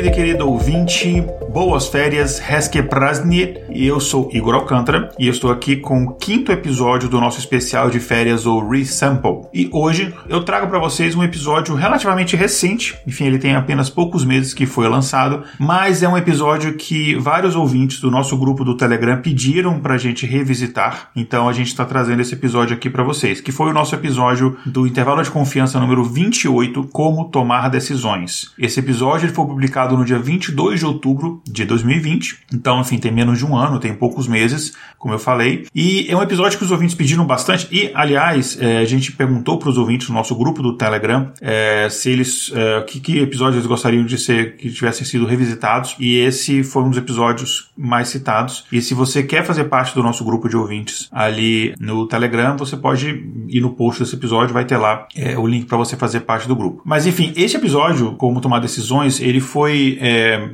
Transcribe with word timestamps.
Querida 0.00 0.08
e 0.08 0.10
querido 0.10 0.48
ouvinte, 0.48 1.26
boas 1.52 1.88
férias, 1.88 2.40
Heske 2.40 2.80
Prazdnit, 2.80 3.60
e 3.70 3.84
eu 3.84 3.98
sou 3.98 4.30
Igor 4.32 4.54
Alcântara 4.54 5.10
e 5.18 5.26
eu 5.26 5.32
estou 5.32 5.50
aqui 5.50 5.76
com 5.76 6.04
o 6.04 6.14
quinto 6.14 6.52
episódio 6.52 7.08
do 7.08 7.20
nosso 7.20 7.40
especial 7.40 7.90
de 7.90 7.98
férias, 7.98 8.46
o 8.46 8.60
Resample. 8.60 9.48
E 9.52 9.68
hoje 9.72 10.14
eu 10.28 10.44
trago 10.44 10.68
para 10.68 10.78
vocês 10.78 11.16
um 11.16 11.24
episódio 11.24 11.74
relativamente 11.74 12.36
recente, 12.36 12.96
enfim, 13.04 13.24
ele 13.24 13.38
tem 13.38 13.56
apenas 13.56 13.90
poucos 13.90 14.24
meses 14.24 14.54
que 14.54 14.64
foi 14.64 14.88
lançado, 14.88 15.42
mas 15.58 16.04
é 16.04 16.08
um 16.08 16.16
episódio 16.16 16.74
que 16.74 17.16
vários 17.16 17.56
ouvintes 17.56 18.00
do 18.00 18.12
nosso 18.12 18.38
grupo 18.38 18.64
do 18.64 18.76
Telegram 18.76 19.20
pediram 19.20 19.80
para 19.80 19.94
a 19.94 19.98
gente 19.98 20.24
revisitar, 20.26 21.10
então 21.16 21.48
a 21.48 21.52
gente 21.52 21.68
está 21.68 21.84
trazendo 21.84 22.22
esse 22.22 22.34
episódio 22.34 22.76
aqui 22.76 22.88
para 22.88 23.02
vocês, 23.02 23.40
que 23.40 23.50
foi 23.50 23.70
o 23.70 23.74
nosso 23.74 23.92
episódio 23.96 24.56
do 24.64 24.86
intervalo 24.86 25.20
de 25.20 25.30
confiança 25.30 25.80
número 25.80 26.04
28, 26.04 26.84
Como 26.92 27.24
Tomar 27.24 27.68
Decisões. 27.70 28.52
Esse 28.56 28.78
episódio 28.78 29.26
ele 29.26 29.34
foi 29.34 29.46
publicado 29.46 29.96
no 29.96 30.04
dia 30.04 30.18
22 30.18 30.78
de 30.78 30.86
outubro 30.86 31.39
de 31.46 31.64
2020, 31.64 32.38
então, 32.52 32.80
enfim, 32.80 32.98
tem 32.98 33.12
menos 33.12 33.38
de 33.38 33.46
um 33.46 33.56
ano 33.56 33.80
tem 33.80 33.94
poucos 33.94 34.28
meses, 34.28 34.74
como 34.98 35.14
eu 35.14 35.18
falei. 35.18 35.66
E 35.74 36.06
é 36.08 36.16
um 36.16 36.22
episódio 36.22 36.58
que 36.58 36.64
os 36.64 36.70
ouvintes 36.70 36.94
pediram 36.94 37.24
bastante. 37.24 37.66
E, 37.70 37.90
aliás, 37.94 38.58
é, 38.60 38.78
a 38.78 38.84
gente 38.84 39.12
perguntou 39.12 39.58
para 39.58 39.70
os 39.70 39.78
ouvintes 39.78 40.08
no 40.08 40.14
nosso 40.14 40.34
grupo 40.34 40.62
do 40.62 40.76
Telegram 40.76 41.32
é, 41.40 41.88
se 41.90 42.10
eles. 42.10 42.52
É, 42.54 42.82
que, 42.82 43.00
que 43.00 43.18
episódios 43.18 43.56
eles 43.56 43.66
gostariam 43.66 44.04
de 44.04 44.18
ser 44.18 44.56
que 44.56 44.70
tivessem 44.70 45.06
sido 45.06 45.24
revisitados. 45.24 45.96
E 45.98 46.18
esse 46.18 46.62
foi 46.62 46.82
um 46.82 46.90
dos 46.90 46.98
episódios 46.98 47.70
mais 47.76 48.08
citados. 48.08 48.66
E 48.70 48.82
se 48.82 48.94
você 48.94 49.22
quer 49.22 49.44
fazer 49.44 49.64
parte 49.64 49.94
do 49.94 50.02
nosso 50.02 50.24
grupo 50.24 50.48
de 50.48 50.56
ouvintes 50.56 51.08
ali 51.10 51.74
no 51.80 52.06
Telegram, 52.06 52.56
você 52.56 52.76
pode 52.76 53.08
ir 53.48 53.60
no 53.60 53.70
post 53.70 54.02
desse 54.02 54.14
episódio, 54.14 54.52
vai 54.52 54.64
ter 54.64 54.76
lá 54.76 55.06
é, 55.16 55.38
o 55.38 55.46
link 55.46 55.66
para 55.66 55.78
você 55.78 55.96
fazer 55.96 56.20
parte 56.20 56.46
do 56.46 56.54
grupo. 56.54 56.82
Mas 56.84 57.06
enfim, 57.06 57.32
esse 57.36 57.56
episódio, 57.56 58.14
como 58.16 58.40
tomar 58.40 58.58
decisões, 58.58 59.20
ele 59.20 59.40
foi 59.40 59.98
é, 60.00 60.50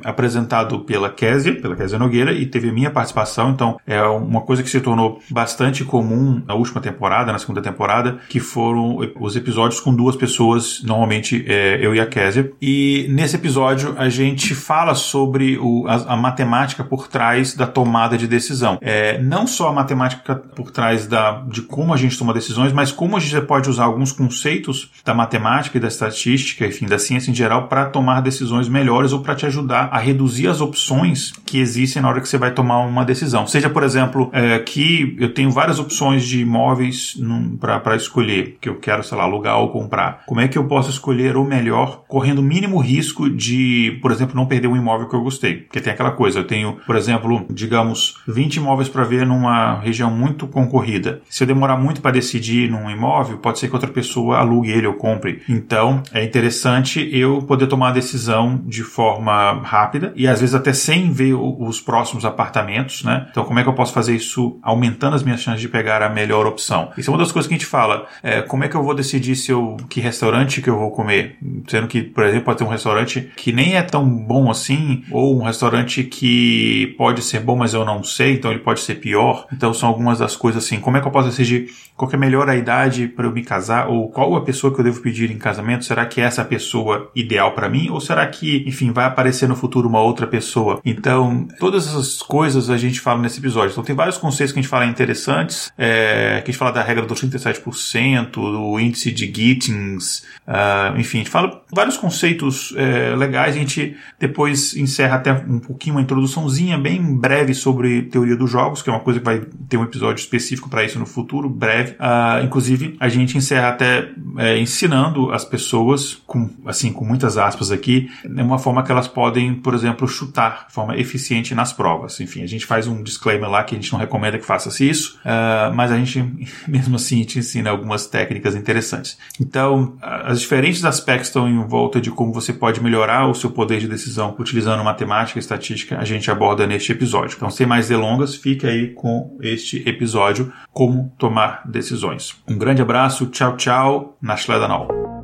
pela 0.80 1.10
Késia, 1.10 1.60
pela 1.60 1.76
Késia 1.76 1.98
Nogueira, 1.98 2.32
e 2.32 2.46
teve 2.46 2.68
a 2.68 2.72
minha 2.72 2.90
participação, 2.90 3.50
então 3.50 3.78
é 3.86 4.02
uma 4.02 4.40
coisa 4.40 4.62
que 4.62 4.70
se 4.70 4.80
tornou 4.80 5.20
bastante 5.30 5.84
comum 5.84 6.42
na 6.46 6.54
última 6.54 6.80
temporada, 6.80 7.32
na 7.32 7.38
segunda 7.38 7.62
temporada, 7.62 8.18
que 8.28 8.40
foram 8.40 8.98
os 9.20 9.36
episódios 9.36 9.80
com 9.80 9.94
duas 9.94 10.16
pessoas, 10.16 10.82
normalmente 10.84 11.44
é, 11.48 11.78
eu 11.80 11.94
e 11.94 12.00
a 12.00 12.06
Késia. 12.06 12.52
E 12.60 13.06
nesse 13.10 13.36
episódio 13.36 13.94
a 13.98 14.08
gente 14.08 14.54
fala 14.54 14.94
sobre 14.94 15.58
o, 15.58 15.86
a, 15.86 16.14
a, 16.14 16.16
matemática 16.16 16.84
por 16.84 17.08
trás 17.08 17.54
da 17.54 17.66
tomada 17.66 18.16
de 18.16 18.26
decisão. 18.26 18.78
É, 18.80 19.20
não 19.22 19.46
só 19.46 19.68
a 19.68 19.72
matemática 19.72 20.34
por 20.34 20.70
trás 20.70 21.06
da, 21.06 21.42
de 21.48 21.62
como 21.62 21.92
a 21.92 21.96
gente 21.96 22.18
toma 22.18 22.32
decisões, 22.32 22.72
mas 22.72 22.92
como 22.92 23.16
a 23.16 23.20
gente 23.20 23.40
pode 23.42 23.68
usar 23.70 23.84
alguns 23.84 24.12
conceitos 24.12 24.90
da 25.04 25.14
matemática 25.14 25.76
e 25.76 25.80
da 25.80 25.88
estatística, 25.88 26.66
enfim, 26.66 26.86
da 26.86 26.98
ciência 26.98 27.30
em 27.30 27.34
geral, 27.34 27.68
para 27.68 27.86
tomar 27.86 28.20
decisões 28.20 28.68
melhores 28.68 29.12
ou 29.12 29.20
para 29.20 29.34
te 29.34 29.46
ajudar 29.46 29.88
a 29.92 29.98
reduzir 29.98 30.48
as 30.48 30.60
opções 30.66 31.32
que 31.44 31.58
existem 31.58 32.02
na 32.02 32.08
hora 32.08 32.20
que 32.20 32.28
você 32.28 32.38
vai 32.38 32.52
tomar 32.52 32.80
uma 32.80 33.04
decisão. 33.04 33.46
Seja, 33.46 33.70
por 33.70 33.82
exemplo, 33.82 34.30
é, 34.32 34.58
que 34.58 35.16
eu 35.18 35.32
tenho 35.32 35.50
várias 35.50 35.78
opções 35.78 36.24
de 36.24 36.40
imóveis 36.40 37.16
para 37.60 37.96
escolher, 37.96 38.58
que 38.60 38.68
eu 38.68 38.76
quero, 38.76 39.02
sei 39.02 39.16
lá, 39.16 39.24
alugar 39.24 39.58
ou 39.58 39.70
comprar. 39.70 40.24
Como 40.26 40.40
é 40.40 40.48
que 40.48 40.58
eu 40.58 40.64
posso 40.64 40.90
escolher 40.90 41.36
o 41.36 41.44
melhor, 41.44 42.04
correndo 42.08 42.40
o 42.40 42.42
mínimo 42.42 42.78
risco 42.78 43.30
de, 43.30 43.98
por 44.02 44.10
exemplo, 44.10 44.36
não 44.36 44.46
perder 44.46 44.68
um 44.68 44.76
imóvel 44.76 45.08
que 45.08 45.14
eu 45.14 45.22
gostei? 45.22 45.54
Porque 45.54 45.80
tem 45.80 45.92
aquela 45.92 46.10
coisa, 46.10 46.40
eu 46.40 46.44
tenho, 46.44 46.78
por 46.86 46.96
exemplo, 46.96 47.46
digamos, 47.50 48.20
20 48.26 48.56
imóveis 48.56 48.88
para 48.88 49.04
ver 49.04 49.26
numa 49.26 49.78
região 49.80 50.10
muito 50.10 50.46
concorrida. 50.46 51.22
Se 51.28 51.44
eu 51.44 51.46
demorar 51.46 51.76
muito 51.76 52.00
para 52.00 52.10
decidir 52.10 52.70
num 52.70 52.90
imóvel, 52.90 53.38
pode 53.38 53.58
ser 53.58 53.68
que 53.68 53.74
outra 53.74 53.90
pessoa 53.90 54.38
alugue 54.38 54.70
ele 54.70 54.86
ou 54.86 54.94
compre. 54.94 55.42
Então, 55.48 56.02
é 56.12 56.24
interessante 56.24 57.08
eu 57.12 57.42
poder 57.42 57.66
tomar 57.66 57.90
a 57.90 57.92
decisão 57.92 58.60
de 58.64 58.82
forma 58.82 59.60
rápida 59.62 60.12
e 60.16 60.26
às 60.26 60.40
vezes 60.40 60.54
até 60.56 60.72
sem 60.72 61.10
ver 61.10 61.34
os 61.34 61.80
próximos 61.80 62.24
apartamentos 62.24 62.66
né? 63.04 63.26
Então, 63.30 63.44
como 63.44 63.58
é 63.58 63.62
que 63.62 63.68
eu 63.68 63.74
posso 63.74 63.92
fazer 63.92 64.14
isso 64.14 64.58
aumentando 64.62 65.16
as 65.16 65.22
minhas 65.22 65.40
chances 65.40 65.60
de 65.60 65.68
pegar 65.68 66.02
a 66.02 66.08
melhor 66.08 66.46
opção? 66.46 66.90
Isso 66.96 67.10
é 67.10 67.12
uma 67.12 67.18
das 67.18 67.32
coisas 67.32 67.48
que 67.48 67.54
a 67.54 67.58
gente 67.58 67.66
fala. 67.66 68.06
É, 68.22 68.42
como 68.42 68.64
é 68.64 68.68
que 68.68 68.76
eu 68.76 68.82
vou 68.82 68.94
decidir 68.94 69.36
se 69.36 69.50
eu 69.50 69.76
que 69.88 70.00
restaurante 70.00 70.60
que 70.60 70.68
eu 70.68 70.78
vou 70.78 70.90
comer? 70.90 71.36
Sendo 71.68 71.86
que, 71.86 72.02
por 72.02 72.24
exemplo, 72.24 72.44
pode 72.44 72.58
ter 72.58 72.64
um 72.64 72.68
restaurante 72.68 73.30
que 73.36 73.52
nem 73.52 73.76
é 73.76 73.82
tão 73.82 74.06
bom 74.06 74.50
assim, 74.50 75.04
ou 75.10 75.38
um 75.38 75.44
restaurante 75.44 76.04
que 76.04 76.94
pode 76.98 77.22
ser 77.22 77.40
bom, 77.40 77.56
mas 77.56 77.74
eu 77.74 77.84
não 77.84 78.02
sei, 78.02 78.34
então 78.34 78.50
ele 78.50 78.60
pode 78.60 78.80
ser 78.80 78.96
pior. 78.96 79.46
Então, 79.52 79.72
são 79.72 79.88
algumas 79.88 80.18
das 80.18 80.36
coisas 80.36 80.64
assim. 80.64 80.80
Como 80.80 80.96
é 80.96 81.00
que 81.00 81.06
eu 81.06 81.12
posso 81.12 81.28
decidir 81.28 81.70
qual 81.96 82.10
é 82.12 82.16
melhor 82.16 82.48
a 82.48 82.56
idade 82.56 83.08
para 83.08 83.26
eu 83.26 83.32
me 83.32 83.42
casar? 83.42 83.88
Ou 83.88 84.08
qual 84.08 84.34
a 84.36 84.42
pessoa 84.42 84.72
que 84.72 84.80
eu 84.80 84.84
devo 84.84 85.00
pedir 85.00 85.30
em 85.30 85.38
casamento? 85.38 85.84
Será 85.84 86.04
que 86.04 86.20
é 86.20 86.24
essa 86.24 86.44
pessoa 86.44 87.10
ideal 87.14 87.52
para 87.52 87.68
mim? 87.68 87.88
Ou 87.90 88.00
será 88.00 88.26
que, 88.26 88.64
enfim, 88.66 88.92
vai 88.92 89.06
aparecer 89.06 89.48
no 89.48 89.56
futuro 89.56 89.88
uma 89.88 90.00
outra 90.00 90.26
pessoa? 90.26 90.45
Então, 90.84 91.46
todas 91.58 91.86
essas 91.86 92.22
coisas 92.22 92.70
a 92.70 92.76
gente 92.76 93.00
fala 93.00 93.20
nesse 93.20 93.38
episódio. 93.38 93.72
Então 93.72 93.84
tem 93.84 93.94
vários 93.94 94.18
conceitos 94.18 94.52
que 94.52 94.58
a 94.58 94.62
gente 94.62 94.70
fala 94.70 94.86
interessantes, 94.86 95.72
é, 95.76 96.40
que 96.44 96.50
a 96.50 96.52
gente 96.52 96.58
fala 96.58 96.72
da 96.72 96.82
regra 96.82 97.04
dos 97.04 97.20
37%, 97.20 98.30
do 98.32 98.78
índice 98.78 99.12
de 99.12 99.26
Gittins, 99.26 100.22
uh, 100.46 100.98
enfim, 100.98 101.18
a 101.18 101.20
gente 101.20 101.30
fala 101.30 101.62
vários 101.72 101.96
conceitos 101.96 102.74
é, 102.76 103.14
legais. 103.16 103.54
A 103.54 103.58
gente 103.58 103.96
depois 104.18 104.76
encerra 104.76 105.16
até 105.16 105.32
um 105.32 105.58
pouquinho 105.58 105.96
uma 105.96 106.02
introduçãozinha 106.02 106.78
bem 106.78 107.02
breve 107.16 107.54
sobre 107.54 108.02
teoria 108.02 108.36
dos 108.36 108.50
jogos, 108.50 108.82
que 108.82 108.90
é 108.90 108.92
uma 108.92 109.00
coisa 109.00 109.18
que 109.18 109.24
vai 109.24 109.40
ter 109.68 109.76
um 109.76 109.84
episódio 109.84 110.20
específico 110.20 110.68
para 110.68 110.84
isso 110.84 110.98
no 110.98 111.06
futuro, 111.06 111.48
breve. 111.48 111.92
Uh, 111.92 112.44
inclusive, 112.44 112.96
a 113.00 113.08
gente 113.08 113.36
encerra 113.36 113.68
até 113.68 114.10
é, 114.38 114.58
ensinando 114.58 115.30
as 115.32 115.44
pessoas, 115.44 116.14
com, 116.26 116.50
assim, 116.66 116.92
com 116.92 117.04
muitas 117.04 117.36
aspas 117.38 117.70
aqui, 117.70 118.10
uma 118.24 118.58
forma 118.58 118.82
que 118.82 118.92
elas 118.92 119.08
podem, 119.08 119.54
por 119.54 119.74
exemplo, 119.74 120.06
chutar 120.06 120.35
de 120.36 120.72
forma 120.74 120.96
eficiente 120.96 121.54
nas 121.54 121.72
provas. 121.72 122.20
Enfim, 122.20 122.42
a 122.42 122.46
gente 122.46 122.66
faz 122.66 122.86
um 122.86 123.02
disclaimer 123.02 123.48
lá 123.48 123.64
que 123.64 123.74
a 123.74 123.78
gente 123.78 123.92
não 123.92 123.98
recomenda 123.98 124.38
que 124.38 124.44
faça-se 124.44 124.88
isso, 124.88 125.18
uh, 125.24 125.74
mas 125.74 125.90
a 125.90 125.96
gente, 125.96 126.24
mesmo 126.68 126.96
assim, 126.96 127.22
te 127.24 127.38
ensina 127.38 127.70
algumas 127.70 128.06
técnicas 128.06 128.54
interessantes. 128.54 129.18
Então, 129.40 129.96
os 130.30 130.40
diferentes 130.40 130.84
aspectos 130.84 131.28
estão 131.28 131.48
em 131.48 131.66
volta 131.66 132.00
de 132.00 132.10
como 132.10 132.32
você 132.32 132.52
pode 132.52 132.82
melhorar 132.82 133.28
o 133.28 133.34
seu 133.34 133.50
poder 133.50 133.80
de 133.80 133.88
decisão 133.88 134.34
utilizando 134.38 134.82
matemática 134.84 135.38
e 135.38 135.40
estatística, 135.40 135.98
a 135.98 136.04
gente 136.04 136.30
aborda 136.30 136.66
neste 136.66 136.92
episódio. 136.92 137.36
Então, 137.36 137.50
sem 137.50 137.66
mais 137.66 137.88
delongas, 137.88 138.34
fique 138.34 138.66
aí 138.66 138.88
com 138.88 139.36
este 139.40 139.88
episódio, 139.88 140.52
Como 140.72 141.12
Tomar 141.18 141.62
Decisões. 141.66 142.34
Um 142.48 142.58
grande 142.58 142.82
abraço, 142.82 143.26
tchau, 143.26 143.56
tchau, 143.56 144.16
na 144.20 144.36
Schledanol. 144.36 145.15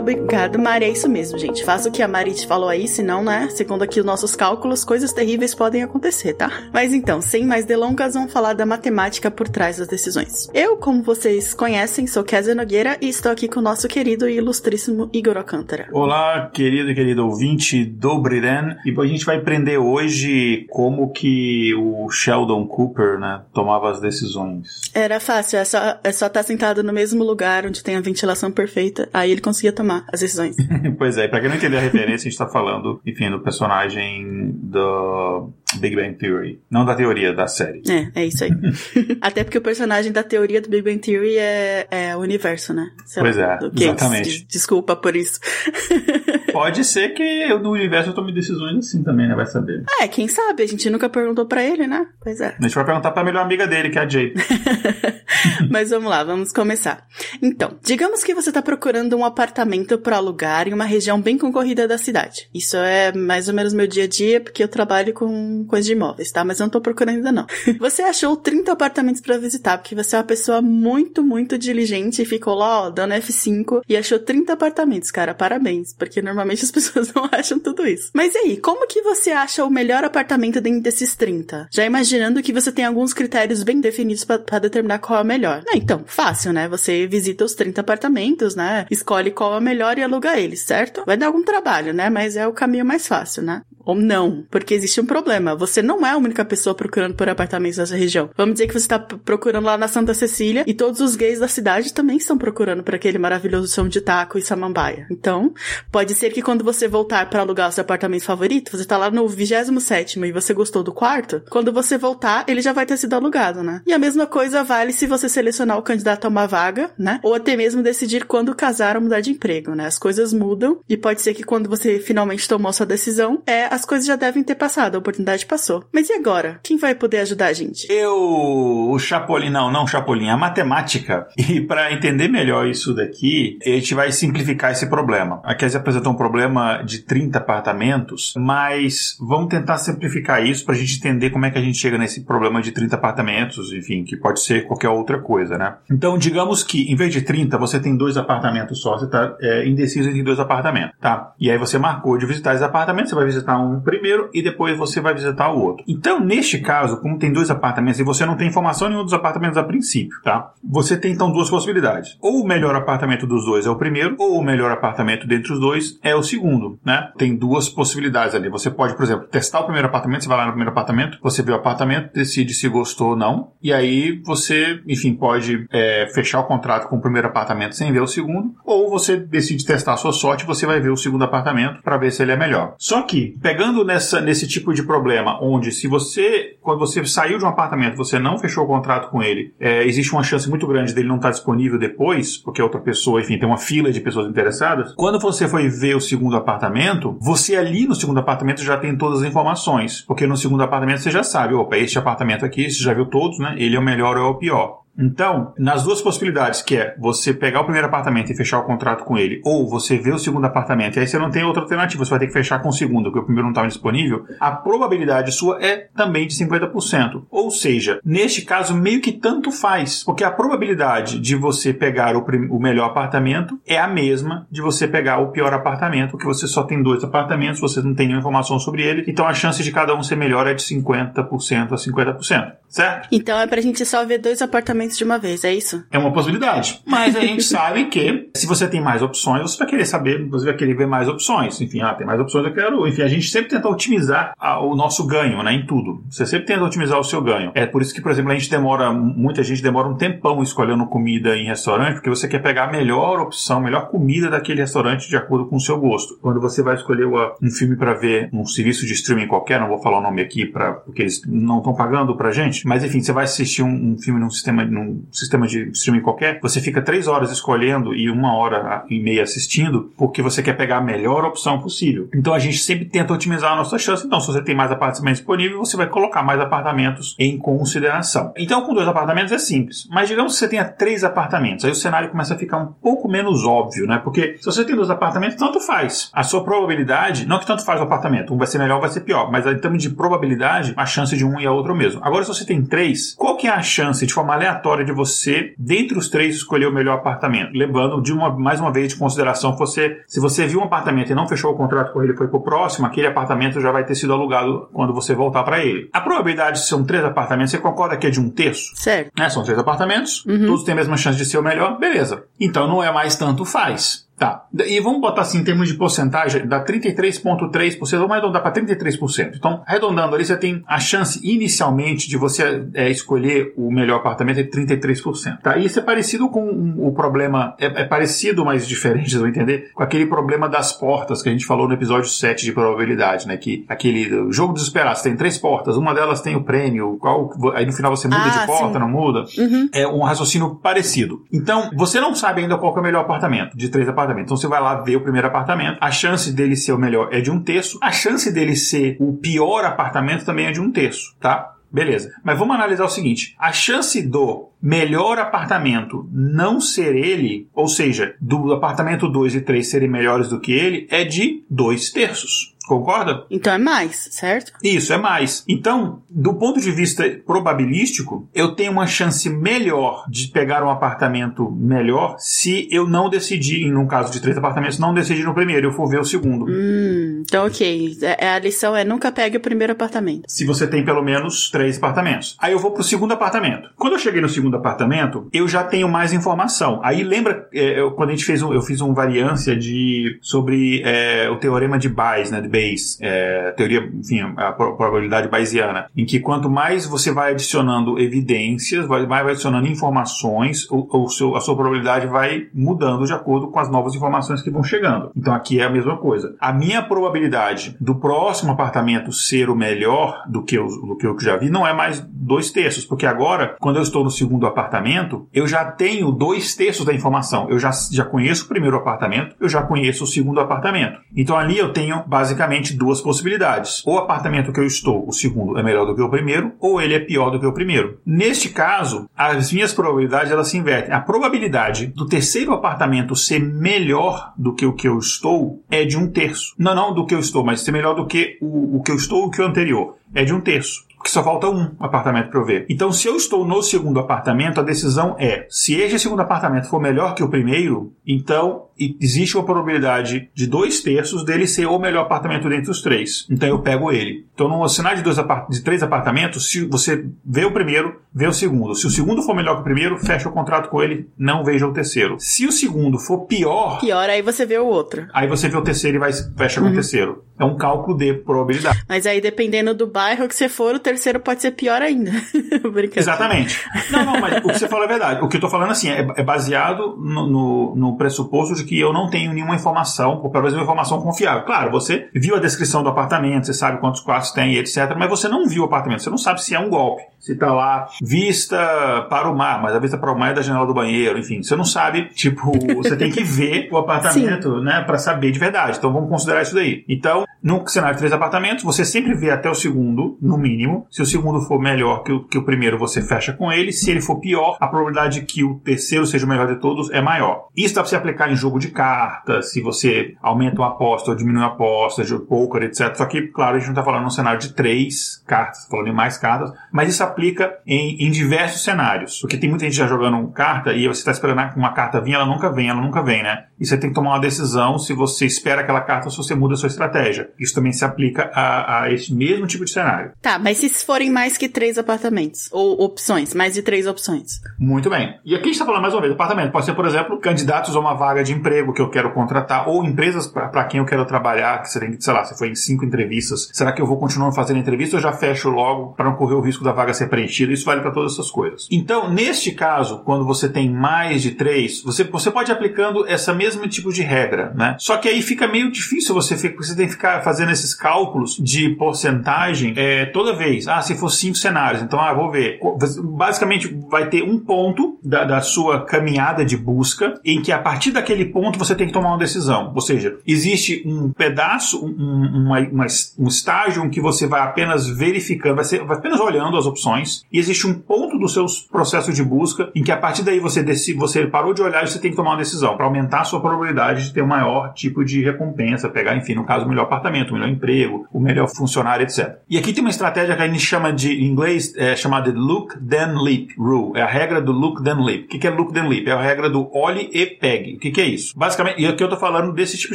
Muito 0.00 0.18
obrigada, 0.18 0.56
Mari. 0.56 0.86
É 0.86 0.88
isso 0.90 1.08
mesmo, 1.08 1.38
gente. 1.38 1.62
Faça 1.62 1.88
o 1.88 1.92
que 1.92 2.02
a 2.02 2.08
Mari 2.08 2.32
te 2.32 2.46
falou 2.46 2.70
aí, 2.70 2.88
senão, 2.88 3.22
né? 3.22 3.48
Segundo 3.50 3.82
aqui 3.82 4.00
os 4.00 4.06
nossos 4.06 4.34
cálculos, 4.34 4.82
coisas 4.82 5.12
terríveis 5.12 5.54
podem 5.54 5.82
acontecer, 5.82 6.32
tá? 6.32 6.50
Mas 6.72 6.94
então, 6.94 7.20
sem 7.20 7.44
mais 7.44 7.66
delongas, 7.66 8.14
vamos 8.14 8.32
falar 8.32 8.54
da 8.54 8.64
matemática 8.64 9.30
por 9.30 9.46
trás 9.46 9.76
das 9.76 9.88
decisões. 9.88 10.48
Eu, 10.54 10.78
como 10.78 11.02
vocês 11.02 11.52
conhecem, 11.52 12.06
sou 12.06 12.24
Kézia 12.24 12.54
Nogueira 12.54 12.96
e 13.00 13.10
estou 13.10 13.30
aqui 13.30 13.46
com 13.46 13.60
o 13.60 13.62
nosso 13.62 13.86
querido 13.88 14.26
e 14.26 14.38
ilustríssimo 14.38 15.10
Igor 15.12 15.36
Alcântara. 15.36 15.88
Olá, 15.92 16.48
querido 16.50 16.90
e 16.90 16.94
querido 16.94 17.26
ouvinte 17.26 17.84
do 17.84 18.18
Briren. 18.22 18.76
E 18.86 18.98
a 18.98 19.06
gente 19.06 19.26
vai 19.26 19.36
aprender 19.36 19.76
hoje 19.76 20.66
como 20.70 21.12
que 21.12 21.74
o 21.74 22.08
Sheldon 22.10 22.66
Cooper, 22.66 23.18
né, 23.18 23.42
tomava 23.52 23.90
as 23.90 24.00
decisões. 24.00 24.66
Era 24.94 25.20
fácil, 25.20 25.58
é 25.58 25.64
só 25.64 25.78
estar 25.78 26.00
é 26.02 26.12
só 26.12 26.28
tá 26.28 26.42
sentado 26.42 26.82
no 26.82 26.92
mesmo 26.92 27.22
lugar 27.22 27.66
onde 27.66 27.84
tem 27.84 27.96
a 27.96 28.00
ventilação 28.00 28.50
perfeita, 28.50 29.06
aí 29.12 29.30
ele 29.30 29.42
conseguia 29.42 29.72
tomar 29.72 29.89
as 30.12 30.20
decisões. 30.20 30.56
pois 30.98 31.16
é, 31.18 31.28
pra 31.28 31.40
quem 31.40 31.48
não 31.48 31.56
entender 31.56 31.76
a 31.76 31.80
referência, 31.80 32.28
a 32.28 32.30
gente 32.30 32.38
tá 32.38 32.46
falando, 32.46 33.00
enfim, 33.04 33.30
do 33.30 33.40
personagem 33.40 34.52
do 34.54 35.50
Big 35.78 35.94
Bang 35.96 36.14
Theory. 36.14 36.60
Não 36.70 36.84
da 36.84 36.94
teoria, 36.94 37.32
da 37.32 37.46
série. 37.46 37.82
É, 37.88 38.22
é 38.22 38.26
isso 38.26 38.44
aí. 38.44 38.50
Até 39.20 39.44
porque 39.44 39.58
o 39.58 39.62
personagem 39.62 40.12
da 40.12 40.22
teoria 40.22 40.60
do 40.60 40.68
Big 40.68 40.82
Bang 40.82 40.98
Theory 40.98 41.36
é, 41.36 41.86
é 41.90 42.16
o 42.16 42.20
universo, 42.20 42.72
né? 42.72 42.90
Sei 43.06 43.22
pois 43.22 43.36
lá, 43.36 43.58
é, 43.60 43.82
exatamente. 43.84 44.46
Desculpa 44.46 44.96
por 44.96 45.16
isso. 45.16 45.40
Pode 46.52 46.84
ser 46.84 47.10
que 47.10 47.22
eu 47.22 47.58
no 47.58 47.72
universo 47.72 48.10
eu 48.10 48.14
tome 48.14 48.32
decisões 48.32 48.78
assim 48.78 49.02
também, 49.02 49.28
né? 49.28 49.34
Vai 49.34 49.46
saber. 49.46 49.84
É, 50.00 50.08
quem 50.08 50.28
sabe? 50.28 50.62
A 50.62 50.66
gente 50.66 50.88
nunca 50.90 51.08
perguntou 51.08 51.46
pra 51.46 51.62
ele, 51.62 51.86
né? 51.86 52.06
Pois 52.22 52.40
é. 52.40 52.56
A 52.58 52.62
gente 52.62 52.74
vai 52.74 52.84
perguntar 52.84 53.10
pra 53.10 53.24
melhor 53.24 53.42
amiga 53.42 53.66
dele, 53.66 53.90
que 53.90 53.98
é 53.98 54.02
a 54.02 54.08
Jay. 54.08 54.34
Mas 55.70 55.90
vamos 55.90 56.10
lá, 56.10 56.24
vamos 56.24 56.52
começar. 56.52 57.06
Então, 57.40 57.78
digamos 57.82 58.22
que 58.22 58.34
você 58.34 58.50
tá 58.52 58.60
procurando 58.60 59.16
um 59.16 59.24
apartamento 59.24 59.98
para 59.98 60.16
alugar 60.16 60.68
em 60.68 60.74
uma 60.74 60.84
região 60.84 61.20
bem 61.20 61.38
concorrida 61.38 61.86
da 61.86 61.96
cidade. 61.96 62.48
Isso 62.52 62.76
é 62.76 63.12
mais 63.12 63.48
ou 63.48 63.54
menos 63.54 63.72
meu 63.72 63.86
dia 63.86 64.04
a 64.04 64.08
dia, 64.08 64.40
porque 64.40 64.62
eu 64.62 64.68
trabalho 64.68 65.14
com 65.14 65.64
coisa 65.66 65.86
de 65.86 65.92
imóveis, 65.92 66.30
tá? 66.30 66.44
Mas 66.44 66.60
eu 66.60 66.64
não 66.64 66.70
tô 66.70 66.80
procurando 66.80 67.16
ainda 67.16 67.32
não. 67.32 67.46
Você 67.78 68.02
achou 68.02 68.36
30 68.36 68.72
apartamentos 68.72 69.20
para 69.20 69.38
visitar, 69.38 69.78
porque 69.78 69.94
você 69.94 70.16
é 70.16 70.18
uma 70.18 70.24
pessoa 70.24 70.60
muito, 70.60 71.22
muito 71.22 71.56
diligente 71.56 72.22
e 72.22 72.24
ficou 72.24 72.54
lá, 72.54 72.82
ó, 72.82 72.90
dando 72.90 73.14
F5 73.14 73.82
e 73.88 73.96
achou 73.96 74.18
30 74.18 74.52
apartamentos, 74.52 75.10
cara. 75.10 75.34
Parabéns, 75.34 75.94
porque 75.94 76.20
normalmente 76.20 76.39
as 76.40 76.70
pessoas 76.72 77.12
não 77.12 77.28
acham 77.30 77.58
tudo 77.58 77.86
isso. 77.86 78.10
Mas 78.14 78.34
e 78.34 78.38
aí, 78.38 78.56
como 78.56 78.86
que 78.86 79.02
você 79.02 79.30
acha 79.30 79.64
o 79.64 79.70
melhor 79.70 80.04
apartamento 80.04 80.60
dentro 80.60 80.82
desses 80.82 81.14
30? 81.16 81.68
Já 81.70 81.84
imaginando 81.84 82.42
que 82.42 82.52
você 82.52 82.72
tem 82.72 82.84
alguns 82.84 83.12
critérios 83.12 83.62
bem 83.62 83.80
definidos 83.80 84.24
para 84.24 84.58
determinar 84.58 84.98
qual 84.98 85.18
é 85.18 85.22
o 85.22 85.26
melhor. 85.26 85.62
Não, 85.66 85.74
então, 85.74 86.04
fácil, 86.06 86.52
né? 86.52 86.68
Você 86.68 87.06
visita 87.06 87.44
os 87.44 87.54
30 87.54 87.80
apartamentos, 87.80 88.54
né? 88.54 88.86
Escolhe 88.90 89.30
qual 89.30 89.54
é 89.54 89.58
o 89.58 89.62
melhor 89.62 89.98
e 89.98 90.02
aluga 90.02 90.38
eles, 90.38 90.60
certo? 90.60 91.04
Vai 91.06 91.16
dar 91.16 91.26
algum 91.26 91.42
trabalho, 91.42 91.92
né? 91.92 92.10
Mas 92.10 92.36
é 92.36 92.46
o 92.46 92.52
caminho 92.52 92.84
mais 92.84 93.06
fácil, 93.06 93.42
né? 93.42 93.62
Ou 93.84 93.94
não, 93.94 94.44
porque 94.50 94.74
existe 94.74 95.00
um 95.00 95.06
problema. 95.06 95.56
Você 95.56 95.82
não 95.82 96.06
é 96.06 96.10
a 96.10 96.16
única 96.16 96.44
pessoa 96.44 96.74
procurando 96.74 97.14
por 97.14 97.28
apartamentos 97.28 97.78
nessa 97.78 97.96
região. 97.96 98.30
Vamos 98.36 98.54
dizer 98.54 98.66
que 98.66 98.74
você 98.74 98.84
está 98.84 98.98
procurando 98.98 99.64
lá 99.64 99.76
na 99.76 99.88
Santa 99.88 100.14
Cecília 100.14 100.64
e 100.66 100.74
todos 100.74 101.00
os 101.00 101.16
gays 101.16 101.40
da 101.40 101.48
cidade 101.48 101.92
também 101.92 102.16
estão 102.16 102.36
procurando 102.36 102.82
por 102.82 102.94
aquele 102.94 103.18
maravilhoso 103.18 103.68
som 103.68 103.88
de 103.88 104.00
taco 104.00 104.38
e 104.38 104.42
samambaia. 104.42 105.06
Então, 105.10 105.52
pode 105.90 106.14
ser 106.14 106.29
que 106.30 106.42
quando 106.42 106.64
você 106.64 106.88
voltar 106.88 107.28
para 107.28 107.40
alugar 107.40 107.68
o 107.68 107.72
seu 107.72 107.82
apartamento 107.82 108.24
favorito, 108.24 108.76
você 108.76 108.84
tá 108.84 108.96
lá 108.96 109.10
no 109.10 109.26
27 109.26 110.18
e 110.20 110.32
você 110.32 110.54
gostou 110.54 110.82
do 110.82 110.92
quarto, 110.92 111.42
quando 111.50 111.72
você 111.72 111.96
voltar, 111.96 112.44
ele 112.46 112.60
já 112.60 112.72
vai 112.72 112.86
ter 112.86 112.96
sido 112.96 113.14
alugado, 113.14 113.62
né? 113.62 113.82
E 113.86 113.92
a 113.92 113.98
mesma 113.98 114.26
coisa 114.26 114.62
vale 114.62 114.92
se 114.92 115.06
você 115.06 115.28
selecionar 115.28 115.78
o 115.78 115.82
candidato 115.82 116.24
a 116.24 116.28
uma 116.28 116.46
vaga, 116.46 116.90
né? 116.98 117.20
Ou 117.22 117.34
até 117.34 117.56
mesmo 117.56 117.82
decidir 117.82 118.24
quando 118.24 118.54
casar 118.54 118.96
ou 118.96 119.02
mudar 119.02 119.20
de 119.20 119.30
emprego, 119.30 119.74
né? 119.74 119.86
As 119.86 119.98
coisas 119.98 120.32
mudam 120.32 120.80
e 120.88 120.96
pode 120.96 121.22
ser 121.22 121.34
que 121.34 121.42
quando 121.42 121.68
você 121.68 121.98
finalmente 121.98 122.48
tomou 122.48 122.72
sua 122.72 122.86
decisão, 122.86 123.42
é 123.46 123.64
as 123.64 123.84
coisas 123.84 124.06
já 124.06 124.16
devem 124.16 124.42
ter 124.42 124.54
passado, 124.54 124.94
a 124.94 124.98
oportunidade 124.98 125.46
passou. 125.46 125.84
Mas 125.92 126.08
e 126.08 126.12
agora? 126.12 126.60
Quem 126.62 126.76
vai 126.76 126.94
poder 126.94 127.18
ajudar 127.18 127.46
a 127.46 127.52
gente? 127.52 127.86
Eu, 127.90 128.14
o 128.16 128.98
Chapolin, 128.98 129.50
não, 129.50 129.70
não 129.70 129.86
Chapolin, 129.86 130.28
a 130.28 130.36
matemática. 130.36 131.26
E 131.50 131.60
para 131.60 131.92
entender 131.92 132.28
melhor 132.28 132.66
isso 132.66 132.94
daqui, 132.94 133.58
a 133.64 133.70
gente 133.70 133.94
vai 133.94 134.12
simplificar 134.12 134.72
esse 134.72 134.88
problema. 134.88 135.40
Aqui 135.44 135.64
eles 135.64 135.74
apresentou 135.74 136.12
um 136.12 136.16
problema 136.20 136.82
de 136.82 136.98
30 136.98 137.38
apartamentos, 137.38 138.34
mas 138.36 139.16
vamos 139.18 139.48
tentar 139.48 139.78
simplificar 139.78 140.44
isso 140.44 140.66
para 140.66 140.74
a 140.74 140.76
gente 140.76 140.98
entender 140.98 141.30
como 141.30 141.46
é 141.46 141.50
que 141.50 141.56
a 141.56 141.62
gente 141.62 141.78
chega 141.78 141.96
nesse 141.96 142.24
problema 142.24 142.60
de 142.60 142.72
30 142.72 142.94
apartamentos, 142.94 143.72
enfim, 143.72 144.04
que 144.04 144.18
pode 144.18 144.42
ser 144.42 144.66
qualquer 144.66 144.90
outra 144.90 145.18
coisa, 145.18 145.56
né? 145.56 145.76
Então, 145.90 146.18
digamos 146.18 146.62
que 146.62 146.92
em 146.92 146.94
vez 146.94 147.10
de 147.10 147.22
30, 147.22 147.56
você 147.56 147.80
tem 147.80 147.96
dois 147.96 148.18
apartamentos 148.18 148.82
só, 148.82 148.98
você 148.98 149.06
está 149.06 149.34
é, 149.40 149.66
indeciso 149.66 150.10
entre 150.10 150.22
dois 150.22 150.38
apartamentos, 150.38 150.94
tá? 151.00 151.32
E 151.40 151.50
aí 151.50 151.56
você 151.56 151.78
marcou 151.78 152.18
de 152.18 152.26
visitar 152.26 152.50
esses 152.50 152.62
apartamentos, 152.62 153.08
você 153.08 153.16
vai 153.16 153.24
visitar 153.24 153.56
um 153.56 153.80
primeiro 153.80 154.28
e 154.34 154.42
depois 154.42 154.76
você 154.76 155.00
vai 155.00 155.14
visitar 155.14 155.50
o 155.50 155.58
outro. 155.58 155.82
Então, 155.88 156.20
neste 156.20 156.58
caso, 156.58 157.00
como 157.00 157.18
tem 157.18 157.32
dois 157.32 157.50
apartamentos 157.50 157.98
e 157.98 158.04
você 158.04 158.26
não 158.26 158.36
tem 158.36 158.48
informação 158.48 158.88
nenhuma 158.88 159.04
dos 159.04 159.14
apartamentos 159.14 159.56
a 159.56 159.64
princípio, 159.64 160.20
tá? 160.22 160.52
Você 160.62 160.98
tem 160.98 161.12
então 161.12 161.32
duas 161.32 161.48
possibilidades. 161.48 162.18
Ou 162.20 162.42
o 162.42 162.46
melhor 162.46 162.76
apartamento 162.76 163.26
dos 163.26 163.46
dois 163.46 163.64
é 163.64 163.70
o 163.70 163.76
primeiro, 163.76 164.16
ou 164.18 164.38
o 164.38 164.44
melhor 164.44 164.70
apartamento 164.70 165.26
dentre 165.26 165.50
os 165.50 165.58
dois 165.58 165.98
é 166.02 166.09
o 166.14 166.22
segundo, 166.22 166.78
né? 166.84 167.10
Tem 167.16 167.36
duas 167.36 167.68
possibilidades 167.68 168.34
ali. 168.34 168.48
Você 168.48 168.70
pode, 168.70 168.94
por 168.94 169.04
exemplo, 169.04 169.26
testar 169.26 169.60
o 169.60 169.64
primeiro 169.64 169.88
apartamento, 169.88 170.22
você 170.22 170.28
vai 170.28 170.38
lá 170.38 170.44
no 170.46 170.52
primeiro 170.52 170.70
apartamento, 170.70 171.18
você 171.22 171.42
vê 171.42 171.52
o 171.52 171.56
apartamento, 171.56 172.12
decide 172.12 172.54
se 172.54 172.68
gostou 172.68 173.10
ou 173.10 173.16
não, 173.16 173.52
e 173.62 173.72
aí 173.72 174.20
você, 174.24 174.80
enfim, 174.86 175.14
pode 175.14 175.66
é, 175.72 176.08
fechar 176.14 176.40
o 176.40 176.44
contrato 176.44 176.88
com 176.88 176.96
o 176.96 177.00
primeiro 177.00 177.28
apartamento 177.28 177.74
sem 177.76 177.92
ver 177.92 178.00
o 178.00 178.06
segundo, 178.06 178.54
ou 178.64 178.90
você 178.90 179.16
decide 179.16 179.64
testar 179.64 179.94
a 179.94 179.96
sua 179.96 180.12
sorte, 180.12 180.46
você 180.46 180.66
vai 180.66 180.80
ver 180.80 180.90
o 180.90 180.96
segundo 180.96 181.24
apartamento 181.24 181.82
para 181.82 181.96
ver 181.96 182.10
se 182.10 182.22
ele 182.22 182.32
é 182.32 182.36
melhor. 182.36 182.74
Só 182.78 183.02
que, 183.02 183.36
pegando 183.40 183.84
nessa, 183.84 184.20
nesse 184.20 184.46
tipo 184.46 184.72
de 184.72 184.82
problema, 184.82 185.38
onde 185.42 185.72
se 185.72 185.86
você, 185.86 186.56
quando 186.60 186.78
você 186.78 187.04
saiu 187.04 187.38
de 187.38 187.44
um 187.44 187.48
apartamento, 187.48 187.96
você 187.96 188.18
não 188.18 188.38
fechou 188.38 188.64
o 188.64 188.66
contrato 188.66 189.10
com 189.10 189.22
ele, 189.22 189.54
é, 189.58 189.84
existe 189.86 190.12
uma 190.12 190.22
chance 190.22 190.48
muito 190.48 190.66
grande 190.66 190.94
dele 190.94 191.08
não 191.08 191.16
estar 191.16 191.30
disponível 191.30 191.78
depois, 191.78 192.36
porque 192.36 192.62
outra 192.62 192.80
pessoa, 192.80 193.20
enfim, 193.20 193.38
tem 193.38 193.48
uma 193.48 193.58
fila 193.58 193.92
de 193.92 194.00
pessoas 194.00 194.28
interessadas. 194.28 194.94
Quando 194.94 195.18
você 195.18 195.48
foi 195.48 195.68
ver 195.68 195.96
o 196.00 196.02
segundo 196.02 196.36
apartamento, 196.36 197.16
você 197.20 197.56
ali 197.56 197.86
no 197.86 197.94
segundo 197.94 198.18
apartamento 198.20 198.62
já 198.62 198.76
tem 198.76 198.96
todas 198.96 199.20
as 199.22 199.28
informações, 199.28 200.02
porque 200.02 200.26
no 200.26 200.36
segundo 200.36 200.62
apartamento 200.62 201.00
você 201.00 201.10
já 201.10 201.22
sabe, 201.22 201.54
opa, 201.54 201.76
este 201.76 201.98
apartamento 201.98 202.44
aqui, 202.44 202.70
você 202.70 202.82
já 202.82 202.92
viu 202.92 203.06
todos, 203.06 203.38
né? 203.38 203.54
Ele 203.56 203.76
é 203.76 203.78
o 203.78 203.82
melhor 203.82 204.16
ou 204.16 204.26
é 204.26 204.28
o 204.28 204.34
pior. 204.34 204.79
Então, 204.98 205.54
nas 205.58 205.82
duas 205.82 206.02
possibilidades, 206.02 206.62
que 206.62 206.76
é 206.76 206.94
você 206.98 207.32
pegar 207.32 207.60
o 207.60 207.64
primeiro 207.64 207.86
apartamento 207.86 208.30
e 208.30 208.36
fechar 208.36 208.58
o 208.58 208.64
contrato 208.64 209.04
com 209.04 209.16
ele, 209.16 209.40
ou 209.44 209.68
você 209.68 209.96
ver 209.96 210.14
o 210.14 210.18
segundo 210.18 210.44
apartamento, 210.44 210.96
e 210.96 211.00
aí 211.00 211.06
você 211.06 211.18
não 211.18 211.30
tem 211.30 211.44
outra 211.44 211.62
alternativa, 211.62 212.04
você 212.04 212.10
vai 212.10 212.18
ter 212.18 212.26
que 212.26 212.32
fechar 212.32 212.60
com 212.60 212.68
o 212.68 212.72
segundo, 212.72 213.04
porque 213.04 213.20
o 213.20 213.24
primeiro 213.24 213.44
não 213.44 213.52
estava 213.52 213.68
disponível, 213.68 214.24
a 214.38 214.50
probabilidade 214.50 215.32
sua 215.32 215.62
é 215.64 215.88
também 215.96 216.26
de 216.26 216.34
50%. 216.34 217.24
Ou 217.30 217.50
seja, 217.50 218.00
neste 218.04 218.42
caso, 218.42 218.74
meio 218.74 219.00
que 219.00 219.12
tanto 219.12 219.50
faz, 219.50 220.04
porque 220.04 220.24
a 220.24 220.30
probabilidade 220.30 221.18
de 221.18 221.36
você 221.36 221.72
pegar 221.72 222.16
o, 222.16 222.24
o 222.50 222.60
melhor 222.60 222.86
apartamento 222.86 223.58
é 223.66 223.78
a 223.78 223.88
mesma 223.88 224.46
de 224.50 224.60
você 224.60 224.86
pegar 224.86 225.18
o 225.18 225.30
pior 225.30 225.52
apartamento, 225.52 226.10
porque 226.10 226.26
você 226.26 226.46
só 226.46 226.62
tem 226.62 226.82
dois 226.82 227.02
apartamentos, 227.02 227.60
você 227.60 227.80
não 227.80 227.94
tem 227.94 228.06
nenhuma 228.06 228.20
informação 228.20 228.58
sobre 228.58 228.82
ele, 228.82 229.04
então 229.06 229.26
a 229.26 229.34
chance 229.34 229.62
de 229.62 229.72
cada 229.72 229.94
um 229.94 230.02
ser 230.02 230.16
melhor 230.16 230.46
é 230.46 230.54
de 230.54 230.62
50% 230.62 231.72
a 231.72 231.76
50%, 231.76 232.52
certo? 232.68 233.08
Então 233.12 233.38
é 233.38 233.46
pra 233.46 233.60
gente 233.60 233.84
só 233.84 234.04
ver 234.04 234.18
dois 234.18 234.42
apartamentos 234.42 234.79
de 234.88 235.04
uma 235.04 235.18
vez, 235.18 235.44
é 235.44 235.54
isso? 235.54 235.84
É 235.90 235.98
uma 235.98 236.12
possibilidade. 236.12 236.80
Mas 236.86 237.16
a 237.16 237.20
gente 237.20 237.42
sabe 237.44 237.86
que 237.86 238.30
se 238.34 238.46
você 238.46 238.68
tem 238.68 238.80
mais 238.80 239.02
opções, 239.02 239.42
você 239.42 239.58
vai 239.58 239.68
querer 239.68 239.84
saber, 239.84 240.28
você 240.28 240.46
vai 240.46 240.56
querer 240.56 240.74
ver 240.74 240.86
mais 240.86 241.08
opções. 241.08 241.60
Enfim, 241.60 241.80
ah, 241.80 241.94
tem 241.94 242.06
mais 242.06 242.20
opções, 242.20 242.46
eu 242.46 242.54
quero. 242.54 242.86
Enfim, 242.86 243.02
a 243.02 243.08
gente 243.08 243.28
sempre 243.30 243.50
tenta 243.50 243.68
otimizar 243.68 244.32
a, 244.38 244.60
o 244.60 244.74
nosso 244.74 245.06
ganho, 245.06 245.42
né, 245.42 245.52
em 245.52 245.66
tudo. 245.66 246.02
Você 246.10 246.26
sempre 246.26 246.46
tenta 246.46 246.64
otimizar 246.64 246.98
o 246.98 247.04
seu 247.04 247.20
ganho. 247.22 247.52
É 247.54 247.66
por 247.66 247.82
isso 247.82 247.94
que, 247.94 248.00
por 248.00 248.10
exemplo, 248.10 248.30
a 248.30 248.34
gente 248.34 248.50
demora, 248.50 248.92
muita 248.92 249.42
gente 249.42 249.62
demora 249.62 249.88
um 249.88 249.96
tempão 249.96 250.42
escolhendo 250.42 250.86
comida 250.86 251.36
em 251.36 251.46
restaurante, 251.46 251.94
porque 251.94 252.10
você 252.10 252.28
quer 252.28 252.40
pegar 252.40 252.64
a 252.64 252.72
melhor 252.72 253.20
opção, 253.20 253.58
a 253.58 253.60
melhor 253.60 253.88
comida 253.88 254.30
daquele 254.30 254.60
restaurante 254.60 255.08
de 255.08 255.16
acordo 255.16 255.46
com 255.46 255.56
o 255.56 255.60
seu 255.60 255.78
gosto. 255.78 256.18
Quando 256.20 256.40
você 256.40 256.62
vai 256.62 256.74
escolher 256.74 257.06
um 257.06 257.50
filme 257.50 257.76
para 257.76 257.94
ver 257.94 258.28
num 258.32 258.46
serviço 258.46 258.86
de 258.86 258.92
streaming 258.92 259.26
qualquer, 259.26 259.60
não 259.60 259.68
vou 259.68 259.82
falar 259.82 259.98
o 259.98 260.02
nome 260.02 260.22
aqui 260.22 260.46
pra, 260.46 260.72
porque 260.72 261.02
eles 261.02 261.22
não 261.26 261.58
estão 261.58 261.74
pagando 261.74 262.16
pra 262.16 262.30
gente, 262.30 262.66
mas 262.66 262.84
enfim, 262.84 263.00
você 263.00 263.12
vai 263.12 263.24
assistir 263.24 263.62
um, 263.62 263.92
um 263.92 263.98
filme 263.98 264.20
num 264.20 264.30
sistema, 264.30 264.64
num 264.70 265.02
sistema 265.10 265.46
de 265.46 265.70
streaming 265.70 266.02
qualquer, 266.02 266.40
você 266.40 266.60
fica 266.60 266.80
três 266.82 267.06
horas 267.06 267.30
escolhendo 267.30 267.94
e 267.94 268.10
uma 268.10 268.34
hora 268.34 268.84
e 268.88 269.00
meia 269.00 269.22
assistindo, 269.22 269.92
porque 269.96 270.22
você 270.22 270.42
quer 270.42 270.56
pegar 270.56 270.78
a 270.78 270.80
melhor 270.80 271.24
opção 271.24 271.60
possível. 271.60 272.08
Então 272.14 272.32
a 272.32 272.38
gente 272.38 272.58
sempre 272.58 272.84
tenta 272.84 273.12
otimizar 273.12 273.52
a 273.52 273.56
nossa 273.56 273.78
chance. 273.78 274.06
Então, 274.06 274.20
se 274.20 274.28
você 274.28 274.42
tem 274.42 274.54
mais 274.54 274.70
apartamentos 274.70 275.20
disponíveis, 275.20 275.58
você 275.58 275.76
vai 275.76 275.86
colocar 275.86 276.22
mais 276.22 276.40
apartamentos 276.40 277.14
em 277.18 277.38
consideração. 277.38 278.32
Então, 278.36 278.62
com 278.62 278.74
dois 278.74 278.88
apartamentos 278.88 279.32
é 279.32 279.38
simples. 279.38 279.88
Mas 279.90 280.08
digamos 280.08 280.32
que 280.32 280.38
você 280.38 280.48
tenha 280.48 280.64
três 280.64 281.04
apartamentos, 281.04 281.64
aí 281.64 281.70
o 281.70 281.74
cenário 281.74 282.10
começa 282.10 282.34
a 282.34 282.38
ficar 282.38 282.58
um 282.58 282.66
pouco 282.66 283.08
menos 283.08 283.44
óbvio, 283.44 283.86
né? 283.86 284.00
Porque 284.02 284.36
se 284.38 284.44
você 284.44 284.64
tem 284.64 284.76
dois 284.76 284.90
apartamentos, 284.90 285.36
tanto 285.36 285.60
faz. 285.60 286.10
A 286.12 286.22
sua 286.22 286.44
probabilidade, 286.44 287.26
não 287.26 287.38
que 287.38 287.46
tanto 287.46 287.64
faz 287.64 287.80
o 287.80 287.84
apartamento, 287.84 288.34
um 288.34 288.38
vai 288.38 288.46
ser 288.46 288.58
melhor, 288.58 288.80
vai 288.80 288.90
ser 288.90 289.00
pior, 289.00 289.30
mas 289.30 289.46
em 289.46 289.58
termos 289.58 289.82
de 289.82 289.90
probabilidade, 289.90 290.72
a 290.76 290.86
chance 290.86 291.16
de 291.16 291.24
um 291.24 291.40
e 291.40 291.46
a 291.46 291.52
outro 291.52 291.74
é 291.74 291.76
mesmo. 291.76 292.00
Agora, 292.02 292.24
se 292.24 292.28
você 292.28 292.44
tem 292.44 292.62
três, 292.62 293.14
qual 293.14 293.36
que 293.36 293.46
é 293.46 293.50
a 293.50 293.62
chance 293.62 294.04
de 294.06 294.12
forma 294.12 294.34
aleatória 294.34 294.59
de 294.84 294.92
você, 294.92 295.54
dentre 295.58 295.98
os 295.98 296.08
três, 296.08 296.36
escolher 296.36 296.66
o 296.66 296.72
melhor 296.72 296.94
apartamento? 296.94 297.52
Lembrando, 297.52 298.00
de 298.00 298.12
uma, 298.12 298.30
mais 298.30 298.60
uma 298.60 298.72
vez, 298.72 298.88
de 298.88 298.96
consideração, 298.96 299.56
você, 299.56 300.00
se 300.06 300.20
você 300.20 300.46
viu 300.46 300.60
um 300.60 300.64
apartamento 300.64 301.10
e 301.10 301.14
não 301.14 301.28
fechou 301.28 301.52
o 301.52 301.56
contrato 301.56 301.92
com 301.92 302.02
ele, 302.02 302.16
foi 302.16 302.28
pro 302.28 302.40
próximo, 302.40 302.86
aquele 302.86 303.06
apartamento 303.06 303.60
já 303.60 303.70
vai 303.70 303.84
ter 303.84 303.94
sido 303.94 304.12
alugado 304.12 304.68
quando 304.72 304.94
você 304.94 305.14
voltar 305.14 305.42
para 305.42 305.64
ele. 305.64 305.88
A 305.92 306.00
probabilidade 306.00 306.60
de 306.60 306.66
são 306.66 306.84
três 306.84 307.04
apartamentos, 307.04 307.50
você 307.50 307.58
concorda 307.58 307.96
que 307.96 308.06
é 308.06 308.10
de 308.10 308.20
um 308.20 308.30
terço? 308.30 308.72
Certo. 308.74 309.12
Né? 309.18 309.28
São 309.28 309.42
três 309.42 309.58
apartamentos, 309.58 310.24
uhum. 310.26 310.46
todos 310.46 310.64
têm 310.64 310.72
a 310.72 310.76
mesma 310.76 310.96
chance 310.96 311.18
de 311.18 311.24
ser 311.24 311.38
o 311.38 311.42
melhor, 311.42 311.78
beleza. 311.78 312.24
Então 312.38 312.66
não 312.66 312.82
é 312.82 312.92
mais 312.92 313.16
tanto 313.16 313.44
faz. 313.44 314.08
Tá. 314.20 314.44
E 314.66 314.78
vamos 314.80 315.00
botar 315.00 315.22
assim, 315.22 315.38
em 315.38 315.44
termos 315.44 315.66
de 315.66 315.72
porcentagem, 315.72 316.46
dá 316.46 316.62
33,3%, 316.62 317.78
vamos 317.92 318.10
arredondar 318.10 318.42
para 318.42 318.52
33%. 318.52 319.32
Então, 319.34 319.62
arredondando 319.66 320.14
ali, 320.14 320.26
você 320.26 320.36
tem 320.36 320.62
a 320.66 320.78
chance 320.78 321.18
inicialmente 321.24 322.06
de 322.06 322.18
você 322.18 322.66
é, 322.74 322.90
escolher 322.90 323.54
o 323.56 323.72
melhor 323.72 323.96
apartamento 323.96 324.40
é 324.40 324.42
de 324.42 324.50
33%. 324.50 325.38
Tá? 325.40 325.56
E 325.56 325.64
isso 325.64 325.78
é 325.78 325.82
parecido 325.82 326.28
com 326.28 326.74
o 326.76 326.92
problema, 326.92 327.54
é, 327.58 327.80
é 327.80 327.84
parecido, 327.84 328.44
mas 328.44 328.68
diferente, 328.68 329.08
vocês 329.08 329.22
vão 329.22 329.30
entender, 329.30 329.70
com 329.72 329.82
aquele 329.82 330.04
problema 330.04 330.50
das 330.50 330.70
portas 330.70 331.22
que 331.22 331.30
a 331.30 331.32
gente 331.32 331.46
falou 331.46 331.66
no 331.66 331.72
episódio 331.72 332.10
7 332.10 332.44
de 332.44 332.52
probabilidade, 332.52 333.26
né? 333.26 333.38
Que 333.38 333.64
aquele 333.70 334.30
jogo 334.30 334.52
dos 334.52 334.64
esperados 334.64 335.00
tem 335.00 335.16
três 335.16 335.38
portas, 335.38 335.78
uma 335.78 335.94
delas 335.94 336.20
tem 336.20 336.36
o 336.36 336.44
prêmio, 336.44 336.98
qual, 336.98 337.30
aí 337.54 337.64
no 337.64 337.72
final 337.72 337.96
você 337.96 338.06
muda 338.06 338.20
ah, 338.22 338.40
de 338.40 338.46
porta, 338.46 338.74
sim. 338.74 338.78
não 338.80 338.88
muda. 338.90 339.24
Uhum. 339.38 339.70
É 339.72 339.88
um 339.88 340.02
raciocínio 340.02 340.56
parecido. 340.56 341.24
Então, 341.32 341.70
você 341.74 341.98
não 341.98 342.14
sabe 342.14 342.42
ainda 342.42 342.58
qual 342.58 342.76
é 342.76 342.80
o 342.80 342.82
melhor 342.82 343.00
apartamento 343.00 343.56
de 343.56 343.70
três 343.70 343.88
apartamentos 343.88 344.09
apartamento. 344.10 344.26
Então 344.26 344.36
você 344.36 344.46
vai 344.46 344.60
lá 344.60 344.74
ver 344.80 344.96
o 344.96 345.00
primeiro 345.00 345.26
apartamento. 345.26 345.78
A 345.80 345.90
chance 345.90 346.32
dele 346.32 346.56
ser 346.56 346.72
o 346.72 346.78
melhor 346.78 347.08
é 347.12 347.20
de 347.20 347.30
um 347.30 347.40
terço. 347.40 347.78
A 347.80 347.92
chance 347.92 348.32
dele 348.32 348.56
ser 348.56 348.96
o 349.00 349.16
pior 349.16 349.64
apartamento 349.64 350.24
também 350.24 350.46
é 350.46 350.52
de 350.52 350.60
um 350.60 350.70
terço, 350.70 351.14
tá? 351.20 351.54
Beleza. 351.72 352.10
Mas 352.24 352.36
vamos 352.36 352.56
analisar 352.56 352.84
o 352.84 352.88
seguinte: 352.88 353.34
a 353.38 353.52
chance 353.52 354.02
do 354.02 354.48
melhor 354.60 355.18
apartamento 355.18 356.08
não 356.12 356.60
ser 356.60 356.96
ele, 356.96 357.48
ou 357.54 357.68
seja, 357.68 358.16
do 358.20 358.52
apartamento 358.52 359.08
2 359.08 359.36
e 359.36 359.40
3 359.40 359.66
serem 359.66 359.88
melhores 359.88 360.28
do 360.28 360.40
que 360.40 360.52
ele, 360.52 360.86
é 360.90 361.04
de 361.04 361.44
dois 361.48 361.90
terços. 361.90 362.56
Concorda? 362.70 363.24
Então 363.28 363.52
é 363.52 363.58
mais, 363.58 364.08
certo? 364.12 364.52
Isso, 364.62 364.92
é 364.92 364.96
mais. 364.96 365.42
Então, 365.48 366.02
do 366.08 366.34
ponto 366.34 366.60
de 366.60 366.70
vista 366.70 367.02
probabilístico, 367.26 368.28
eu 368.32 368.54
tenho 368.54 368.70
uma 368.70 368.86
chance 368.86 369.28
melhor 369.28 370.04
de 370.08 370.28
pegar 370.28 370.62
um 370.62 370.70
apartamento 370.70 371.50
melhor 371.50 372.14
se 372.20 372.68
eu 372.70 372.86
não 372.86 373.10
decidir, 373.10 373.66
em 373.66 373.76
um 373.76 373.88
caso 373.88 374.12
de 374.12 374.20
três 374.20 374.38
apartamentos, 374.38 374.78
não 374.78 374.94
decidir 374.94 375.24
no 375.24 375.34
primeiro, 375.34 375.66
eu 375.66 375.72
for 375.72 375.88
ver 375.88 375.98
o 375.98 376.04
segundo. 376.04 376.46
Hum, 376.48 377.24
então 377.26 377.44
ok. 377.44 377.98
É, 378.02 378.28
a 378.28 378.38
lição 378.38 378.76
é 378.76 378.84
nunca 378.84 379.10
pegue 379.10 379.38
o 379.38 379.40
primeiro 379.40 379.72
apartamento. 379.72 380.22
Se 380.28 380.44
você 380.44 380.64
tem 380.64 380.84
pelo 380.84 381.02
menos 381.02 381.50
três 381.50 381.76
apartamentos. 381.76 382.36
Aí 382.38 382.52
eu 382.52 382.60
vou 382.60 382.70
pro 382.70 382.84
segundo 382.84 383.14
apartamento. 383.14 383.68
Quando 383.76 383.94
eu 383.94 383.98
cheguei 383.98 384.20
no 384.20 384.28
segundo 384.28 384.56
apartamento, 384.56 385.26
eu 385.32 385.48
já 385.48 385.64
tenho 385.64 385.88
mais 385.88 386.12
informação. 386.12 386.78
Aí 386.84 387.02
lembra, 387.02 387.48
é, 387.52 387.80
eu, 387.80 387.90
quando 387.90 388.10
a 388.10 388.12
gente 388.12 388.24
fez 388.24 388.42
um, 388.42 388.54
eu 388.54 388.62
fiz 388.62 388.80
uma 388.80 388.94
variância 388.94 389.56
de 389.56 390.20
sobre 390.22 390.82
é, 390.84 391.28
o 391.28 391.36
teorema 391.36 391.76
de 391.76 391.88
Bayes, 391.88 392.30
né, 392.30 392.40
de 392.40 392.48
Bayes 392.60 392.98
é, 393.00 393.52
teoria, 393.52 393.90
enfim, 393.94 394.20
a 394.36 394.52
probabilidade 394.52 395.28
bayesiana, 395.28 395.86
em 395.96 396.04
que 396.04 396.20
quanto 396.20 396.50
mais 396.50 396.86
você 396.86 397.12
vai 397.12 397.32
adicionando 397.32 397.98
evidências, 397.98 398.86
mais 398.86 399.06
vai 399.08 399.32
adicionando 399.32 399.66
informações, 399.66 400.66
o, 400.70 401.04
o 401.04 401.08
seu, 401.08 401.36
a 401.36 401.40
sua 401.40 401.54
probabilidade 401.54 402.06
vai 402.06 402.48
mudando 402.54 403.06
de 403.06 403.12
acordo 403.12 403.48
com 403.48 403.58
as 403.58 403.70
novas 403.70 403.94
informações 403.94 404.42
que 404.42 404.50
vão 404.50 404.62
chegando. 404.62 405.10
Então 405.16 405.34
aqui 405.34 405.60
é 405.60 405.64
a 405.64 405.70
mesma 405.70 405.96
coisa. 405.96 406.34
A 406.40 406.52
minha 406.52 406.82
probabilidade 406.82 407.76
do 407.80 407.94
próximo 407.94 408.52
apartamento 408.52 409.12
ser 409.12 409.48
o 409.48 409.56
melhor 409.56 410.22
do 410.28 410.42
que, 410.42 410.56
eu, 410.56 410.66
do 410.66 410.96
que 410.96 411.06
eu 411.06 411.18
já 411.20 411.36
vi 411.36 411.50
não 411.50 411.66
é 411.66 411.72
mais 411.72 412.00
dois 412.00 412.50
terços, 412.50 412.84
porque 412.84 413.06
agora, 413.06 413.56
quando 413.58 413.76
eu 413.76 413.82
estou 413.82 414.04
no 414.04 414.10
segundo 414.10 414.46
apartamento, 414.46 415.26
eu 415.32 415.46
já 415.46 415.64
tenho 415.64 416.12
dois 416.12 416.54
terços 416.54 416.84
da 416.84 416.92
informação. 416.92 417.48
Eu 417.50 417.58
já, 417.58 417.70
já 417.90 418.04
conheço 418.04 418.44
o 418.44 418.48
primeiro 418.48 418.76
apartamento, 418.76 419.34
eu 419.40 419.48
já 419.48 419.62
conheço 419.62 420.04
o 420.04 420.06
segundo 420.06 420.40
apartamento. 420.40 421.00
Então 421.16 421.36
ali 421.36 421.58
eu 421.58 421.72
tenho 421.72 422.02
basicamente 422.06 422.49
basicamente 422.50 422.74
duas 422.74 423.00
possibilidades. 423.00 423.82
O 423.86 423.96
apartamento 423.96 424.52
que 424.52 424.58
eu 424.58 424.66
estou, 424.66 425.06
o 425.06 425.12
segundo, 425.12 425.58
é 425.58 425.62
melhor 425.62 425.86
do 425.86 425.94
que 425.94 426.02
o 426.02 426.10
primeiro, 426.10 426.52
ou 426.58 426.80
ele 426.80 426.94
é 426.94 426.98
pior 426.98 427.30
do 427.30 427.38
que 427.38 427.46
o 427.46 427.52
primeiro. 427.52 428.00
Neste 428.04 428.48
caso, 428.48 429.08
as 429.16 429.52
minhas 429.52 429.72
probabilidades 429.72 430.32
elas 430.32 430.48
se 430.48 430.58
invertem. 430.58 430.92
A 430.92 431.00
probabilidade 431.00 431.86
do 431.86 432.06
terceiro 432.06 432.52
apartamento 432.52 433.14
ser 433.14 433.38
melhor 433.38 434.32
do 434.36 434.54
que 434.54 434.66
o 434.66 434.72
que 434.72 434.88
eu 434.88 434.98
estou 434.98 435.62
é 435.70 435.84
de 435.84 435.96
um 435.96 436.10
terço. 436.10 436.54
Não, 436.58 436.74
não 436.74 436.92
do 436.92 437.06
que 437.06 437.14
eu 437.14 437.20
estou, 437.20 437.44
mas 437.44 437.60
ser 437.60 437.72
melhor 437.72 437.94
do 437.94 438.06
que 438.06 438.36
o, 438.40 438.78
o 438.78 438.82
que 438.82 438.90
eu 438.90 438.96
estou 438.96 439.24
o 439.24 439.30
que 439.30 439.40
o 439.40 439.46
anterior. 439.46 439.96
É 440.12 440.24
de 440.24 440.34
um 440.34 440.40
terço 440.40 440.90
porque 441.00 441.08
só 441.08 441.24
falta 441.24 441.48
um 441.48 441.74
apartamento 441.80 442.28
para 442.28 442.38
eu 442.38 442.44
ver. 442.44 442.66
Então, 442.68 442.92
se 442.92 443.08
eu 443.08 443.16
estou 443.16 443.46
no 443.46 443.62
segundo 443.62 443.98
apartamento, 443.98 444.60
a 444.60 444.62
decisão 444.62 445.16
é: 445.18 445.46
se 445.48 445.74
este 445.74 445.98
segundo 445.98 446.20
apartamento 446.20 446.68
for 446.68 446.78
melhor 446.78 447.14
que 447.14 447.22
o 447.22 447.28
primeiro, 447.30 447.94
então 448.06 448.66
existe 449.00 449.36
uma 449.36 449.44
probabilidade 449.44 450.30
de 450.34 450.46
dois 450.46 450.80
terços 450.80 451.24
dele 451.24 451.46
ser 451.46 451.66
o 451.66 451.78
melhor 451.78 452.02
apartamento 452.02 452.48
dentre 452.48 452.70
os 452.70 452.82
três. 452.82 453.26
Então 453.30 453.48
eu 453.48 453.60
pego 453.60 453.92
ele. 453.92 454.26
Então, 454.34 454.48
no 454.48 454.68
cenário 454.68 454.98
de, 454.98 455.04
dois 455.04 455.18
de 455.50 455.60
três 455.62 455.82
apartamentos, 455.82 456.50
se 456.50 456.64
você 456.64 457.04
vê 457.24 457.44
o 457.44 457.52
primeiro, 457.52 458.00
vê 458.14 458.26
o 458.26 458.32
segundo. 458.32 458.74
Se 458.74 458.86
o 458.86 458.90
segundo 458.90 459.22
for 459.22 459.34
melhor 459.34 459.56
que 459.56 459.60
o 459.60 459.64
primeiro, 459.64 459.98
fecha 459.98 460.28
o 460.28 460.32
contrato 460.32 460.68
com 460.70 460.82
ele, 460.82 461.08
não 461.18 461.44
veja 461.44 461.66
o 461.66 461.72
terceiro. 461.72 462.16
Se 462.18 462.46
o 462.46 462.52
segundo 462.52 462.98
for 462.98 463.26
pior. 463.26 463.80
Pior, 463.80 464.08
aí 464.08 464.22
você 464.22 464.46
vê 464.46 464.58
o 464.58 464.66
outro. 464.66 465.06
Aí 465.12 465.28
você 465.28 465.48
vê 465.48 465.56
o 465.56 465.62
terceiro 465.62 465.96
e 465.96 466.00
vai, 466.00 466.12
fecha 466.12 466.60
uhum. 466.60 466.66
com 466.66 466.72
o 466.72 466.74
uhum. 466.74 466.74
terceiro. 466.74 467.24
É 467.38 467.44
um 467.44 467.56
cálculo 467.56 467.96
de 467.96 468.12
probabilidade. 468.12 468.82
Mas 468.86 469.06
aí, 469.06 469.20
dependendo 469.20 469.74
do 469.74 469.86
bairro 469.86 470.28
que 470.28 470.34
você 470.34 470.48
for, 470.48 470.74
o 470.74 470.78
terceiro 470.78 471.18
pode 471.20 471.40
ser 471.40 471.52
pior 471.52 471.80
ainda. 471.80 472.10
Exatamente. 472.94 473.58
Não, 473.90 474.04
não, 474.04 474.20
mas 474.20 474.38
o 474.38 474.48
que 474.48 474.58
você 474.58 474.68
falou 474.68 474.84
é 474.84 474.88
verdade. 474.88 475.24
O 475.24 475.28
que 475.28 475.36
eu 475.36 475.40
tô 475.40 475.48
falando, 475.48 475.70
assim, 475.70 475.88
é, 475.88 476.06
é 476.16 476.22
baseado 476.22 476.96
no, 476.98 477.26
no, 477.26 477.74
no, 477.76 477.96
pressuposto 477.96 478.54
de 478.54 478.64
que 478.64 478.69
eu 478.78 478.92
não 478.92 479.08
tenho 479.08 479.32
nenhuma 479.32 479.54
informação, 479.54 480.20
ou 480.22 480.30
pelo 480.30 480.44
menos 480.44 480.56
uma 480.56 480.62
informação 480.62 481.00
confiável. 481.00 481.44
Claro, 481.44 481.70
você 481.70 482.08
viu 482.14 482.36
a 482.36 482.40
descrição 482.40 482.82
do 482.82 482.88
apartamento, 482.88 483.46
você 483.46 483.54
sabe 483.54 483.80
quantos 483.80 484.00
quartos 484.00 484.30
tem, 484.32 484.56
etc. 484.56 484.94
Mas 484.98 485.08
você 485.08 485.28
não 485.28 485.46
viu 485.46 485.62
o 485.62 485.66
apartamento, 485.66 486.02
você 486.02 486.10
não 486.10 486.18
sabe 486.18 486.42
se 486.42 486.54
é 486.54 486.60
um 486.60 486.68
golpe. 486.68 487.02
Se 487.20 487.36
tá 487.36 487.52
lá, 487.52 487.86
vista 488.02 489.06
para 489.10 489.30
o 489.30 489.36
mar, 489.36 489.62
mas 489.62 489.74
a 489.74 489.78
vista 489.78 489.98
para 489.98 490.12
o 490.12 490.18
mar 490.18 490.30
é 490.30 490.34
da 490.34 490.42
janela 490.42 490.66
do 490.66 490.74
banheiro, 490.74 491.18
enfim. 491.18 491.42
Você 491.42 491.54
não 491.54 491.64
sabe, 491.64 492.06
tipo, 492.14 492.50
você 492.74 492.96
tem 492.96 493.10
que 493.10 493.22
ver 493.22 493.68
o 493.70 493.76
apartamento, 493.76 494.58
Sim. 494.58 494.64
né, 494.64 494.80
para 494.80 494.98
saber 494.98 495.30
de 495.30 495.38
verdade. 495.38 495.76
Então 495.76 495.92
vamos 495.92 496.08
considerar 496.08 496.42
isso 496.42 496.54
daí. 496.54 496.84
Então, 496.88 497.24
no 497.42 497.66
cenário 497.68 497.94
de 497.94 498.00
três 498.00 498.12
apartamentos, 498.12 498.64
você 498.64 498.84
sempre 498.84 499.14
vê 499.14 499.30
até 499.30 499.48
o 499.50 499.54
segundo, 499.54 500.18
no 500.20 500.38
mínimo. 500.38 500.86
Se 500.90 501.02
o 501.02 501.06
segundo 501.06 501.40
for 501.42 501.60
melhor 501.60 502.02
que 502.02 502.12
o, 502.12 502.24
que 502.24 502.38
o 502.38 502.44
primeiro, 502.44 502.78
você 502.78 503.02
fecha 503.02 503.32
com 503.32 503.52
ele. 503.52 503.72
Se 503.72 503.90
ele 503.90 504.00
for 504.00 504.16
pior, 504.16 504.56
a 504.60 504.66
probabilidade 504.66 505.20
de 505.20 505.26
que 505.26 505.44
o 505.44 505.56
terceiro 505.56 506.06
seja 506.06 506.24
o 506.24 506.28
melhor 506.28 506.46
de 506.46 506.56
todos 506.56 506.90
é 506.90 507.00
maior. 507.00 507.48
Isso 507.56 507.74
dá 507.74 507.82
para 507.82 507.88
se 507.88 507.96
aplicar 507.96 508.30
em 508.30 508.36
jogo 508.36 508.58
de 508.58 508.68
cartas, 508.68 509.52
se 509.52 509.60
você 509.60 510.14
aumenta 510.22 510.60
uma 510.60 510.68
aposta 510.68 511.10
ou 511.10 511.16
diminui 511.16 511.42
uma 511.42 511.48
aposta, 511.48 512.04
de 512.04 512.18
poker, 512.18 512.62
etc. 512.62 512.94
Só 512.94 513.04
que, 513.06 513.28
claro, 513.28 513.56
a 513.56 513.58
gente 513.58 513.68
não 513.68 513.74
está 513.74 513.82
falando 513.82 514.04
num 514.04 514.10
cenário 514.10 514.40
de 514.40 514.52
três 514.52 515.22
cartas, 515.26 515.66
falando 515.66 515.88
em 515.88 515.94
mais 515.94 516.18
cartas, 516.18 516.52
mas 516.72 516.88
isso 516.88 517.02
aplica 517.10 517.58
em, 517.66 518.06
em 518.06 518.10
diversos 518.10 518.62
cenários. 518.62 519.20
Porque 519.20 519.36
tem 519.36 519.48
muita 519.48 519.64
gente 519.64 519.76
já 519.76 519.86
jogando 519.86 520.28
carta 520.28 520.72
e 520.72 520.86
você 520.86 521.00
está 521.00 521.10
esperando 521.10 521.40
uma 521.56 521.72
carta 521.72 522.00
vir, 522.00 522.14
ela 522.14 522.26
nunca 522.26 522.50
vem, 522.50 522.68
ela 522.68 522.80
nunca 522.80 523.02
vem, 523.02 523.22
né? 523.22 523.44
E 523.58 523.66
você 523.66 523.76
tem 523.76 523.90
que 523.90 523.94
tomar 523.94 524.10
uma 524.10 524.20
decisão 524.20 524.78
se 524.78 524.94
você 524.94 525.26
espera 525.26 525.60
aquela 525.60 525.80
carta 525.80 526.06
ou 526.06 526.10
se 526.10 526.16
você 526.16 526.34
muda 526.34 526.54
a 526.54 526.56
sua 526.56 526.68
estratégia. 526.68 527.30
Isso 527.38 527.54
também 527.54 527.72
se 527.72 527.84
aplica 527.84 528.30
a, 528.32 528.82
a 528.82 528.92
esse 528.92 529.14
mesmo 529.14 529.46
tipo 529.46 529.64
de 529.64 529.70
cenário. 529.70 530.12
Tá, 530.22 530.38
mas 530.38 530.58
se 530.58 530.68
forem 530.84 531.10
mais 531.10 531.36
que 531.36 531.48
três 531.48 531.76
apartamentos, 531.76 532.48
ou 532.52 532.82
opções, 532.82 533.34
mais 533.34 533.54
de 533.54 533.62
três 533.62 533.86
opções. 533.86 534.40
Muito 534.58 534.88
bem. 534.88 535.18
E 535.24 535.34
aqui 535.34 535.42
a 535.42 535.46
gente 535.46 535.54
está 535.54 535.66
falando 535.66 535.82
mais 535.82 535.92
uma 535.92 536.00
vez, 536.00 536.12
apartamento. 536.12 536.52
Pode 536.52 536.64
ser, 536.64 536.74
por 536.74 536.86
exemplo, 536.86 537.18
candidatos 537.18 537.76
a 537.76 537.80
uma 537.80 537.94
vaga 537.94 538.22
de 538.24 538.32
emprego 538.32 538.72
que 538.72 538.80
eu 538.80 538.88
quero 538.88 539.12
contratar, 539.12 539.68
ou 539.68 539.84
empresas 539.84 540.26
para 540.26 540.64
quem 540.64 540.80
eu 540.80 540.86
quero 540.86 541.04
trabalhar, 541.04 541.60
que 541.62 541.68
você 541.70 541.80
tem 541.80 541.92
que, 541.92 542.02
sei 542.02 542.14
lá, 542.14 542.24
se 542.24 542.38
foi 542.38 542.48
em 542.48 542.54
cinco 542.54 542.84
entrevistas, 542.84 543.50
será 543.52 543.72
que 543.72 543.82
eu 543.82 543.86
vou 543.86 543.98
continuar 543.98 544.32
fazendo 544.32 544.58
entrevista 544.58 544.96
ou 544.96 545.02
já 545.02 545.12
fecho 545.12 545.48
logo 545.50 545.92
para 545.94 546.06
não 546.06 546.16
correr 546.16 546.34
o 546.34 546.40
risco 546.40 546.64
da 546.64 546.72
vaga 546.72 546.94
ser? 547.06 547.50
Isso 547.50 547.64
vale 547.64 547.80
para 547.80 547.90
todas 547.90 548.12
essas 548.12 548.30
coisas. 548.30 548.66
Então, 548.70 549.10
neste 549.10 549.52
caso, 549.52 549.98
quando 550.04 550.24
você 550.24 550.48
tem 550.48 550.70
mais 550.70 551.22
de 551.22 551.32
três, 551.32 551.82
você, 551.82 552.04
você 552.04 552.30
pode 552.30 552.50
ir 552.50 552.54
aplicando 552.54 553.06
essa 553.06 553.32
mesmo 553.32 553.66
tipo 553.68 553.92
de 553.92 554.02
regra, 554.02 554.52
né? 554.54 554.76
Só 554.78 554.96
que 554.96 555.08
aí 555.08 555.22
fica 555.22 555.46
meio 555.46 555.70
difícil 555.70 556.14
você, 556.14 556.36
você 556.36 556.76
tem 556.76 556.86
que 556.86 556.92
ficar 556.92 557.22
fazendo 557.22 557.50
esses 557.50 557.74
cálculos 557.74 558.36
de 558.36 558.70
porcentagem 558.70 559.74
é, 559.76 560.06
toda 560.06 560.34
vez. 560.34 560.68
Ah, 560.68 560.82
se 560.82 560.96
for 560.96 561.10
cinco 561.10 561.36
cenários, 561.36 561.82
então, 561.82 562.00
ah, 562.00 562.12
vou 562.12 562.30
ver. 562.30 562.58
Basicamente, 563.02 563.68
vai 563.88 564.08
ter 564.08 564.22
um 564.22 564.38
ponto 564.38 564.98
da, 565.02 565.24
da 565.24 565.40
sua 565.40 565.84
caminhada 565.84 566.44
de 566.44 566.56
busca 566.56 567.14
em 567.24 567.40
que 567.40 567.52
a 567.52 567.58
partir 567.58 567.90
daquele 567.90 568.26
ponto 568.26 568.58
você 568.58 568.74
tem 568.74 568.86
que 568.86 568.92
tomar 568.92 569.10
uma 569.10 569.18
decisão. 569.18 569.72
Ou 569.74 569.80
seja, 569.80 570.18
existe 570.26 570.82
um 570.86 571.12
pedaço, 571.12 571.84
um, 571.84 572.44
uma, 572.44 572.60
uma, 572.60 572.86
um 573.18 573.28
estágio 573.28 573.84
em 573.84 573.90
que 573.90 574.00
você 574.00 574.26
vai 574.26 574.40
apenas 574.40 574.88
verificando, 574.88 575.56
vai, 575.56 575.64
ser, 575.64 575.84
vai 575.84 575.96
apenas 575.96 576.20
olhando 576.20 576.56
as 576.56 576.66
opções, 576.66 576.89
e 577.32 577.38
existe 577.38 577.66
um 577.66 577.74
ponto 577.74 578.18
do 578.18 578.28
seu 578.28 578.46
processo 578.70 579.12
de 579.12 579.22
busca 579.22 579.70
em 579.74 579.82
que 579.82 579.92
a 579.92 579.96
partir 579.96 580.22
daí 580.22 580.38
você 580.38 580.62
decide, 580.62 580.98
você 580.98 581.26
parou 581.26 581.54
de 581.54 581.62
olhar 581.62 581.84
e 581.84 581.86
você 581.86 581.98
tem 581.98 582.10
que 582.10 582.16
tomar 582.16 582.30
uma 582.30 582.38
decisão 582.38 582.76
para 582.76 582.86
aumentar 582.86 583.20
a 583.20 583.24
sua 583.24 583.40
probabilidade 583.40 584.04
de 584.04 584.12
ter 584.12 584.22
um 584.22 584.26
maior 584.26 584.72
tipo 584.74 585.04
de 585.04 585.22
recompensa, 585.22 585.88
pegar, 585.88 586.16
enfim, 586.16 586.34
no 586.34 586.44
caso, 586.44 586.66
o 586.66 586.68
melhor 586.68 586.84
apartamento, 586.84 587.30
o 587.30 587.34
melhor 587.34 587.48
emprego, 587.48 588.06
o 588.12 588.20
melhor 588.20 588.48
funcionário, 588.48 589.04
etc. 589.04 589.36
E 589.48 589.58
aqui 589.58 589.72
tem 589.72 589.82
uma 589.82 589.90
estratégia 589.90 590.36
que 590.36 590.42
a 590.42 590.48
gente 590.48 590.60
chama 590.60 590.92
de, 590.92 591.12
em 591.12 591.26
inglês, 591.26 591.74
é 591.76 591.94
chamada 591.96 592.32
de 592.32 592.38
look, 592.38 592.76
then 592.78 593.14
leap 593.22 593.50
rule. 593.58 593.92
É 593.94 594.02
a 594.02 594.06
regra 594.06 594.40
do 594.40 594.52
look, 594.52 594.82
then 594.82 595.04
leap. 595.04 595.24
O 595.24 595.28
que 595.28 595.46
é 595.46 595.50
look, 595.50 595.72
then 595.72 595.88
leap? 595.88 596.06
É 596.08 596.12
a 596.12 596.20
regra 596.20 596.48
do 596.48 596.70
olhe 596.76 597.08
e 597.12 597.26
pegue. 597.26 597.76
O 597.76 597.78
que 597.78 598.00
é 598.00 598.04
isso? 598.04 598.36
Basicamente, 598.36 598.80
e 598.80 598.86
aqui 598.86 599.02
eu 599.02 599.08
tô 599.08 599.16
falando 599.16 599.52
desse 599.52 599.76
tipo 599.76 599.94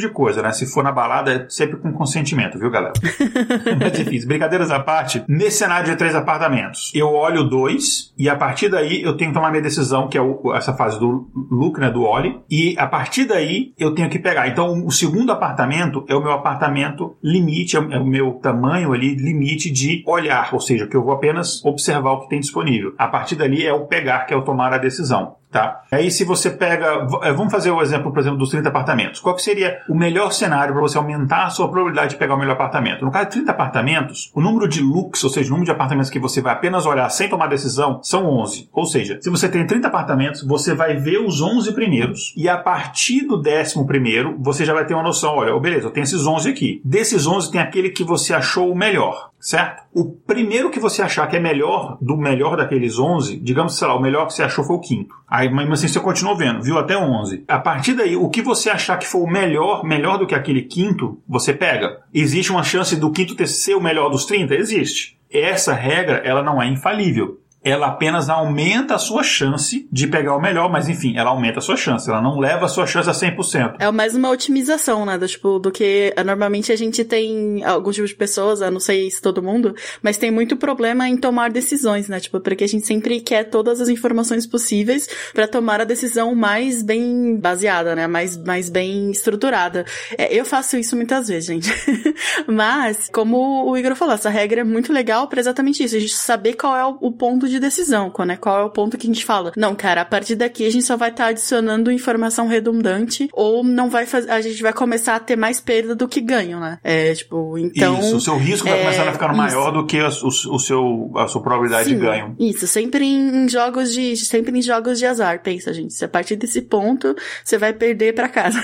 de 0.00 0.08
coisa, 0.08 0.42
né? 0.42 0.52
Se 0.52 0.66
for 0.66 0.82
na 0.82 0.92
balada, 0.92 1.32
é 1.32 1.46
sempre 1.48 1.76
com 1.76 1.92
consentimento, 1.92 2.58
viu, 2.58 2.70
galera? 2.70 2.92
é 3.80 3.90
difícil. 3.90 4.28
Brincadeiras 4.28 4.70
à 4.70 4.80
parte, 4.80 5.22
nesse 5.28 5.58
cenário 5.58 5.90
de 5.90 5.96
três 5.96 6.14
apartamentos, 6.14 6.85
eu 6.94 7.12
olho 7.12 7.44
dois 7.44 8.12
e 8.18 8.28
a 8.28 8.36
partir 8.36 8.68
daí 8.68 9.02
eu 9.02 9.16
tenho 9.16 9.30
que 9.30 9.34
tomar 9.34 9.50
minha 9.50 9.62
decisão, 9.62 10.08
que 10.08 10.16
é 10.16 10.20
o, 10.20 10.54
essa 10.54 10.74
fase 10.74 10.98
do 10.98 11.28
look, 11.50 11.78
né? 11.78 11.90
Do 11.90 12.02
olhe. 12.02 12.38
E 12.50 12.76
a 12.78 12.86
partir 12.86 13.24
daí 13.24 13.72
eu 13.78 13.94
tenho 13.94 14.08
que 14.08 14.18
pegar. 14.18 14.48
Então, 14.48 14.84
o 14.84 14.90
segundo 14.90 15.32
apartamento 15.32 16.04
é 16.08 16.14
o 16.14 16.22
meu 16.22 16.32
apartamento 16.32 17.16
limite, 17.22 17.76
é 17.76 17.80
o 17.80 18.06
meu 18.06 18.34
tamanho 18.34 18.92
ali, 18.92 19.14
limite 19.14 19.70
de 19.70 20.02
olhar, 20.06 20.50
ou 20.52 20.60
seja, 20.60 20.86
que 20.86 20.96
eu 20.96 21.02
vou 21.02 21.12
apenas 21.12 21.64
observar 21.64 22.12
o 22.12 22.20
que 22.22 22.28
tem 22.28 22.40
disponível. 22.40 22.94
A 22.98 23.08
partir 23.08 23.36
dali 23.36 23.64
é 23.64 23.72
o 23.72 23.86
pegar, 23.86 24.26
que 24.26 24.34
é 24.34 24.36
o 24.36 24.42
tomar 24.42 24.72
a 24.72 24.78
decisão. 24.78 25.36
Tá? 25.50 25.82
Aí 25.90 26.10
se 26.10 26.24
você 26.24 26.50
pega, 26.50 27.06
é, 27.22 27.32
vamos 27.32 27.52
fazer 27.52 27.70
o 27.70 27.80
exemplo, 27.80 28.12
por 28.12 28.20
exemplo, 28.20 28.38
dos 28.38 28.50
30 28.50 28.68
apartamentos. 28.68 29.20
Qual 29.20 29.34
que 29.34 29.42
seria 29.42 29.80
o 29.88 29.94
melhor 29.94 30.32
cenário 30.32 30.72
para 30.72 30.82
você 30.82 30.98
aumentar 30.98 31.46
a 31.46 31.50
sua 31.50 31.68
probabilidade 31.68 32.12
de 32.12 32.16
pegar 32.16 32.34
o 32.34 32.38
melhor 32.38 32.52
apartamento? 32.52 33.04
No 33.04 33.10
caso 33.10 33.26
de 33.26 33.32
30 33.32 33.50
apartamentos, 33.50 34.30
o 34.34 34.40
número 34.40 34.68
de 34.68 34.80
looks, 34.80 35.22
ou 35.24 35.30
seja, 35.30 35.48
o 35.48 35.50
número 35.50 35.66
de 35.66 35.72
apartamentos 35.72 36.10
que 36.10 36.18
você 36.18 36.40
vai 36.40 36.52
apenas 36.52 36.86
olhar 36.86 37.08
sem 37.08 37.28
tomar 37.28 37.46
decisão, 37.46 38.00
são 38.02 38.26
11. 38.26 38.68
Ou 38.72 38.84
seja, 38.84 39.18
se 39.20 39.30
você 39.30 39.48
tem 39.48 39.66
30 39.66 39.88
apartamentos, 39.88 40.42
você 40.42 40.74
vai 40.74 40.96
ver 40.96 41.18
os 41.18 41.40
11 41.40 41.72
primeiros 41.72 42.34
e 42.36 42.48
a 42.48 42.56
partir 42.56 43.26
do 43.26 43.40
décimo 43.40 43.86
primeiro, 43.86 44.36
você 44.38 44.64
já 44.64 44.74
vai 44.74 44.84
ter 44.84 44.94
uma 44.94 45.02
noção, 45.02 45.36
olha, 45.36 45.54
oh, 45.54 45.60
beleza, 45.60 45.86
eu 45.86 45.90
tenho 45.90 46.04
esses 46.04 46.26
11 46.26 46.50
aqui. 46.50 46.80
Desses 46.84 47.26
11 47.26 47.50
tem 47.50 47.60
aquele 47.60 47.90
que 47.90 48.04
você 48.04 48.34
achou 48.34 48.70
o 48.70 48.76
melhor 48.76 49.30
certo? 49.46 49.84
O 49.94 50.04
primeiro 50.10 50.70
que 50.70 50.80
você 50.80 51.00
achar 51.00 51.28
que 51.28 51.36
é 51.36 51.40
melhor 51.40 51.96
do 52.00 52.16
melhor 52.16 52.56
daqueles 52.56 52.98
11, 52.98 53.36
digamos, 53.36 53.78
sei 53.78 53.86
lá, 53.86 53.94
o 53.94 54.02
melhor 54.02 54.26
que 54.26 54.34
você 54.34 54.42
achou 54.42 54.64
foi 54.64 54.74
o 54.74 54.80
quinto. 54.80 55.14
Aí, 55.28 55.48
mas 55.48 55.70
assim, 55.70 55.86
você 55.86 56.00
continuou 56.00 56.36
vendo, 56.36 56.64
viu 56.64 56.76
até 56.76 56.98
11. 56.98 57.44
A 57.46 57.60
partir 57.60 57.94
daí, 57.94 58.16
o 58.16 58.28
que 58.28 58.42
você 58.42 58.68
achar 58.68 58.98
que 58.98 59.06
foi 59.06 59.20
o 59.20 59.30
melhor, 59.30 59.84
melhor 59.84 60.18
do 60.18 60.26
que 60.26 60.34
aquele 60.34 60.62
quinto, 60.62 61.20
você 61.28 61.52
pega. 61.52 62.00
Existe 62.12 62.50
uma 62.50 62.64
chance 62.64 62.96
do 62.96 63.12
quinto 63.12 63.36
ter 63.36 63.46
ser 63.46 63.76
o 63.76 63.80
melhor 63.80 64.10
dos 64.10 64.26
30? 64.26 64.52
Existe. 64.56 65.16
Essa 65.30 65.72
regra, 65.72 66.22
ela 66.24 66.42
não 66.42 66.60
é 66.60 66.66
infalível 66.66 67.38
ela 67.66 67.88
apenas 67.88 68.28
aumenta 68.28 68.94
a 68.94 68.98
sua 68.98 69.24
chance 69.24 69.88
de 69.90 70.06
pegar 70.06 70.36
o 70.36 70.40
melhor, 70.40 70.70
mas 70.70 70.88
enfim, 70.88 71.16
ela 71.16 71.30
aumenta 71.30 71.58
a 71.58 71.62
sua 71.62 71.76
chance, 71.76 72.08
ela 72.08 72.22
não 72.22 72.38
leva 72.38 72.66
a 72.66 72.68
sua 72.68 72.86
chance 72.86 73.10
a 73.10 73.12
100%. 73.12 73.74
É 73.80 73.90
mais 73.90 74.14
uma 74.14 74.30
otimização, 74.30 75.04
né, 75.04 75.18
do, 75.18 75.26
tipo, 75.26 75.58
do 75.58 75.72
que 75.72 76.14
eh, 76.14 76.22
normalmente 76.22 76.70
a 76.70 76.76
gente 76.76 77.02
tem 77.04 77.64
alguns 77.64 77.96
tipos 77.96 78.10
de 78.10 78.16
pessoas, 78.16 78.60
eu 78.60 78.70
não 78.70 78.78
sei 78.78 79.10
se 79.10 79.20
todo 79.20 79.42
mundo, 79.42 79.74
mas 80.00 80.16
tem 80.16 80.30
muito 80.30 80.56
problema 80.56 81.08
em 81.08 81.16
tomar 81.16 81.50
decisões, 81.50 82.08
né, 82.08 82.20
tipo, 82.20 82.38
porque 82.38 82.62
a 82.62 82.68
gente 82.68 82.86
sempre 82.86 83.20
quer 83.20 83.42
todas 83.44 83.80
as 83.80 83.88
informações 83.88 84.46
possíveis 84.46 85.08
para 85.34 85.48
tomar 85.48 85.80
a 85.80 85.84
decisão 85.84 86.36
mais 86.36 86.84
bem 86.84 87.36
baseada, 87.36 87.96
né, 87.96 88.06
mais, 88.06 88.36
mais 88.36 88.70
bem 88.70 89.10
estruturada. 89.10 89.84
É, 90.16 90.32
eu 90.32 90.44
faço 90.44 90.76
isso 90.76 90.94
muitas 90.94 91.26
vezes, 91.26 91.46
gente. 91.46 91.68
mas, 92.46 93.10
como 93.12 93.68
o 93.68 93.76
Igor 93.76 93.96
falou, 93.96 94.14
essa 94.14 94.30
regra 94.30 94.60
é 94.60 94.64
muito 94.64 94.92
legal 94.92 95.26
para 95.26 95.40
exatamente 95.40 95.82
isso, 95.82 95.96
a 95.96 96.00
gente 96.00 96.14
saber 96.14 96.52
qual 96.52 96.76
é 96.76 96.84
o, 96.86 96.96
o 97.00 97.10
ponto 97.10 97.48
de 97.48 97.55
de 97.56 97.60
decisão, 97.60 98.12
né? 98.26 98.36
Qual 98.36 98.60
é 98.60 98.64
o 98.64 98.70
ponto 98.70 98.96
que 98.96 99.06
a 99.06 99.12
gente 99.12 99.24
fala? 99.24 99.52
Não, 99.56 99.74
cara, 99.74 100.02
a 100.02 100.04
partir 100.04 100.36
daqui 100.36 100.66
a 100.66 100.70
gente 100.70 100.84
só 100.84 100.96
vai 100.96 101.10
estar 101.10 101.24
tá 101.24 101.30
adicionando 101.30 101.90
informação 101.90 102.46
redundante 102.46 103.28
ou 103.32 103.64
não 103.64 103.88
vai 103.88 104.06
fazer, 104.06 104.30
a 104.30 104.40
gente 104.40 104.62
vai 104.62 104.72
começar 104.72 105.16
a 105.16 105.20
ter 105.20 105.36
mais 105.36 105.60
perda 105.60 105.94
do 105.94 106.08
que 106.08 106.20
ganho, 106.20 106.60
né? 106.60 106.78
É, 106.82 107.14
tipo, 107.14 107.58
então... 107.58 107.98
Isso, 108.00 108.16
o 108.16 108.20
seu 108.20 108.36
risco 108.36 108.68
é, 108.68 108.72
vai 108.72 108.80
começar 108.82 109.08
a 109.08 109.12
ficar 109.12 109.28
isso. 109.28 109.36
maior 109.36 109.70
do 109.70 109.86
que 109.86 109.98
a, 109.98 110.08
o, 110.08 110.28
o, 110.28 110.58
seu, 110.58 111.12
a 111.16 111.28
sua 111.28 111.42
probabilidade 111.42 111.88
Sim, 111.88 111.96
de 111.96 112.00
ganho. 112.00 112.36
Isso, 112.38 112.66
sempre 112.66 113.04
em 113.04 113.48
jogos 113.48 113.92
de, 113.92 114.16
sempre 114.16 114.58
em 114.58 114.62
jogos 114.62 114.98
de 114.98 115.06
azar, 115.06 115.42
pensa, 115.42 115.72
gente. 115.72 115.94
Se 115.94 116.04
a 116.04 116.08
partir 116.08 116.36
desse 116.36 116.62
ponto, 116.62 117.14
você 117.44 117.58
vai 117.58 117.72
perder 117.72 118.14
para 118.14 118.28
casa. 118.28 118.62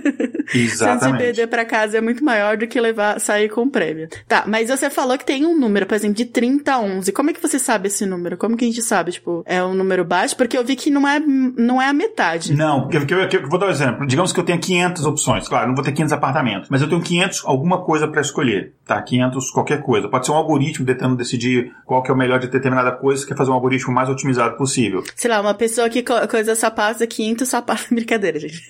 Exatamente. 0.54 1.18
Se 1.18 1.24
perder 1.24 1.46
para 1.46 1.64
casa 1.64 1.98
é 1.98 2.00
muito 2.00 2.24
maior 2.24 2.56
do 2.56 2.66
que 2.66 2.80
levar, 2.80 3.20
sair 3.20 3.48
com 3.48 3.62
o 3.62 3.70
prêmio. 3.70 4.08
Tá, 4.28 4.44
mas 4.46 4.68
você 4.68 4.90
falou 4.90 5.16
que 5.16 5.24
tem 5.24 5.46
um 5.46 5.58
número, 5.58 5.86
por 5.86 5.94
exemplo, 5.94 6.16
de 6.16 6.24
30 6.26 6.72
a 6.72 6.80
11. 6.80 7.12
Como 7.12 7.30
é 7.30 7.32
que 7.32 7.40
você 7.40 7.58
sabe 7.58 7.88
esse 7.88 8.04
número? 8.04 8.33
Número? 8.34 8.38
Como 8.38 8.56
que 8.56 8.64
a 8.64 8.68
gente 8.68 8.82
sabe? 8.82 9.12
Tipo, 9.12 9.42
é 9.46 9.62
um 9.62 9.74
número 9.74 10.04
baixo? 10.04 10.36
Porque 10.36 10.56
eu 10.56 10.64
vi 10.64 10.76
que 10.76 10.90
não 10.90 11.06
é, 11.08 11.18
não 11.20 11.80
é 11.80 11.88
a 11.88 11.92
metade. 11.92 12.54
Não, 12.54 12.82
porque 12.82 13.14
eu, 13.14 13.18
eu, 13.18 13.28
eu, 13.28 13.48
vou 13.48 13.58
dar 13.58 13.66
um 13.66 13.70
exemplo. 13.70 14.06
Digamos 14.06 14.32
que 14.32 14.40
eu 14.40 14.44
tenha 14.44 14.58
500 14.58 15.06
opções. 15.06 15.48
Claro, 15.48 15.68
não 15.68 15.74
vou 15.74 15.84
ter 15.84 15.92
500 15.92 16.12
apartamentos, 16.12 16.68
mas 16.68 16.82
eu 16.82 16.88
tenho 16.88 17.00
500 17.00 17.42
alguma 17.44 17.82
coisa 17.82 18.06
para 18.08 18.20
escolher, 18.20 18.74
tá? 18.84 19.00
500 19.00 19.50
qualquer 19.50 19.82
coisa. 19.82 20.08
Pode 20.08 20.26
ser 20.26 20.32
um 20.32 20.36
algoritmo 20.36 20.84
tentando 20.84 21.16
decidir 21.16 21.72
qual 21.84 22.02
que 22.02 22.10
é 22.10 22.14
o 22.14 22.16
melhor 22.16 22.38
de 22.38 22.48
determinada 22.48 22.92
coisa, 22.92 23.26
quer 23.26 23.36
fazer 23.36 23.50
um 23.50 23.54
algoritmo 23.54 23.92
mais 23.92 24.08
otimizado 24.08 24.56
possível. 24.56 25.02
Sei 25.14 25.30
lá, 25.30 25.40
uma 25.40 25.54
pessoa 25.54 25.88
que 25.88 26.02
co 26.02 26.14
coisa 26.28 26.54
sapatos, 26.54 27.06
500 27.06 27.48
sapatos. 27.48 27.86
Brincadeira, 27.94 28.38
gente. 28.38 28.62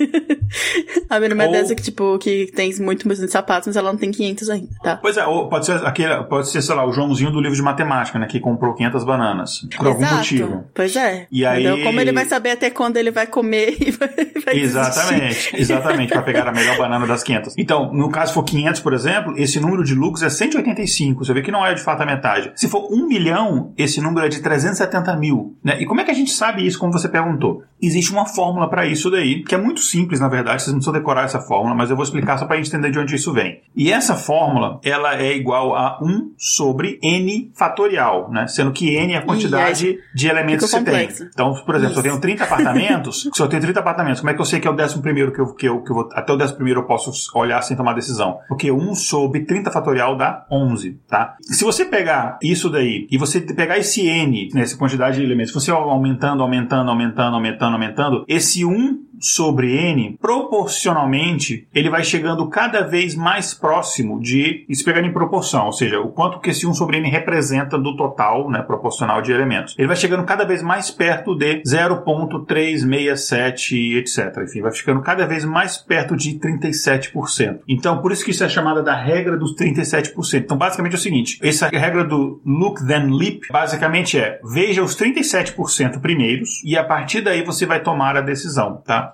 a 1.09 1.19
minha 1.19 1.31
irmã 1.31 1.45
é 1.45 1.47
ou... 1.47 1.53
dessa 1.53 1.75
que, 1.75 1.83
tipo, 1.83 2.19
que 2.19 2.51
tem 2.55 2.75
muito 2.81 3.09
de 3.09 3.29
sapatos, 3.29 3.69
mas 3.69 3.77
ela 3.77 3.93
não 3.93 3.99
tem 3.99 4.11
500 4.11 4.51
ainda, 4.51 4.69
tá? 4.83 4.97
Pois 4.97 5.17
é, 5.17 5.27
ou 5.27 5.49
pode 5.49 5.67
ser 5.67 5.85
aquele, 5.87 6.23
pode 6.25 6.49
ser, 6.49 6.63
sei 6.63 6.75
lá, 6.75 6.87
o 6.87 6.93
Joãozinho 6.93 7.31
do 7.31 7.41
livro 7.41 7.57
de 7.57 7.63
matemática, 7.63 8.19
né? 8.19 8.27
Que 8.27 8.41
comprou 8.41 8.75
500 8.75 9.05
bananas. 9.05 9.44
Por 9.77 9.87
Exato. 9.87 9.89
algum 9.89 10.17
motivo. 10.17 10.65
Pois 10.75 10.97
é. 10.97 11.27
E 11.31 11.45
aí... 11.45 11.65
Então, 11.65 11.83
como 11.83 12.01
ele 12.01 12.13
vai 12.13 12.25
saber 12.25 12.51
até 12.53 12.71
quando 12.71 12.97
ele 12.97 13.11
vai 13.11 13.27
comer 13.27 13.77
e 13.81 13.91
vai, 13.91 14.09
vai 14.45 14.59
Exatamente, 14.59 15.57
exatamente, 15.57 16.13
para 16.13 16.23
pegar 16.23 16.49
a 16.49 16.53
melhor 16.53 16.77
banana 16.77 17.07
das 17.07 17.23
500. 17.23 17.55
Então, 17.57 17.93
no 17.93 18.11
caso 18.11 18.33
for 18.33 18.43
500, 18.45 18.81
por 18.81 18.93
exemplo, 18.93 19.35
esse 19.37 19.61
número 19.61 19.85
de 19.85 19.95
lucros 19.95 20.23
é 20.23 20.29
185. 20.29 21.25
Você 21.25 21.33
vê 21.33 21.43
que 21.43 21.51
não 21.51 21.65
é 21.65 21.75
de 21.75 21.83
fato 21.83 22.03
a 22.03 22.07
metade. 22.07 22.53
Se 22.57 22.69
for 22.69 22.93
1 22.93 23.07
milhão, 23.07 23.73
esse 23.77 24.01
número 24.01 24.27
é 24.27 24.29
de 24.29 24.41
370 24.41 25.17
mil. 25.17 25.57
Né? 25.63 25.81
E 25.81 25.87
como 25.87 26.01
é 26.01 26.05
que 26.05 26.11
a 26.11 26.15
gente 26.15 26.31
sabe 26.31 26.67
isso, 26.67 26.79
como 26.79 26.93
você 26.93 27.09
perguntou? 27.09 27.63
Existe 27.87 28.13
uma 28.13 28.27
fórmula 28.27 28.69
para 28.69 28.87
isso 28.87 29.11
daí, 29.11 29.43
que 29.43 29.55
é 29.55 29.59
muito 29.59 29.81
simples, 29.81 30.21
na 30.21 30.29
verdade, 30.29 30.63
vocês 30.63 30.73
não 30.73 30.79
precisam 30.79 30.93
decorar 30.93 31.25
essa 31.25 31.41
fórmula, 31.41 31.75
mas 31.75 31.91
eu 31.91 31.97
vou 31.97 32.05
explicar 32.05 32.39
só 32.39 32.47
para 32.47 32.55
a 32.55 32.59
gente 32.59 32.69
entender 32.69 32.91
de 32.91 32.99
onde 32.99 33.15
isso 33.15 33.33
vem. 33.33 33.61
E 33.77 33.93
essa 33.93 34.15
fórmula, 34.15 34.81
ela 34.83 35.17
é 35.17 35.35
igual 35.35 35.75
a 35.75 35.99
1 36.03 36.33
sobre 36.37 36.99
n 37.03 37.51
fatorial, 37.55 38.31
né? 38.31 38.47
Sendo 38.47 38.73
que 38.73 38.95
n 38.95 39.13
é 39.13 39.19
a 39.19 39.23
quantidade 39.23 39.99
de 40.15 40.29
elementos 40.29 40.67
que 40.67 40.71
você 40.71 40.79
complexo. 40.79 41.19
tem. 41.19 41.29
Então, 41.33 41.55
por 41.65 41.75
exemplo, 41.75 41.93
isso. 41.93 42.03
se 42.03 42.09
eu 42.09 42.11
tenho 42.11 42.21
30 42.21 42.45
apartamentos, 42.45 43.31
se 43.33 43.43
eu 43.43 43.49
tenho 43.49 43.63
30 43.63 43.81
apartamentos, 43.81 44.21
como 44.21 44.31
é 44.31 44.35
que 44.35 44.41
eu 44.41 44.45
sei 44.45 44.61
que 44.61 44.69
é 44.69 44.71
o 44.71 44.75
décimo 44.75 45.03
primeiro 45.03 45.33
que 45.33 45.41
eu, 45.41 45.55
que 45.55 45.69
eu, 45.69 45.83
que 45.83 45.91
eu 45.91 45.95
vou, 45.95 46.09
até 46.13 46.33
o 46.33 46.37
décimo 46.37 46.57
primeiro 46.57 46.81
eu 46.81 46.85
posso 46.85 47.13
olhar 47.39 47.61
sem 47.63 47.77
tomar 47.77 47.95
decisão? 47.95 48.39
Porque 48.49 48.71
1 48.71 48.95
sobre 48.95 49.41
30 49.45 49.71
fatorial 49.71 50.17
dá 50.17 50.47
11, 50.51 51.01
tá? 51.09 51.37
Se 51.43 51.65
você 51.65 51.85
pegar 51.85 52.39
isso 52.43 52.71
daí 52.71 53.07
e 53.11 53.19
você 53.19 53.41
pegar 53.41 53.79
esse 53.79 54.07
n, 54.07 54.49
né, 54.55 54.63
essa 54.63 54.77
quantidade 54.77 55.17
de 55.17 55.25
elementos, 55.25 55.53
você 55.53 55.71
aumentando, 55.71 56.43
aumentando, 56.43 56.91
aumentando, 56.91 57.35
aumentando, 57.35 57.74
aumentando, 57.75 58.25
esse 58.29 58.65
1 58.65 59.14
sobre 59.25 59.75
n, 59.75 60.19
proporcionalmente, 60.21 61.67
ele 61.75 61.89
vai 61.89 62.05
chegando 62.05 62.47
cada 62.51 62.83
vez 62.83 63.15
mais 63.15 63.55
próximo 63.55 64.21
de, 64.21 64.67
isso 64.69 64.85
pegando 64.85 65.07
em 65.07 65.15
proporção, 65.15 65.65
ou 65.65 65.73
seja, 65.73 65.99
o 65.99 66.11
quanto 66.11 66.41
que 66.41 66.51
esse 66.51 66.67
1 66.67 66.75
sobre 66.75 66.99
n 66.99 67.09
representa 67.09 67.79
do 67.79 67.97
total, 67.97 68.51
né, 68.51 68.61
proporcional 68.61 69.23
de 69.23 69.33
elementos. 69.33 69.75
Ele 69.79 69.89
vai 69.89 69.97
chegando 69.97 70.25
cada 70.25 70.45
vez 70.45 70.63
mais 70.63 70.91
perto 70.91 71.35
de 71.35 71.63
0.367, 71.63 73.97
etc. 73.97 74.43
Enfim, 74.45 74.61
vai 74.61 74.73
ficando 74.73 75.01
cada 75.01 75.27
vez 75.27 75.43
mais 75.47 75.79
perto 75.79 76.15
de 76.15 76.39
37%. 76.39 77.61
Então, 77.67 78.03
por 78.03 78.13
isso 78.13 78.23
que 78.23 78.31
isso 78.31 78.45
é 78.45 78.49
chamada 78.49 78.83
da 78.83 78.95
regra 78.95 79.39
dos 79.39 79.57
37%. 79.57 80.13
Então, 80.35 80.59
basicamente 80.59 80.93
é 80.93 80.97
o 80.97 81.01
seguinte, 81.01 81.39
essa 81.43 81.69
regra 81.69 82.05
do 82.05 82.43
look 82.45 82.87
then 82.87 83.09
leap, 83.11 83.45
basicamente 83.51 84.19
é, 84.19 84.39
veja 84.45 84.83
os 84.83 84.95
37% 84.95 86.03
primeiros 86.03 86.63
e 86.63 86.77
a 86.77 86.85
partir 86.85 87.23
daí 87.23 87.43
você 87.43 87.65
vai 87.65 87.81
tomar 87.81 88.19
a 88.19 88.21
decisão, 88.21 88.83
tá? 88.85 89.14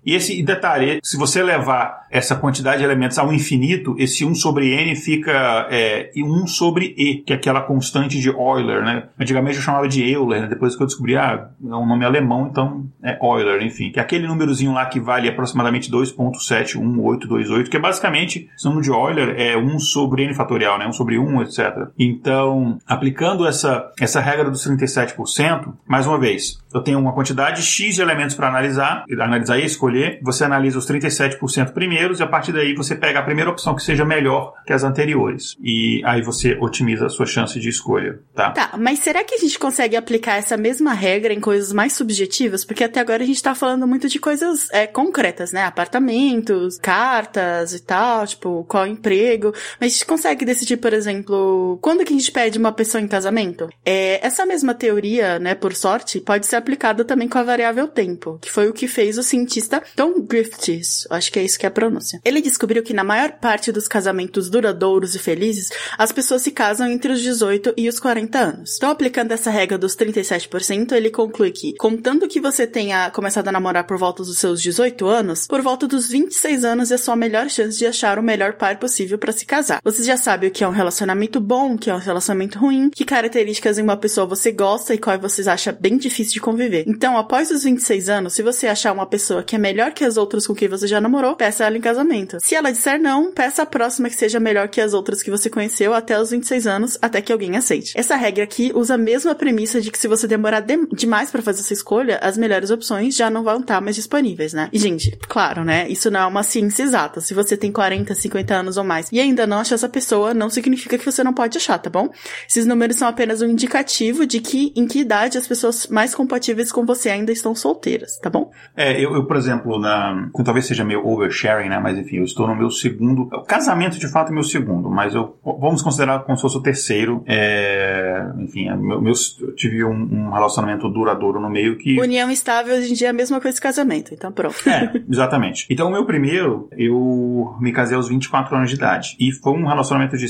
E 0.05 0.15
esse 0.15 0.41
detalhe, 0.43 0.99
se 1.03 1.17
você 1.17 1.43
levar 1.43 2.01
essa 2.11 2.35
quantidade 2.35 2.79
de 2.79 2.83
elementos 2.83 3.17
ao 3.17 3.31
infinito, 3.31 3.95
esse 3.97 4.25
1 4.25 4.35
sobre 4.35 4.73
n 4.73 4.95
fica 4.95 5.67
é, 5.69 6.11
1 6.15 6.47
sobre 6.47 6.93
e, 6.97 7.17
que 7.17 7.31
é 7.31 7.35
aquela 7.35 7.61
constante 7.61 8.19
de 8.19 8.29
Euler, 8.29 8.83
né? 8.83 9.03
Antigamente 9.19 9.57
eu 9.57 9.63
chamava 9.63 9.87
de 9.87 10.03
Euler, 10.03 10.41
né? 10.41 10.47
depois 10.47 10.75
que 10.75 10.83
eu 10.83 10.87
descobri, 10.87 11.15
ah, 11.15 11.49
é 11.63 11.75
um 11.75 11.85
nome 11.85 12.03
alemão, 12.03 12.47
então 12.49 12.85
é 13.01 13.17
Euler, 13.21 13.61
enfim. 13.63 13.91
Que 13.91 13.99
é 13.99 14.01
aquele 14.01 14.27
númerozinho 14.27 14.73
lá 14.73 14.85
que 14.85 14.99
vale 14.99 15.29
aproximadamente 15.29 15.89
2.71828, 15.89 17.69
que 17.69 17.77
é 17.77 17.79
basicamente, 17.79 18.49
esse 18.55 18.65
número 18.65 18.83
de 18.83 18.89
Euler 18.89 19.35
é 19.39 19.57
1 19.57 19.79
sobre 19.79 20.23
n 20.23 20.33
fatorial, 20.33 20.77
né? 20.77 20.87
1 20.87 20.93
sobre 20.93 21.17
1, 21.17 21.43
etc. 21.43 21.87
Então, 21.97 22.77
aplicando 22.85 23.47
essa, 23.47 23.89
essa 23.99 24.19
regra 24.19 24.49
dos 24.49 24.67
37%, 24.67 25.73
mais 25.87 26.05
uma 26.05 26.19
vez, 26.19 26.61
eu 26.73 26.81
tenho 26.81 26.99
uma 26.99 27.13
quantidade 27.13 27.61
X 27.61 27.95
de 27.95 28.01
elementos 28.01 28.35
para 28.35 28.47
analisar, 28.47 29.05
analisar 29.19 29.57
e 29.59 29.65
escolher, 29.65 29.90
você 30.21 30.43
analisa 30.43 30.77
os 30.77 30.87
37% 30.87 31.73
primeiros 31.73 32.19
e 32.19 32.23
a 32.23 32.27
partir 32.27 32.51
daí 32.51 32.73
você 32.73 32.95
pega 32.95 33.19
a 33.19 33.23
primeira 33.23 33.49
opção 33.49 33.75
que 33.75 33.83
seja 33.83 34.05
melhor 34.05 34.53
que 34.65 34.73
as 34.73 34.83
anteriores. 34.83 35.55
E 35.61 36.01
aí 36.05 36.21
você 36.21 36.57
otimiza 36.59 37.05
a 37.05 37.09
sua 37.09 37.25
chance 37.25 37.59
de 37.59 37.69
escolha, 37.69 38.19
tá? 38.35 38.51
Tá, 38.51 38.71
mas 38.77 38.99
será 38.99 39.23
que 39.23 39.35
a 39.35 39.37
gente 39.37 39.57
consegue 39.57 39.95
aplicar 39.95 40.37
essa 40.37 40.57
mesma 40.57 40.93
regra 40.93 41.33
em 41.33 41.39
coisas 41.39 41.71
mais 41.73 41.93
subjetivas? 41.93 42.63
Porque 42.63 42.83
até 42.83 42.99
agora 42.99 43.23
a 43.23 43.25
gente 43.25 43.41
tá 43.41 43.55
falando 43.55 43.87
muito 43.87 44.07
de 44.07 44.19
coisas 44.19 44.69
é, 44.71 44.87
concretas, 44.87 45.51
né? 45.51 45.63
Apartamentos, 45.63 46.77
cartas 46.77 47.73
e 47.73 47.79
tal, 47.79 48.25
tipo, 48.25 48.65
qual 48.67 48.87
emprego. 48.87 49.53
Mas 49.79 49.91
a 49.91 49.93
gente 49.93 50.05
consegue 50.05 50.45
decidir, 50.45 50.77
por 50.77 50.93
exemplo, 50.93 51.79
quando 51.81 52.03
que 52.05 52.13
a 52.13 52.17
gente 52.17 52.31
pede 52.31 52.57
uma 52.57 52.71
pessoa 52.71 53.01
em 53.01 53.07
casamento? 53.07 53.69
É, 53.85 54.25
essa 54.25 54.45
mesma 54.45 54.73
teoria, 54.73 55.39
né, 55.39 55.55
por 55.55 55.75
sorte, 55.75 56.19
pode 56.19 56.45
ser 56.45 56.55
aplicada 56.55 57.03
também 57.03 57.27
com 57.27 57.37
a 57.37 57.43
variável 57.43 57.87
tempo, 57.87 58.37
que 58.41 58.51
foi 58.51 58.67
o 58.67 58.73
que 58.73 58.87
fez 58.87 59.17
o 59.17 59.23
cientista 59.23 59.80
Tom 59.95 60.21
Griffiths, 60.21 61.07
acho 61.09 61.31
que 61.31 61.39
é 61.39 61.43
isso 61.43 61.59
que 61.59 61.65
é 61.65 61.69
a 61.69 61.71
pronúncia. 61.71 62.19
Ele 62.23 62.41
descobriu 62.41 62.83
que 62.83 62.93
na 62.93 63.03
maior 63.03 63.31
parte 63.33 63.71
dos 63.71 63.87
casamentos 63.87 64.49
duradouros 64.49 65.15
e 65.15 65.19
felizes, 65.19 65.69
as 65.97 66.11
pessoas 66.11 66.41
se 66.41 66.51
casam 66.51 66.87
entre 66.87 67.13
os 67.13 67.21
18 67.21 67.73
e 67.77 67.87
os 67.87 67.99
40 67.99 68.37
anos. 68.37 68.75
Então, 68.77 68.89
aplicando 68.89 69.31
essa 69.31 69.49
regra 69.49 69.77
dos 69.77 69.95
37%, 69.95 70.91
ele 70.93 71.09
conclui 71.09 71.51
que, 71.51 71.73
contando 71.75 72.27
que 72.27 72.39
você 72.39 72.67
tenha 72.67 73.09
começado 73.11 73.47
a 73.47 73.51
namorar 73.51 73.85
por 73.85 73.97
volta 73.97 74.23
dos 74.23 74.37
seus 74.37 74.61
18 74.61 75.07
anos, 75.07 75.47
por 75.47 75.61
volta 75.61 75.87
dos 75.87 76.09
26 76.09 76.63
anos 76.63 76.91
é 76.91 76.97
sua 76.97 77.15
melhor 77.15 77.49
chance 77.49 77.77
de 77.77 77.85
achar 77.85 78.19
o 78.19 78.23
melhor 78.23 78.53
par 78.53 78.77
possível 78.77 79.17
para 79.17 79.31
se 79.31 79.45
casar. 79.45 79.81
Você 79.83 80.03
já 80.03 80.17
sabe 80.17 80.47
o 80.47 80.51
que 80.51 80.63
é 80.63 80.67
um 80.67 80.71
relacionamento 80.71 81.39
bom, 81.39 81.73
o 81.73 81.77
que 81.77 81.89
é 81.89 81.95
um 81.95 81.99
relacionamento 81.99 82.59
ruim, 82.59 82.89
que 82.89 83.05
características 83.05 83.77
em 83.77 83.83
uma 83.83 83.97
pessoa 83.97 84.25
você 84.25 84.51
gosta 84.51 84.93
e 84.93 84.97
qual 84.97 85.19
vocês 85.19 85.47
acham 85.47 85.75
bem 85.79 85.97
difícil 85.97 86.33
de 86.33 86.39
conviver. 86.39 86.83
Então, 86.87 87.17
após 87.17 87.51
os 87.51 87.63
26 87.63 88.09
anos, 88.09 88.33
se 88.33 88.43
você 88.43 88.67
achar 88.67 88.91
uma 88.91 89.05
pessoa 89.05 89.43
que 89.43 89.55
é 89.55 89.59
melhor 89.59 89.70
que 89.93 90.03
as 90.03 90.17
outras 90.17 90.45
com 90.45 90.53
quem 90.53 90.67
você 90.67 90.87
já 90.87 90.99
namorou, 90.99 91.35
peça 91.35 91.65
ela 91.65 91.77
em 91.77 91.81
casamento. 91.81 92.37
Se 92.41 92.55
ela 92.55 92.71
disser 92.71 92.99
não, 92.99 93.31
peça 93.31 93.63
a 93.63 93.65
próxima 93.65 94.09
que 94.09 94.15
seja 94.15 94.39
melhor 94.39 94.67
que 94.67 94.81
as 94.81 94.93
outras 94.93 95.23
que 95.23 95.31
você 95.31 95.49
conheceu 95.49 95.93
até 95.93 96.19
os 96.19 96.31
26 96.31 96.67
anos, 96.67 96.97
até 97.01 97.21
que 97.21 97.31
alguém 97.31 97.55
aceite. 97.55 97.93
Essa 97.95 98.15
regra 98.15 98.43
aqui 98.43 98.71
usa 98.75 98.95
a 98.95 98.97
mesma 98.97 99.33
premissa 99.33 99.79
de 99.79 99.91
que 99.91 99.97
se 99.97 100.07
você 100.07 100.27
demorar 100.27 100.59
de 100.59 100.77
demais 100.93 101.31
para 101.31 101.41
fazer 101.41 101.61
essa 101.61 101.73
escolha, 101.73 102.19
as 102.21 102.37
melhores 102.37 102.69
opções 102.71 103.15
já 103.15 103.29
não 103.29 103.43
vão 103.43 103.59
estar 103.59 103.81
mais 103.81 103.95
disponíveis, 103.95 104.53
né? 104.53 104.69
E, 104.71 104.77
gente, 104.77 105.17
claro, 105.27 105.63
né? 105.63 105.87
Isso 105.89 106.11
não 106.11 106.21
é 106.21 106.25
uma 106.25 106.43
ciência 106.43 106.83
exata. 106.83 107.21
Se 107.21 107.33
você 107.33 107.55
tem 107.55 107.71
40, 107.71 108.13
50 108.13 108.53
anos 108.53 108.77
ou 108.77 108.83
mais 108.83 109.09
e 109.11 109.19
ainda 109.19 109.47
não 109.47 109.59
acha 109.59 109.75
essa 109.75 109.89
pessoa, 109.89 110.33
não 110.33 110.49
significa 110.49 110.97
que 110.97 111.05
você 111.05 111.23
não 111.23 111.33
pode 111.33 111.57
achar, 111.57 111.77
tá 111.77 111.89
bom? 111.89 112.09
Esses 112.47 112.65
números 112.65 112.97
são 112.97 113.07
apenas 113.07 113.41
um 113.41 113.47
indicativo 113.47 114.25
de 114.25 114.39
que 114.39 114.73
em 114.75 114.87
que 114.87 114.99
idade 114.99 115.37
as 115.37 115.47
pessoas 115.47 115.87
mais 115.87 116.13
compatíveis 116.13 116.71
com 116.71 116.85
você 116.85 117.09
ainda 117.09 117.31
estão 117.31 117.53
solteiras, 117.55 118.17
tá 118.19 118.29
bom? 118.29 118.51
É, 118.75 118.99
eu, 118.99 119.13
eu 119.13 119.25
por 119.25 119.37
exemplo, 119.37 119.60
na, 119.79 120.29
talvez 120.43 120.65
seja 120.65 120.83
meio 120.83 121.05
oversharing, 121.05 121.69
né? 121.69 121.79
Mas 121.79 121.97
enfim, 121.97 122.17
eu 122.17 122.23
estou 122.23 122.47
no 122.47 122.55
meu 122.55 122.69
segundo. 122.69 123.23
O 123.23 123.43
casamento 123.43 123.99
de 123.99 124.07
fato 124.07 124.29
é 124.29 124.33
meu 124.33 124.43
segundo, 124.43 124.89
mas 124.89 125.13
eu 125.13 125.35
vamos 125.43 125.81
considerar 125.81 126.19
como 126.19 126.37
se 126.37 126.41
fosse 126.41 126.57
o 126.57 126.61
terceiro. 126.61 127.23
É, 127.25 128.25
enfim, 128.39 128.69
é, 128.69 128.75
meu, 128.75 129.01
meu, 129.01 129.13
eu 129.41 129.55
tive 129.55 129.83
um, 129.83 129.91
um, 129.91 130.31
relacionamento 130.31 130.89
duradouro 130.89 131.39
no 131.39 131.49
meio 131.49 131.77
que. 131.77 131.99
União 131.99 132.29
estável 132.29 132.75
hoje 132.75 132.91
em 132.91 132.93
dia 132.93 133.07
é 133.07 133.09
a 133.09 133.13
mesma 133.13 133.39
coisa 133.39 133.57
que 133.57 133.61
casamento, 133.61 134.13
então 134.13 134.31
pronto. 134.31 134.55
É, 134.67 134.91
exatamente. 135.09 135.65
Então 135.69 135.87
o 135.87 135.91
meu 135.91 136.05
primeiro, 136.05 136.69
eu 136.77 137.55
me 137.59 137.71
casei 137.71 137.95
aos 137.95 138.07
24 138.07 138.55
anos 138.55 138.69
de 138.69 138.75
idade. 138.75 139.15
E 139.19 139.31
foi 139.31 139.53
um 139.53 139.65
relacionamento 139.65 140.17
de 140.17 140.27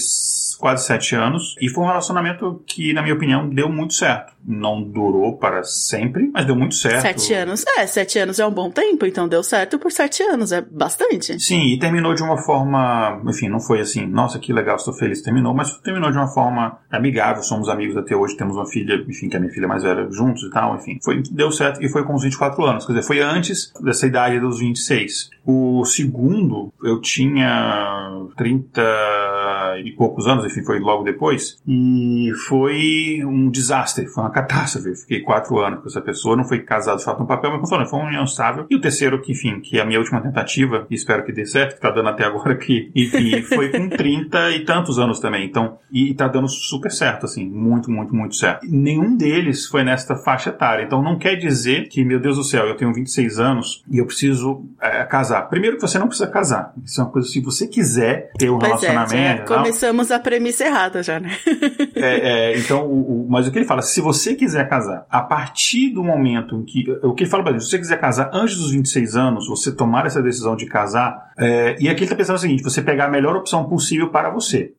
quase 0.61 0.85
sete 0.85 1.15
anos. 1.15 1.55
E 1.59 1.67
foi 1.67 1.83
um 1.83 1.87
relacionamento 1.87 2.63
que, 2.65 2.93
na 2.93 3.01
minha 3.01 3.15
opinião, 3.15 3.49
deu 3.49 3.67
muito 3.67 3.95
certo. 3.95 4.31
Não 4.45 4.81
durou 4.81 5.37
para 5.37 5.63
sempre, 5.63 6.29
mas 6.33 6.45
deu 6.45 6.55
muito 6.55 6.75
certo. 6.75 7.01
Sete 7.01 7.33
anos? 7.33 7.65
É, 7.77 7.85
sete 7.85 8.19
anos 8.19 8.39
é 8.39 8.45
um 8.45 8.51
bom 8.51 8.69
tempo, 8.69 9.05
então 9.05 9.27
deu 9.27 9.43
certo 9.43 9.77
por 9.77 9.91
sete 9.91 10.23
anos, 10.23 10.51
é 10.51 10.61
bastante. 10.61 11.39
Sim, 11.39 11.73
e 11.73 11.79
terminou 11.79 12.13
de 12.13 12.23
uma 12.23 12.37
forma, 12.37 13.21
enfim, 13.27 13.49
não 13.49 13.59
foi 13.59 13.81
assim, 13.81 14.05
nossa, 14.05 14.39
que 14.39 14.53
legal, 14.53 14.75
estou 14.75 14.93
feliz, 14.93 15.21
terminou, 15.21 15.53
mas 15.53 15.77
terminou 15.79 16.11
de 16.11 16.17
uma 16.17 16.27
forma 16.27 16.77
amigável, 16.91 17.43
somos 17.43 17.69
amigos 17.69 17.97
até 17.97 18.15
hoje, 18.15 18.37
temos 18.37 18.55
uma 18.55 18.65
filha, 18.65 18.95
enfim, 19.07 19.29
que 19.29 19.35
é 19.35 19.39
minha 19.39 19.51
filha 19.51 19.67
mais 19.67 19.83
velha, 19.83 20.07
juntos 20.11 20.43
e 20.43 20.49
tal, 20.51 20.75
enfim. 20.75 20.99
Foi, 21.03 21.21
deu 21.31 21.51
certo 21.51 21.83
e 21.83 21.89
foi 21.89 22.03
com 22.03 22.13
os 22.13 22.23
24 22.23 22.63
anos, 22.65 22.85
quer 22.85 22.93
dizer, 22.93 23.07
foi 23.07 23.19
antes 23.19 23.71
dessa 23.81 24.05
idade 24.05 24.39
dos 24.39 24.59
26. 24.59 25.29
O 25.45 25.83
segundo, 25.85 26.71
eu 26.83 27.01
tinha 27.01 28.27
30 28.37 28.81
e 29.79 29.91
poucos 29.91 30.27
anos, 30.27 30.45
enfim, 30.45 30.63
foi 30.63 30.79
logo 30.79 31.03
depois, 31.03 31.57
e 31.67 32.31
foi 32.47 33.21
um 33.25 33.49
desastre, 33.49 34.07
foi 34.07 34.23
uma 34.23 34.31
catástrofe. 34.31 34.89
Eu 34.89 34.95
fiquei 34.95 35.21
quatro 35.21 35.57
anos 35.59 35.81
com 35.81 35.87
essa 35.87 36.01
pessoa, 36.01 36.35
não 36.35 36.43
foi 36.43 36.59
casado 36.59 36.97
de 36.97 37.03
fato 37.03 37.19
no 37.19 37.27
papel, 37.27 37.51
mas 37.51 37.69
falando, 37.69 37.89
foi 37.89 37.99
uma 37.99 38.07
união 38.07 38.23
estável. 38.23 38.65
E 38.69 38.75
o 38.75 38.81
terceiro, 38.81 39.21
que 39.21 39.31
enfim, 39.31 39.59
que 39.59 39.77
é 39.77 39.81
a 39.81 39.85
minha 39.85 39.99
última 39.99 40.21
tentativa, 40.21 40.85
e 40.89 40.95
espero 40.95 41.23
que 41.23 41.31
dê 41.31 41.45
certo, 41.45 41.75
que 41.75 41.81
tá 41.81 41.91
dando 41.91 42.09
até 42.09 42.23
agora 42.25 42.53
aqui, 42.53 42.91
enfim, 42.95 43.41
foi 43.43 43.69
com 43.69 43.89
30 43.89 44.51
e 44.51 44.65
tantos 44.65 44.99
anos 44.99 45.19
também. 45.19 45.45
Então, 45.45 45.77
e 45.91 46.13
tá 46.13 46.27
dando 46.27 46.47
super 46.47 46.91
certo, 46.91 47.25
assim, 47.25 47.47
muito, 47.47 47.89
muito, 47.89 48.15
muito 48.15 48.35
certo. 48.35 48.65
Nenhum 48.69 49.15
deles 49.15 49.65
foi 49.67 49.83
nesta 49.83 50.15
faixa 50.15 50.49
etária. 50.49 50.83
Então, 50.83 51.01
não 51.01 51.17
quer 51.17 51.35
dizer 51.35 51.87
que, 51.89 52.03
meu 52.03 52.19
Deus 52.19 52.37
do 52.37 52.43
céu, 52.43 52.65
eu 52.65 52.75
tenho 52.75 52.93
26 52.93 53.39
anos 53.39 53.83
e 53.89 53.97
eu 53.97 54.05
preciso 54.05 54.65
é, 54.81 55.03
casar. 55.03 55.43
Primeiro 55.43 55.77
que 55.77 55.81
você 55.81 55.99
não 55.99 56.07
precisa 56.07 56.29
casar. 56.29 56.73
Isso 56.83 56.99
é 56.99 57.03
uma 57.03 57.11
coisa, 57.11 57.27
se 57.27 57.39
você 57.41 57.67
quiser 57.67 58.31
ter 58.37 58.49
um 58.49 58.57
pois 58.57 58.69
relacionamento. 58.69 59.53
É, 59.53 59.55
já 59.55 59.61
começamos 59.71 60.11
a 60.11 60.19
premissa 60.19 60.65
errada 60.65 61.01
já, 61.01 61.19
né? 61.19 61.31
é, 61.95 62.51
é, 62.51 62.57
então, 62.59 62.85
o, 62.85 63.23
o, 63.23 63.27
mas 63.29 63.47
o 63.47 63.51
que 63.51 63.57
ele 63.57 63.65
fala, 63.65 63.81
se 63.81 64.01
você 64.01 64.35
quiser 64.35 64.67
casar, 64.67 65.05
a 65.09 65.21
partir 65.21 65.89
do 65.91 66.03
momento 66.03 66.57
em 66.57 66.65
que. 66.65 66.91
O 67.01 67.13
que 67.13 67.23
ele 67.23 67.29
fala 67.29 67.43
pra 67.43 67.53
gente, 67.53 67.63
se 67.63 67.69
você 67.69 67.79
quiser 67.79 67.99
casar 67.99 68.29
antes 68.33 68.57
dos 68.57 68.71
26 68.71 69.15
anos, 69.15 69.47
você 69.47 69.71
tomar 69.71 70.05
essa 70.05 70.21
decisão 70.21 70.55
de 70.55 70.65
casar, 70.65 71.31
é, 71.37 71.77
e 71.79 71.87
aqui 71.87 72.03
ele 72.03 72.09
tá 72.09 72.15
pensando 72.15 72.35
o 72.35 72.39
seguinte: 72.39 72.63
você 72.63 72.81
pegar 72.81 73.05
a 73.05 73.09
melhor 73.09 73.35
opção 73.35 73.63
possível 73.63 74.09
para 74.09 74.29
você. 74.29 74.73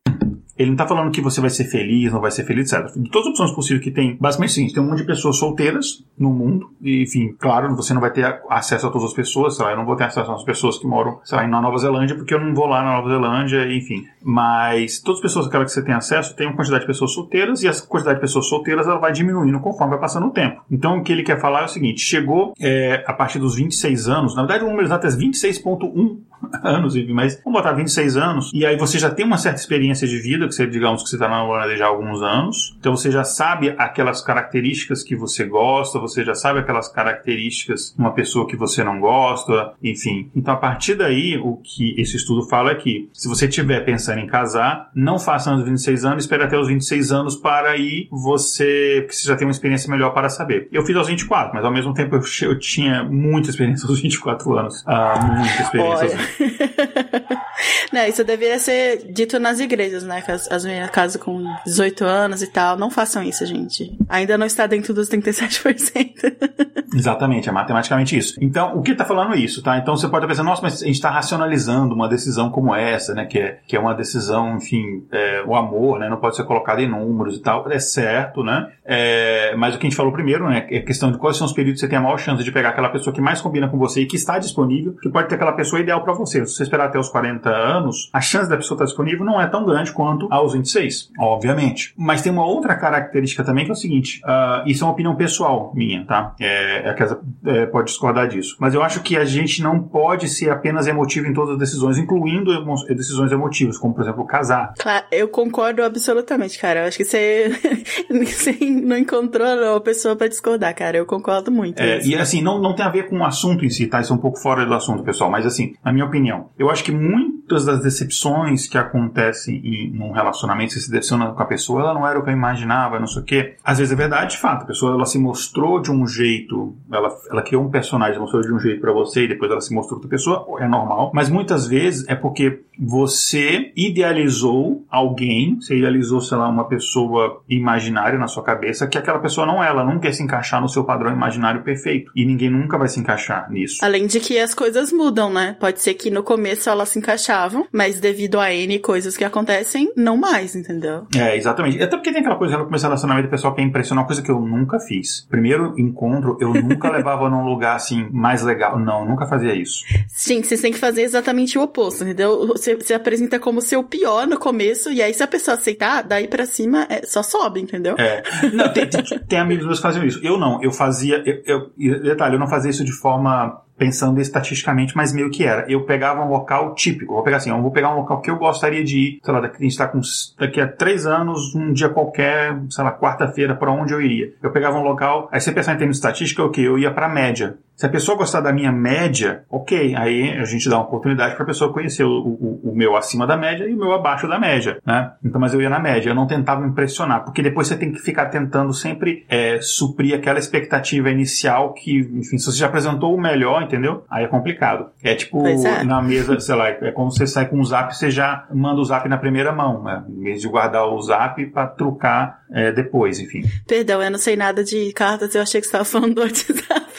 Ele 0.57 0.69
não 0.69 0.77
tá 0.77 0.85
falando 0.85 1.11
que 1.11 1.21
você 1.21 1.41
vai 1.41 1.49
ser 1.49 1.65
feliz, 1.65 2.11
não 2.11 2.21
vai 2.21 2.31
ser 2.31 2.43
feliz, 2.43 2.71
etc. 2.71 2.93
De 2.95 3.09
todas 3.09 3.27
as 3.27 3.31
opções 3.31 3.51
possíveis 3.51 3.83
que 3.83 3.91
tem, 3.91 4.15
basicamente 4.19 4.49
é 4.49 4.51
o 4.51 4.55
seguinte, 4.55 4.73
tem 4.73 4.83
um 4.83 4.87
monte 4.87 4.99
de 4.99 5.05
pessoas 5.05 5.37
solteiras 5.37 6.03
no 6.17 6.29
mundo, 6.29 6.69
e, 6.81 7.03
enfim, 7.03 7.35
claro, 7.39 7.75
você 7.75 7.93
não 7.93 8.01
vai 8.01 8.11
ter 8.11 8.41
acesso 8.49 8.87
a 8.87 8.91
todas 8.91 9.09
as 9.09 9.13
pessoas, 9.13 9.55
sei 9.55 9.65
lá, 9.65 9.71
eu 9.71 9.77
não 9.77 9.85
vou 9.85 9.95
ter 9.95 10.03
acesso 10.03 10.31
às 10.31 10.43
pessoas 10.43 10.77
que 10.77 10.85
moram, 10.85 11.19
sei 11.23 11.37
lá, 11.37 11.47
na 11.47 11.61
Nova 11.61 11.77
Zelândia, 11.77 12.15
porque 12.15 12.33
eu 12.33 12.39
não 12.39 12.53
vou 12.53 12.67
lá 12.67 12.83
na 12.83 12.93
Nova 12.97 13.09
Zelândia, 13.09 13.73
enfim. 13.73 14.05
Mas 14.21 14.99
todas 14.99 15.19
as 15.19 15.21
pessoas 15.23 15.47
aquelas 15.47 15.67
que 15.67 15.79
você 15.79 15.85
tem 15.85 15.95
acesso, 15.95 16.35
tem 16.35 16.47
uma 16.47 16.55
quantidade 16.55 16.81
de 16.81 16.87
pessoas 16.87 17.13
solteiras, 17.13 17.63
e 17.63 17.67
essa 17.67 17.85
quantidade 17.85 18.17
de 18.17 18.21
pessoas 18.21 18.47
solteiras, 18.47 18.87
ela 18.87 18.99
vai 18.99 19.11
diminuindo 19.11 19.59
conforme 19.59 19.91
vai 19.91 19.99
passando 19.99 20.27
o 20.27 20.31
tempo. 20.31 20.61
Então, 20.69 20.99
o 20.99 21.03
que 21.03 21.11
ele 21.11 21.23
quer 21.23 21.39
falar 21.39 21.61
é 21.61 21.65
o 21.65 21.69
seguinte, 21.69 22.01
chegou 22.01 22.53
é, 22.59 23.03
a 23.07 23.13
partir 23.13 23.39
dos 23.39 23.55
26 23.55 24.07
anos, 24.07 24.35
na 24.35 24.43
verdade 24.43 24.63
o 24.63 24.67
número 24.67 24.85
exato 24.85 25.07
é 25.07 25.09
26.1 25.09 26.17
anos, 26.63 26.95
mas 27.07 27.39
vamos 27.43 27.59
botar 27.59 27.73
26 27.73 28.17
anos, 28.17 28.51
e 28.53 28.65
aí 28.65 28.77
você 28.77 28.97
já 28.99 29.09
tem 29.09 29.25
uma 29.25 29.37
certa 29.37 29.59
experiência 29.59 30.07
de 30.07 30.17
vida, 30.19 30.47
que 30.47 30.53
você, 30.53 30.67
digamos 30.67 31.03
que 31.03 31.09
você 31.09 31.15
está 31.15 31.27
namorando 31.27 31.75
já 31.75 31.85
há 31.85 31.89
alguns 31.89 32.21
anos, 32.21 32.75
então 32.79 32.95
você 32.95 33.11
já 33.11 33.23
sabe 33.23 33.73
aquelas 33.77 34.21
características 34.21 35.03
que 35.03 35.15
você 35.15 35.45
gosta, 35.45 35.99
você 35.99 36.23
já 36.23 36.35
sabe 36.35 36.59
aquelas 36.59 36.87
características 36.87 37.93
de 37.95 38.01
uma 38.01 38.11
pessoa 38.13 38.47
que 38.47 38.55
você 38.55 38.83
não 38.83 38.99
gosta, 38.99 39.73
enfim. 39.81 40.29
Então 40.35 40.53
a 40.53 40.57
partir 40.57 40.95
daí, 40.95 41.37
o 41.37 41.57
que 41.57 41.99
esse 41.99 42.17
estudo 42.17 42.47
fala 42.47 42.71
é 42.71 42.75
que 42.75 43.09
se 43.13 43.27
você 43.27 43.47
estiver 43.47 43.83
pensando 43.85 44.19
em 44.19 44.27
casar, 44.27 44.89
não 44.95 45.19
faça 45.19 45.49
antes 45.49 45.61
dos 45.61 45.69
26 45.69 46.05
anos, 46.05 46.23
espere 46.23 46.43
até 46.43 46.57
os 46.57 46.67
26 46.67 47.11
anos 47.11 47.35
para 47.35 47.71
aí 47.71 48.07
você, 48.11 49.01
porque 49.01 49.15
você 49.15 49.27
já 49.27 49.35
tem 49.35 49.47
uma 49.47 49.51
experiência 49.51 49.89
melhor 49.89 50.11
para 50.11 50.29
saber. 50.29 50.67
Eu 50.71 50.83
fiz 50.85 50.95
aos 50.95 51.07
24, 51.07 51.53
mas 51.53 51.65
ao 51.65 51.71
mesmo 51.71 51.93
tempo 51.93 52.15
eu, 52.15 52.21
eu 52.41 52.59
tinha 52.59 53.03
muita 53.03 53.49
experiência 53.49 53.87
aos 53.87 53.99
24 53.99 54.57
anos. 54.57 54.83
Ah, 54.85 55.19
muita 55.37 55.61
experiência. 55.61 56.32
não, 57.91 58.05
isso 58.05 58.23
deveria 58.23 58.59
ser 58.59 59.11
dito 59.11 59.39
nas 59.39 59.59
igrejas, 59.59 60.03
né? 60.03 60.21
Que 60.21 60.31
as, 60.31 60.51
as 60.51 60.65
meninas 60.65 60.89
casam 60.89 61.21
com 61.21 61.43
18 61.65 62.03
anos 62.03 62.41
e 62.41 62.47
tal. 62.47 62.77
Não 62.77 62.89
façam 62.89 63.23
isso, 63.23 63.45
gente. 63.45 63.97
Ainda 64.09 64.37
não 64.37 64.45
está 64.45 64.67
dentro 64.67 64.93
dos 64.93 65.09
37%. 65.09 66.83
Exatamente, 66.95 67.49
é 67.49 67.51
matematicamente 67.51 68.17
isso. 68.17 68.35
Então, 68.39 68.77
o 68.77 68.81
que 68.81 68.91
está 68.91 69.03
falando 69.03 69.33
é 69.33 69.37
isso, 69.37 69.63
tá? 69.63 69.77
Então 69.77 69.97
você 69.97 70.07
pode 70.07 70.27
pensar, 70.27 70.43
nossa, 70.43 70.61
mas 70.61 70.81
a 70.81 70.85
gente 70.85 70.95
está 70.95 71.09
racionalizando 71.09 71.95
uma 71.95 72.07
decisão 72.07 72.49
como 72.51 72.75
essa, 72.75 73.13
né? 73.13 73.25
Que 73.25 73.39
é, 73.39 73.59
que 73.67 73.75
é 73.75 73.79
uma 73.79 73.93
decisão, 73.93 74.57
enfim, 74.57 75.05
é, 75.11 75.43
o 75.45 75.55
amor, 75.55 75.99
né? 75.99 76.07
Não 76.07 76.17
pode 76.17 76.35
ser 76.35 76.43
colocado 76.43 76.79
em 76.79 76.87
números 76.87 77.37
e 77.37 77.41
tal. 77.41 77.69
É 77.71 77.79
certo, 77.79 78.43
né? 78.43 78.71
É, 78.85 79.55
mas 79.57 79.73
o 79.73 79.79
que 79.79 79.87
a 79.87 79.89
gente 79.89 79.97
falou 79.97 80.11
primeiro, 80.11 80.47
né? 80.47 80.67
É 80.69 80.79
questão 80.79 81.11
de 81.11 81.17
quais 81.17 81.37
são 81.37 81.47
os 81.47 81.53
períodos 81.53 81.81
que 81.81 81.87
você 81.87 81.89
tem 81.89 81.97
a 81.97 82.01
maior 82.01 82.17
chance 82.17 82.43
de 82.43 82.51
pegar 82.51 82.69
aquela 82.69 82.89
pessoa 82.89 83.13
que 83.13 83.21
mais 83.21 83.41
combina 83.41 83.67
com 83.67 83.77
você 83.77 84.01
e 84.01 84.05
que 84.05 84.15
está 84.15 84.37
disponível, 84.37 84.95
que 85.01 85.09
pode 85.09 85.29
ter 85.29 85.35
aquela 85.35 85.53
pessoa 85.53 85.81
ideal 85.81 86.03
para 86.03 86.13
você. 86.13 86.22
Se 86.25 86.39
você 86.39 86.63
esperar 86.63 86.85
até 86.85 86.99
os 86.99 87.09
40 87.09 87.49
anos, 87.49 88.09
a 88.13 88.21
chance 88.21 88.49
da 88.49 88.57
pessoa 88.57 88.75
estar 88.75 88.85
disponível 88.85 89.25
não 89.25 89.39
é 89.39 89.47
tão 89.47 89.65
grande 89.65 89.91
quanto 89.91 90.27
aos 90.31 90.53
26, 90.53 91.11
obviamente. 91.19 91.93
Mas 91.97 92.21
tem 92.21 92.31
uma 92.31 92.45
outra 92.45 92.75
característica 92.75 93.43
também 93.43 93.65
que 93.65 93.71
é 93.71 93.73
o 93.73 93.77
seguinte: 93.77 94.21
uh, 94.23 94.67
isso 94.67 94.83
é 94.83 94.87
uma 94.87 94.93
opinião 94.93 95.15
pessoal 95.15 95.71
minha, 95.75 96.05
tá? 96.05 96.35
É, 96.39 96.89
a 96.89 96.93
casa 96.93 97.19
é, 97.45 97.65
pode 97.65 97.87
discordar 97.87 98.27
disso. 98.27 98.55
Mas 98.59 98.73
eu 98.73 98.81
acho 98.81 99.01
que 99.01 99.17
a 99.17 99.25
gente 99.25 99.61
não 99.61 99.81
pode 99.81 100.27
ser 100.29 100.49
apenas 100.49 100.87
emotivo 100.87 101.27
em 101.27 101.33
todas 101.33 101.53
as 101.53 101.59
decisões, 101.59 101.97
incluindo 101.97 102.53
emo 102.53 102.73
decisões 102.89 103.31
emotivas, 103.31 103.77
como 103.77 103.93
por 103.93 104.01
exemplo 104.01 104.25
casar. 104.25 104.73
Claro, 104.77 105.05
eu 105.11 105.27
concordo 105.27 105.83
absolutamente, 105.83 106.57
cara. 106.59 106.81
Eu 106.81 106.87
acho 106.87 106.97
que 106.97 107.05
você, 107.05 107.51
você 108.09 108.57
não 108.65 108.97
encontrou 108.97 109.47
uma 109.47 109.81
pessoa 109.81 110.15
para 110.15 110.27
discordar, 110.27 110.75
cara. 110.75 110.97
Eu 110.97 111.05
concordo 111.05 111.51
muito. 111.51 111.81
É, 111.81 112.01
e 112.03 112.15
assim, 112.15 112.41
não, 112.41 112.59
não 112.59 112.73
tem 112.73 112.85
a 112.85 112.89
ver 112.89 113.09
com 113.09 113.19
o 113.19 113.25
assunto 113.25 113.65
em 113.65 113.69
si, 113.69 113.87
tá? 113.87 114.01
Isso 114.01 114.11
é 114.11 114.15
um 114.15 114.19
pouco 114.19 114.39
fora 114.39 114.65
do 114.65 114.73
assunto, 114.73 115.03
pessoal. 115.03 115.29
Mas 115.29 115.45
assim, 115.45 115.75
na 115.83 115.91
minha 115.91 116.05
opinião, 116.05 116.12
eu 116.57 116.69
acho 116.69 116.83
que 116.83 116.91
muitas 116.91 117.65
das 117.65 117.81
decepções 117.81 118.67
que 118.67 118.77
acontecem 118.77 119.61
em 119.63 120.01
um 120.01 120.11
relacionamento, 120.11 120.73
você 120.73 120.79
se 120.79 120.91
decepciona 120.91 121.31
com 121.31 121.41
a 121.41 121.45
pessoa, 121.45 121.81
ela 121.81 121.93
não 121.93 122.07
era 122.07 122.19
o 122.19 122.23
que 122.23 122.29
eu 122.29 122.33
imaginava, 122.33 122.99
não 122.99 123.07
sei 123.07 123.21
o 123.21 123.25
quê. 123.25 123.55
Às 123.63 123.79
vezes 123.79 123.93
é 123.93 123.95
verdade, 123.95 124.35
de 124.35 124.41
fato, 124.41 124.63
a 124.63 124.67
pessoa 124.67 124.93
ela 124.93 125.05
se 125.05 125.19
mostrou 125.19 125.81
de 125.81 125.91
um 125.91 126.07
jeito, 126.07 126.75
ela, 126.91 127.09
ela 127.29 127.41
criou 127.41 127.63
um 127.63 127.69
personagem, 127.69 128.19
mostrou 128.19 128.41
de 128.41 128.53
um 128.53 128.59
jeito 128.59 128.81
para 128.81 128.91
você 128.91 129.25
e 129.25 129.27
depois 129.27 129.51
ela 129.51 129.61
se 129.61 129.73
mostrou 129.73 129.97
outra 129.97 130.09
pessoa, 130.09 130.45
é 130.59 130.67
normal. 130.67 131.11
Mas 131.13 131.29
muitas 131.29 131.67
vezes 131.67 132.07
é 132.07 132.15
porque 132.15 132.63
você 132.79 133.71
idealizou 133.75 134.85
alguém, 134.89 135.59
você 135.59 135.77
idealizou, 135.77 136.21
sei 136.21 136.37
lá, 136.37 136.47
uma 136.47 136.67
pessoa 136.67 137.41
imaginária 137.47 138.17
na 138.17 138.27
sua 138.27 138.43
cabeça, 138.43 138.87
que 138.87 138.97
aquela 138.97 139.19
pessoa 139.19 139.45
não 139.45 139.63
é, 139.63 139.67
ela 139.67 139.83
não 139.83 139.99
quer 139.99 140.13
se 140.13 140.23
encaixar 140.23 140.61
no 140.61 140.69
seu 140.69 140.83
padrão 140.83 141.11
imaginário 141.11 141.63
perfeito. 141.63 142.11
E 142.15 142.25
ninguém 142.25 142.49
nunca 142.49 142.77
vai 142.77 142.87
se 142.87 142.99
encaixar 142.99 143.49
nisso. 143.51 143.83
Além 143.83 144.07
de 144.07 144.19
que 144.19 144.39
as 144.39 144.53
coisas 144.53 144.91
mudam, 144.91 145.31
né? 145.31 145.55
Pode 145.59 145.81
ser 145.81 145.93
que 145.93 146.02
no 146.09 146.23
começo 146.23 146.69
elas 146.69 146.89
se 146.89 146.99
encaixavam, 146.99 147.67
mas 147.71 147.99
devido 147.99 148.39
a 148.39 148.53
N 148.53 148.79
coisas 148.79 149.15
que 149.17 149.23
acontecem, 149.23 149.91
não 149.95 150.17
mais, 150.17 150.55
entendeu? 150.55 151.07
É, 151.15 151.35
exatamente. 151.35 151.81
Até 151.81 151.95
porque 151.95 152.11
tem 152.11 152.21
aquela 152.21 152.37
coisa 152.37 152.57
no 152.57 152.65
começo 152.65 152.83
do 152.83 152.87
relacionamento, 152.87 153.27
o 153.27 153.31
pessoal 153.31 153.53
quer 153.53 153.61
impressionar, 153.61 154.03
uma 154.03 154.07
coisa 154.07 154.21
que 154.21 154.31
eu 154.31 154.39
nunca 154.39 154.79
fiz. 154.79 155.25
Primeiro 155.29 155.73
encontro, 155.79 156.37
eu 156.39 156.53
nunca 156.53 156.89
levava 156.91 157.29
num 157.29 157.43
lugar 157.45 157.75
assim 157.75 158.07
mais 158.11 158.41
legal. 158.41 158.79
Não, 158.79 159.05
nunca 159.05 159.25
fazia 159.25 159.55
isso. 159.55 159.83
Sim, 160.07 160.43
vocês 160.43 160.61
têm 160.61 160.71
que 160.71 160.79
fazer 160.79 161.03
exatamente 161.03 161.57
o 161.57 161.61
oposto, 161.61 162.03
entendeu? 162.03 162.47
Você, 162.47 162.75
você 162.75 162.93
apresenta 162.93 163.39
como 163.39 163.61
seu 163.61 163.83
pior 163.83 164.27
no 164.27 164.37
começo, 164.37 164.91
e 164.91 165.01
aí 165.01 165.13
se 165.13 165.23
a 165.23 165.27
pessoa 165.27 165.55
aceitar, 165.55 166.03
daí 166.03 166.27
pra 166.27 166.45
cima 166.45 166.85
é, 166.89 167.05
só 167.05 167.23
sobe, 167.23 167.61
entendeu? 167.61 167.95
É. 167.97 168.23
Não, 168.53 168.71
tem, 168.71 168.87
tem, 168.87 169.19
tem 169.19 169.39
amigos 169.39 169.65
meus 169.65 169.79
que 169.79 169.83
faziam 169.83 170.05
isso. 170.05 170.19
Eu 170.23 170.37
não, 170.37 170.61
eu 170.61 170.71
fazia. 170.71 171.23
Eu, 171.25 171.71
eu, 171.77 172.03
detalhe, 172.03 172.35
eu 172.35 172.39
não 172.39 172.47
fazia 172.47 172.71
isso 172.71 172.83
de 172.83 172.91
forma 172.91 173.61
pensando 173.77 174.21
estatisticamente, 174.21 174.95
mas 174.95 175.13
meio 175.13 175.29
que 175.29 175.43
era. 175.43 175.69
Eu 175.69 175.83
pegava 175.83 176.23
um 176.23 176.29
local 176.29 176.75
típico. 176.75 177.13
Vou 177.13 177.23
pegar 177.23 177.37
assim, 177.37 177.49
eu 177.49 177.61
vou 177.61 177.71
pegar 177.71 177.93
um 177.93 177.97
local 177.97 178.21
que 178.21 178.29
eu 178.29 178.37
gostaria 178.37 178.83
de 178.83 178.97
ir, 178.97 179.19
sei 179.23 179.33
lá, 179.33 179.41
daqui, 179.41 179.57
a 179.59 179.63
gente 179.63 179.77
tá 179.77 179.87
com, 179.87 179.99
daqui 180.39 180.61
a 180.61 180.67
três 180.67 181.05
anos, 181.05 181.53
um 181.55 181.73
dia 181.73 181.89
qualquer, 181.89 182.57
sei 182.69 182.83
lá, 182.83 182.91
quarta-feira, 182.91 183.55
para 183.55 183.71
onde 183.71 183.93
eu 183.93 184.01
iria. 184.01 184.33
Eu 184.41 184.51
pegava 184.51 184.77
um 184.77 184.83
local, 184.83 185.27
aí 185.31 185.39
você 185.39 185.51
pensar 185.51 185.73
em 185.73 185.77
termos 185.77 185.97
de 185.97 185.99
estatística, 185.99 186.43
o 186.43 186.49
que? 186.49 186.61
Eu 186.61 186.77
ia 186.77 186.91
pra 186.91 187.09
média. 187.09 187.57
Se 187.75 187.85
a 187.85 187.89
pessoa 187.89 188.17
gostar 188.17 188.41
da 188.41 188.53
minha 188.53 188.71
média, 188.71 189.43
ok, 189.49 189.95
aí 189.95 190.37
a 190.37 190.45
gente 190.45 190.69
dá 190.69 190.77
uma 190.77 190.85
oportunidade 190.85 191.33
para 191.35 191.43
a 191.43 191.47
pessoa 191.47 191.73
conhecer 191.73 192.03
o, 192.03 192.09
o, 192.09 192.71
o, 192.71 192.75
meu 192.75 192.95
acima 192.95 193.25
da 193.25 193.35
média 193.35 193.65
e 193.65 193.73
o 193.73 193.77
meu 193.77 193.93
abaixo 193.93 194.27
da 194.27 194.39
média, 194.39 194.77
né? 194.85 195.11
Então, 195.23 195.41
mas 195.41 195.53
eu 195.53 195.61
ia 195.61 195.69
na 195.69 195.79
média, 195.79 196.09
eu 196.09 196.15
não 196.15 196.27
tentava 196.27 196.65
impressionar, 196.65 197.23
porque 197.25 197.41
depois 197.41 197.67
você 197.67 197.75
tem 197.75 197.91
que 197.91 197.99
ficar 197.99 198.27
tentando 198.27 198.73
sempre 198.73 199.25
é, 199.27 199.59
suprir 199.61 200.15
aquela 200.15 200.37
expectativa 200.37 201.09
inicial 201.09 201.73
que, 201.73 201.97
enfim, 202.13 202.37
se 202.37 202.45
você 202.45 202.57
já 202.59 202.67
apresentou 202.67 203.15
o 203.15 203.19
melhor, 203.19 203.63
entendeu? 203.63 204.05
Aí 204.09 204.23
é 204.23 204.27
complicado. 204.27 204.89
É 205.03 205.15
tipo 205.15 205.45
é. 205.47 205.83
na 205.83 206.01
mesa, 206.01 206.39
sei 206.39 206.55
lá, 206.55 206.69
é 206.69 206.91
como 206.91 207.11
você 207.11 207.25
sai 207.25 207.47
com 207.47 207.59
o 207.59 207.65
zap, 207.65 207.95
você 207.95 208.11
já 208.11 208.45
manda 208.53 208.79
o 208.79 208.85
zap 208.85 209.09
na 209.09 209.17
primeira 209.17 209.51
mão, 209.51 209.83
né? 209.83 210.03
Em 210.07 210.23
vez 210.23 210.41
de 210.41 210.47
guardar 210.47 210.85
o 210.87 211.01
zap 211.01 211.43
para 211.47 211.67
trucar 211.67 212.43
é, 212.51 212.71
depois, 212.71 213.19
enfim. 213.19 213.41
Perdão, 213.67 214.01
eu 214.01 214.11
não 214.11 214.19
sei 214.19 214.35
nada 214.35 214.63
de 214.63 214.93
cartas, 214.93 215.33
eu 215.33 215.41
achei 215.41 215.59
que 215.59 215.65
você 215.65 215.75
estava 215.75 215.85
falando 215.85 216.15
do 216.15 216.21
WhatsApp. 216.21 216.92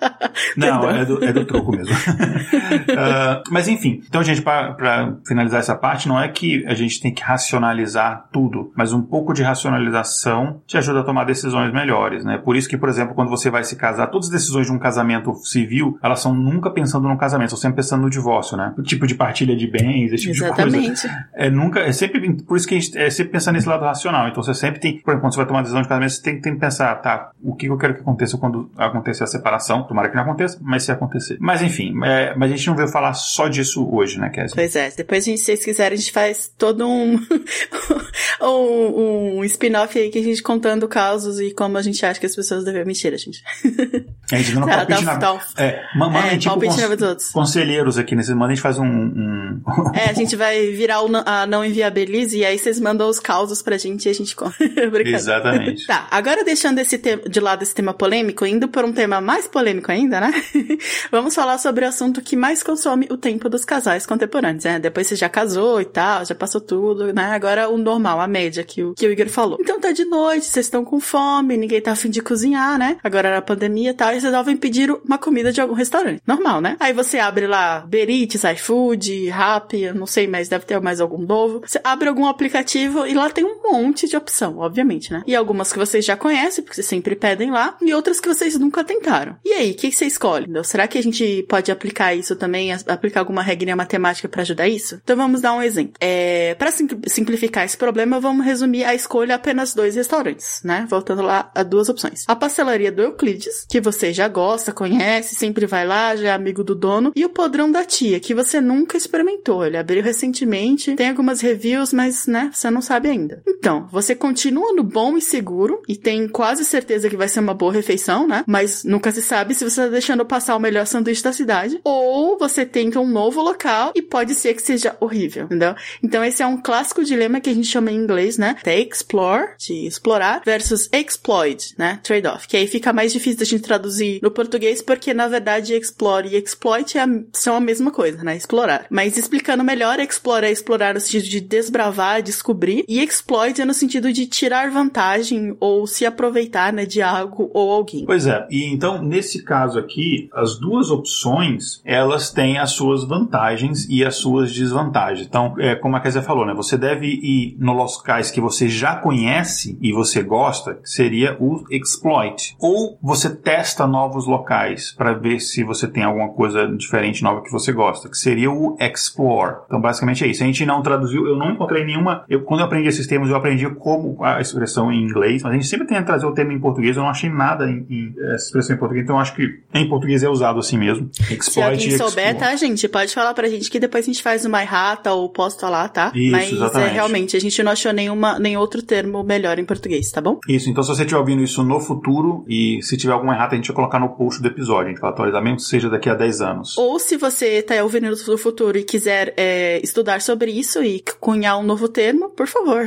Não, 0.56 0.88
é 0.90 1.04
do, 1.04 1.24
é 1.24 1.32
do 1.32 1.44
troco 1.44 1.72
mesmo. 1.72 1.94
uh, 1.94 3.42
mas 3.50 3.68
enfim, 3.68 4.02
então, 4.08 4.22
gente, 4.22 4.42
para 4.42 5.16
finalizar 5.26 5.60
essa 5.60 5.74
parte, 5.74 6.08
não 6.08 6.20
é 6.20 6.28
que 6.28 6.64
a 6.66 6.74
gente 6.74 7.00
tem 7.00 7.12
que 7.12 7.22
racionalizar 7.22 8.28
tudo, 8.32 8.72
mas 8.76 8.92
um 8.92 9.02
pouco 9.02 9.32
de 9.32 9.42
racionalização 9.42 10.60
te 10.66 10.76
ajuda 10.76 11.00
a 11.00 11.04
tomar 11.04 11.24
decisões 11.24 11.72
melhores, 11.72 12.24
né? 12.24 12.38
Por 12.38 12.56
isso 12.56 12.68
que, 12.68 12.76
por 12.76 12.88
exemplo, 12.88 13.14
quando 13.14 13.28
você 13.28 13.50
vai 13.50 13.64
se 13.64 13.76
casar, 13.76 14.08
todas 14.08 14.26
as 14.28 14.32
decisões 14.32 14.66
de 14.66 14.72
um 14.72 14.78
casamento 14.78 15.34
civil, 15.44 15.98
elas 16.02 16.20
são 16.20 16.34
nunca 16.34 16.70
pensando 16.70 17.08
no 17.08 17.16
casamento, 17.16 17.50
são 17.50 17.58
sempre 17.58 17.76
pensando 17.76 18.02
no 18.02 18.10
divórcio, 18.10 18.56
né? 18.56 18.74
O 18.78 18.82
tipo 18.82 19.06
de 19.06 19.14
partilha 19.14 19.56
de 19.56 19.66
bens, 19.66 20.12
esse 20.12 20.32
tipo 20.32 20.44
Exatamente. 20.44 20.80
de 20.80 20.86
coisa. 20.86 21.28
É 21.34 21.50
nunca, 21.50 21.80
é 21.80 21.92
sempre, 21.92 22.42
por 22.42 22.56
isso 22.56 22.66
que 22.66 22.74
a 22.74 22.80
gente 22.80 22.96
é 22.96 23.10
sempre 23.10 23.32
pensando 23.32 23.54
nesse 23.54 23.68
lado 23.68 23.84
racional. 23.84 24.28
Então 24.28 24.42
você 24.42 24.54
sempre 24.54 24.80
tem, 24.80 24.98
por 24.98 25.10
exemplo, 25.10 25.20
quando 25.22 25.34
você 25.34 25.38
vai 25.38 25.46
tomar 25.46 25.58
uma 25.58 25.62
decisão 25.62 25.82
de 25.82 25.88
casamento, 25.88 26.12
você 26.12 26.22
tem, 26.22 26.40
tem 26.40 26.54
que 26.54 26.60
pensar, 26.60 26.94
tá, 26.96 27.30
o 27.42 27.54
que 27.54 27.66
eu 27.66 27.76
quero 27.76 27.94
que 27.94 28.00
aconteça 28.00 28.38
quando 28.38 28.70
acontecer 28.76 29.24
a 29.24 29.26
separação? 29.26 29.82
Tomara 29.90 30.08
que 30.08 30.14
não 30.14 30.22
aconteça, 30.22 30.56
mas 30.62 30.84
se 30.84 30.92
acontecer. 30.92 31.36
Mas 31.40 31.62
enfim, 31.62 31.92
é, 32.04 32.32
mas 32.36 32.52
a 32.52 32.54
gente 32.54 32.68
não 32.68 32.76
veio 32.76 32.86
falar 32.86 33.12
só 33.12 33.48
disso 33.48 33.92
hoje, 33.92 34.20
né, 34.20 34.30
Kézia? 34.30 34.54
Pois 34.54 34.76
é, 34.76 34.88
depois, 34.96 35.24
se 35.24 35.36
vocês 35.36 35.64
quiserem, 35.64 35.94
a 35.94 35.98
gente 35.98 36.12
faz 36.12 36.48
todo 36.56 36.86
um, 36.86 37.18
um, 38.40 39.38
um 39.38 39.44
spin-off 39.46 39.98
aí 39.98 40.08
que 40.08 40.20
a 40.20 40.22
gente 40.22 40.44
contando 40.44 40.86
casos 40.86 41.40
e 41.40 41.50
como 41.52 41.76
a 41.76 41.82
gente 41.82 42.06
acha 42.06 42.20
que 42.20 42.26
as 42.26 42.36
pessoas 42.36 42.64
devem 42.64 42.82
a 42.82 43.16
gente. 43.16 43.42
A 44.32 44.36
gente 44.36 44.54
não 44.54 44.66
tá, 44.66 44.86
palpite 44.86 45.04
na... 45.04 45.40
É, 45.56 45.82
manda 45.94 46.18
é, 46.18 46.38
tipo 46.38 46.60
cons... 46.60 46.76
na 46.76 47.16
conselheiros 47.32 47.98
aqui, 47.98 48.14
nesse 48.14 48.34
né? 48.34 48.44
a 48.44 48.48
gente 48.48 48.60
faz 48.60 48.78
um, 48.78 48.84
um... 48.84 49.60
é, 49.94 50.10
a 50.10 50.12
gente 50.12 50.36
vai 50.36 50.68
virar 50.68 51.02
o, 51.02 51.10
a 51.26 51.46
não 51.46 51.64
inviabilize 51.64 52.38
e 52.38 52.44
aí 52.44 52.58
vocês 52.58 52.78
mandam 52.80 53.08
os 53.08 53.18
causos 53.18 53.62
pra 53.62 53.76
gente 53.76 54.06
e 54.06 54.08
a 54.08 54.12
gente. 54.12 54.36
Exatamente. 55.06 55.86
Tá, 55.86 56.06
agora 56.10 56.44
deixando 56.44 56.78
esse 56.78 56.98
te... 56.98 57.16
de 57.28 57.40
lado 57.40 57.62
esse 57.62 57.74
tema 57.74 57.92
polêmico, 57.92 58.46
indo 58.46 58.68
por 58.68 58.84
um 58.84 58.92
tema 58.92 59.20
mais 59.20 59.46
polêmico 59.48 59.90
ainda, 59.90 60.20
né? 60.20 60.32
Vamos 61.10 61.34
falar 61.34 61.58
sobre 61.58 61.84
o 61.84 61.88
assunto 61.88 62.20
que 62.20 62.36
mais 62.36 62.62
consome 62.62 63.06
o 63.10 63.16
tempo 63.16 63.48
dos 63.48 63.64
casais 63.64 64.06
contemporâneos, 64.06 64.64
né? 64.64 64.78
Depois 64.78 65.06
você 65.06 65.16
já 65.16 65.28
casou 65.28 65.80
e 65.80 65.84
tal, 65.84 66.24
já 66.24 66.34
passou 66.34 66.60
tudo, 66.60 67.12
né? 67.12 67.32
Agora 67.32 67.68
o 67.68 67.76
normal, 67.76 68.20
a 68.20 68.28
média 68.28 68.62
que 68.64 68.82
o, 68.82 68.94
que 68.94 69.06
o 69.06 69.12
Igor 69.12 69.28
falou. 69.28 69.58
Então 69.60 69.80
tá 69.80 69.92
de 69.92 70.04
noite, 70.04 70.46
vocês 70.46 70.66
estão 70.66 70.84
com 70.84 71.00
fome, 71.00 71.56
ninguém 71.56 71.80
tá 71.80 71.92
afim 71.92 72.10
de 72.10 72.20
cozinhar, 72.20 72.78
né? 72.78 72.96
Agora 73.02 73.28
era 73.28 73.42
pandemia 73.42 73.90
e 73.90 73.94
tal, 73.94 74.19
e 74.20 74.22
vocês 74.22 74.24
resolvem 74.24 74.56
pedir 74.56 74.90
uma 74.90 75.18
comida 75.18 75.52
de 75.52 75.60
algum 75.60 75.74
restaurante. 75.74 76.22
Normal, 76.26 76.60
né? 76.60 76.76
Aí 76.78 76.92
você 76.92 77.18
abre 77.18 77.46
lá 77.46 77.80
Berites, 77.80 78.44
iFood, 78.44 79.28
Rappi, 79.28 79.92
não 79.92 80.06
sei, 80.06 80.26
mas 80.26 80.48
deve 80.48 80.64
ter 80.64 80.80
mais 80.80 81.00
algum 81.00 81.18
novo. 81.18 81.62
Você 81.66 81.80
abre 81.82 82.08
algum 82.08 82.26
aplicativo 82.26 83.06
e 83.06 83.14
lá 83.14 83.30
tem 83.30 83.44
um 83.44 83.62
monte 83.62 84.08
de 84.08 84.16
opção, 84.16 84.58
obviamente, 84.58 85.12
né? 85.12 85.22
E 85.26 85.34
algumas 85.34 85.72
que 85.72 85.78
vocês 85.78 86.04
já 86.04 86.16
conhecem, 86.16 86.62
porque 86.62 86.74
vocês 86.74 86.86
sempre 86.86 87.16
pedem 87.16 87.50
lá, 87.50 87.76
e 87.80 87.94
outras 87.94 88.20
que 88.20 88.28
vocês 88.28 88.58
nunca 88.58 88.84
tentaram. 88.84 89.36
E 89.44 89.52
aí, 89.52 89.70
o 89.72 89.74
que 89.74 89.90
você 89.90 90.06
escolhe? 90.06 90.46
Será 90.64 90.86
que 90.86 90.98
a 90.98 91.02
gente 91.02 91.44
pode 91.48 91.72
aplicar 91.72 92.14
isso 92.14 92.36
também, 92.36 92.72
aplicar 92.72 93.20
alguma 93.20 93.42
regrinha 93.42 93.76
matemática 93.76 94.28
para 94.28 94.42
ajudar 94.42 94.68
isso? 94.68 95.00
Então 95.02 95.16
vamos 95.16 95.40
dar 95.40 95.54
um 95.54 95.62
exemplo. 95.62 95.94
É, 96.00 96.54
para 96.56 96.70
simplificar 96.70 97.64
esse 97.64 97.76
problema, 97.76 98.20
vamos 98.20 98.44
resumir 98.44 98.84
a 98.84 98.94
escolha 98.94 99.34
apenas 99.34 99.74
dois 99.74 99.94
restaurantes, 99.96 100.60
né? 100.64 100.86
Voltando 100.88 101.22
lá 101.22 101.50
a 101.54 101.62
duas 101.62 101.88
opções. 101.88 102.24
A 102.28 102.36
pastelaria 102.36 102.92
do 102.92 103.02
Euclides, 103.02 103.66
que 103.68 103.80
você 103.80 104.09
já 104.12 104.28
gosta, 104.28 104.72
conhece, 104.72 105.34
sempre 105.34 105.66
vai 105.66 105.86
lá, 105.86 106.14
já 106.16 106.28
é 106.28 106.32
amigo 106.32 106.62
do 106.64 106.74
dono, 106.74 107.12
e 107.14 107.24
o 107.24 107.30
podrão 107.30 107.70
da 107.70 107.84
tia, 107.84 108.20
que 108.20 108.34
você 108.34 108.60
nunca 108.60 108.96
experimentou. 108.96 109.64
Ele 109.64 109.76
abriu 109.76 110.02
recentemente, 110.02 110.94
tem 110.94 111.08
algumas 111.08 111.40
reviews, 111.40 111.92
mas, 111.92 112.26
né, 112.26 112.50
você 112.52 112.70
não 112.70 112.82
sabe 112.82 113.08
ainda. 113.08 113.42
Então, 113.46 113.88
você 113.90 114.14
continua 114.14 114.72
no 114.72 114.82
bom 114.82 115.16
e 115.16 115.22
seguro 115.22 115.82
e 115.88 115.96
tem 115.96 116.28
quase 116.28 116.64
certeza 116.64 117.08
que 117.08 117.16
vai 117.16 117.28
ser 117.28 117.40
uma 117.40 117.54
boa 117.54 117.72
refeição, 117.72 118.26
né? 118.26 118.44
Mas 118.46 118.84
nunca 118.84 119.12
se 119.12 119.22
sabe 119.22 119.54
se 119.54 119.64
você 119.64 119.82
tá 119.82 119.88
deixando 119.88 120.24
passar 120.24 120.56
o 120.56 120.60
melhor 120.60 120.86
sanduíche 120.86 121.22
da 121.22 121.32
cidade, 121.32 121.80
ou 121.84 122.38
você 122.38 122.64
tenta 122.64 123.00
um 123.00 123.08
novo 123.08 123.42
local 123.42 123.92
e 123.94 124.02
pode 124.02 124.34
ser 124.34 124.54
que 124.54 124.62
seja 124.62 124.96
horrível, 125.00 125.44
entendeu? 125.44 125.74
Então 126.02 126.24
esse 126.24 126.42
é 126.42 126.46
um 126.46 126.60
clássico 126.60 127.04
dilema 127.04 127.40
que 127.40 127.50
a 127.50 127.54
gente 127.54 127.66
chama 127.66 127.90
em 127.90 127.96
inglês, 127.96 128.38
né? 128.38 128.56
Explore, 128.64 129.50
de 129.58 129.86
explorar, 129.86 130.42
versus 130.44 130.88
exploit, 130.92 131.74
né? 131.78 132.00
Trade-off. 132.02 132.48
Que 132.48 132.56
aí 132.56 132.66
fica 132.66 132.92
mais 132.92 133.12
difícil 133.12 133.38
da 133.38 133.44
gente 133.44 133.62
traduzir 133.62 133.89
no 134.22 134.30
português 134.30 134.82
porque 134.82 135.12
na 135.12 135.28
verdade 135.28 135.74
explore 135.74 136.28
e 136.28 136.36
exploit 136.36 136.96
é 136.96 137.02
a, 137.02 137.08
são 137.32 137.56
a 137.56 137.60
mesma 137.60 137.90
coisa, 137.90 138.22
né? 138.22 138.36
Explorar. 138.36 138.86
Mas 138.90 139.16
explicando 139.16 139.64
melhor, 139.64 139.98
explore 140.00 140.46
é 140.46 140.50
explorar 140.50 140.94
no 140.94 141.00
sentido 141.00 141.24
de 141.24 141.40
desbravar, 141.40 142.22
descobrir, 142.22 142.84
e 142.88 143.02
exploit 143.02 143.60
é 143.60 143.64
no 143.64 143.74
sentido 143.74 144.12
de 144.12 144.26
tirar 144.26 144.70
vantagem 144.70 145.56
ou 145.60 145.86
se 145.86 146.06
aproveitar, 146.06 146.72
né, 146.72 146.86
de 146.86 147.02
algo 147.02 147.50
ou 147.52 147.70
alguém. 147.70 148.04
Pois 148.04 148.26
é. 148.26 148.46
E 148.50 148.64
então 148.64 149.02
nesse 149.02 149.42
caso 149.42 149.78
aqui, 149.78 150.28
as 150.32 150.58
duas 150.58 150.90
opções, 150.90 151.80
elas 151.84 152.30
têm 152.30 152.58
as 152.58 152.72
suas 152.72 153.04
vantagens 153.04 153.86
e 153.88 154.04
as 154.04 154.16
suas 154.16 154.52
desvantagens. 154.52 155.26
Então, 155.26 155.54
é, 155.58 155.74
como 155.74 155.96
a 155.96 156.00
Kézia 156.00 156.22
falou, 156.22 156.46
né? 156.46 156.54
Você 156.54 156.76
deve 156.76 157.06
ir 157.06 157.56
nos 157.58 157.76
locais 157.76 158.30
que 158.30 158.40
você 158.40 158.68
já 158.68 158.96
conhece 158.96 159.78
e 159.80 159.92
você 159.92 160.22
gosta, 160.22 160.74
que 160.74 160.88
seria 160.88 161.36
o 161.40 161.64
exploit. 161.70 162.56
Ou 162.58 162.98
você 163.02 163.34
testa 163.34 163.79
novos 163.86 164.26
locais 164.26 164.92
para 164.92 165.12
ver 165.12 165.40
se 165.40 165.62
você 165.64 165.86
tem 165.86 166.02
alguma 166.02 166.28
coisa 166.30 166.66
diferente, 166.66 167.22
nova 167.22 167.42
que 167.42 167.50
você 167.50 167.72
gosta, 167.72 168.08
que 168.08 168.16
seria 168.16 168.50
o 168.50 168.76
explore. 168.80 169.56
Então, 169.66 169.80
basicamente 169.80 170.24
é 170.24 170.28
isso. 170.28 170.42
A 170.42 170.46
gente 170.46 170.64
não 170.64 170.82
traduziu, 170.82 171.26
eu 171.26 171.36
não 171.36 171.50
encontrei 171.50 171.84
nenhuma. 171.84 172.24
Eu, 172.28 172.42
quando 172.42 172.60
eu 172.60 172.66
aprendi 172.66 172.88
esses 172.88 173.06
termos, 173.06 173.28
eu 173.28 173.36
aprendi 173.36 173.68
como 173.70 174.22
a 174.24 174.40
expressão 174.40 174.92
em 174.92 175.02
inglês, 175.02 175.42
mas 175.42 175.52
a 175.52 175.54
gente 175.54 175.66
sempre 175.66 175.86
tenta 175.86 176.02
trazer 176.02 176.26
o 176.26 176.32
termo 176.32 176.52
em 176.52 176.60
português. 176.60 176.96
Eu 176.96 177.02
não 177.02 177.10
achei 177.10 177.30
nada 177.30 177.68
em, 177.68 177.86
em 177.88 178.14
essa 178.34 178.46
expressão 178.46 178.76
em 178.76 178.78
português, 178.78 179.04
então 179.04 179.16
eu 179.16 179.20
acho 179.20 179.34
que 179.34 179.60
em 179.74 179.88
português 179.88 180.22
é 180.22 180.28
usado 180.28 180.58
assim 180.58 180.78
mesmo. 180.78 181.10
Exploit 181.30 181.50
Se 181.50 181.62
alguém 181.62 181.90
souber, 181.98 182.36
tá, 182.36 182.54
gente? 182.56 182.88
Pode 182.88 183.14
falar 183.14 183.34
pra 183.34 183.48
gente 183.48 183.70
que 183.70 183.78
depois 183.78 184.04
a 184.04 184.06
gente 184.06 184.22
faz 184.22 184.44
uma 184.44 184.62
errata 184.62 185.12
ou 185.12 185.28
posta 185.28 185.68
lá, 185.68 185.88
tá? 185.88 186.12
Isso, 186.14 186.30
Mas 186.32 186.52
exatamente. 186.52 186.90
é 186.90 186.92
realmente, 186.92 187.36
a 187.36 187.40
gente 187.40 187.62
não 187.62 187.72
achou 187.72 187.92
nenhuma, 187.92 188.38
nem 188.38 188.56
outro 188.56 188.82
termo 188.82 189.22
melhor 189.22 189.58
em 189.58 189.64
português, 189.64 190.10
tá 190.10 190.20
bom? 190.20 190.38
Isso, 190.48 190.68
então 190.70 190.82
se 190.82 190.88
você 190.88 191.02
estiver 191.02 191.18
ouvindo 191.18 191.42
isso 191.42 191.62
no 191.62 191.80
futuro 191.80 192.44
e 192.48 192.80
se 192.82 192.96
tiver 192.96 193.12
alguma 193.12 193.34
errata, 193.34 193.54
a 193.54 193.56
gente 193.56 193.69
gente 193.70 193.74
colocar 193.74 193.98
no 193.98 194.10
post 194.10 194.42
do 194.42 194.48
episódio. 194.48 194.86
A 194.86 194.88
gente 194.90 195.00
vai 195.00 195.10
atualizar 195.10 195.42
mesmo 195.42 195.56
que 195.56 195.62
seja 195.62 195.88
daqui 195.88 196.08
a 196.08 196.14
10 196.14 196.40
anos. 196.40 196.78
Ou 196.78 196.98
se 196.98 197.16
você 197.16 197.62
tá 197.62 197.82
ouvindo 197.82 198.10
no 198.10 198.38
futuro 198.38 198.76
e 198.76 198.82
quiser 198.82 199.32
é, 199.36 199.80
estudar 199.82 200.20
sobre 200.20 200.50
isso 200.50 200.82
e 200.82 201.02
cunhar 201.18 201.58
um 201.58 201.62
novo 201.62 201.88
termo, 201.88 202.30
por 202.30 202.46
favor. 202.46 202.86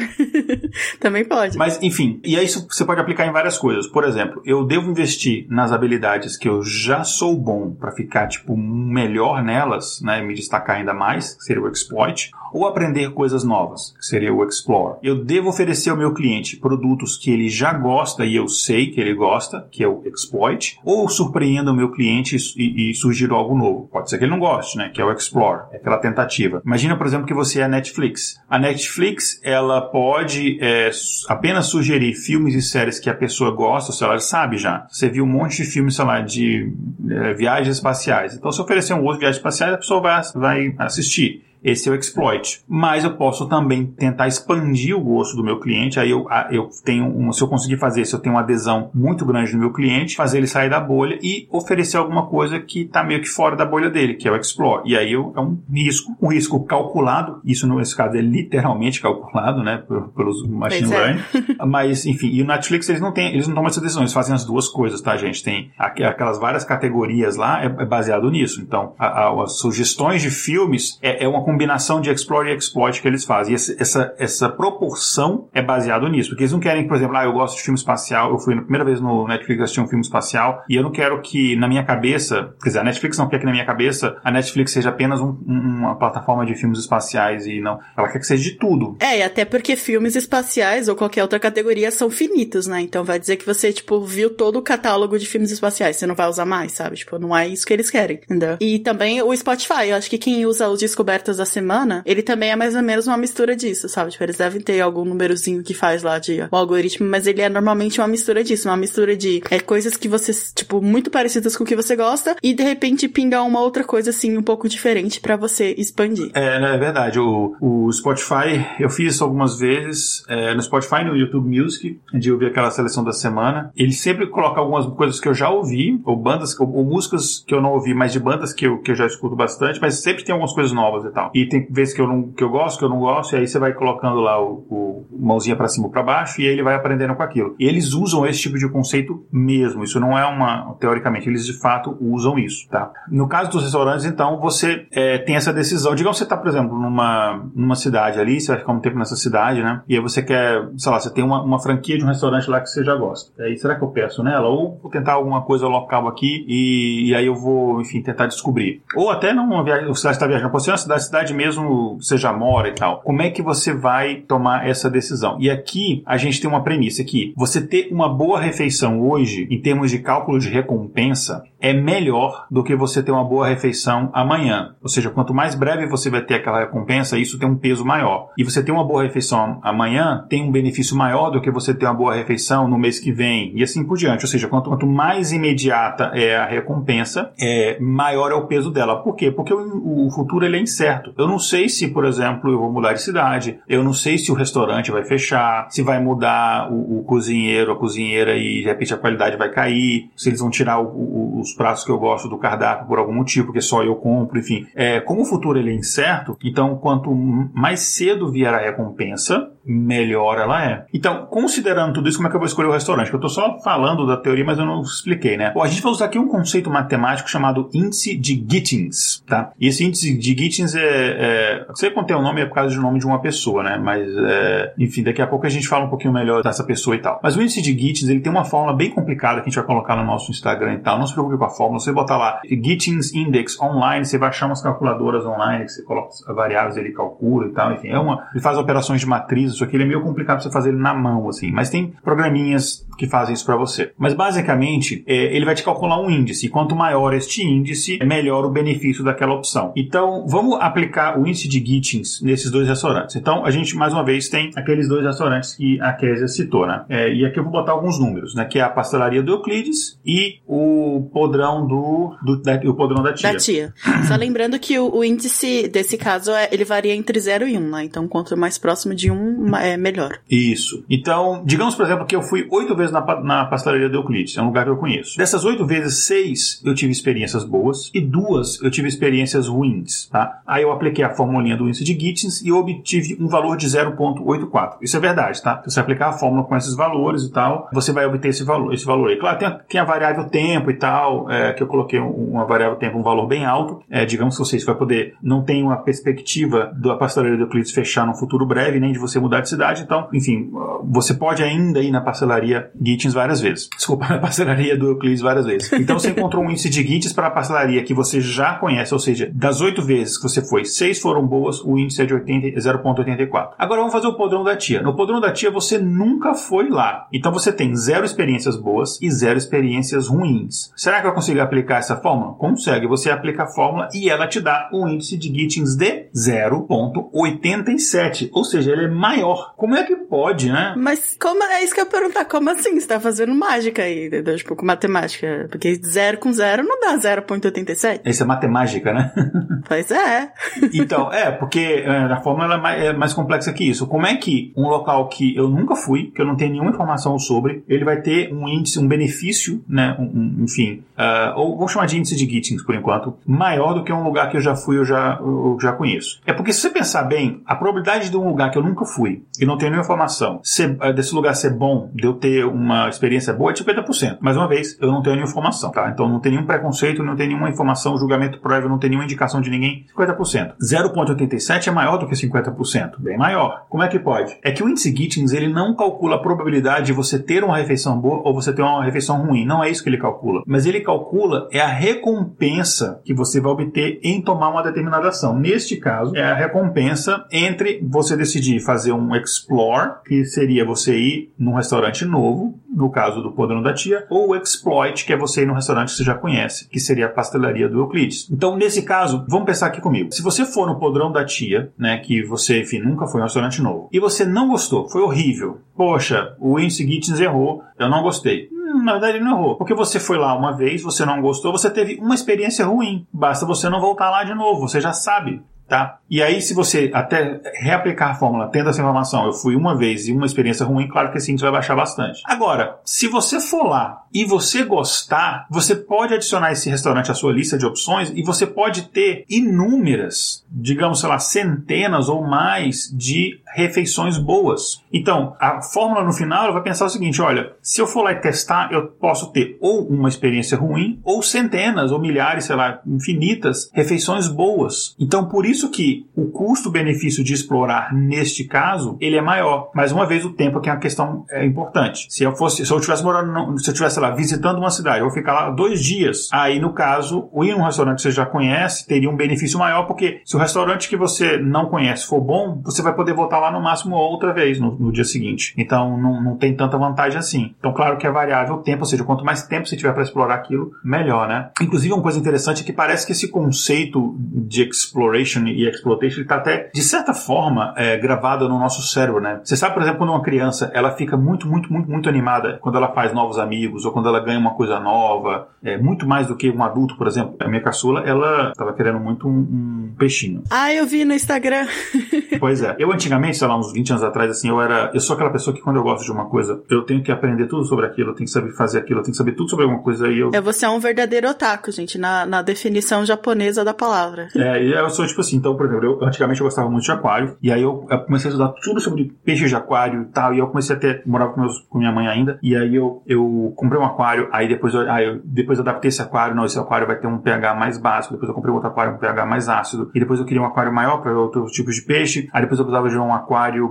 Também 1.00 1.26
pode. 1.26 1.58
Mas, 1.58 1.82
enfim, 1.82 2.20
e 2.24 2.38
aí 2.38 2.46
isso 2.46 2.68
você 2.70 2.86
pode 2.86 3.02
aplicar 3.02 3.26
em 3.26 3.32
várias 3.32 3.58
coisas. 3.58 3.88
Por 3.88 4.04
exemplo, 4.04 4.42
eu 4.46 4.64
devo 4.66 4.90
investir 4.90 5.48
nas 5.50 5.72
habilidades 5.72 6.38
que 6.38 6.48
eu 6.48 6.62
já 6.64 7.04
sou 7.04 7.36
bom 7.36 7.72
para 7.72 7.92
ficar, 7.92 8.28
tipo, 8.28 8.56
melhor 8.58 9.44
nelas, 9.44 10.02
né? 10.02 10.22
Me 10.22 10.34
destacar 10.34 10.78
ainda 10.78 10.94
mais, 10.94 11.36
que 11.36 11.44
seria 11.44 11.62
o 11.62 11.68
exploit, 11.68 12.32
ou 12.54 12.68
aprender 12.68 13.12
coisas 13.12 13.44
novas, 13.44 13.94
que 13.98 14.06
seria 14.06 14.34
o 14.34 14.46
explore. 14.48 14.98
Eu 15.02 15.24
devo 15.24 15.50
oferecer 15.50 15.90
ao 15.90 15.98
meu 15.98 16.14
cliente 16.14 16.58
produtos 16.58 17.18
que 17.18 17.32
ele 17.32 17.50
já 17.50 17.74
gosta 17.74 18.26
e 18.26 18.36
eu 18.36 18.48
sei 18.48 18.92
que 18.92 19.02
ele 19.02 19.14
gosta, 19.14 19.68
que 19.72 19.84
é 19.84 19.88
o 19.88 20.04
exploit, 20.06 20.80
ou 20.86 21.10
surpreenda 21.10 21.72
o 21.72 21.76
meu 21.76 21.92
cliente 21.92 22.38
e, 22.56 22.92
e 22.92 22.94
surgir 22.94 23.32
algo 23.32 23.58
novo. 23.58 23.90
Pode 23.92 24.10
ser 24.10 24.18
que 24.18 24.24
ele 24.24 24.32
não 24.32 24.40
goste, 24.40 24.78
né? 24.78 24.90
Que 24.90 25.02
é 25.02 25.06
o 25.06 25.12
explore, 25.12 25.64
é 25.72 25.78
aquela 25.78 25.98
tentativa. 25.98 26.62
Imagina, 26.66 26.96
por 26.96 27.08
exemplo, 27.08 27.26
que 27.26 27.34
você 27.34 27.62
é 27.62 27.64
a 27.64 27.68
Netflix. 27.68 28.40
A 28.50 28.60
Netflix, 28.60 29.40
ela 29.44 29.82
pode 29.82 30.60
é, 30.62 30.92
apenas 31.28 31.68
sugerir 31.68 32.14
filmes 32.14 32.54
e 32.54 32.62
séries 32.62 33.00
que 33.00 33.10
a 33.10 33.14
pessoa 33.14 33.52
gosta, 33.52 33.92
ou 33.92 33.98
se 33.98 34.04
ela 34.04 34.20
sabe 34.20 34.58
já. 34.58 34.86
Você 34.90 35.10
viu 35.10 35.24
um 35.24 35.28
monte 35.28 35.58
de 35.58 35.64
filmes, 35.64 35.96
sei 35.96 36.06
lá, 36.06 36.22
de 36.22 36.72
é, 37.10 37.34
viagens 37.34 37.78
espaciais. 37.78 38.36
Então, 38.36 38.52
se 38.52 38.62
oferecer 38.62 38.94
um 38.94 39.04
outro 39.04 39.20
viagem 39.20 39.38
espacial, 39.38 39.74
a 39.74 39.78
pessoa 39.78 40.02
vai, 40.02 40.22
vai 40.36 40.76
assistir. 40.80 41.44
Esse 41.64 41.90
é 41.90 41.92
o 41.92 41.96
exploit. 41.96 42.62
Mas 42.68 43.04
eu 43.04 43.16
posso 43.16 43.48
também 43.48 43.86
tentar 43.86 44.28
expandir 44.28 44.96
o 44.96 45.02
gosto 45.02 45.36
do 45.36 45.44
meu 45.44 45.60
cliente. 45.60 46.00
Aí 46.00 46.12
eu, 46.12 46.26
eu 46.52 46.70
tenho, 46.84 47.06
um, 47.06 47.32
se 47.32 47.42
eu 47.42 47.48
conseguir 47.48 47.78
fazer, 47.78 48.06
se 48.06 48.14
eu 48.14 48.20
tenho 48.20 48.36
uma 48.36 48.42
adesão 48.42 48.90
muito 48.94 49.26
grande 49.26 49.54
no 49.54 49.60
meu 49.60 49.72
cliente, 49.72 50.16
fazer 50.16 50.40
ele 50.40 50.48
sair 50.48 50.70
da 50.70 50.80
bolha 50.80 51.18
e 51.22 51.48
oferecer 51.52 51.98
alguma 51.98 52.28
coisa 52.28 52.60
que 52.60 52.82
está 52.82 53.04
meio 53.04 53.22
que 53.22 53.28
fora 53.28 53.56
da 53.56 53.66
bolha 53.66 53.90
dele, 53.90 54.16
que 54.16 54.28
é 54.28 54.32
o 54.32 54.36
explore. 54.36 54.84
E 54.86 54.98
aí 54.98 55.12
eu, 55.14 55.34
é 55.36 55.40
um 55.40 55.58
risco, 55.72 56.16
um 56.22 56.28
risco 56.28 56.64
calculado. 56.66 57.40
Isso 57.46 57.68
nesse 57.68 57.96
caso 57.96 58.18
é 58.18 58.22
literalmente 58.22 59.02
calculado, 59.02 59.64
né, 59.64 59.84
pelos 60.16 60.48
machine 60.48 60.94
é. 60.94 60.98
learning. 60.98 61.22
É. 61.60 61.66
Mas 61.66 62.06
enfim, 62.06 62.28
e 62.28 62.42
o 62.42 62.46
Netflix 62.46 62.90
eles 62.90 63.02
não 63.02 63.12
têm, 63.12 63.34
eles 63.34 63.48
não 63.48 63.56
tomam 63.56 63.70
essa 63.70 63.82
decisão, 63.82 64.04
eles 64.04 64.14
fazem 64.14 64.34
as 64.36 64.46
duas 64.46 64.68
coisas, 64.68 65.02
tá, 65.02 65.16
gente? 65.16 65.44
Tem 65.44 65.72
aquelas 65.78 66.40
várias 66.40 66.64
categorias 66.64 67.36
lá, 67.36 67.64
é, 67.64 67.66
é 67.66 67.86
baseado 67.86 68.30
nisso. 68.30 68.62
Então, 68.62 68.94
a, 68.98 69.06
a, 69.06 69.44
as 69.44 69.58
sugestões 69.58 70.22
de 70.22 70.30
filmes 70.30 71.00
é, 71.02 71.24
é 71.24 71.28
uma 71.28 71.44
combinação 71.54 72.02
de 72.02 72.10
explore 72.10 72.52
e 72.52 72.56
exploit 72.56 73.02
que 73.02 73.08
eles 73.08 73.24
fazem. 73.24 73.54
E 73.54 73.56
essa, 73.56 74.14
essa 74.18 74.50
proporção 74.50 75.48
é 75.54 75.62
baseado 75.62 76.08
nisso. 76.08 76.30
Porque 76.30 76.44
eles 76.44 76.52
não 76.52 76.60
querem, 76.60 76.88
por 76.88 76.98
exemplo, 76.98 77.16
ah, 77.16 77.26
eu 77.26 77.34
gosto 77.34 77.58
de 77.58 77.64
filme 77.64 77.78
espacial, 77.78 78.32
eu 78.32 78.40
fui 78.40 78.56
na 78.56 78.62
primeira 78.62 78.84
vez 78.84 79.00
no 79.00 79.28
Netflix 79.28 79.62
assistir 79.62 79.82
um 79.82 79.88
filme 79.88 80.04
espacial, 80.04 80.64
e 80.68 80.76
eu 80.76 80.84
não 80.84 80.92
quero 80.92 81.22
que 81.22 81.56
na 81.56 81.68
minha 81.68 81.84
cabeça, 81.84 82.54
quer 82.62 82.70
dizer, 82.70 82.80
a 82.80 82.84
Netflix 82.84 83.18
não 83.18 83.30
quer 83.30 83.40
que 83.40 83.46
na 83.46 83.52
minha 83.52 83.66
cabeça 83.66 84.18
a 84.24 84.32
Netflix 84.32 84.72
seja 84.72 84.90
apenas 84.90 85.22
um, 85.22 85.38
uma 85.46 85.96
plataforma 85.96 86.46
de 86.46 86.56
filmes 86.56 86.80
espaciais 86.80 87.46
e 87.46 87.62
não. 87.62 87.80
Ela 87.96 88.12
quer 88.12 88.20
que 88.20 88.26
seja 88.26 88.44
de 88.44 88.58
tudo. 88.58 88.98
É, 89.00 89.20
e 89.20 89.24
até 89.24 89.46
porque 89.46 89.76
filmes 89.76 90.16
espaciais 90.16 90.88
ou 90.88 90.96
qualquer 90.96 91.22
outra 91.22 91.40
categoria 91.40 91.92
são 91.92 92.10
finitos, 92.10 92.66
né? 92.68 92.82
Então 92.82 93.04
vai 93.04 93.20
dizer 93.20 93.38
que 93.38 93.46
você, 93.46 93.72
tipo, 93.72 94.02
viu 94.02 94.30
todo 94.30 94.58
o 94.58 94.62
catálogo 94.62 95.18
de 95.20 95.26
filmes 95.26 95.52
espaciais, 95.52 95.98
você 95.98 96.08
não 96.08 96.16
vai 96.16 96.28
usar 96.28 96.46
mais, 96.46 96.72
sabe? 96.72 96.96
Tipo, 96.96 97.20
não 97.20 97.36
é 97.36 97.48
isso 97.48 97.66
que 97.66 97.74
eles 97.74 97.90
querem, 97.90 98.18
entendeu? 98.18 98.58
E 98.60 98.80
também 98.80 99.22
o 99.22 99.36
Spotify, 99.36 99.90
eu 99.90 99.96
acho 99.96 100.10
que 100.10 100.18
quem 100.18 100.46
usa 100.46 100.68
os 100.70 100.80
descobertas 100.80 101.40
da 101.44 101.46
semana, 101.46 102.02
ele 102.06 102.24
também 102.24 102.52
é 102.52 102.56
mais 102.56 102.76
ou 102.76 102.82
menos 102.82 103.06
uma 103.06 103.18
mistura 103.18 103.56
disso, 103.56 103.90
sabe? 103.90 104.12
Tipo, 104.12 104.24
eles 104.24 104.38
devem 104.38 104.62
ter 104.62 104.80
algum 104.80 105.04
númerozinho 105.04 105.62
que 105.62 105.74
faz 105.74 106.02
lá 106.02 106.18
de 106.18 106.48
o 106.50 106.56
algoritmo, 106.56 107.08
mas 107.08 107.28
ele 107.28 107.42
é 107.42 107.50
normalmente 107.50 108.00
uma 108.00 108.08
mistura 108.08 108.44
disso, 108.44 108.70
uma 108.70 108.78
mistura 108.78 109.16
de 109.16 109.42
é, 109.52 109.60
coisas 109.60 109.98
que 109.98 110.08
você, 110.08 110.32
tipo, 110.56 110.82
muito 110.82 111.12
parecidas 111.12 111.56
com 111.56 111.64
o 111.64 111.68
que 111.68 111.76
você 111.76 111.96
gosta 111.96 112.36
e 112.42 112.54
de 112.54 112.64
repente 112.64 113.08
pingar 113.08 113.46
uma 113.46 113.60
outra 113.60 113.84
coisa 113.84 114.10
assim, 114.10 114.38
um 114.38 114.42
pouco 114.42 114.70
diferente 114.70 115.20
para 115.20 115.36
você 115.36 115.76
expandir. 115.78 116.32
É, 116.34 116.60
né, 116.60 116.76
é 116.76 116.78
verdade. 116.78 117.20
O, 117.20 117.56
o 117.60 117.92
Spotify, 117.92 118.66
eu 118.80 118.90
fiz 118.90 119.16
isso 119.16 119.24
algumas 119.24 119.58
vezes, 119.58 120.24
é, 120.30 120.56
no 120.56 120.62
Spotify, 120.62 121.04
no 121.04 121.16
YouTube 121.16 121.48
Music, 121.48 122.00
de 122.14 122.32
ouvir 122.32 122.48
aquela 122.48 122.72
seleção 122.72 123.04
da 123.04 123.12
semana. 123.12 123.72
Ele 123.76 123.92
sempre 123.92 124.28
coloca 124.28 124.62
algumas 124.62 124.86
coisas 124.96 125.20
que 125.20 125.28
eu 125.28 125.34
já 125.34 125.50
ouvi, 125.50 126.00
ou 126.06 126.16
bandas, 126.16 126.58
ou, 126.60 126.72
ou 126.74 126.86
músicas 126.86 127.44
que 127.46 127.54
eu 127.54 127.62
não 127.62 127.74
ouvi, 127.74 127.94
mas 127.94 128.14
de 128.14 128.20
bandas 128.20 128.54
que 128.54 128.66
eu, 128.66 128.80
que 128.80 128.92
eu 128.92 128.96
já 128.96 129.06
escuto 129.06 129.36
bastante, 129.36 129.80
mas 129.82 130.02
sempre 130.02 130.24
tem 130.24 130.32
algumas 130.32 130.54
coisas 130.54 130.72
novas 130.72 131.06
e 131.06 131.12
tal. 131.14 131.32
E 131.34 131.48
tem 131.48 131.68
vezes 131.70 131.94
que 131.94 132.02
eu, 132.02 132.08
não, 132.08 132.32
que 132.32 132.44
eu 132.44 132.50
gosto, 132.50 132.80
que 132.80 132.86
eu 132.86 132.90
não 132.90 133.00
gosto, 133.00 133.36
e 133.36 133.40
aí 133.40 133.48
você 133.48 133.60
vai 133.60 133.74
colocando 133.74 134.20
lá 134.20 134.42
o, 134.42 134.66
o 134.70 135.06
mãozinha 135.20 135.56
para 135.56 135.68
cima 135.68 135.88
ou 135.88 135.92
para 135.92 136.04
baixo, 136.04 136.42
e 136.42 136.48
aí 136.48 136.54
ele 136.54 136.64
vai 136.64 136.76
aprendendo 136.76 137.16
com 137.16 137.24
aquilo. 137.24 137.56
E 137.60 137.66
eles 137.66 137.94
usam 137.94 138.26
esse 138.26 138.42
tipo 138.42 138.58
de 138.58 138.70
conceito 138.70 139.26
mesmo. 139.32 139.84
Isso 139.84 140.00
não 140.00 140.18
é 140.18 140.26
uma, 140.26 140.76
teoricamente, 140.80 141.28
eles 141.28 141.46
de 141.46 141.60
fato 141.60 141.98
usam 142.00 142.38
isso, 142.38 142.68
tá? 142.70 142.92
No 143.10 143.28
caso 143.28 143.52
dos 143.52 143.64
restaurantes, 143.64 144.06
então, 144.06 144.40
você 144.40 144.86
é, 144.92 145.18
tem 145.18 145.36
essa 145.36 145.54
decisão. 145.54 145.96
Digamos 145.96 146.18
que 146.18 146.20
você 146.20 146.24
está, 146.26 146.38
por 146.38 146.48
exemplo, 146.48 146.78
numa, 146.80 147.44
numa 147.56 147.76
cidade 147.76 148.20
ali, 148.20 148.40
você 148.40 148.52
vai 148.52 148.60
ficar 148.60 148.74
um 148.74 148.80
tempo 148.80 148.98
nessa 148.98 149.16
cidade, 149.16 149.62
né? 149.64 149.82
E 149.88 149.96
aí 149.96 150.02
você 150.02 150.22
quer, 150.22 150.68
sei 150.78 150.92
lá, 150.92 151.00
você 151.00 151.12
tem 151.12 151.24
uma, 151.24 151.42
uma 151.42 151.60
franquia 151.60 151.98
de 151.98 152.04
um 152.04 152.08
restaurante 152.08 152.50
lá 152.50 152.60
que 152.62 152.68
você 152.68 152.84
já 152.84 152.96
gosta. 152.96 153.32
Aí, 153.44 153.58
será 153.58 153.76
que 153.76 153.84
eu 153.84 153.90
peço 153.90 154.24
nela? 154.24 154.48
Ou 154.48 154.80
vou 154.82 154.92
tentar 154.92 155.14
alguma 155.14 155.42
coisa 155.42 155.68
local 155.68 156.08
aqui 156.08 156.46
e, 156.48 157.10
e 157.10 157.16
aí 157.16 157.26
eu 157.26 157.36
vou, 157.36 157.82
enfim, 157.82 158.02
tentar 158.02 158.28
descobrir. 158.28 158.82
Ou 158.96 159.10
até 159.10 159.34
não 159.34 159.64
viagem, 159.64 159.88
você 159.88 160.10
está 160.10 160.28
viajando, 160.28 160.52
pode 160.52 160.64
ser 160.64 160.72
uma 160.72 160.78
cidade, 160.78 161.04
cidade 161.04 161.23
mesmo, 161.32 161.98
você 162.02 162.18
já 162.18 162.34
mora 162.34 162.70
e 162.70 162.74
tal. 162.74 163.02
Como 163.02 163.22
é 163.22 163.30
que 163.30 163.42
você 163.42 163.74
vai 163.74 164.16
tomar 164.28 164.68
essa 164.68 164.90
decisão? 164.90 165.38
E 165.40 165.50
aqui 165.50 166.02
a 166.06 166.18
gente 166.18 166.42
tem 166.42 166.50
uma 166.50 166.64
premissa 166.64 167.04
que 167.04 167.34
você 167.38 167.62
ter 167.62 167.90
uma 167.92 168.10
boa 168.10 168.42
refeição 168.42 169.00
hoje, 169.02 169.48
em 169.50 169.62
termos 169.62 169.92
de 169.92 170.00
cálculo 170.00 170.40
de 170.40 170.50
recompensa, 170.50 171.44
é 171.64 171.72
melhor 171.72 172.46
do 172.52 172.62
que 172.62 172.76
você 172.76 173.02
ter 173.02 173.12
uma 173.12 173.24
boa 173.24 173.48
refeição 173.48 174.10
amanhã. 174.12 174.76
Ou 174.82 174.90
seja, 174.90 175.10
quanto 175.10 175.34
mais 175.34 175.56
breve 175.56 175.88
você 175.88 176.10
vai 176.10 176.22
ter 176.22 176.36
aquela 176.36 176.60
recompensa, 176.60 177.18
isso 177.18 177.40
tem 177.40 177.48
um 177.48 177.56
peso 177.56 177.86
maior. 177.86 178.32
E 178.38 178.44
você 178.44 178.62
ter 178.62 178.74
uma 178.74 178.84
boa 178.84 179.02
refeição 179.02 179.60
amanhã 179.64 180.26
tem 180.28 180.44
um 180.44 180.52
benefício 180.52 180.94
maior 180.98 181.30
do 181.30 181.40
que 181.40 181.50
você 181.50 181.74
ter 181.74 181.86
uma 181.86 181.94
boa 181.94 182.14
refeição 182.14 182.68
no 182.68 182.78
mês 182.78 183.00
que 183.00 183.14
vem 183.14 183.54
e 183.56 183.64
assim 183.64 183.86
por 183.86 183.98
diante. 183.98 184.26
Ou 184.26 184.30
seja, 184.30 184.50
quanto, 184.50 184.70
quanto 184.70 184.86
mais 184.86 185.32
imediata 185.32 186.12
é 186.14 186.36
a 186.36 186.46
recompensa, 186.46 187.32
é, 187.40 187.78
maior 187.80 188.32
é 188.32 188.36
o 188.36 188.46
peso 188.46 188.70
dela. 188.70 189.02
Por 189.02 189.16
quê? 189.16 189.32
Porque 189.32 189.54
o, 189.54 190.08
o 190.08 190.12
futuro 190.12 190.46
ele 190.46 190.58
é 190.58 190.60
incerto. 190.60 191.14
Eu 191.18 191.30
não 191.30 191.40
sei 191.40 191.70
se, 191.70 191.88
por 191.88 192.04
exemplo, 192.04 192.52
eu 192.52 192.60
vou 192.60 192.74
mudar 192.74 192.92
de 192.92 193.02
cidade, 193.02 193.60
eu 193.70 193.82
não 193.82 193.94
sei 193.94 194.18
se 194.18 194.34
o 194.34 194.36
restaurante 194.36 194.92
vai 194.92 195.06
fechar, 195.06 195.68
se 195.70 195.82
vai 195.82 196.02
mudar 196.04 196.70
o, 196.70 197.00
o 197.00 197.04
cozinheiro, 197.04 197.72
a 197.72 197.76
cozinheira 197.78 198.36
e 198.36 198.60
de 198.60 198.66
repente 198.66 198.94
a 198.94 198.98
qualidade 198.98 199.38
vai 199.38 199.50
cair, 199.50 200.10
se 200.18 200.28
eles 200.28 200.42
vão 200.42 200.50
tirar 200.50 200.80
o, 200.80 200.88
o, 200.88 201.40
os 201.40 201.53
pratos 201.54 201.84
que 201.84 201.92
eu 201.92 201.98
gosto 201.98 202.28
do 202.28 202.38
cardápio 202.38 202.88
por 202.88 203.00
algum 203.00 203.14
motivo, 203.14 203.48
porque 203.48 203.62
só 203.62 203.84
eu 203.84 203.96
compro, 203.96 204.40
enfim. 204.40 204.68
É, 204.76 205.00
como 205.00 205.22
o 205.22 205.26
futuro 205.26 205.58
ele 205.58 205.72
é 205.72 205.76
incerto, 205.76 206.38
então 206.44 206.78
quanto 206.78 207.14
mais 207.14 207.82
cedo 207.82 208.32
vier 208.32 208.54
a 208.54 208.60
recompensa, 208.60 209.53
melhor 209.66 210.38
ela 210.38 210.64
é. 210.64 210.86
Então, 210.94 211.26
considerando 211.26 211.94
tudo 211.94 212.10
isso, 212.10 212.18
como 212.18 212.28
é 212.28 212.32
que 212.32 212.36
eu 212.36 212.40
vou 212.40 212.48
escolher 212.48 212.70
o 212.70 212.72
restaurante? 212.72 213.12
eu 213.14 213.18
estou 213.18 213.30
só 213.30 213.60
falando 213.60 214.06
da 214.06 214.18
teoria, 214.18 214.44
mas 214.44 214.58
eu 214.58 214.66
não 214.66 214.82
expliquei, 214.82 215.38
né? 215.38 215.52
Bom, 215.52 215.62
a 215.62 215.68
gente 215.68 215.82
vai 215.82 215.92
usar 215.92 216.06
aqui 216.06 216.18
um 216.18 216.28
conceito 216.28 216.70
matemático 216.70 217.30
chamado 217.30 217.70
índice 217.74 218.16
de 218.18 218.44
Gittins, 218.48 219.24
tá? 219.28 219.52
E 219.60 219.68
esse 219.68 219.84
índice 219.84 220.18
de 220.18 220.30
Gittins 220.30 220.76
é, 220.76 220.82
é 220.82 221.66
sei 221.76 221.92
quando 221.92 222.08
tem 222.08 222.16
o 222.16 222.22
nome 222.22 222.42
é 222.42 222.46
por 222.46 222.56
causa 222.56 222.76
do 222.76 222.82
nome 222.82 223.00
de 223.00 223.06
uma 223.06 223.20
pessoa, 223.22 223.64
né? 223.64 223.78
Mas, 223.78 224.08
é, 224.08 224.74
enfim, 224.78 225.04
daqui 225.04 225.22
a 225.22 225.28
pouco 225.28 225.46
a 225.46 225.50
gente 225.50 225.68
fala 225.68 225.86
um 225.86 225.90
pouquinho 225.90 226.14
melhor 226.14 226.44
dessa 226.44 226.64
pessoa 226.64 226.96
e 226.96 227.00
tal. 227.00 227.20
Mas 227.22 227.36
o 227.36 227.42
índice 227.42 227.62
de 227.62 227.72
Gittins, 227.72 228.10
ele 228.10 228.20
tem 228.20 228.32
uma 228.32 228.46
fórmula 228.46 228.76
bem 228.76 228.90
complicada 228.90 229.42
que 229.42 229.48
a 229.48 229.50
gente 229.50 229.56
vai 229.56 229.66
colocar 229.66 229.96
no 229.96 230.04
nosso 230.04 230.32
Instagram 230.32 230.74
e 230.74 230.80
tal. 230.80 230.98
Não 230.98 231.08
se 231.08 231.14
preocupe 231.14 231.38
com 231.38 231.46
a 231.46 231.50
fórmula, 231.50 231.80
você 231.80 231.92
botar 231.92 232.18
lá 232.18 232.42
Gittins 232.46 233.14
Index 233.14 233.60
online, 233.60 234.06
você 234.06 234.18
vai 234.18 234.30
achar 234.30 234.48
umas 234.48 234.62
calculadoras 234.62 235.26
online 235.26 235.66
que 235.66 235.72
você 235.72 235.84
coloca 235.84 236.10
as 236.10 236.36
variáveis, 236.36 236.78
ele 236.78 236.92
calcula 236.92 237.48
e 237.48 237.52
tal, 237.52 237.72
enfim, 237.74 237.90
é 237.90 238.00
uma, 238.00 238.28
ele 238.34 238.42
faz 238.42 238.58
operações 238.58 239.02
de 239.02 239.08
matriz, 239.08 239.53
isso 239.54 239.64
aqui 239.64 239.76
ele 239.76 239.84
é 239.84 239.88
meio 239.88 240.02
complicado 240.02 240.38
pra 240.38 240.44
você 240.44 240.52
fazer 240.52 240.70
ele 240.70 240.80
na 240.80 240.94
mão, 240.94 241.30
assim, 241.30 241.52
mas 241.52 241.70
tem 241.70 241.94
programinhas 242.04 242.86
que 242.98 243.08
fazem 243.08 243.34
isso 243.34 243.46
para 243.46 243.56
você. 243.56 243.92
Mas 243.98 244.14
basicamente, 244.14 245.04
é, 245.08 245.36
ele 245.36 245.46
vai 245.46 245.56
te 245.56 245.64
calcular 245.64 246.00
um 246.00 246.10
índice, 246.10 246.46
e 246.46 246.50
quanto 246.50 246.76
maior 246.76 247.14
este 247.14 247.44
índice, 247.44 248.00
melhor 248.04 248.46
o 248.46 248.50
benefício 248.50 249.04
daquela 249.04 249.34
opção. 249.34 249.72
Então, 249.76 250.26
vamos 250.28 250.60
aplicar 250.62 251.20
o 251.20 251.28
índice 251.28 251.48
de 251.48 251.60
Gittins 251.60 252.22
nesses 252.22 252.52
dois 252.52 252.68
restaurantes. 252.68 253.16
Então, 253.16 253.46
a 253.46 253.52
gente, 253.52 253.76
mais 253.76 253.94
uma 253.94 254.04
vez, 254.04 254.30
tem 254.30 254.52
aqueles 254.56 254.88
dois 254.88 255.04
restaurantes 255.06 255.56
que 255.56 255.80
a 255.82 255.94
Késia 255.94 256.28
citou, 256.28 256.68
né? 256.68 256.86
É, 256.90 257.14
e 257.14 257.26
aqui 257.26 257.40
eu 257.40 257.44
vou 257.44 257.52
botar 257.52 257.72
alguns 257.72 258.00
números, 258.00 258.36
né? 258.36 258.46
Que 258.46 258.60
é 258.60 258.62
a 258.62 258.70
pastelaria 258.70 259.22
do 259.22 259.34
Euclides 259.34 260.00
e 260.06 260.40
o 260.48 261.10
podrão 261.14 261.66
do, 261.68 262.16
do 262.24 262.42
da, 262.42 262.56
o 262.66 262.74
podrão 262.74 263.04
da 263.04 263.14
tia. 263.14 263.32
Da 263.32 263.38
tia. 263.38 263.74
Só 264.08 264.16
lembrando 264.16 264.60
que 264.60 264.78
o, 264.78 264.96
o, 264.96 265.04
índice 265.04 265.68
desse 265.68 265.98
caso, 265.98 266.32
é, 266.32 266.50
ele 266.52 266.66
varia 266.66 266.96
entre 266.96 267.20
0 267.20 267.48
e 267.48 267.58
1, 267.58 267.62
um, 267.62 267.70
né? 267.70 267.84
Então, 267.84 268.08
quanto 268.08 268.36
mais 268.38 268.58
próximo 268.58 268.94
de 268.94 269.10
1, 269.10 269.14
um, 269.14 269.43
é 269.62 269.78
melhor. 269.78 270.20
Isso. 270.30 270.84
Então, 270.90 271.44
digamos, 271.46 271.76
por 271.76 271.86
exemplo, 271.86 272.06
que 272.06 272.16
eu 272.16 272.22
fui 272.22 272.48
oito 272.52 272.76
vezes 272.76 272.92
na, 272.92 273.02
na 273.22 273.46
pastelaria 273.46 273.90
de 273.90 273.96
Euclides, 273.96 274.38
é 274.38 274.42
um 274.42 274.48
lugar 274.48 274.66
que 274.66 274.72
eu 274.72 274.78
conheço. 274.78 275.18
Dessas 275.18 275.46
oito 275.46 275.66
vezes, 275.66 276.06
seis 276.06 276.62
eu 276.64 276.74
tive 276.74 276.92
experiências 276.92 277.44
boas 277.44 277.92
e 277.94 278.02
duas 278.02 278.62
eu 278.62 278.72
tive 278.72 278.88
experiências 278.88 279.48
ruins, 279.48 280.08
tá? 280.10 280.42
Aí 280.46 280.64
eu 280.64 280.72
apliquei 280.72 281.04
a 281.04 281.10
formulinha 281.10 281.58
do 281.58 281.68
índice 281.68 281.84
de 281.84 281.94
Gittins 281.94 282.42
e 282.42 282.52
obtive 282.52 283.18
um 283.20 283.28
valor 283.28 283.58
de 283.58 283.68
0.84. 283.68 284.78
Isso 284.82 284.98
é 284.98 285.00
verdade, 285.00 285.42
tá? 285.42 285.62
Se 285.64 285.72
você 285.72 285.80
aplicar 285.80 286.10
a 286.10 286.14
fórmula 286.14 286.44
com 286.44 286.56
esses 286.56 286.76
valores 286.76 287.24
e 287.24 287.32
tal, 287.32 287.70
você 287.74 287.92
vai 287.92 288.06
obter 288.06 288.30
esse 288.30 288.44
valor, 288.44 288.74
esse 288.74 288.86
valor 288.86 289.10
aí. 289.10 289.18
Claro, 289.18 289.38
tem 289.38 289.48
a, 289.48 289.52
tem 289.52 289.82
a 289.82 289.84
variável 289.84 290.26
tempo 290.30 290.72
e 290.72 290.76
tal, 290.76 291.30
é, 291.30 291.54
que 291.54 291.64
eu 291.64 291.68
coloquei 291.68 292.00
uma 292.00 292.46
variável 292.46 292.78
tempo, 292.78 292.98
um 292.98 293.04
valor 293.04 293.28
bem 293.28 293.46
alto. 293.46 293.82
É, 293.90 294.06
digamos 294.06 294.36
que 294.36 294.44
você 294.44 294.58
vai 294.66 294.76
poder, 294.76 295.16
não 295.22 295.44
tem 295.44 295.64
uma 295.64 295.78
perspectiva 295.78 296.72
da 296.76 296.96
pastelaria 296.96 297.38
de 297.38 297.44
Euclides 297.44 297.72
fechar 297.72 298.06
no 298.06 298.16
futuro 298.16 298.46
breve, 298.46 298.80
nem 298.80 298.92
de 298.92 299.00
você 299.00 299.20
mudar 299.20 299.33
de 299.42 299.50
cidade, 299.50 299.84
então, 299.84 300.08
enfim, 300.14 300.50
você 300.90 301.14
pode 301.14 301.44
ainda 301.44 301.80
ir 301.80 301.92
na 301.92 302.02
pastelaria 302.02 302.72
Gittins 302.82 303.14
várias 303.14 303.42
vezes. 303.42 303.70
Desculpa, 303.76 304.08
na 304.10 304.20
pastelaria 304.20 304.78
do 304.78 304.88
Euclides 304.88 305.22
várias 305.22 305.46
vezes. 305.46 305.72
Então 305.74 306.00
você 306.00 306.10
encontrou 306.10 306.44
um 306.44 306.50
índice 306.50 306.70
de 306.70 306.82
Gittins 306.82 307.14
para 307.14 307.28
a 307.28 307.32
pastelaria 307.32 307.84
que 307.84 307.94
você 307.94 308.22
já 308.22 308.56
conhece, 308.56 308.94
ou 308.94 309.00
seja, 309.00 309.30
das 309.34 309.62
oito 309.62 309.82
vezes 309.82 310.18
que 310.18 310.24
você 310.24 310.42
foi, 310.42 310.66
seis 310.66 311.00
foram 311.00 311.26
boas, 311.26 311.62
o 311.62 311.78
índice 311.78 312.02
é 312.02 312.06
de 312.06 312.14
0,84. 312.14 313.50
Agora 313.58 313.80
vamos 313.80 313.94
fazer 313.94 314.08
o 314.08 314.16
podrão 314.16 314.44
da 314.44 314.56
tia. 314.56 314.82
No 314.82 314.96
podrão 314.96 315.20
da 315.20 315.32
tia 315.32 315.52
você 315.52 315.78
nunca 315.78 316.34
foi 316.34 316.70
lá. 316.70 317.08
Então 317.12 317.32
você 317.32 317.52
tem 317.52 317.76
zero 317.76 318.06
experiências 318.06 318.58
boas 318.58 319.02
e 319.02 319.12
zero 319.12 319.38
experiências 319.38 320.08
ruins. 320.08 320.72
Será 320.76 321.02
que 321.02 321.08
eu 321.08 321.14
consigo 321.14 321.42
aplicar 321.42 321.78
essa 321.78 321.96
fórmula? 321.96 322.34
Consegue. 322.34 322.88
Você 322.88 323.10
aplica 323.10 323.44
a 323.44 323.48
fórmula 323.48 323.90
e 323.94 324.10
ela 324.10 324.28
te 324.28 324.40
dá 324.40 324.70
um 324.74 324.88
índice 324.88 325.18
de 325.18 325.34
Gittins 325.34 325.76
de 325.76 326.08
0,87. 326.16 328.30
Ou 328.32 328.44
seja, 328.44 328.72
ele 328.72 328.86
é 328.86 328.90
maior. 328.90 329.23
Como 329.56 329.76
é 329.76 329.84
que 329.84 329.96
pode, 329.96 330.52
né? 330.52 330.74
Mas 330.78 331.16
como 331.20 331.44
é 331.44 331.64
isso 331.64 331.74
que 331.74 331.80
eu 331.80 331.86
ia 331.86 331.90
perguntar? 331.90 332.26
Como 332.26 332.50
assim? 332.50 332.80
Você 332.80 332.88
tá 332.88 333.00
fazendo 333.00 333.34
mágica 333.34 333.84
aí, 333.84 334.08
entendeu? 334.08 334.36
Tipo, 334.36 334.56
com 334.56 334.66
matemática. 334.66 335.48
Porque 335.50 335.76
zero 335.76 336.18
com 336.18 336.32
zero 336.34 336.64
não 336.64 336.80
dá 336.80 336.98
0,87. 336.98 338.02
Isso 338.06 338.24
é 338.24 338.26
matemática, 338.26 338.94
né? 338.94 339.12
Pois 339.66 339.90
é. 339.92 340.30
então, 340.74 341.12
é, 341.12 341.32
porque 341.32 341.84
é, 341.86 341.90
a 341.90 342.18
fórmula 342.18 342.56
é 342.56 342.58
mais, 342.58 342.84
é 342.84 342.94
mais, 342.94 343.14
complexa 343.14 343.54
que 343.54 343.64
isso. 343.64 343.88
Como 343.88 344.06
é 344.06 344.16
que 344.18 344.52
um 344.58 344.68
local 344.68 345.08
que 345.08 345.36
eu 345.36 345.48
nunca 345.48 345.74
fui, 345.74 346.12
que 346.14 346.22
eu 346.22 346.26
não 346.26 346.36
tenho 346.36 346.52
nenhuma 346.52 346.72
informação 346.72 347.18
sobre, 347.18 347.64
ele 347.68 347.86
vai 347.86 348.02
ter 348.02 348.34
um 348.34 348.48
índice, 348.48 348.78
um 348.78 348.88
benefício, 348.88 349.64
né? 349.68 349.96
Um, 349.98 350.04
um, 350.04 350.44
enfim, 350.44 350.84
uh, 350.98 351.40
ou 351.40 351.58
vou 351.58 351.68
chamar 351.70 351.86
de 351.86 351.98
índice 351.98 352.16
de 352.16 352.30
Gittins 352.30 352.62
por 352.62 352.76
enquanto, 352.76 353.18
maior 353.26 353.74
do 353.74 353.84
que 353.84 353.94
um 353.94 354.04
lugar 354.04 354.30
que 354.30 354.36
eu 354.36 354.42
já 354.42 354.54
fui, 354.54 354.78
eu 354.78 354.86
já, 354.86 355.18
eu 355.22 355.58
já 355.62 355.72
conheço. 355.72 356.22
É 356.26 356.34
porque 356.34 356.52
se 356.52 356.60
você 356.60 356.70
pensar 356.70 357.04
bem, 357.04 357.42
a 357.46 357.56
probabilidade 357.56 358.10
de 358.10 358.18
um 358.18 358.28
lugar 358.28 358.52
que 358.52 358.58
eu 358.58 358.64
nunca 358.64 358.86
fui 358.86 359.13
e 359.40 359.46
não 359.46 359.58
tenho 359.58 359.72
nenhuma 359.72 359.84
informação, 359.84 360.42
uh, 360.42 360.94
desse 360.94 361.14
lugar 361.14 361.36
ser 361.36 361.52
bom, 361.52 361.90
de 361.94 362.06
eu 362.06 362.14
ter 362.14 362.46
uma 362.46 362.90
experiência 362.90 363.34
boa, 363.34 363.52
é 363.52 363.54
de 363.54 363.64
50%. 363.64 364.18
Mais 364.22 364.38
uma 364.38 364.48
vez, 364.48 364.78
eu 364.80 364.92
não 364.92 365.02
tenho 365.02 365.16
nenhuma 365.16 365.30
informação, 365.30 365.72
tá? 365.72 365.90
Então 365.90 366.08
não 366.08 366.20
tem 366.20 366.32
nenhum 366.32 366.46
preconceito, 366.46 367.04
não 367.04 367.16
tem 367.16 367.28
nenhuma 367.28 367.50
informação, 367.50 367.98
julgamento 367.98 368.40
prévio, 368.40 368.70
não 368.70 368.80
tem 368.80 368.90
nenhuma 368.90 369.06
indicação 369.06 369.42
de 369.42 369.50
ninguém, 369.50 369.86
50%. 369.98 370.54
0,87 370.62 371.68
é 371.68 371.72
maior 371.72 371.98
do 371.98 372.08
que 372.08 372.16
50%, 372.16 373.00
bem 373.00 373.18
maior. 373.18 373.66
Como 373.70 373.84
é 373.84 373.88
que 373.88 374.00
pode? 374.00 374.38
É 374.44 374.52
que 374.52 374.64
o 374.64 374.70
índice 374.70 374.94
ele 375.34 375.48
não 375.48 375.76
calcula 375.76 376.16
a 376.16 376.20
probabilidade 376.20 376.88
de 376.88 376.94
você 376.94 377.20
ter 377.20 377.44
uma 377.44 377.58
refeição 377.58 378.00
boa 378.00 378.22
ou 378.24 378.34
você 378.34 378.54
ter 378.54 378.62
uma 378.62 378.84
refeição 378.84 379.26
ruim. 379.26 379.46
Não 379.46 379.64
é 379.64 379.70
isso 379.70 379.84
que 379.84 379.90
ele 379.90 379.98
calcula. 379.98 380.44
Mas 380.46 380.66
ele 380.66 380.82
calcula 380.82 381.48
é 381.52 381.60
a 381.60 381.68
recompensa 381.68 383.02
que 383.04 383.14
você 383.14 383.40
vai 383.40 383.52
obter 383.52 384.00
em 384.04 384.22
tomar 384.22 384.50
uma 384.50 384.64
determinada 384.64 385.10
ação. 385.10 385.38
Neste 385.38 385.78
caso, 385.78 386.16
é 386.16 386.24
a 386.24 386.36
recompensa 386.36 387.26
entre 387.32 387.80
você 387.84 388.16
decidir 388.16 388.60
fazer 388.60 388.92
um 388.92 389.02
explore, 389.16 389.96
que 390.06 390.26
seria 390.26 390.66
você 390.66 390.96
ir 390.98 391.34
num 391.38 391.56
restaurante 391.56 392.06
novo, 392.06 392.60
no 392.70 392.90
caso 392.90 393.22
do 393.22 393.32
podrão 393.32 393.62
da 393.62 393.74
tia, 393.74 394.06
ou 394.10 394.36
exploit, 394.36 395.06
que 395.06 395.14
é 395.14 395.18
você 395.18 395.44
ir 395.44 395.46
num 395.46 395.54
restaurante 395.54 395.90
que 395.90 395.98
você 395.98 396.04
já 396.04 396.16
conhece, 396.16 396.68
que 396.70 396.80
seria 396.80 397.06
a 397.06 397.10
pastelaria 397.10 397.70
do 397.70 397.80
Euclides. 397.80 398.30
Então, 398.32 398.58
nesse 398.58 398.82
caso, 398.84 399.26
vamos 399.28 399.46
pensar 399.46 399.68
aqui 399.68 399.82
comigo. 399.82 400.12
Se 400.12 400.22
você 400.22 400.46
for 400.46 400.68
no 400.68 400.80
podrão 400.80 401.12
da 401.12 401.26
tia, 401.26 401.72
né, 401.78 401.98
que 401.98 402.24
você, 402.24 402.62
enfim, 402.62 402.80
nunca 402.80 403.08
foi 403.08 403.22
um 403.22 403.24
restaurante 403.24 403.62
novo, 403.62 403.90
e 403.92 404.00
você 404.00 404.26
não 404.26 404.48
gostou, 404.48 404.90
foi 404.90 405.02
horrível, 405.02 405.60
poxa, 405.76 406.36
o 406.40 406.60
índice 406.60 406.86
Gittins 406.86 407.20
errou, 407.20 407.64
eu 407.78 407.90
não 407.90 408.02
gostei. 408.02 408.50
Hum, 408.52 408.84
na 408.84 408.94
verdade, 408.94 409.18
ele 409.18 409.26
não 409.26 409.38
errou. 409.38 409.56
Porque 409.56 409.74
você 409.74 410.00
foi 410.00 410.18
lá 410.18 410.36
uma 410.36 410.56
vez, 410.56 410.82
você 410.82 411.06
não 411.06 411.22
gostou, 411.22 411.52
você 411.52 411.70
teve 411.70 412.00
uma 412.02 412.16
experiência 412.16 412.66
ruim. 412.66 413.06
Basta 413.14 413.46
você 413.46 413.70
não 413.70 413.80
voltar 413.80 414.10
lá 414.10 414.24
de 414.24 414.34
novo, 414.34 414.68
você 414.68 414.82
já 414.82 414.94
sabe. 414.94 415.42
Tá? 415.68 415.98
E 416.10 416.22
aí, 416.22 416.42
se 416.42 416.54
você 416.54 416.92
até 416.94 417.42
reaplicar 417.56 418.12
a 418.12 418.16
fórmula 418.16 418.50
tendo 418.50 418.70
essa 418.70 418.82
informação, 418.82 419.26
eu 419.26 419.34
fui 419.34 419.56
uma 419.56 419.76
vez 419.76 420.08
e 420.08 420.12
uma 420.12 420.26
experiência 420.26 420.66
ruim, 420.66 420.88
claro 420.88 421.12
que 421.12 421.18
esse 421.18 421.32
índice 421.32 421.44
vai 421.44 421.54
baixar 421.54 421.76
bastante. 421.76 422.22
Agora, 422.26 422.78
se 422.84 423.08
você 423.08 423.40
for 423.40 423.64
lá 423.64 424.04
e 424.14 424.26
você 424.26 424.64
gostar, 424.64 425.48
você 425.50 425.76
pode 425.76 426.14
adicionar 426.14 426.52
esse 426.52 426.70
restaurante 426.70 427.10
à 427.10 427.16
sua 427.16 427.32
lista 427.32 427.58
de 427.58 427.66
opções 427.66 428.12
e 428.14 428.22
você 428.22 428.46
pode 428.46 428.84
ter 428.90 429.26
inúmeras, 429.30 430.46
digamos, 430.52 431.00
sei 431.00 431.10
lá, 431.10 431.18
centenas 431.18 432.10
ou 432.10 432.22
mais 432.22 432.92
de 432.94 433.40
refeições 433.54 434.18
boas. 434.18 434.84
Então, 434.92 435.36
a 435.40 435.62
fórmula 435.62 436.04
no 436.04 436.14
final 436.14 436.52
vai 436.54 436.62
pensar 436.62 436.86
o 436.86 436.90
seguinte: 436.90 437.22
olha, 437.22 437.54
se 437.62 437.82
eu 437.82 437.88
for 437.88 438.04
lá 438.04 438.12
e 438.12 438.22
testar, 438.22 438.72
eu 438.72 438.88
posso 438.88 439.32
ter 439.32 439.58
ou 439.62 439.88
uma 439.88 440.10
experiência 440.10 440.58
ruim, 440.58 441.00
ou 441.04 441.22
centenas, 441.22 441.92
ou 441.92 442.00
milhares, 442.00 442.46
sei 442.46 442.56
lá, 442.56 442.82
infinitas 442.86 443.70
refeições 443.74 444.28
boas. 444.28 444.96
Então, 445.00 445.28
por 445.28 445.46
isso 445.46 445.70
que 445.70 446.08
o 446.16 446.30
custo-benefício 446.32 447.24
de 447.24 447.34
explorar 447.34 447.94
neste 447.94 448.44
caso 448.44 448.98
ele 449.00 449.16
é 449.16 449.22
maior. 449.22 449.72
Mais 449.74 449.92
uma 449.92 450.06
vez, 450.06 450.26
o 450.26 450.32
tempo 450.32 450.58
aqui 450.58 450.70
é 450.70 450.74
uma 450.74 450.80
questão 450.80 451.26
é, 451.30 451.46
importante. 451.46 452.08
Se 452.10 452.24
eu 452.24 452.36
fosse, 452.36 452.66
se 452.66 452.72
eu 452.72 452.78
estivesse 452.78 453.04
morando, 453.04 453.60
se 453.60 453.70
eu 453.70 453.74
estivesse 453.74 454.00
lá 454.00 454.12
visitando 454.12 454.58
uma 454.58 454.70
cidade, 454.70 455.00
eu 455.00 455.06
vou 455.06 455.14
ficar 455.14 455.34
lá 455.34 455.50
dois 455.50 455.82
dias. 455.84 456.30
Aí, 456.32 456.60
no 456.60 456.74
caso, 456.74 457.30
ir 457.44 457.56
um 457.56 457.64
restaurante 457.64 457.98
que 457.98 458.04
você 458.04 458.12
já 458.12 458.26
conhece 458.26 458.88
teria 458.88 459.10
um 459.10 459.16
benefício 459.16 459.60
maior, 459.60 459.84
porque 459.84 460.22
se 460.26 460.36
o 460.36 460.40
restaurante 460.40 460.90
que 460.90 460.98
você 460.98 461.38
não 461.38 461.68
conhece 461.68 462.06
for 462.06 462.22
bom, 462.22 462.62
você 462.64 462.82
vai 462.82 462.94
poder 462.94 463.14
voltar 463.14 463.40
lá 463.44 463.52
no 463.52 463.62
máximo 463.62 463.96
outra 463.96 464.34
vez 464.34 464.60
no, 464.60 464.72
no 464.72 464.92
dia 464.92 465.04
seguinte. 465.04 465.54
Então 465.58 465.98
não, 465.98 466.22
não 466.22 466.38
tem 466.38 466.56
tanta 466.56 466.78
vantagem 466.78 467.18
assim. 467.18 467.54
Então, 467.60 467.74
claro 467.74 467.98
que 467.98 468.08
é 468.08 468.12
variável 468.12 468.56
o 468.56 468.62
tempo, 468.62 468.80
ou 468.80 468.86
seja, 468.86 469.04
quanto 469.04 469.26
mais 469.26 469.44
tempo 469.44 469.68
você 469.68 469.76
tiver 469.76 469.94
para 469.94 470.04
explorar 470.04 470.36
aquilo, 470.36 470.72
melhor, 470.84 471.28
né? 471.28 471.50
Inclusive, 471.62 471.94
uma 471.94 472.02
coisa 472.02 472.20
interessante 472.20 472.62
é 472.62 472.66
que 472.66 472.74
parece 472.74 473.06
que 473.06 473.12
esse 473.12 473.30
conceito 473.30 474.16
de 474.20 474.64
exploration 474.64 475.46
e 475.48 475.68
exploitation 475.68 476.22
está 476.22 476.36
até, 476.36 476.70
de 476.74 476.82
certa 476.82 477.14
forma, 477.14 477.74
é, 477.78 477.98
gravado 477.98 478.48
no 478.50 478.60
nosso 478.60 478.82
cérebro, 478.82 479.22
né? 479.22 479.40
Você 479.44 479.56
sabe, 479.56 479.74
por 479.74 479.82
exemplo, 479.82 480.00
quando 480.00 480.12
uma 480.12 480.22
criança 480.22 480.72
ela 480.74 480.92
fica 480.92 481.18
muito, 481.18 481.48
muito, 481.48 481.72
muito, 481.72 481.90
muito 481.90 482.10
animada 482.10 482.58
quando 482.62 482.78
ela 482.78 482.94
faz 482.94 483.14
novos 483.14 483.38
amigos 483.38 483.86
ou 483.86 483.92
quando 483.92 484.08
ela 484.08 484.20
ganha 484.20 484.40
uma 484.40 484.56
coisa 484.56 484.80
nova, 484.80 485.48
é, 485.64 485.78
muito 485.78 486.08
mais 486.08 486.28
do 486.28 486.36
que 486.36 486.50
um 486.50 486.64
adulto, 486.64 486.98
por 486.98 487.08
exemplo. 487.08 487.36
A 487.40 487.48
minha 487.48 487.62
caçula, 487.62 488.02
ela 488.02 488.50
estava 488.50 488.74
querendo 488.74 489.00
muito 489.00 489.28
um, 489.28 489.32
um 489.32 489.96
peixinho. 489.98 490.44
Ah, 490.50 490.74
eu 490.74 490.86
vi 490.86 491.06
no 491.06 491.14
Instagram. 491.14 491.68
pois 492.40 492.62
é. 492.62 492.76
Eu 492.80 492.92
antigamente, 492.92 493.33
sei 493.34 493.48
lá, 493.48 493.58
uns 493.58 493.72
20 493.72 493.92
anos 493.92 494.04
atrás, 494.04 494.32
assim, 494.32 494.50
eu 494.50 494.62
era. 494.62 494.92
Eu 494.94 495.00
sou 495.00 495.16
aquela 495.16 495.32
pessoa 495.32 495.56
que 495.56 495.62
quando 495.62 495.78
eu 495.78 495.84
gosto 495.84 496.06
de 496.06 496.12
uma 496.12 496.26
coisa, 496.26 496.62
eu 496.70 496.84
tenho 496.84 497.04
que 497.04 497.12
aprender 497.12 497.48
tudo 497.48 497.66
sobre 497.66 497.86
aquilo, 497.86 498.12
eu 498.12 498.16
tenho 498.16 498.26
que 498.26 498.32
saber 498.32 498.52
fazer 498.52 498.80
aquilo, 498.80 499.00
eu 499.00 499.04
tenho 499.04 499.12
que 499.12 499.18
saber 499.18 499.34
tudo 499.34 499.50
sobre 499.50 499.66
alguma 499.66 499.84
coisa 499.84 500.08
aí. 500.08 500.20
Eu... 500.20 500.32
É, 500.34 500.42
você 500.42 500.66
é 500.66 500.70
um 500.70 500.80
verdadeiro 500.80 501.30
otaku, 501.30 501.72
gente, 501.72 501.98
na, 501.98 502.26
na 502.26 502.42
definição 502.42 503.06
japonesa 503.06 503.64
da 503.64 503.74
palavra. 503.74 504.28
É, 504.36 504.64
e 504.64 504.74
eu 504.74 504.90
sou 504.90 505.06
tipo 505.06 505.22
assim, 505.22 505.38
então, 505.38 505.56
por 505.56 505.66
exemplo, 505.66 505.86
eu, 505.86 506.04
antigamente 506.04 506.42
eu 506.42 506.46
gostava 506.46 506.70
muito 506.70 506.84
de 506.84 506.92
aquário, 506.92 507.38
e 507.42 507.52
aí 507.52 507.62
eu, 507.62 507.86
eu 507.90 508.00
comecei 508.00 508.30
a 508.30 508.34
estudar 508.34 508.54
tudo 508.62 508.80
sobre 508.80 509.14
peixes 509.24 509.50
de 509.50 509.56
aquário 509.56 510.04
e 510.04 510.06
tal, 510.06 510.34
e 510.34 510.40
eu 510.40 510.48
comecei 510.48 510.76
a 510.76 510.80
ter, 510.80 511.04
morava 511.06 511.34
com, 511.34 511.42
meus, 511.42 511.60
com 511.70 511.78
minha 511.78 511.92
mãe 511.92 512.08
ainda, 512.08 512.40
e 512.42 512.56
aí 512.56 512.76
eu, 512.76 513.02
eu 513.08 513.54
comprei 513.56 513.80
um 513.80 513.86
aquário, 513.86 514.28
aí 514.32 514.48
depois 514.48 514.74
eu, 514.74 514.90
aí 514.92 515.06
eu 515.06 515.22
depois 515.24 515.58
eu 515.58 515.64
adaptei 515.64 515.90
esse 515.90 516.02
aquário, 516.02 516.36
não, 516.36 516.46
esse 516.46 516.60
aquário 516.60 516.88
vai 516.88 516.98
ter 516.98 517.08
um 517.08 517.18
pH 517.18 517.56
mais 517.56 517.78
básico, 517.78 518.14
depois 518.14 518.30
eu 518.30 518.36
comprei 518.36 518.54
outro 518.54 518.70
aquário, 518.70 518.94
um 518.94 518.98
pH 518.98 519.26
mais 519.26 519.50
ácido, 519.50 519.90
e 519.94 520.00
depois 520.00 520.20
eu 520.20 520.26
queria 520.26 520.42
um 520.42 520.46
aquário 520.46 520.72
maior 520.74 521.02
para 521.02 521.18
outros 521.18 521.52
tipos 521.52 521.76
de 521.76 521.82
peixe, 521.82 522.30
aí 522.32 522.42
depois 522.42 522.60
eu 522.60 522.66
precisava 522.66 522.90
de 522.90 522.98
um 522.98 523.14
aquário 523.14 523.23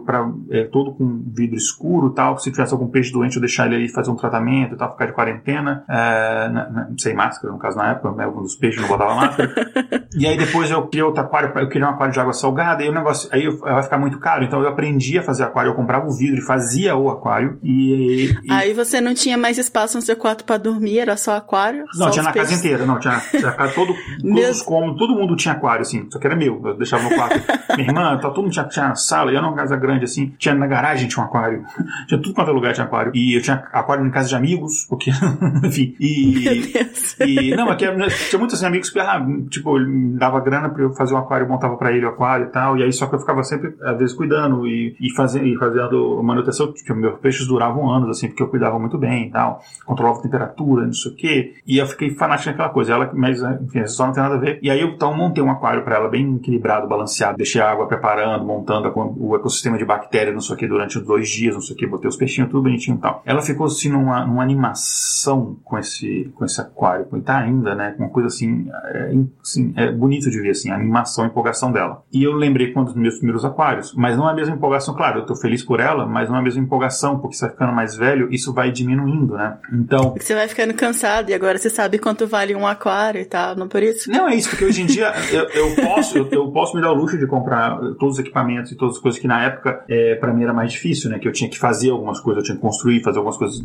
para 0.05 0.31
é, 0.51 0.65
todo 0.65 0.93
com 0.95 1.23
vidro 1.35 1.57
escuro 1.57 2.11
tal, 2.11 2.39
se 2.39 2.51
tivesse 2.51 2.73
algum 2.73 2.89
peixe 2.89 3.13
doente 3.13 3.37
eu 3.37 3.41
deixar 3.41 3.67
ele 3.67 3.77
aí 3.77 3.89
fazer 3.89 4.11
um 4.11 4.17
tratamento 4.17 4.75
e 4.75 4.79
tal, 4.79 4.93
ficar 4.93 5.07
de 5.07 5.13
quarentena, 5.13 5.85
é, 5.89 6.49
na, 6.49 6.71
na, 6.71 6.89
sem 6.99 7.15
máscara, 7.15 7.53
no 7.53 7.59
caso 7.59 7.77
na 7.77 7.91
época, 7.91 8.13
né, 8.13 8.25
algum 8.25 8.43
dos 8.43 8.57
peixes 8.57 8.81
não 8.81 8.89
botava 8.89 9.15
máscara. 9.15 9.53
e 10.17 10.27
aí 10.27 10.37
depois 10.37 10.71
eu 10.71 10.87
queria 10.87 11.07
outro 11.07 11.23
aquário, 11.23 11.53
eu 11.57 11.69
queria 11.69 11.87
um 11.87 11.91
aquário 11.91 12.13
de 12.13 12.21
água 12.21 12.33
salgada, 12.33 12.83
e 12.83 12.89
o 12.89 12.93
negócio, 12.93 13.29
aí 13.33 13.49
vai 13.49 13.83
ficar 13.83 13.99
muito 13.99 14.19
caro, 14.19 14.45
então 14.45 14.61
eu 14.61 14.69
aprendi 14.69 15.19
a 15.19 15.23
fazer 15.23 15.45
aquário, 15.45 15.71
eu 15.71 15.75
comprava 15.75 16.07
o 16.07 16.17
vidro 16.17 16.39
e 16.39 16.43
fazia 16.43 16.97
o 16.97 17.11
aquário, 17.11 17.59
e... 17.63 18.33
e... 18.43 18.53
Aí 18.53 18.73
você 18.73 19.01
não 19.01 19.15
tinha 19.15 19.37
mais 19.37 19.59
espaço 19.59 19.97
no 19.97 20.03
seu 20.03 20.17
quarto 20.17 20.45
para 20.45 20.59
dormir, 20.59 20.99
era 20.99 21.17
só 21.17 21.37
aquário? 21.37 21.85
Não, 21.95 22.07
só 22.07 22.11
tinha 22.11 22.23
na 22.23 22.33
peixes. 22.33 22.51
casa 22.51 22.67
inteira, 22.67 22.87
não, 22.87 22.99
tinha, 22.99 23.21
tinha 23.31 23.53
casa, 23.53 23.73
todo, 23.75 23.95
todos 24.23 24.51
os 24.51 24.63
cômodos, 24.63 24.99
todo 24.99 25.15
mundo 25.15 25.37
tinha 25.37 25.55
aquário, 25.55 25.83
assim, 25.83 26.09
só 26.11 26.19
que 26.19 26.27
era 26.27 26.37
meu, 26.37 26.61
eu 26.65 26.77
deixava 26.77 27.03
no 27.03 27.15
quarto. 27.15 27.43
Minha 27.77 27.89
irmã, 27.89 28.19
tá, 28.19 28.31
todo 28.31 28.43
mundo 28.43 28.53
tinha, 28.53 28.65
tinha 28.67 28.95
sala, 28.95 29.33
eu 29.33 29.42
era 29.43 29.51
uma 29.51 29.57
casa 29.57 29.77
grande 29.77 30.05
assim. 30.05 30.33
Tinha 30.39 30.55
na 30.55 30.67
garagem 30.67 31.09
tinha 31.09 31.23
um 31.23 31.27
aquário. 31.27 31.65
tinha 32.07 32.21
tudo 32.21 32.35
quanto 32.35 32.51
é 32.51 32.53
lugar 32.53 32.73
tinha 32.73 32.87
aquário. 32.87 33.13
E 33.15 33.37
eu 33.37 33.43
tinha 33.43 33.65
aquário 33.73 34.05
em 34.05 34.11
casa 34.11 34.29
de 34.29 34.37
amigos, 34.37 34.87
porque, 34.89 35.11
enfim. 35.65 35.95
E, 36.01 36.73
e 37.21 37.57
não, 37.57 37.69
aqui 37.69 37.85
tinha 38.29 38.39
muitos 38.39 38.57
assim, 38.57 38.67
amigos 38.67 38.91
que, 38.91 38.99
ah, 38.99 39.25
tipo, 39.51 39.77
ele 39.77 40.17
dava 40.17 40.41
grana 40.41 40.69
pra 40.69 40.83
eu 40.83 40.93
fazer 40.93 41.15
um 41.15 41.19
aquário, 41.19 41.45
eu 41.45 41.49
montava 41.49 41.77
pra 41.77 41.93
ele 41.93 42.07
o 42.07 42.09
aquário 42.09 42.47
e 42.47 42.51
tal. 42.51 42.77
E 42.79 42.83
aí 42.83 42.93
só 42.93 43.07
que 43.07 43.15
eu 43.15 43.19
ficava 43.19 43.43
sempre, 43.43 43.75
às 43.83 43.99
vezes, 43.99 44.15
cuidando 44.15 44.67
e, 44.67 44.97
e, 45.01 45.15
fazendo, 45.15 45.47
e 45.47 45.57
fazendo 45.57 46.23
manutenção. 46.23 46.73
Tipo, 46.73 46.95
meus 46.95 47.19
peixes 47.19 47.47
duravam 47.47 47.91
anos, 47.91 48.11
assim, 48.11 48.29
porque 48.29 48.43
eu 48.43 48.49
cuidava 48.49 48.79
muito 48.79 48.99
bem 48.99 49.29
e 49.29 49.31
tal. 49.31 49.61
Controlava 49.85 50.19
a 50.19 50.23
temperatura, 50.23 50.87
não 50.87 50.93
sei 50.93 51.13
o 51.13 51.17
quê. 51.17 51.55
E 51.67 51.79
eu 51.79 51.87
fiquei 51.87 52.15
fanático 52.15 52.51
naquela 52.51 52.69
coisa. 52.69 52.93
Ela, 52.93 53.11
mas, 53.15 53.43
enfim, 53.43 53.87
só 53.87 54.07
não 54.07 54.13
tem 54.13 54.23
nada 54.23 54.37
a 54.37 54.39
ver. 54.39 54.59
E 54.63 54.71
aí 54.71 54.81
eu 54.81 54.89
então 54.89 55.17
montei 55.17 55.43
um 55.43 55.51
aquário 55.51 55.83
para 55.83 55.97
ela 55.97 56.09
bem 56.09 56.37
equilibrado, 56.37 56.89
balanceado. 56.89 57.37
Deixei 57.37 57.61
a 57.61 57.71
água 57.71 57.87
preparando, 57.87 58.45
montando 58.45 58.93
o 58.97 59.32
ecossistema 59.37 59.79
de 59.79 59.85
bactérias, 59.85 60.35
não 60.35 60.41
sei 60.41 60.55
o 60.55 60.59
que, 60.59 60.67
durante 60.67 61.01
dois 61.01 61.29
dias, 61.29 61.55
não 61.55 61.61
sei 61.61 61.75
o 61.75 61.79
que. 61.79 61.87
Botei 61.87 62.09
os 62.09 62.17
peixinhos 62.17 62.51
tudo 62.51 62.63
bonitinho 62.63 62.97
e 62.97 63.01
tal. 63.01 63.23
Ela 63.25 63.43
ficou 63.43 63.67
assim 63.67 63.89
numa, 63.89 64.27
numa 64.27 64.43
animação 64.43 65.57
com 65.65 65.79
esse, 65.79 66.31
com 66.35 66.45
esse 66.45 66.61
aquário. 66.61 67.07
E 67.13 67.21
tá 67.21 67.39
ainda, 67.39 67.75
né? 67.75 67.93
Com 67.93 68.05
uma 68.05 68.11
coisa 68.11 68.29
assim, 68.29 68.69
é, 68.85 69.13
assim, 69.43 69.73
é 69.77 69.91
bonito 69.91 70.31
de 70.31 70.41
ver, 70.41 70.51
assim, 70.51 70.71
a 70.71 70.75
animação, 70.75 71.25
a 71.25 71.27
empolgação 71.27 71.73
dela. 71.73 72.03
E 72.13 72.23
eu 72.23 72.33
lembrei 72.33 72.73
quando 72.73 72.89
os 72.89 72.95
meus 72.95 73.17
primeiros 73.17 73.45
aquários, 73.45 73.95
mas 73.95 74.17
não 74.17 74.29
é 74.29 74.33
a 74.33 74.35
mesma 74.35 74.55
empolgação, 74.55 74.95
claro, 74.95 75.21
eu 75.21 75.27
tô 75.27 75.35
feliz 75.35 75.63
por 75.63 75.81
ela, 75.81 76.07
mas 76.07 76.29
não 76.29 76.37
é 76.37 76.39
a 76.41 76.43
mesma 76.43 76.63
empolgação, 76.63 77.19
porque 77.19 77.37
você 77.37 77.47
vai 77.47 77.53
ficando 77.53 77.73
mais 77.73 77.97
velho, 77.97 78.33
isso 78.33 78.53
vai 78.53 78.71
diminuindo, 78.71 79.35
né? 79.35 79.59
Então. 79.73 80.11
Porque 80.11 80.25
você 80.25 80.35
vai 80.35 80.49
ficando 80.49 80.75
cansado 80.75 81.31
e 81.31 81.35
agora 81.35 81.59
você 81.59 81.71
sabe 81.71 81.99
quanto 81.99 82.27
vale 82.27 82.55
um 82.55 82.67
aquário 82.67 83.21
e 83.21 83.25
tal, 83.25 83.57
não 83.57 83.69
por 83.69 83.83
isso? 83.83 84.11
Não, 84.11 84.29
é 84.29 84.35
isso, 84.35 84.51
porque 84.51 84.65
hoje 84.65 84.83
em 84.83 84.87
dia 84.87 85.13
eu, 85.31 85.45
eu 85.51 85.75
posso, 85.77 86.19
eu, 86.19 86.29
eu, 86.31 86.51
posso 86.51 86.75
me 86.77 86.83
dar 86.83 86.93
o 86.93 86.95
luxo 86.95 87.19
de 87.19 87.27
comprar 87.27 87.79
todos 87.99 88.15
os 88.15 88.19
equipamentos 88.19 88.73
e 88.73 88.77
todas 88.77 88.97
as 88.97 89.03
coisas 89.03 89.12
que 89.19 89.27
na 89.27 89.45
época 89.45 89.85
é, 89.89 90.15
para 90.15 90.33
mim 90.33 90.43
era 90.43 90.53
mais 90.53 90.73
difícil, 90.73 91.11
né? 91.11 91.19
Que 91.19 91.29
eu 91.29 91.33
tinha 91.33 91.49
que 91.49 91.59
fazer 91.59 91.91
algumas 91.91 92.21
coisas, 92.21 92.43
eu 92.43 92.47
tinha 92.47 92.57
que 92.57 92.63
construir, 92.63 93.03
fazer 93.03 93.19
algumas 93.19 93.37
coisas 93.37 93.63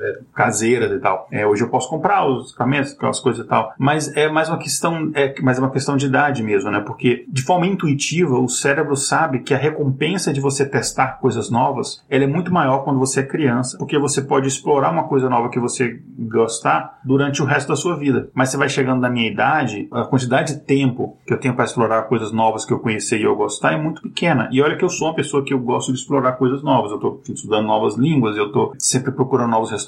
é, 0.00 0.18
caseiras 0.34 0.90
e 0.92 0.98
tal. 0.98 1.28
É, 1.30 1.46
hoje 1.46 1.62
eu 1.62 1.68
posso 1.68 1.88
comprar 1.88 2.26
os 2.26 2.50
equipamentos, 2.50 2.92
aquelas 2.92 3.20
coisas 3.20 3.44
e 3.44 3.48
tal. 3.48 3.72
Mas 3.78 4.14
é 4.16 4.28
mais 4.28 4.48
uma 4.48 4.58
questão, 4.58 5.10
é 5.14 5.34
mais 5.40 5.58
uma 5.58 5.70
questão 5.70 5.96
de 5.96 6.06
idade 6.06 6.42
mesmo, 6.42 6.70
né? 6.70 6.80
Porque 6.80 7.24
de 7.28 7.42
forma 7.42 7.66
intuitiva 7.66 8.38
o 8.38 8.48
cérebro 8.48 8.96
sabe 8.96 9.40
que 9.40 9.54
a 9.54 9.58
recompensa 9.58 10.32
de 10.32 10.40
você 10.40 10.64
testar 10.66 11.18
coisas 11.20 11.50
novas, 11.50 12.04
ela 12.08 12.24
é 12.24 12.26
muito 12.26 12.52
maior 12.52 12.84
quando 12.84 12.98
você 12.98 13.20
é 13.20 13.22
criança, 13.22 13.76
porque 13.78 13.98
você 13.98 14.22
pode 14.22 14.48
explorar 14.48 14.90
uma 14.90 15.04
coisa 15.04 15.28
nova 15.28 15.48
que 15.48 15.58
você 15.58 16.00
gostar 16.18 16.98
durante 17.04 17.42
o 17.42 17.44
resto 17.44 17.68
da 17.68 17.76
sua 17.76 17.96
vida. 17.96 18.30
Mas 18.34 18.50
você 18.50 18.56
vai 18.56 18.68
chegando 18.68 19.00
na 19.00 19.10
minha 19.10 19.30
idade, 19.30 19.88
a 19.92 20.04
quantidade 20.04 20.54
de 20.54 20.60
tempo 20.60 21.18
que 21.26 21.32
eu 21.32 21.38
tenho 21.38 21.54
para 21.54 21.64
explorar 21.64 22.02
coisas 22.02 22.32
novas 22.32 22.64
que 22.64 22.72
eu 22.72 22.78
conhecer 22.78 23.18
e 23.18 23.24
eu 23.24 23.36
gostar 23.36 23.72
é 23.72 23.76
muito 23.76 24.02
pequena. 24.02 24.48
E 24.50 24.60
olha 24.62 24.76
que 24.76 24.84
eu 24.84 24.88
sou 24.88 25.08
uma 25.08 25.14
pessoa 25.14 25.44
que 25.44 25.52
eu 25.52 25.58
gosto 25.58 25.92
de 25.92 25.98
explorar 25.98 26.32
coisas 26.32 26.62
novas. 26.62 26.90
Eu 26.90 26.96
estou 26.96 27.22
estudando 27.28 27.66
novas 27.66 27.96
línguas, 27.96 28.36
eu 28.36 28.46
estou 28.46 28.72
sempre 28.78 29.12
procurando 29.12 29.50
novos 29.50 29.70
restaurantes. 29.70 29.84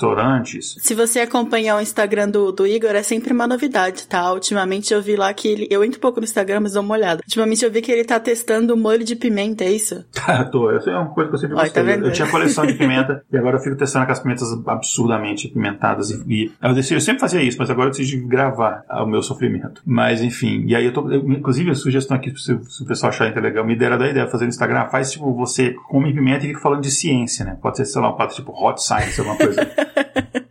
Se 0.81 0.95
você 0.95 1.21
acompanhar 1.21 1.77
o 1.77 1.81
Instagram 1.81 2.29
do, 2.29 2.53
do 2.53 2.67
Igor, 2.67 2.91
é 2.91 3.03
sempre 3.03 3.33
uma 3.33 3.47
novidade, 3.47 4.07
tá? 4.07 4.33
Ultimamente 4.33 4.93
eu 4.93 5.03
vi 5.03 5.17
lá 5.17 5.33
que 5.33 5.49
ele. 5.49 5.67
Eu 5.71 5.85
entro 5.85 5.99
um 5.99 6.01
pouco 6.01 6.21
no 6.21 6.25
Instagram, 6.25 6.61
mas 6.61 6.73
dou 6.73 6.83
uma 6.83 6.95
olhada. 6.95 7.23
Ultimamente 7.25 7.65
eu 7.65 7.71
vi 7.71 7.83
que 7.83 7.93
ele 7.93 8.05
tá 8.05 8.19
testando 8.19 8.77
molho 8.77 9.05
de 9.05 9.17
pimenta, 9.17 9.65
é 9.65 9.73
isso? 9.73 10.05
Tá, 10.27 10.45
tô. 10.45 10.73
Essa 10.73 10.91
é 10.91 10.97
uma 10.97 11.11
coisa 11.11 11.31
que 11.31 11.37
eu 11.37 11.39
sempre 11.39 11.55
gostei. 11.55 11.85
Tá 11.85 11.91
eu, 11.91 12.07
eu 12.07 12.13
tinha 12.13 12.29
coleção 12.29 12.67
de 12.67 12.75
pimenta 12.75 13.23
e 13.31 13.37
agora 13.37 13.59
eu 13.59 13.61
fico 13.61 13.77
testando 13.77 14.03
aquelas 14.03 14.19
pimentas 14.19 14.49
absurdamente 14.67 15.47
pimentadas. 15.47 16.11
E, 16.11 16.25
e 16.27 16.53
eu, 16.61 16.75
decidi, 16.75 16.95
eu 16.95 17.01
sempre 17.01 17.21
fazia 17.21 17.41
isso, 17.41 17.57
mas 17.59 17.71
agora 17.71 17.91
eu 17.91 17.93
decido 17.93 18.27
gravar 18.27 18.85
o 18.91 19.07
meu 19.07 19.23
sofrimento. 19.23 19.83
Mas 19.87 20.21
enfim, 20.21 20.65
e 20.67 20.75
aí 20.75 20.87
eu 20.87 20.93
tô. 20.93 21.09
Eu, 21.11 21.21
inclusive, 21.31 21.71
a 21.71 21.75
sugestão 21.75 22.17
aqui, 22.17 22.31
se, 22.37 22.59
se 22.65 22.83
o 22.83 22.87
pessoal 22.87 23.11
achar 23.11 23.33
legal, 23.41 23.65
me 23.65 23.77
deram 23.77 23.99
da 23.99 24.09
ideia, 24.09 24.27
fazer 24.27 24.45
no 24.45 24.51
Instagram, 24.51 24.89
faz 24.89 25.13
tipo, 25.13 25.33
você 25.35 25.75
come 25.89 26.13
pimenta 26.13 26.45
e 26.45 26.49
fica 26.49 26.61
falando 26.61 26.83
de 26.83 26.91
ciência, 26.91 27.45
né? 27.45 27.57
Pode 27.61 27.77
ser, 27.77 27.85
sei 27.85 28.01
lá, 28.01 28.11
um 28.11 28.17
pato 28.17 28.35
tipo 28.35 28.53
hot 28.53 28.83
science, 28.83 29.21
alguma 29.21 29.37
coisa. 29.37 29.57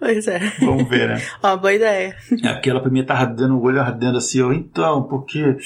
Pois 0.00 0.26
é. 0.26 0.40
Vamos 0.60 0.88
ver, 0.88 1.08
né? 1.08 1.22
Ó, 1.42 1.56
boa 1.58 1.74
ideia. 1.74 2.16
É, 2.42 2.48
aquela 2.48 2.80
pimenta 2.80 3.12
ardendo, 3.12 3.54
o 3.58 3.62
olho 3.62 3.80
ardendo 3.82 4.16
assim, 4.16 4.40
ó. 4.40 4.50
Então, 4.50 5.02
porque 5.02 5.56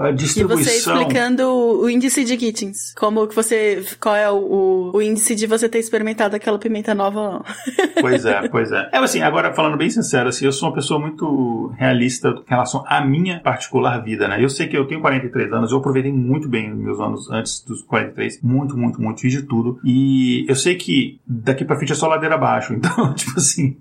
a 0.00 0.10
distribuição... 0.10 0.60
E 0.60 0.64
você 0.64 0.76
explicando 0.78 1.48
o 1.48 1.88
índice 1.88 2.24
de 2.24 2.36
Gittins. 2.36 2.92
Como 2.94 3.26
que 3.28 3.34
você... 3.34 3.84
Qual 4.00 4.16
é 4.16 4.28
o, 4.28 4.90
o 4.92 5.00
índice 5.00 5.36
de 5.36 5.46
você 5.46 5.68
ter 5.68 5.78
experimentado 5.78 6.34
aquela 6.34 6.58
pimenta 6.58 6.92
nova 6.92 7.20
ou 7.20 7.32
não. 7.34 7.44
Pois 8.00 8.24
é, 8.24 8.48
pois 8.48 8.72
é. 8.72 8.88
É 8.92 8.98
assim, 8.98 9.20
agora 9.22 9.54
falando 9.54 9.76
bem 9.76 9.88
sincero, 9.88 10.28
assim, 10.28 10.44
eu 10.44 10.50
sou 10.50 10.68
uma 10.68 10.74
pessoa 10.74 10.98
muito 10.98 11.72
realista 11.78 12.30
em 12.30 12.50
relação 12.50 12.82
à 12.88 13.00
minha 13.04 13.38
particular 13.38 14.02
vida, 14.02 14.26
né? 14.26 14.42
Eu 14.42 14.48
sei 14.48 14.66
que 14.66 14.76
eu 14.76 14.86
tenho 14.88 15.00
43 15.00 15.52
anos, 15.52 15.70
eu 15.70 15.78
aproveitei 15.78 16.12
muito 16.12 16.48
bem 16.48 16.74
meus 16.74 16.98
anos 16.98 17.30
antes 17.30 17.62
dos 17.64 17.82
43. 17.82 18.42
Muito, 18.42 18.76
muito, 18.76 19.00
muito. 19.00 19.20
Fiz 19.20 19.32
de 19.32 19.42
tudo. 19.42 19.78
E 19.84 20.44
eu 20.48 20.56
sei 20.56 20.74
que 20.74 21.20
daqui 21.24 21.64
pra 21.64 21.76
frente 21.76 21.92
é 21.92 21.94
só 21.94 22.08
ladeira 22.08 22.36
abaixo. 22.42 22.72
Então, 22.82 23.14
tipo 23.14 23.38
assim... 23.38 23.76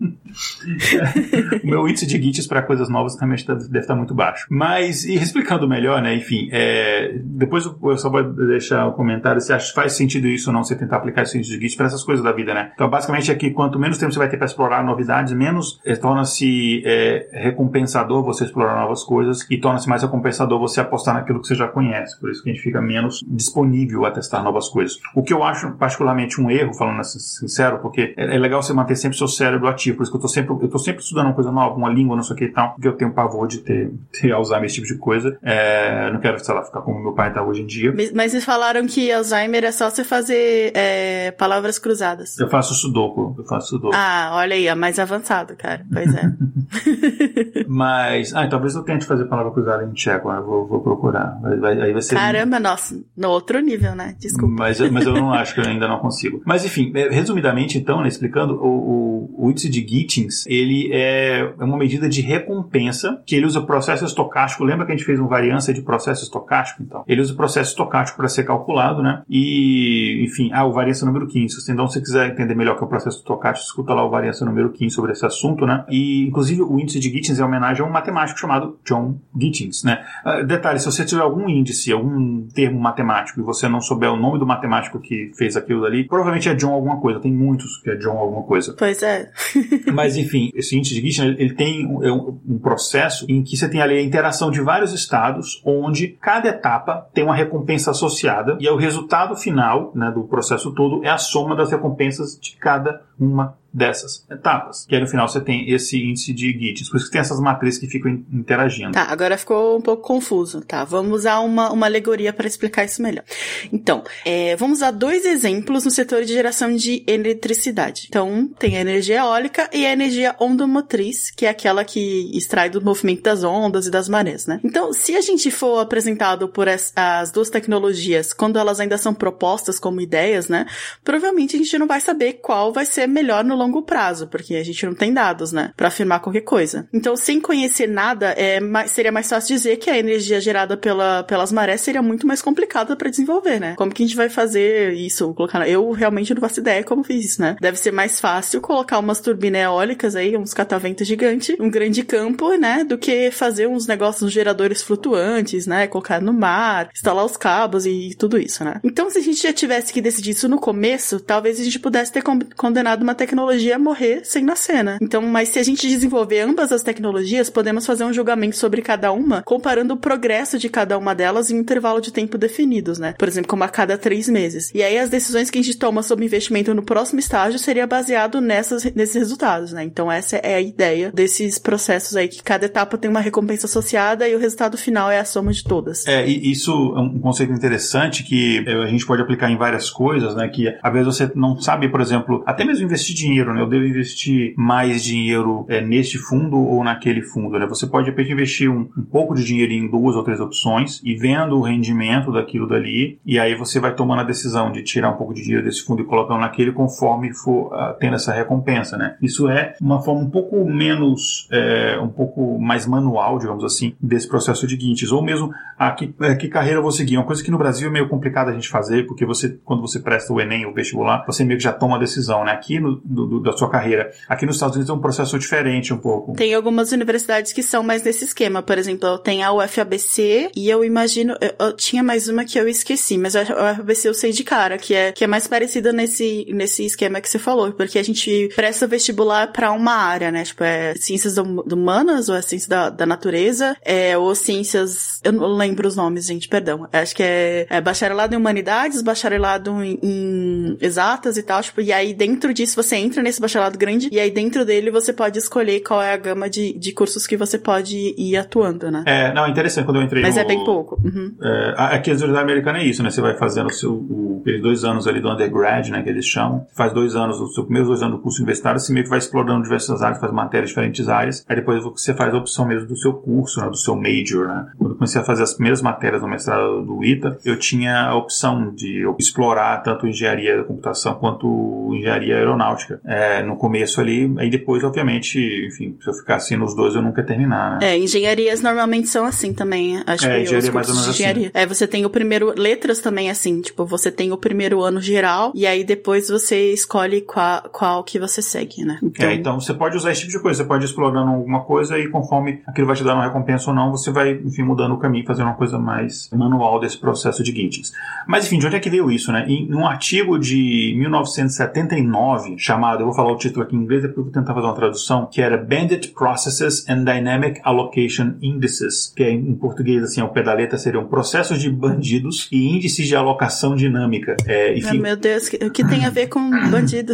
o 1.64 1.68
meu 1.68 1.88
índice 1.88 2.06
de 2.06 2.22
Gits 2.22 2.46
para 2.46 2.62
coisas 2.62 2.88
novas 2.88 3.18
realmente 3.18 3.46
deve 3.48 3.80
estar 3.80 3.96
muito 3.96 4.14
baixo. 4.14 4.46
Mas, 4.50 5.04
e 5.06 5.16
explicando 5.16 5.68
melhor, 5.68 6.02
né? 6.02 6.16
Enfim, 6.16 6.50
é, 6.52 7.16
depois 7.24 7.66
eu 7.66 7.98
só 7.98 8.10
vou 8.10 8.24
deixar 8.24 8.86
o 8.86 8.90
um 8.90 8.94
comentário 8.94 9.42
se 9.42 9.52
acha, 9.52 9.74
faz 9.74 9.94
sentido 9.94 10.28
isso 10.28 10.50
ou 10.50 10.54
não, 10.54 10.64
você 10.64 10.76
tentar 10.76 10.98
aplicar 10.98 11.24
esse 11.24 11.38
índice 11.38 11.58
de 11.58 11.60
Git 11.62 11.78
para 11.78 11.88
essas 11.88 12.04
coisas 12.04 12.24
da 12.24 12.32
vida, 12.32 12.54
né? 12.54 12.72
Então, 12.76 12.90
basicamente 12.90 13.32
é 13.32 13.36
que 13.36 13.50
quanto 13.50 13.80
menos 13.80 13.98
tempo 13.98 14.12
você 14.12 14.20
vai 14.20 14.30
ter 14.30 14.38
para 14.38 14.46
explorar 14.46 14.84
novidades, 14.84 15.34
menos 15.34 15.80
é, 15.84 15.96
torna-se 15.96 16.84
é, 16.86 17.30
recompensador 17.34 18.24
você 18.24 18.44
explorar 18.44 18.76
novas 18.76 19.04
coisas 19.04 19.46
e 19.50 19.58
torna-se 19.58 19.90
mais 19.90 20.04
recompensador 20.04 20.60
você 20.60 20.80
apostar 20.80 21.16
naquilo 21.16 21.42
que 21.42 21.48
você 21.48 21.56
já 21.56 21.68
conhece. 21.68 22.20
Por 22.20 22.30
isso 22.30 22.44
que 22.44 22.50
a 22.50 22.54
gente 22.54 22.62
fica 22.62 22.82
menos 22.82 23.24
disponível 23.28 24.06
a 24.06 24.12
testar 24.12 24.44
novas 24.44 24.70
coisas. 24.70 24.98
O 25.16 25.24
que 25.24 25.34
eu 25.34 25.44
acho 25.44 25.72
particularmente 25.72 26.40
um 26.40 26.50
erro, 26.50 26.74
falando 26.74 27.00
assim, 27.00 27.20
sincero, 27.20 27.80
porque 27.80 28.14
é, 28.18 28.36
é 28.36 28.38
legal 28.52 28.62
você 28.62 28.74
manter 28.74 28.96
sempre 28.96 29.18
seu 29.18 29.28
cérebro 29.28 29.68
ativo. 29.68 29.98
Por 29.98 30.04
isso 30.04 30.12
que 30.12 30.18
eu 30.18 30.22
tô 30.22 30.28
sempre, 30.28 30.54
eu 30.54 30.70
tô 30.70 30.78
sempre 30.78 31.02
estudando 31.02 31.28
uma 31.28 31.34
coisa 31.34 31.52
nova, 31.52 31.76
uma 31.76 31.90
língua, 31.90 32.16
não 32.16 32.24
sei 32.24 32.36
o 32.36 32.38
que 32.38 32.46
e 32.46 32.52
tal, 32.52 32.74
porque 32.74 32.88
eu 32.88 32.94
tenho 32.94 33.14
pavor 33.14 33.48
de 33.48 33.60
ter, 33.60 33.92
ter 34.12 34.32
Alzheimer, 34.32 34.66
esse 34.66 34.76
tipo 34.76 34.88
de 34.88 34.98
coisa. 34.98 35.38
É, 35.42 36.12
não 36.12 36.20
quero, 36.20 36.44
sei 36.44 36.54
lá, 36.54 36.64
ficar 36.64 36.82
como 36.82 37.02
meu 37.02 37.14
pai 37.14 37.34
tá 37.34 37.42
hoje 37.42 37.62
em 37.62 37.66
dia. 37.66 37.94
Mas 38.14 38.34
me 38.34 38.42
falaram 38.42 38.86
que 38.86 39.12
Alzheimer 39.12 39.64
é 39.64 39.72
só 39.72 39.90
você 39.90 40.04
fazer 40.04 40.72
é, 40.76 41.32
palavras 41.32 41.80
cruzadas. 41.80 42.38
Eu 42.38 42.50
faço 42.50 42.74
sudoku, 42.74 43.36
eu 43.38 43.46
faço 43.46 43.70
sudoku. 43.70 43.96
Ah, 43.96 44.32
olha 44.34 44.56
aí, 44.56 44.68
é 44.68 44.76
mais 44.76 45.00
avançado, 45.00 45.56
cara. 45.56 45.86
Pois 45.92 46.14
é. 46.14 46.32
Mas, 47.68 48.34
ah, 48.34 48.48
talvez 48.48 48.76
eu 48.76 48.84
tente 48.84 49.06
fazer 49.06 49.26
palavra 49.26 49.52
cruzada 49.52 49.84
em 49.84 49.92
tcheco, 49.94 50.32
eu 50.32 50.46
vou, 50.46 50.68
vou 50.68 50.82
procurar. 50.82 51.40
Vai, 51.60 51.80
aí 51.80 51.94
vai 51.94 52.02
ser... 52.02 52.16
Caramba, 52.16 52.60
nossa, 52.60 53.00
no 53.16 53.30
outro 53.30 53.60
nível, 53.60 53.96
né? 53.96 54.16
Desculpa. 54.20 54.54
Mas, 54.58 54.80
mas 54.92 55.06
eu 55.06 55.14
não 55.14 55.34
acho 55.34 55.54
que 55.54 55.62
eu 55.62 55.66
ainda 55.66 55.88
não 55.88 56.00
consigo. 56.00 56.42
Mas 56.46 56.66
enfim, 56.66 56.92
é, 56.96 57.10
resumidamente 57.10 57.78
então, 57.78 58.02
né, 58.02 58.08
explicando, 58.08 58.41
o, 58.50 58.56
o, 58.56 59.46
o 59.46 59.52
índice 59.52 59.70
de 59.70 59.80
Gittins, 59.80 60.46
ele 60.48 60.90
é 60.92 61.54
uma 61.60 61.78
medida 61.78 62.08
de 62.08 62.22
recompensa 62.22 63.22
que 63.26 63.36
ele 63.36 63.46
usa 63.46 63.62
processo 63.62 64.06
estocástico. 64.06 64.64
Lembra 64.64 64.86
que 64.86 64.92
a 64.92 64.96
gente 64.96 65.06
fez 65.06 65.20
uma 65.20 65.30
variância 65.30 65.74
de 65.74 65.82
processo 65.82 66.24
estocástico? 66.24 66.84
Então, 66.84 67.04
ele 67.08 67.22
usa 67.22 67.34
o 67.34 67.36
processo 67.36 67.72
estocástico 67.72 68.18
para 68.18 68.28
ser 68.28 68.44
calculado, 68.44 69.02
né? 69.02 69.24
E, 69.30 70.24
enfim, 70.26 70.50
ah, 70.54 70.66
o 70.66 70.72
variância 70.72 71.06
número 71.06 71.28
15. 71.28 71.72
Então, 71.72 71.88
se 71.88 71.94
você 71.94 72.02
quiser 72.02 72.30
entender 72.30 72.56
melhor 72.56 72.74
o 72.74 72.78
que 72.78 72.84
é 72.84 72.86
o 72.86 72.90
processo 72.90 73.18
estocástico, 73.18 73.68
escuta 73.68 73.94
lá 73.94 74.06
o 74.06 74.10
variância 74.10 74.46
número 74.46 74.70
15 74.72 74.96
sobre 74.96 75.12
esse 75.12 75.26
assunto, 75.26 75.66
né? 75.66 75.86
E, 75.90 76.28
inclusive, 76.28 76.62
o 76.62 76.80
índice 76.80 77.00
de 77.00 77.10
Gittins 77.10 77.40
é 77.40 77.46
homenagem 77.46 77.84
a 77.84 77.88
um 77.88 77.92
matemático 77.92 78.40
chamado 78.40 78.78
John 78.86 79.16
Gittins, 79.38 79.84
né? 79.84 80.04
Uh, 80.26 80.46
detalhe, 80.46 80.80
se 80.80 80.86
você 80.86 81.06
tiver 81.06 81.22
algum 81.22 81.50
índice, 81.50 81.92
algum 81.92 82.48
termo 82.48 82.80
matemático 82.80 83.40
e 83.40 83.44
você 83.44 83.68
não 83.68 83.82
souber 83.82 84.12
o 84.12 84.18
nome 84.18 84.40
do 84.40 84.46
matemático 84.46 85.00
que 85.00 85.32
fez 85.36 85.56
aquilo 85.56 85.82
dali, 85.82 86.06
provavelmente 86.06 86.50
é 86.50 86.54
John 86.54 86.74
alguma 86.74 87.00
coisa. 87.00 87.20
Tem 87.20 87.32
muitos 87.32 87.78
que 87.78 87.90
é 87.90 87.96
John 87.96 88.18
alguma 88.18 88.31
coisa. 88.44 88.76
Pois 88.78 89.02
é. 89.04 89.32
Mas, 89.94 90.18
enfim, 90.18 90.52
esse 90.56 90.78
índice 90.78 90.96
de 90.96 91.02
Gittins, 91.02 91.40
ele 91.40 91.54
tem 91.54 91.86
um, 91.86 92.40
um, 92.48 92.60
processo 92.60 93.26
em 93.30 93.44
que 93.44 93.58
você 93.58 93.70
tem 93.70 93.82
ali 93.82 93.98
a 93.98 94.02
interação 94.02 94.52
de 94.52 94.62
vários 94.62 94.94
estados, 94.94 95.62
onde 95.66 96.08
cada 96.22 96.50
etapa 96.50 97.08
tem 97.14 97.24
uma 97.24 97.36
recompensa 97.36 97.92
associada, 97.92 98.58
e 98.60 98.68
é 98.68 98.72
o 98.72 98.78
resultado 98.78 99.36
final 99.36 99.92
né, 99.96 100.12
do 100.12 100.24
processo 100.24 100.74
todo 100.74 101.04
é 101.04 101.10
a 101.10 101.18
soma 101.18 101.56
das 101.56 101.72
recompensas 101.72 102.40
de 102.40 102.56
cada 102.58 103.02
uma 103.20 103.56
dessas 103.74 104.26
etapas. 104.30 104.86
Que 104.86 104.96
aí 104.96 105.02
no 105.02 105.08
final 105.08 105.28
você 105.28 105.40
tem 105.40 105.72
esse 105.72 105.98
índice 105.98 106.34
de 106.34 106.52
GITs. 106.52 106.90
Por 106.90 106.98
isso 106.98 107.06
que 107.06 107.12
tem 107.12 107.22
essas 107.22 107.40
matrizes 107.40 107.80
que 107.80 107.88
ficam 107.88 108.12
interagindo. 108.32 108.92
Tá, 108.92 109.04
agora 109.04 109.38
ficou 109.38 109.78
um 109.78 109.82
pouco 109.82 110.04
confuso, 110.04 110.62
tá? 110.62 110.84
Vamos 110.84 111.22
usar 111.22 111.40
uma, 111.40 111.72
uma 111.72 111.86
alegoria 111.86 112.34
para 112.34 112.48
explicar 112.48 112.84
isso 112.84 113.02
melhor. 113.02 113.24
Então, 113.72 114.04
é, 114.26 114.56
vamos 114.56 114.80
usar 114.80 114.92
dois 114.92 115.26
exemplos 115.26 115.86
no 115.86 115.92
setor 115.92 116.24
de 116.26 116.34
geração 116.34 116.76
de 116.76 117.04
eletricidade. 117.08 118.08
Então, 118.10 118.50
tem 118.60 118.78
a 118.78 118.82
energia 118.82 119.20
eólica 119.20 119.70
e 119.72 119.86
a 119.86 119.92
energia 119.92 120.36
ondomotriz, 120.40 121.32
que 121.32 121.46
é 121.46 121.50
aquela 121.50 121.86
que 121.86 122.30
extrai 122.36 122.70
do 122.70 122.84
movimento 122.84 123.24
das 123.24 123.44
ondas 123.44 123.88
e 123.88 123.92
das 123.92 124.10
marés, 124.10 124.46
né? 124.46 124.60
Então, 124.64 124.92
se 124.94 125.16
a 125.16 125.22
gente 125.22 125.50
for 125.50 125.80
apresentado 125.80 126.50
por 126.50 126.68
as, 126.68 126.92
as 126.96 127.32
duas 127.32 127.50
tecnologias 127.50 128.34
quando 128.34 128.60
elas 128.60 128.80
ainda 128.80 128.98
são 128.98 129.14
propostas 129.14 129.80
como 129.80 130.02
ideias, 130.02 130.50
né? 130.50 130.66
Provavelmente 131.04 131.56
a 131.56 131.60
gente 131.60 131.78
não 131.78 131.88
vai 131.88 132.02
saber 132.02 132.34
qual 132.34 132.74
vai 132.74 132.86
ser 132.86 133.08
melhor 133.08 133.44
no 133.44 133.61
longo 133.62 133.82
prazo, 133.84 134.28
porque 134.28 134.56
a 134.56 134.64
gente 134.64 134.86
não 134.86 134.94
tem 134.94 135.14
dados, 135.14 135.52
né, 135.52 135.72
para 135.76 135.88
afirmar 135.88 136.20
qualquer 136.20 136.42
coisa. 136.42 136.88
Então, 136.94 137.16
sem 137.16 137.40
conhecer 137.40 137.88
nada, 137.88 138.34
é 138.38 138.60
seria 138.88 139.12
mais 139.12 139.30
fácil 139.30 139.56
dizer 139.56 139.78
que 139.78 139.90
a 139.90 139.98
energia 139.98 140.40
gerada 140.40 140.78
pela, 140.78 141.24
pelas 141.24 141.52
marés 141.52 141.82
seria 141.82 142.02
muito 142.02 142.26
mais 142.26 142.42
complicada 142.42 142.96
para 142.96 143.10
desenvolver, 143.10 143.60
né? 143.60 143.76
Como 143.76 143.92
que 143.92 144.04
a 144.04 144.06
gente 144.06 144.16
vai 144.16 144.30
fazer 144.30 144.94
isso? 144.94 145.34
Colocar, 145.34 145.68
eu 145.68 145.92
realmente 145.92 146.34
não 146.34 146.42
faço 146.42 146.60
ideia 146.60 146.84
como 146.84 147.04
fiz 147.04 147.26
isso, 147.26 147.42
né? 147.42 147.56
Deve 147.60 147.78
ser 147.78 147.92
mais 147.92 148.20
fácil 148.20 148.62
colocar 148.62 149.00
umas 149.00 149.20
turbinas 149.20 149.62
eólicas 149.62 150.16
aí, 150.16 150.38
uns 150.38 150.54
cataventos 150.54 151.08
gigantes, 151.08 151.56
um 151.60 151.70
grande 151.70 152.04
campo, 152.04 152.54
né, 152.56 152.84
do 152.84 152.98
que 152.98 153.32
fazer 153.32 153.68
uns 153.68 153.88
negócios, 153.88 154.24
uns 154.24 154.32
geradores 154.32 154.82
flutuantes, 154.82 155.68
né, 155.68 155.88
colocar 155.88 156.22
no 156.22 156.34
mar, 156.34 156.90
instalar 156.94 157.26
os 157.26 157.38
cabos 157.38 157.86
e 157.86 158.16
tudo 158.18 158.38
isso, 158.38 158.64
né? 158.64 158.80
Então, 158.84 159.10
se 159.10 159.20
a 159.20 159.22
gente 159.22 159.42
já 159.42 159.54
tivesse 159.54 159.92
que 159.94 160.02
decidir 160.02 160.32
isso 160.32 160.48
no 160.48 160.60
começo, 160.60 161.20
talvez 161.20 161.60
a 161.60 161.64
gente 161.64 161.80
pudesse 161.80 162.12
ter 162.12 162.24
condenado 162.56 163.04
uma 163.04 163.16
tecnologia 163.16 163.51
a 163.72 163.80
morrer 163.80 164.22
sem 164.24 164.44
nascer, 164.44 164.84
né? 164.84 164.98
Então, 165.02 165.22
mas 165.22 165.50
se 165.50 165.60
a 165.60 165.64
gente 165.64 165.88
desenvolver 165.88 166.42
ambas 166.42 166.72
as 166.72 166.84
tecnologias, 166.84 167.50
podemos 167.50 167.86
fazer 167.86 168.04
um 168.04 168.14
julgamento 168.14 168.56
sobre 168.56 168.82
cada 168.82 169.12
uma, 169.12 169.42
comparando 169.44 169.94
o 169.94 169.98
progresso 169.98 170.58
de 170.58 170.70
cada 170.70 170.98
uma 170.98 171.14
delas 171.14 171.50
em 171.50 171.56
um 171.56 171.60
intervalo 171.60 172.02
de 172.02 172.12
tempo 172.12 172.38
definidos, 172.38 173.00
né? 173.00 173.14
Por 173.18 173.28
exemplo, 173.28 173.50
como 173.50 173.64
a 173.64 173.70
cada 173.70 173.98
três 173.98 174.30
meses. 174.30 174.72
E 174.74 174.84
aí 174.84 174.98
as 174.98 175.10
decisões 175.10 175.50
que 175.50 175.60
a 175.60 175.62
gente 175.62 175.78
toma 175.78 176.04
sobre 176.04 176.26
investimento 176.26 176.74
no 176.74 176.84
próximo 176.84 177.20
estágio 177.20 177.60
seria 177.60 177.88
baseado 177.88 178.40
nessas, 178.40 178.84
nesses 178.94 179.16
resultados, 179.16 179.72
né? 179.74 179.84
Então 179.84 180.12
essa 180.12 180.38
é 180.38 180.56
a 180.56 180.62
ideia 180.62 181.12
desses 181.12 181.58
processos 181.58 182.16
aí, 182.16 182.28
que 182.28 182.44
cada 182.44 182.66
etapa 182.66 182.98
tem 182.98 183.10
uma 183.10 183.20
recompensa 183.20 183.66
associada 183.66 184.28
e 184.28 184.36
o 184.36 184.40
resultado 184.40 184.78
final 184.78 185.10
é 185.10 185.20
a 185.20 185.26
soma 185.26 185.52
de 185.52 185.64
todas. 185.64 186.08
É, 186.08 186.28
e 186.28 186.52
isso 186.52 186.72
é 186.96 187.00
um 187.00 187.20
conceito 187.20 187.54
interessante 187.54 188.24
que 188.24 188.64
a 188.68 188.88
gente 188.88 189.06
pode 189.06 189.22
aplicar 189.22 189.50
em 189.50 189.58
várias 189.58 189.90
coisas, 189.90 190.36
né? 190.36 190.48
Que 190.48 190.68
às 190.82 190.94
vezes 190.94 191.08
você 191.08 191.32
não 191.36 191.60
sabe, 191.60 191.90
por 191.90 192.02
exemplo, 192.02 192.44
até 192.46 192.64
mesmo 192.64 192.86
investir 192.86 193.16
dinheiro, 193.16 193.41
né? 193.54 193.62
Eu 193.62 193.68
devo 193.68 193.86
investir 193.86 194.54
mais 194.58 195.04
dinheiro 195.04 195.66
é, 195.68 195.82
neste 195.82 196.18
fundo 196.18 196.58
ou 196.58 196.84
naquele 196.84 197.22
fundo, 197.22 197.58
né? 197.58 197.66
Você 197.68 197.88
pode, 197.88 198.06
de 198.06 198.12
repente, 198.12 198.32
investir 198.32 198.70
um, 198.70 198.90
um 198.98 199.04
pouco 199.04 199.34
de 199.36 199.44
dinheiro 199.44 199.72
em 199.72 199.90
duas 199.90 200.16
ou 200.16 200.24
três 200.24 200.40
opções 200.40 201.02
e 201.04 201.16
vendo 201.16 201.58
o 201.58 201.62
rendimento 201.62 202.32
daquilo 202.32 202.68
dali, 202.68 203.20
e 203.26 203.40
aí 203.40 203.56
você 203.56 203.80
vai 203.80 203.96
tomando 203.96 204.22
a 204.22 204.24
decisão 204.24 204.72
de 204.72 204.84
tirar 204.84 205.10
um 205.10 205.18
pouco 205.18 205.34
de 205.34 205.42
dinheiro 205.42 205.64
desse 205.64 205.84
fundo 205.84 206.02
e 206.02 206.06
colocando 206.06 206.40
naquele 206.40 206.72
conforme 206.72 207.34
for 207.34 207.74
uh, 207.74 207.96
tendo 208.00 208.16
essa 208.16 208.34
recompensa, 208.34 208.98
né? 208.98 209.16
Isso 209.22 209.50
é 209.50 209.76
uma 209.82 210.02
forma 210.02 210.22
um 210.22 210.30
pouco 210.30 210.64
menos, 210.66 211.48
é, 211.52 212.00
um 212.00 212.10
pouco 212.10 212.60
mais 212.60 212.86
manual, 212.86 213.40
digamos 213.40 213.64
assim, 213.64 213.94
desse 214.02 214.28
processo 214.28 214.68
de 214.68 214.76
guinches, 214.76 215.12
ou 215.12 215.24
mesmo 215.24 215.52
a 215.78 215.92
que, 215.92 216.14
a 216.20 216.36
que 216.36 216.48
carreira 216.48 216.80
eu 216.80 216.84
vou 216.84 216.92
seguir. 216.92 217.18
Uma 217.18 217.26
coisa 217.26 217.44
que 217.44 217.52
no 217.52 217.58
Brasil 217.58 217.88
é 217.88 217.92
meio 217.92 218.08
complicado 218.08 218.50
a 218.50 218.54
gente 218.54 218.70
fazer, 218.70 219.06
porque 219.08 219.26
você, 219.26 219.58
quando 219.64 219.82
você 219.82 220.00
presta 220.00 220.34
o 220.34 220.40
Enem, 220.40 220.66
o 220.66 220.74
vestibular, 220.74 221.24
você 221.26 221.44
meio 221.44 221.58
que 221.58 221.64
já 221.64 221.74
toma 221.74 221.96
a 221.96 222.00
decisão, 222.00 222.44
né? 222.44 222.52
Aqui 222.52 222.80
no, 222.80 222.96
do, 223.04 223.31
do, 223.32 223.40
da 223.40 223.54
sua 223.54 223.70
carreira. 223.70 224.12
Aqui 224.28 224.46
nos 224.46 224.58
Estados 224.58 224.76
Unidos 224.76 224.90
é 224.90 224.94
um 224.94 225.00
processo 225.00 225.40
diferente 225.40 225.94
um 225.94 225.98
pouco. 225.98 226.34
Tem 226.34 226.54
algumas 226.54 226.92
universidades 226.92 227.54
que 227.54 227.64
são 227.64 227.82
mais 227.82 228.04
nesse 228.04 228.26
esquema, 228.26 228.62
por 228.62 228.78
exemplo, 228.78 229.18
tem 229.20 229.42
a 229.42 229.54
UFABC 229.54 230.52
e 230.54 230.70
eu 230.70 230.84
imagino, 230.84 231.36
eu, 231.40 231.68
eu 231.68 231.74
tinha 231.74 232.04
mais 232.04 232.28
uma 232.28 232.44
que 232.44 232.60
eu 232.60 232.68
esqueci, 232.68 233.18
mas 233.18 233.36
a 233.36 233.44
UFABC 233.44 234.10
eu 234.10 234.14
sei 234.14 234.34
de 234.34 234.44
cara, 234.44 234.78
que 234.78 234.94
é, 234.94 235.14
que 235.14 235.24
é 235.24 235.28
mais 235.28 235.48
parecida 235.48 235.94
nesse, 235.94 236.46
nesse 236.50 236.86
esquema 236.86 237.22
que 237.22 237.30
você 237.30 237.40
falou, 237.40 237.72
porque 237.72 237.98
a 237.98 238.04
gente 238.04 238.50
presta 238.54 238.86
vestibular 238.86 239.52
para 239.54 239.72
uma 239.72 239.94
área, 239.94 240.30
né? 240.30 240.44
Tipo, 240.44 240.66
é 240.66 240.94
ciências 240.96 241.38
humanas 241.38 242.28
ou 242.28 242.36
é 242.36 242.42
ciência 242.42 242.68
da, 242.68 242.90
da 242.90 243.06
natureza, 243.06 243.78
é, 243.82 244.18
ou 244.18 244.36
ciências, 244.36 245.22
eu 245.24 245.32
não 245.32 245.48
lembro 245.54 245.88
os 245.88 245.96
nomes, 245.96 246.26
gente, 246.26 246.50
perdão. 246.50 246.88
Acho 246.92 247.16
que 247.16 247.24
é, 247.24 247.68
é 247.70 247.80
bacharelado 247.80 248.36
em 248.36 248.38
humanidades, 248.38 249.02
bacharelado 249.02 249.82
em, 249.82 249.98
em 250.04 250.78
exatas 250.82 251.38
e 251.38 251.44
tal, 251.44 251.62
tipo, 251.62 251.80
e 251.80 251.94
aí 251.94 252.14
dentro 252.14 252.54
disso 252.54 252.76
você 252.76 252.98
entra 252.98 253.21
nesse 253.22 253.42
bacharelado 253.42 253.78
grande 253.78 254.10
e 254.12 254.20
aí 254.20 254.32
dentro 254.32 254.66
dele 254.66 254.92
você 254.92 255.14
pode 255.14 255.38
escolher 255.38 255.82
qual 255.82 256.02
é 256.02 256.14
a 256.14 256.18
gama 256.18 256.50
de, 256.50 256.78
de 256.78 256.92
cursos 256.92 257.26
que 257.28 257.38
você 257.38 257.58
pode 257.58 258.14
ir 258.18 258.38
atuando, 258.38 258.92
né? 258.92 259.04
É, 259.06 259.34
não, 259.34 259.48
interessante 259.48 259.86
quando 259.86 259.98
eu 259.98 260.04
entrei 260.04 260.22
Mas 260.22 260.36
no, 260.36 260.42
é 260.42 260.46
bem 260.46 260.64
pouco. 260.64 261.00
Uhum. 261.04 261.36
É, 261.42 261.74
aqui 261.78 262.10
a 262.10 262.14
universidade 262.14 262.44
americana 262.44 262.80
é 262.80 262.84
isso, 262.84 263.04
né? 263.04 263.10
Você 263.10 263.22
vai 263.22 263.36
fazendo 263.36 263.68
o 263.68 263.74
seu, 263.74 263.94
o, 263.94 264.40
aqueles 264.42 264.62
dois 264.62 264.84
anos 264.84 265.08
ali 265.08 265.20
do 265.20 265.30
undergrad, 265.30 265.90
né, 265.90 266.02
que 266.02 266.10
eles 266.10 266.26
chamam. 266.26 266.66
Faz 266.76 266.94
dois 266.94 267.16
anos, 267.16 267.40
os 267.40 267.54
seus 267.54 267.66
primeiros 267.66 267.88
dois 267.88 268.02
anos 268.02 268.18
do 268.18 268.22
curso 268.22 268.40
universitário, 268.40 268.80
você 268.80 268.94
meio 268.94 269.04
que 269.04 269.10
vai 269.10 269.20
explorando 269.20 269.64
diversas 269.64 270.02
áreas, 270.02 270.20
faz 270.20 270.32
matérias, 270.32 270.70
diferentes 270.70 271.08
áreas. 271.08 271.46
Aí 271.48 271.56
depois 271.56 271.84
você 271.84 272.14
faz 272.14 272.34
a 272.34 272.38
opção 272.38 272.66
mesmo 272.66 272.88
do 272.88 272.98
seu 272.98 273.14
curso, 273.14 273.60
né, 273.62 273.68
do 273.68 273.78
seu 273.78 273.96
major, 273.96 274.48
né? 274.48 274.68
Quando 274.78 274.92
eu 274.92 274.98
comecei 274.98 275.22
a 275.22 275.24
fazer 275.24 275.44
as 275.44 275.54
primeiras 275.54 275.82
matérias 275.82 276.22
no 276.22 276.28
mestrado 276.28 276.84
do 276.84 277.04
ITA, 277.04 277.38
eu 277.46 277.58
tinha 277.58 278.08
a 278.08 278.16
opção 278.16 278.74
de 278.74 279.04
explorar 279.20 279.82
tanto 279.84 280.08
engenharia 280.08 280.58
da 280.58 280.64
computação 280.64 281.16
quanto 281.16 281.92
engenharia 281.94 282.36
aeronáutica. 282.36 283.01
É, 283.04 283.42
no 283.42 283.56
começo 283.56 284.00
ali, 284.00 284.32
aí 284.38 284.50
depois, 284.50 284.84
obviamente, 284.84 285.40
enfim, 285.68 285.98
se 286.00 286.08
eu 286.08 286.14
ficar 286.14 286.36
assim 286.36 286.56
nos 286.56 286.76
dois, 286.76 286.94
eu 286.94 287.02
nunca 287.02 287.22
ia 287.22 287.28
terminar, 287.28 287.80
né? 287.80 287.94
É, 287.94 287.98
engenharias 287.98 288.62
normalmente 288.62 289.08
são 289.08 289.26
assim 289.26 289.54
também, 289.54 290.02
acho 290.06 290.28
é, 290.28 290.36
que 290.36 290.42
engenharia 290.44 290.70
os 290.70 290.70
mais 290.70 290.88
ou 290.88 290.94
menos 290.94 291.10
assim. 291.10 291.18
engenharia. 291.18 291.48
Assim. 291.48 291.64
É, 291.64 291.66
você 291.66 291.88
tem 291.88 292.06
o 292.06 292.10
primeiro, 292.10 292.54
letras 292.56 293.00
também 293.00 293.30
assim, 293.30 293.60
tipo, 293.62 293.86
você 293.86 294.12
tem 294.12 294.32
o 294.32 294.38
primeiro 294.38 294.84
ano 294.84 295.02
geral 295.02 295.52
e 295.56 295.66
aí 295.66 295.84
depois 295.84 296.30
você 296.30 296.74
escolhe 296.74 297.22
qual, 297.22 297.64
qual 297.72 298.04
que 298.04 298.20
você 298.20 298.42
segue, 298.42 298.86
né? 298.86 299.00
Então... 299.02 299.28
É, 299.28 299.34
então 299.34 299.60
você 299.60 299.74
pode 299.74 299.98
usar 299.98 300.12
esse 300.12 300.22
tipo 300.22 300.34
de 300.34 300.40
coisa, 300.40 300.62
você 300.62 300.68
pode 300.68 300.84
ir 300.84 300.88
explorando 300.88 301.32
alguma 301.32 301.62
coisa 301.62 301.98
e 301.98 302.08
conforme 302.08 302.62
aquilo 302.68 302.86
vai 302.86 302.96
te 302.96 303.04
dar 303.04 303.16
uma 303.16 303.24
recompensa 303.24 303.72
ou 303.72 303.76
não, 303.76 303.90
você 303.90 304.12
vai, 304.12 304.34
enfim, 304.34 304.62
mudando 304.64 304.94
o 304.94 305.00
caminho, 305.00 305.26
fazendo 305.26 305.48
uma 305.48 305.56
coisa 305.56 305.80
mais 305.80 306.30
manual 306.32 306.80
desse 306.80 306.98
processo 306.98 307.44
de 307.44 307.52
Gittings. 307.52 307.92
Mas 308.28 308.46
enfim, 308.46 308.60
de 308.60 308.68
onde 308.68 308.76
é 308.76 308.80
que 308.80 308.90
veio 308.90 309.10
isso, 309.12 309.32
né? 309.32 309.46
Em 309.48 309.74
um 309.74 309.88
artigo 309.88 310.38
de 310.38 310.94
1979, 310.98 312.56
chamado, 312.58 312.91
eu 313.00 313.06
vou 313.06 313.16
falar 313.16 313.32
o 313.32 313.38
título 313.38 313.64
aqui 313.64 313.76
em 313.76 313.80
inglês, 313.80 314.02
depois 314.02 314.26
vou 314.26 314.34
tentar 314.34 314.54
fazer 314.54 314.68
uma 314.68 314.76
tradução, 314.76 315.26
que 315.26 315.42
era 315.42 315.58
Bandit 315.58 316.10
Processes 316.10 316.88
and 316.90 317.04
Dynamic 317.04 317.60
Allocation 317.64 318.34
Indices, 318.42 319.14
que 319.16 319.24
é, 319.24 319.32
em 319.32 319.56
português, 319.56 320.04
assim, 320.04 320.22
ao 320.22 320.30
pé 320.30 320.44
da 320.44 320.54
letra, 320.54 320.78
seriam 320.78 321.06
processos 321.06 321.60
de 321.60 321.70
bandidos 321.70 322.48
e 322.52 322.68
índices 322.68 323.08
de 323.08 323.16
alocação 323.16 323.76
dinâmica. 323.76 324.36
É, 324.46 324.78
enfim... 324.78 325.00
meu 325.00 325.16
Deus, 325.16 325.48
o 325.48 325.70
que 325.70 325.88
tem 325.88 326.06
a 326.06 326.10
ver 326.10 326.28
com 326.28 326.50
bandido? 326.70 327.14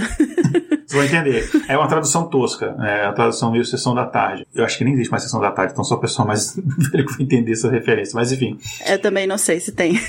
Você 0.87 0.95
vai 0.95 1.05
entender. 1.07 1.49
É 1.67 1.77
uma 1.77 1.87
tradução 1.87 2.29
tosca. 2.29 2.73
É 2.79 3.05
a 3.05 3.11
tradução 3.11 3.51
meio 3.51 3.65
sessão 3.65 3.93
da 3.93 4.05
tarde. 4.05 4.47
Eu 4.55 4.63
acho 4.63 4.77
que 4.77 4.85
nem 4.85 4.93
existe 4.93 5.11
mais 5.11 5.23
sessão 5.23 5.41
da 5.41 5.51
tarde, 5.51 5.73
então 5.73 5.83
só 5.83 5.95
o 5.95 5.99
pessoal 5.99 6.25
mais 6.25 6.55
velho 6.55 7.05
que 7.05 7.13
vai 7.13 7.23
entender 7.23 7.51
essa 7.51 7.69
referência. 7.69 8.13
Mas 8.15 8.31
enfim. 8.31 8.57
Eu 8.87 8.97
também 8.97 9.27
não 9.27 9.37
sei 9.37 9.59
se 9.59 9.73
tem. 9.73 9.99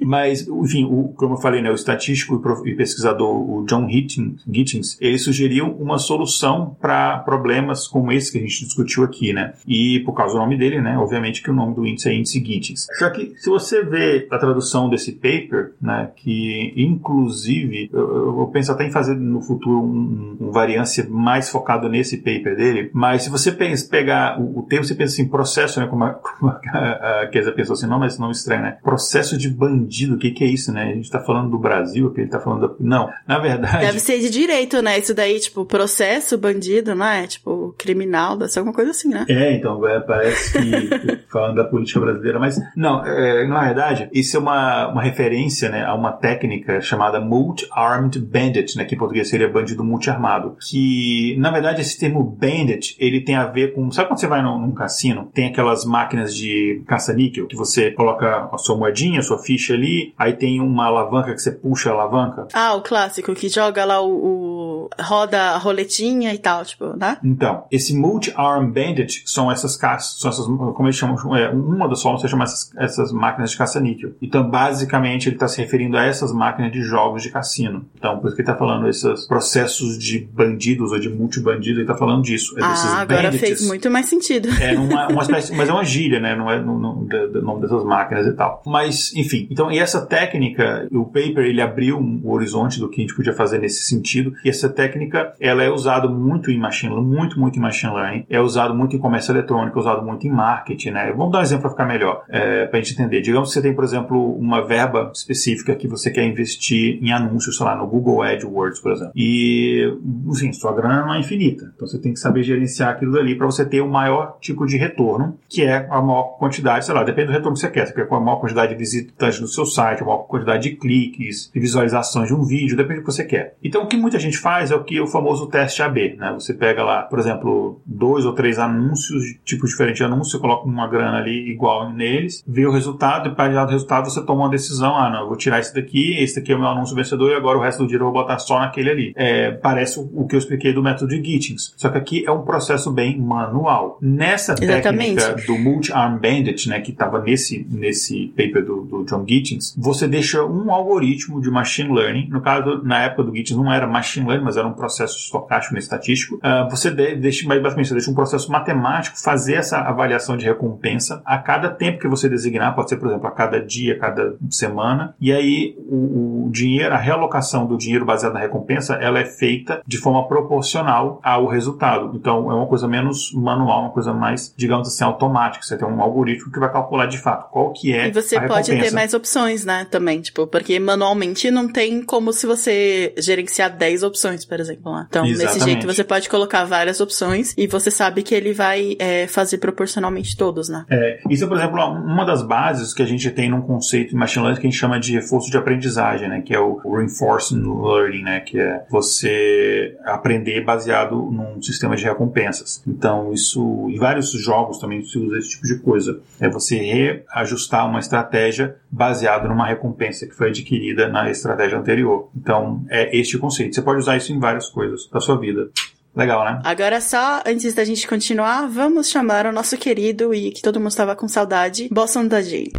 Mas, 0.00 0.48
enfim, 0.48 0.84
o, 0.84 1.12
como 1.14 1.34
eu 1.34 1.38
falei, 1.38 1.60
né, 1.60 1.70
o 1.70 1.74
estatístico 1.74 2.42
e 2.64 2.74
pesquisador 2.74 3.28
o 3.28 3.66
John 3.66 3.86
Gittins, 3.88 4.96
ele 5.00 5.11
sugeriu 5.18 5.66
uma 5.66 5.98
solução 5.98 6.76
para 6.80 7.18
problemas 7.18 7.86
como 7.86 8.12
esse 8.12 8.30
que 8.30 8.38
a 8.38 8.40
gente 8.40 8.64
discutiu 8.64 9.04
aqui, 9.04 9.32
né? 9.32 9.54
E 9.66 10.00
por 10.00 10.14
causa 10.14 10.34
do 10.34 10.40
nome 10.40 10.56
dele, 10.56 10.80
né? 10.80 10.96
Obviamente 10.98 11.42
que 11.42 11.50
o 11.50 11.54
nome 11.54 11.74
do 11.74 11.86
índice 11.86 12.08
é 12.08 12.14
índice 12.14 12.44
Gittins. 12.44 12.86
Só 12.98 13.10
que 13.10 13.34
se 13.36 13.48
você 13.48 13.82
vê 13.82 14.26
a 14.30 14.38
tradução 14.38 14.88
desse 14.88 15.12
paper, 15.12 15.72
né, 15.80 16.10
que 16.16 16.72
inclusive 16.76 17.90
eu, 17.92 18.40
eu 18.40 18.50
penso 18.52 18.72
até 18.72 18.86
em 18.86 18.90
fazer 18.90 19.14
no 19.14 19.40
futuro 19.40 19.82
um 19.82 20.02
um, 20.40 20.50
variância 20.50 21.06
mais 21.08 21.48
focado 21.48 21.88
nesse 21.88 22.18
paper 22.18 22.56
dele, 22.56 22.90
mas 22.92 23.22
se 23.22 23.30
você 23.30 23.52
pensa, 23.52 23.88
pegar 23.88 24.40
o, 24.40 24.60
o 24.60 24.62
termo, 24.62 24.84
você 24.84 24.94
pensa 24.94 25.14
assim, 25.14 25.28
processo, 25.28 25.80
né, 25.80 25.86
como 25.86 26.04
a, 26.04 26.10
como 26.14 26.50
a, 26.50 27.22
a 27.22 27.26
Kesa 27.28 27.52
pensou 27.52 27.74
assim, 27.74 27.86
não, 27.86 27.98
mas 27.98 28.18
não 28.18 28.30
estranho, 28.30 28.62
né? 28.62 28.78
Processo 28.82 29.36
de 29.36 29.48
bandido, 29.48 30.14
o 30.14 30.18
que, 30.18 30.30
que 30.30 30.44
é 30.44 30.46
isso, 30.46 30.72
né? 30.72 30.90
A 30.90 30.94
gente 30.94 31.10
tá 31.10 31.20
falando 31.20 31.50
do 31.50 31.58
Brasil, 31.58 32.10
que 32.12 32.20
ele 32.20 32.30
tá 32.30 32.40
falando 32.40 32.68
da... 32.68 32.74
Não, 32.80 33.10
na 33.26 33.38
verdade... 33.38 33.86
Deve 33.86 34.00
ser 34.00 34.18
de 34.20 34.30
direito, 34.30 34.82
né? 34.82 35.00
Isso 35.02 35.14
daí, 35.14 35.38
tipo, 35.40 35.64
processo, 35.64 36.38
bandido, 36.38 36.94
não 36.94 37.06
é? 37.06 37.26
Tipo, 37.26 37.61
criminal, 37.78 38.36
deve 38.36 38.50
ser 38.50 38.60
alguma 38.60 38.74
coisa 38.74 38.90
assim, 38.90 39.08
né? 39.08 39.24
É, 39.28 39.54
então, 39.54 39.86
é, 39.86 40.00
parece 40.00 40.52
que 40.52 41.16
falando 41.30 41.56
da 41.56 41.64
política 41.64 42.00
brasileira, 42.00 42.38
mas 42.38 42.60
não, 42.76 43.04
é, 43.04 43.46
na 43.46 43.62
verdade, 43.62 44.08
isso 44.12 44.36
é 44.36 44.40
uma, 44.40 44.88
uma 44.88 45.02
referência, 45.02 45.68
né, 45.68 45.84
a 45.84 45.94
uma 45.94 46.12
técnica 46.12 46.80
chamada 46.80 47.20
Multi-Armed 47.20 48.18
Bandit, 48.20 48.76
né, 48.76 48.84
que 48.84 48.94
em 48.94 48.98
português 48.98 49.28
seria 49.28 49.48
bandido 49.48 49.84
multi 49.84 50.10
armado. 50.10 50.56
Que, 50.60 51.36
na 51.38 51.50
verdade, 51.50 51.80
esse 51.80 51.98
termo 51.98 52.22
bandit, 52.22 52.96
ele 52.98 53.20
tem 53.20 53.34
a 53.34 53.46
ver 53.46 53.74
com. 53.74 53.90
Sabe 53.90 54.08
quando 54.08 54.20
você 54.20 54.26
vai 54.26 54.42
num, 54.42 54.58
num 54.58 54.72
cassino? 54.72 55.30
Tem 55.32 55.48
aquelas 55.48 55.84
máquinas 55.84 56.34
de 56.34 56.82
caça-níquel 56.86 57.46
que 57.46 57.56
você 57.56 57.90
coloca 57.90 58.48
a 58.52 58.58
sua 58.58 58.76
moedinha, 58.76 59.20
a 59.20 59.22
sua 59.22 59.38
ficha 59.38 59.74
ali, 59.74 60.14
aí 60.18 60.32
tem 60.34 60.60
uma 60.60 60.86
alavanca 60.86 61.32
que 61.34 61.40
você 61.40 61.52
puxa 61.52 61.90
a 61.90 61.92
alavanca. 61.92 62.48
Ah, 62.52 62.74
o 62.74 62.82
clássico, 62.82 63.34
que 63.34 63.48
joga 63.48 63.84
lá 63.84 64.00
o. 64.00 64.10
o 64.10 64.90
roda 65.00 65.40
a 65.40 65.58
roletinha 65.58 66.34
e 66.34 66.38
tal, 66.38 66.64
tipo, 66.64 66.96
né? 66.96 67.18
Então, 67.24 67.61
Esse 67.70 67.94
multi-arm 67.96 68.70
bandit 68.70 69.22
são 69.26 69.50
essas 69.50 69.76
caças, 69.76 70.18
são 70.20 70.30
essas, 70.30 70.46
como 70.46 70.84
eles 70.84 70.96
chamam, 70.96 71.36
é, 71.36 71.48
uma 71.50 71.88
das 71.88 72.02
formas 72.02 72.20
você 72.20 72.28
chama 72.28 72.44
essas, 72.44 72.70
essas 72.76 73.12
máquinas 73.12 73.50
de 73.50 73.58
caça-níquel. 73.58 74.12
Então, 74.20 74.48
basicamente, 74.48 75.28
ele 75.28 75.36
está 75.36 75.48
se 75.48 75.60
referindo 75.60 75.96
a 75.96 76.04
essas 76.04 76.32
máquinas 76.32 76.72
de 76.72 76.82
jogos 76.82 77.22
de 77.22 77.30
cassino. 77.30 77.84
Então, 77.96 78.18
por 78.18 78.26
isso 78.26 78.36
que 78.36 78.42
ele 78.42 78.48
está 78.48 78.58
falando 78.58 78.88
esses 78.88 79.26
processos 79.26 79.98
de 79.98 80.20
bandidos 80.20 80.92
ou 80.92 80.98
de 80.98 81.08
multibandidos, 81.08 81.78
ele 81.78 81.82
está 81.82 81.94
falando 81.94 82.22
disso. 82.22 82.54
É 82.58 82.62
ah, 82.62 83.00
agora 83.00 83.30
bandits. 83.30 83.40
fez 83.40 83.66
muito 83.66 83.90
mais 83.90 84.06
sentido. 84.06 84.48
É 84.60 84.74
uma, 84.78 85.08
uma 85.08 85.22
espécie, 85.22 85.54
mas 85.54 85.68
é 85.68 85.72
uma 85.72 85.84
gíria, 85.84 86.20
né? 86.20 86.34
Não 86.36 86.50
é 86.50 86.60
no, 86.60 86.78
nome 86.78 87.60
dessas 87.60 87.84
máquinas 87.84 88.26
e 88.26 88.32
tal. 88.32 88.62
Mas, 88.66 89.14
enfim, 89.14 89.46
então, 89.50 89.70
e 89.70 89.78
essa 89.78 90.04
técnica, 90.04 90.88
o 90.92 91.04
paper, 91.04 91.44
ele 91.44 91.60
abriu 91.60 91.98
o 91.98 92.32
horizonte 92.32 92.78
do 92.78 92.88
que 92.88 93.00
a 93.00 93.04
gente 93.04 93.14
podia 93.14 93.32
fazer 93.32 93.58
nesse 93.58 93.84
sentido, 93.84 94.34
e 94.44 94.48
essa 94.48 94.68
técnica, 94.68 95.34
ela 95.40 95.62
é 95.62 95.70
usada 95.70 96.08
muito 96.08 96.50
em 96.50 96.58
machine 96.58 96.92
learning, 96.92 97.08
muito, 97.08 97.40
muito 97.40 97.51
em 97.58 97.62
machine 97.62 97.92
learning, 97.92 98.26
é 98.28 98.40
usado 98.40 98.74
muito 98.74 98.96
em 98.96 98.98
comércio 98.98 99.32
eletrônico, 99.32 99.78
é 99.78 99.80
usado 99.80 100.02
muito 100.02 100.26
em 100.26 100.30
marketing, 100.30 100.90
né? 100.90 101.12
Vamos 101.12 101.32
dar 101.32 101.38
um 101.38 101.42
exemplo 101.42 101.62
para 101.62 101.70
ficar 101.70 101.86
melhor, 101.86 102.22
é, 102.28 102.66
para 102.66 102.78
a 102.78 102.82
gente 102.82 102.94
entender. 102.94 103.20
Digamos 103.20 103.48
que 103.48 103.54
você 103.54 103.62
tem, 103.62 103.74
por 103.74 103.84
exemplo, 103.84 104.34
uma 104.36 104.66
verba 104.66 105.10
específica 105.14 105.74
que 105.74 105.88
você 105.88 106.10
quer 106.10 106.24
investir 106.24 106.98
em 107.02 107.12
anúncios, 107.12 107.56
sei 107.56 107.66
lá, 107.66 107.76
no 107.76 107.86
Google 107.86 108.22
AdWords, 108.22 108.80
por 108.80 108.92
exemplo. 108.92 109.12
E, 109.14 109.96
assim, 110.30 110.52
sua 110.52 110.72
grana 110.72 111.02
não 111.02 111.14
é 111.14 111.20
infinita. 111.20 111.72
Então 111.74 111.86
você 111.86 111.98
tem 111.98 112.12
que 112.12 112.18
saber 112.18 112.42
gerenciar 112.42 112.90
aquilo 112.90 113.12
dali 113.12 113.34
para 113.34 113.46
você 113.46 113.64
ter 113.64 113.80
o 113.80 113.88
maior 113.88 114.36
tipo 114.40 114.66
de 114.66 114.76
retorno, 114.76 115.38
que 115.48 115.62
é 115.62 115.86
a 115.90 116.00
maior 116.00 116.36
quantidade, 116.38 116.84
sei 116.84 116.94
lá, 116.94 117.02
depende 117.02 117.28
do 117.28 117.32
retorno 117.32 117.54
que 117.54 117.60
você 117.60 117.70
quer. 117.70 117.86
Você 117.86 117.92
quer 117.92 118.06
a 118.10 118.20
maior 118.20 118.36
quantidade 118.36 118.72
de 118.72 118.78
visitantes 118.78 119.40
no 119.40 119.46
seu 119.46 119.64
site, 119.64 120.02
a 120.02 120.04
maior 120.04 120.18
quantidade 120.18 120.62
de 120.62 120.76
cliques, 120.76 121.50
de 121.52 121.60
visualizações 121.60 122.28
de 122.28 122.34
um 122.34 122.44
vídeo, 122.44 122.76
depende 122.76 123.00
do 123.00 123.04
que 123.04 123.12
você 123.12 123.24
quer. 123.24 123.56
Então 123.62 123.82
o 123.82 123.86
que 123.86 123.96
muita 123.96 124.18
gente 124.18 124.38
faz 124.38 124.70
é 124.70 124.76
o 124.76 124.84
que 124.84 125.00
o 125.00 125.06
famoso 125.06 125.46
teste 125.46 125.82
AB, 125.82 126.16
né? 126.18 126.32
Você 126.34 126.54
pega 126.54 126.82
lá, 126.82 127.02
por 127.02 127.18
exemplo, 127.18 127.41
dois 127.86 128.24
ou 128.24 128.32
três 128.32 128.58
anúncios, 128.58 129.22
tipos 129.44 129.70
diferentes 129.70 129.98
de 129.98 130.04
anúncios, 130.04 130.32
você 130.32 130.38
coloca 130.38 130.66
uma 130.66 130.86
grana 130.86 131.18
ali 131.18 131.50
igual 131.50 131.90
neles, 131.90 132.42
vê 132.46 132.66
o 132.66 132.72
resultado 132.72 133.28
e 133.28 133.34
para 133.34 133.64
do 133.64 133.70
resultado 133.70 134.10
você 134.10 134.24
toma 134.24 134.42
uma 134.42 134.50
decisão, 134.50 134.96
ah, 134.96 135.10
não, 135.10 135.20
eu 135.22 135.28
vou 135.28 135.36
tirar 135.36 135.60
esse 135.60 135.74
daqui, 135.74 136.16
esse 136.18 136.36
daqui 136.36 136.52
é 136.52 136.56
o 136.56 136.58
meu 136.58 136.68
anúncio 136.68 136.94
vencedor 136.96 137.30
e 137.30 137.34
agora 137.34 137.58
o 137.58 137.60
resto 137.60 137.78
do 137.78 137.86
dinheiro 137.86 138.06
eu 138.06 138.12
vou 138.12 138.22
botar 138.22 138.38
só 138.38 138.58
naquele 138.58 138.90
ali. 138.90 139.12
É, 139.16 139.50
parece 139.50 140.00
o 140.00 140.26
que 140.26 140.34
eu 140.34 140.38
expliquei 140.38 140.72
do 140.72 140.82
método 140.82 141.08
de 141.08 141.22
Gittins. 141.22 141.74
Só 141.76 141.88
que 141.88 141.98
aqui 141.98 142.24
é 142.26 142.30
um 142.30 142.42
processo 142.42 142.90
bem 142.90 143.18
manual. 143.18 143.98
Nessa 144.00 144.54
Exatamente. 144.60 145.16
técnica 145.16 145.46
do 145.46 145.58
multi-arm 145.58 146.18
bandit, 146.18 146.68
né, 146.68 146.80
que 146.80 146.90
estava 146.90 147.20
nesse, 147.20 147.66
nesse 147.70 148.32
paper 148.36 148.64
do, 148.64 148.82
do 148.82 149.04
John 149.04 149.24
Gittins, 149.26 149.74
você 149.76 150.06
deixa 150.08 150.44
um 150.44 150.70
algoritmo 150.70 151.40
de 151.40 151.50
machine 151.50 151.92
learning, 151.92 152.28
no 152.28 152.40
caso, 152.40 152.82
na 152.82 153.02
época 153.02 153.24
do 153.24 153.34
Gittins 153.34 153.56
não 153.56 153.72
era 153.72 153.86
machine 153.86 154.26
learning, 154.26 154.44
mas 154.44 154.56
era 154.56 154.66
um 154.66 154.72
processo 154.72 155.18
estocástico, 155.18 155.74
né, 155.74 155.80
estatístico, 155.80 156.36
uh, 156.36 156.68
você 156.70 156.90
deixa, 156.90 157.16
basicamente, 157.46 157.88
você 157.88 157.94
deixa 157.94 158.10
um 158.10 158.14
processo 158.14 158.50
matemático 158.50 159.18
fazer 159.20 159.54
essa 159.54 159.78
avaliação 159.78 160.36
de 160.36 160.44
recompensa 160.44 161.22
a 161.24 161.38
cada 161.38 161.70
tempo 161.70 161.98
que 161.98 162.08
você 162.08 162.28
designar, 162.28 162.74
pode 162.74 162.88
ser, 162.88 162.96
por 162.96 163.08
exemplo, 163.08 163.26
a 163.26 163.30
cada 163.30 163.60
dia, 163.60 163.94
a 163.94 163.98
cada 163.98 164.36
semana, 164.50 165.14
e 165.20 165.32
aí 165.32 165.74
o, 165.78 166.46
o 166.46 166.50
dinheiro, 166.50 166.94
a 166.94 166.98
realocação 166.98 167.66
do 167.66 167.76
dinheiro 167.76 168.04
baseado 168.04 168.34
na 168.34 168.40
recompensa, 168.40 168.94
ela 168.94 169.18
é 169.18 169.24
feita 169.24 169.82
de 169.86 169.98
forma 169.98 170.26
proporcional 170.28 171.20
ao 171.22 171.46
resultado. 171.46 172.12
Então, 172.14 172.50
é 172.50 172.54
uma 172.54 172.66
coisa 172.66 172.86
menos 172.86 173.32
manual, 173.32 173.82
uma 173.82 173.90
coisa 173.90 174.12
mais, 174.12 174.52
digamos 174.56 174.88
assim, 174.88 175.04
automática. 175.04 175.64
Você 175.64 175.76
tem 175.76 175.86
um 175.86 176.00
algoritmo 176.00 176.50
que 176.52 176.58
vai 176.58 176.70
calcular 176.70 177.06
de 177.06 177.18
fato 177.18 177.50
qual 177.50 177.72
que 177.72 177.92
é 177.92 178.08
E 178.08 178.12
você 178.12 178.40
pode 178.40 178.70
recompensa. 178.70 178.90
ter 178.90 178.94
mais 178.94 179.14
opções, 179.14 179.64
né, 179.64 179.86
também, 179.90 180.20
tipo, 180.20 180.46
porque 180.46 180.78
manualmente 180.78 181.50
não 181.50 181.68
tem 181.68 182.02
como 182.02 182.32
se 182.32 182.46
você 182.46 183.14
gerenciar 183.18 183.70
10 183.76 184.02
opções, 184.02 184.44
por 184.44 184.60
exemplo, 184.60 184.92
lá. 184.92 185.06
Então, 185.08 185.24
Exatamente. 185.24 185.54
desse 185.54 185.70
jeito 185.70 185.86
você 185.86 186.04
pode 186.04 186.28
colocar 186.28 186.64
várias 186.64 187.00
opções 187.00 187.21
e 187.56 187.66
você 187.66 187.90
sabe 187.90 188.22
que 188.22 188.34
ele 188.34 188.52
vai 188.52 188.96
é, 188.98 189.26
fazer 189.26 189.58
proporcionalmente 189.58 190.36
todos, 190.36 190.68
né? 190.68 190.84
É, 190.90 191.20
isso 191.28 191.44
é, 191.44 191.46
por 191.46 191.56
exemplo, 191.56 191.78
uma 191.80 192.24
das 192.24 192.42
bases 192.42 192.92
que 192.94 193.02
a 193.02 193.06
gente 193.06 193.30
tem 193.30 193.50
num 193.50 193.62
conceito 193.62 194.10
de 194.10 194.16
machine 194.16 194.44
learning 194.44 194.60
que 194.60 194.66
a 194.66 194.70
gente 194.70 194.78
chama 194.78 194.98
de 194.98 195.12
reforço 195.12 195.50
de 195.50 195.56
aprendizagem, 195.56 196.28
né, 196.28 196.40
que 196.40 196.54
é 196.54 196.60
o 196.60 196.76
reinforcement 196.76 197.62
learning, 197.62 198.22
né, 198.22 198.40
que 198.40 198.58
é 198.58 198.84
você 198.90 199.96
aprender 200.04 200.64
baseado 200.64 201.16
num 201.16 201.60
sistema 201.62 201.96
de 201.96 202.04
recompensas. 202.04 202.82
Então, 202.86 203.32
isso, 203.32 203.88
em 203.88 203.98
vários 203.98 204.32
jogos 204.32 204.78
também 204.78 205.04
se 205.04 205.18
usa 205.18 205.38
esse 205.38 205.50
tipo 205.50 205.66
de 205.66 205.78
coisa. 205.78 206.20
É 206.40 206.48
você 206.48 206.76
reajustar 206.76 207.88
uma 207.88 207.98
estratégia 207.98 208.76
baseado 208.90 209.48
numa 209.48 209.66
recompensa 209.66 210.26
que 210.26 210.34
foi 210.34 210.48
adquirida 210.48 211.08
na 211.08 211.30
estratégia 211.30 211.78
anterior. 211.78 212.28
Então, 212.36 212.84
é 212.88 213.16
este 213.16 213.38
conceito. 213.38 213.74
Você 213.74 213.82
pode 213.82 214.00
usar 214.00 214.16
isso 214.16 214.32
em 214.32 214.38
várias 214.38 214.68
coisas 214.68 215.08
da 215.10 215.20
sua 215.20 215.38
vida. 215.38 215.70
Legal, 216.14 216.44
né? 216.44 216.60
Agora 216.62 217.00
só, 217.00 217.42
antes 217.46 217.72
da 217.72 217.84
gente 217.84 218.06
continuar, 218.06 218.68
vamos 218.68 219.08
chamar 219.08 219.46
o 219.46 219.52
nosso 219.52 219.78
querido 219.78 220.34
e 220.34 220.50
que 220.50 220.60
todo 220.60 220.78
mundo 220.78 220.90
estava 220.90 221.16
com 221.16 221.26
saudade, 221.26 221.88
Boston 221.90 222.26
da 222.26 222.42
Jay. 222.42 222.70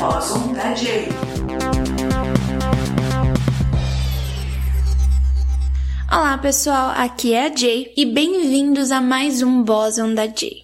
Boston 0.00 0.52
da 0.52 0.74
Jay. 0.74 1.08
Olá 6.10 6.38
pessoal, 6.38 6.90
aqui 6.96 7.34
é 7.34 7.46
a 7.46 7.54
Jay 7.54 7.92
e 7.96 8.04
bem-vindos 8.04 8.90
a 8.90 9.00
mais 9.00 9.42
um 9.42 9.62
Boson 9.62 10.12
da 10.12 10.26
Jay. 10.26 10.63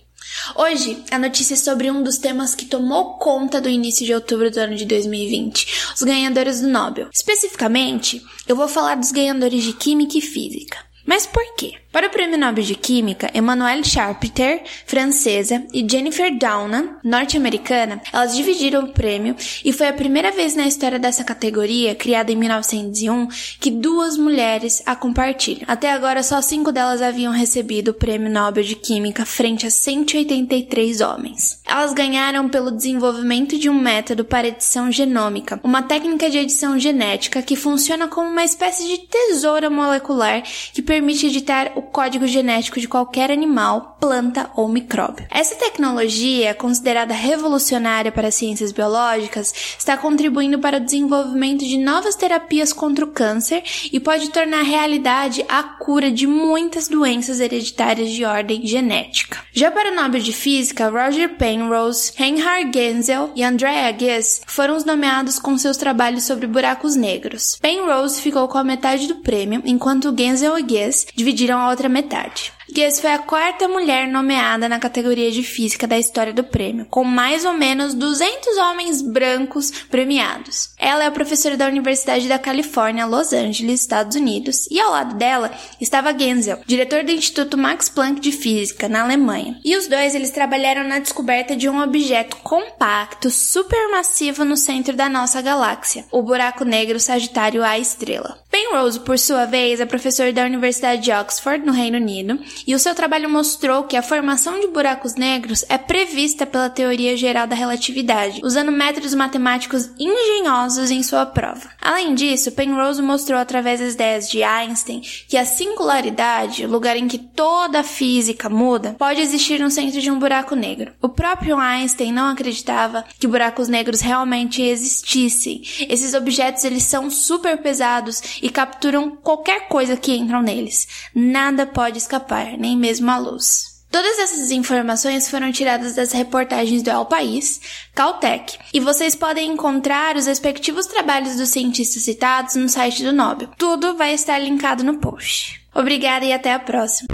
Hoje, 0.54 1.02
a 1.10 1.18
notícia 1.18 1.54
é 1.54 1.56
sobre 1.56 1.90
um 1.90 2.02
dos 2.02 2.18
temas 2.18 2.54
que 2.54 2.64
tomou 2.64 3.18
conta 3.18 3.60
do 3.60 3.68
início 3.68 4.04
de 4.04 4.14
outubro 4.14 4.50
do 4.50 4.58
ano 4.58 4.76
de 4.76 4.84
2020, 4.84 5.92
os 5.94 6.02
ganhadores 6.02 6.60
do 6.60 6.68
Nobel. 6.68 7.08
Especificamente, 7.12 8.22
eu 8.48 8.56
vou 8.56 8.68
falar 8.68 8.96
dos 8.96 9.12
ganhadores 9.12 9.62
de 9.62 9.72
Química 9.72 10.18
e 10.18 10.20
Física. 10.20 10.78
Mas 11.06 11.26
por 11.26 11.44
quê? 11.56 11.74
Para 11.92 12.06
o 12.06 12.10
Prêmio 12.10 12.38
Nobel 12.38 12.62
de 12.62 12.76
Química, 12.76 13.28
Emmanuelle 13.34 13.84
Charpentier, 13.84 14.62
francesa, 14.86 15.64
e 15.74 15.84
Jennifer 15.90 16.30
Doudna, 16.30 17.00
norte-americana, 17.02 18.00
elas 18.12 18.36
dividiram 18.36 18.84
o 18.84 18.92
prêmio 18.92 19.34
e 19.64 19.72
foi 19.72 19.88
a 19.88 19.92
primeira 19.92 20.30
vez 20.30 20.54
na 20.54 20.68
história 20.68 21.00
dessa 21.00 21.24
categoria, 21.24 21.96
criada 21.96 22.30
em 22.30 22.36
1901, 22.36 23.26
que 23.58 23.72
duas 23.72 24.16
mulheres 24.16 24.80
a 24.86 24.94
compartilham. 24.94 25.64
Até 25.66 25.90
agora, 25.90 26.22
só 26.22 26.40
cinco 26.40 26.70
delas 26.70 27.02
haviam 27.02 27.32
recebido 27.32 27.88
o 27.88 27.94
Prêmio 27.94 28.30
Nobel 28.30 28.62
de 28.62 28.76
Química 28.76 29.26
frente 29.26 29.66
a 29.66 29.70
183 29.70 31.00
homens. 31.00 31.60
Elas 31.66 31.92
ganharam 31.92 32.48
pelo 32.48 32.70
desenvolvimento 32.70 33.58
de 33.58 33.68
um 33.68 33.74
método 33.74 34.24
para 34.24 34.46
edição 34.46 34.92
genômica, 34.92 35.58
uma 35.64 35.82
técnica 35.82 36.30
de 36.30 36.38
edição 36.38 36.78
genética 36.78 37.42
que 37.42 37.56
funciona 37.56 38.06
como 38.06 38.30
uma 38.30 38.44
espécie 38.44 38.86
de 38.86 38.98
tesoura 38.98 39.68
molecular 39.68 40.44
que 40.72 40.82
permite 40.82 41.26
editar 41.26 41.79
o 41.80 41.82
código 41.82 42.26
genético 42.26 42.78
de 42.78 42.86
qualquer 42.86 43.30
animal, 43.30 43.96
planta 43.98 44.50
ou 44.54 44.68
micróbio. 44.68 45.26
Essa 45.30 45.56
tecnologia, 45.56 46.54
considerada 46.54 47.14
revolucionária 47.14 48.12
para 48.12 48.28
as 48.28 48.34
ciências 48.34 48.70
biológicas, 48.70 49.52
está 49.78 49.96
contribuindo 49.96 50.58
para 50.58 50.76
o 50.76 50.80
desenvolvimento 50.80 51.64
de 51.64 51.78
novas 51.78 52.14
terapias 52.14 52.72
contra 52.72 53.04
o 53.04 53.08
câncer 53.08 53.62
e 53.90 53.98
pode 53.98 54.28
tornar 54.28 54.62
realidade 54.62 55.44
a 55.48 55.62
cura 55.62 56.10
de 56.10 56.26
muitas 56.26 56.86
doenças 56.86 57.40
hereditárias 57.40 58.10
de 58.10 58.24
ordem 58.24 58.66
genética. 58.66 59.38
Já 59.52 59.70
para 59.70 59.90
o 59.90 59.94
Nobel 59.94 60.20
de 60.20 60.32
Física, 60.32 60.90
Roger 60.90 61.36
Penrose, 61.36 62.12
Reinhard 62.14 62.70
Genzel 62.72 63.30
e 63.34 63.42
Andrea 63.42 63.96
Ghez 63.98 64.42
foram 64.46 64.76
os 64.76 64.84
nomeados 64.84 65.38
com 65.38 65.56
seus 65.56 65.76
trabalhos 65.78 66.24
sobre 66.24 66.46
buracos 66.46 66.94
negros. 66.94 67.58
Penrose 67.60 68.20
ficou 68.20 68.46
com 68.48 68.58
a 68.58 68.64
metade 68.64 69.08
do 69.08 69.16
prêmio, 69.16 69.62
enquanto 69.64 70.14
Genzel 70.16 70.58
e 70.58 70.62
Ghez 70.62 71.06
dividiram 71.14 71.58
a 71.58 71.69
outra 71.70 71.88
metade. 71.88 72.52
Guess 72.72 73.00
foi 73.00 73.10
a 73.10 73.18
quarta 73.18 73.66
mulher 73.66 74.06
nomeada 74.06 74.68
na 74.68 74.78
categoria 74.78 75.30
de 75.32 75.42
física 75.42 75.88
da 75.88 75.98
história 75.98 76.32
do 76.32 76.44
prêmio, 76.44 76.86
com 76.88 77.02
mais 77.02 77.44
ou 77.44 77.52
menos 77.52 77.94
200 77.94 78.56
homens 78.58 79.02
brancos 79.02 79.72
premiados. 79.90 80.70
Ela 80.78 81.04
é 81.04 81.10
professora 81.10 81.56
da 81.56 81.66
Universidade 81.66 82.28
da 82.28 82.38
Califórnia, 82.38 83.06
Los 83.06 83.32
Angeles, 83.32 83.80
Estados 83.80 84.16
Unidos, 84.16 84.68
e 84.70 84.78
ao 84.78 84.92
lado 84.92 85.16
dela 85.16 85.50
estava 85.80 86.16
Genzel, 86.16 86.60
diretor 86.64 87.02
do 87.02 87.10
Instituto 87.10 87.58
Max 87.58 87.88
Planck 87.88 88.20
de 88.20 88.30
Física, 88.30 88.88
na 88.88 89.02
Alemanha. 89.02 89.58
E 89.64 89.76
os 89.76 89.88
dois 89.88 90.14
eles 90.14 90.30
trabalharam 90.30 90.84
na 90.84 91.00
descoberta 91.00 91.56
de 91.56 91.68
um 91.68 91.82
objeto 91.82 92.36
compacto, 92.36 93.30
supermassivo 93.30 94.44
no 94.44 94.56
centro 94.56 94.94
da 94.94 95.08
nossa 95.08 95.42
galáxia, 95.42 96.04
o 96.12 96.22
buraco 96.22 96.64
negro 96.64 97.00
Sagitário 97.00 97.64
A 97.64 97.78
estrela. 97.78 98.38
Penrose, 98.50 98.98
por 98.98 99.16
sua 99.16 99.46
vez, 99.46 99.78
é 99.78 99.86
professor 99.86 100.32
da 100.32 100.44
Universidade 100.44 101.02
de 101.02 101.12
Oxford, 101.12 101.64
no 101.64 101.72
Reino 101.72 101.98
Unido, 101.98 102.36
e 102.66 102.74
o 102.74 102.80
seu 102.80 102.96
trabalho 102.96 103.30
mostrou 103.30 103.84
que 103.84 103.96
a 103.96 104.02
formação 104.02 104.58
de 104.58 104.66
buracos 104.66 105.14
negros 105.14 105.64
é 105.68 105.78
prevista 105.78 106.44
pela 106.44 106.68
teoria 106.68 107.16
geral 107.16 107.46
da 107.46 107.54
relatividade, 107.54 108.40
usando 108.42 108.72
métodos 108.72 109.14
matemáticos 109.14 109.90
engenhosos 109.96 110.90
em 110.90 111.00
sua 111.00 111.24
prova. 111.26 111.70
Além 111.80 112.12
disso, 112.12 112.50
Penrose 112.50 113.00
mostrou 113.00 113.38
através 113.38 113.78
das 113.78 113.94
ideias 113.94 114.28
de 114.28 114.42
Einstein 114.42 115.00
que 115.28 115.36
a 115.36 115.44
singularidade, 115.44 116.66
lugar 116.66 116.96
em 116.96 117.06
que 117.06 117.18
toda 117.18 117.80
a 117.80 117.84
física 117.84 118.48
muda, 118.48 118.96
pode 118.98 119.20
existir 119.20 119.60
no 119.60 119.70
centro 119.70 120.00
de 120.00 120.10
um 120.10 120.18
buraco 120.18 120.56
negro. 120.56 120.92
O 121.00 121.08
próprio 121.08 121.56
Einstein 121.56 122.12
não 122.12 122.26
acreditava 122.26 123.04
que 123.18 123.28
buracos 123.28 123.68
negros 123.68 124.00
realmente 124.00 124.60
existissem. 124.60 125.62
Esses 125.88 126.14
objetos 126.14 126.64
eles 126.64 126.82
são 126.82 127.08
super 127.08 127.58
pesados 127.58 128.39
e 128.42 128.50
capturam 128.50 129.16
qualquer 129.16 129.68
coisa 129.68 129.96
que 129.96 130.14
entram 130.14 130.42
neles. 130.42 130.88
Nada 131.14 131.66
pode 131.66 131.98
escapar, 131.98 132.56
nem 132.58 132.76
mesmo 132.76 133.10
a 133.10 133.18
luz. 133.18 133.70
Todas 133.90 134.20
essas 134.20 134.52
informações 134.52 135.28
foram 135.28 135.50
tiradas 135.50 135.96
das 135.96 136.12
reportagens 136.12 136.80
do 136.80 136.90
El 136.90 137.06
País, 137.06 137.60
Caltech, 137.92 138.56
e 138.72 138.78
vocês 138.78 139.16
podem 139.16 139.50
encontrar 139.50 140.16
os 140.16 140.26
respectivos 140.26 140.86
trabalhos 140.86 141.36
dos 141.36 141.48
cientistas 141.48 142.04
citados 142.04 142.54
no 142.54 142.68
site 142.68 143.02
do 143.02 143.12
Nobel. 143.12 143.48
Tudo 143.58 143.96
vai 143.96 144.14
estar 144.14 144.38
linkado 144.38 144.84
no 144.84 144.98
post. 144.98 145.60
Obrigada 145.74 146.24
e 146.24 146.32
até 146.32 146.52
a 146.52 146.60
próxima. 146.60 147.08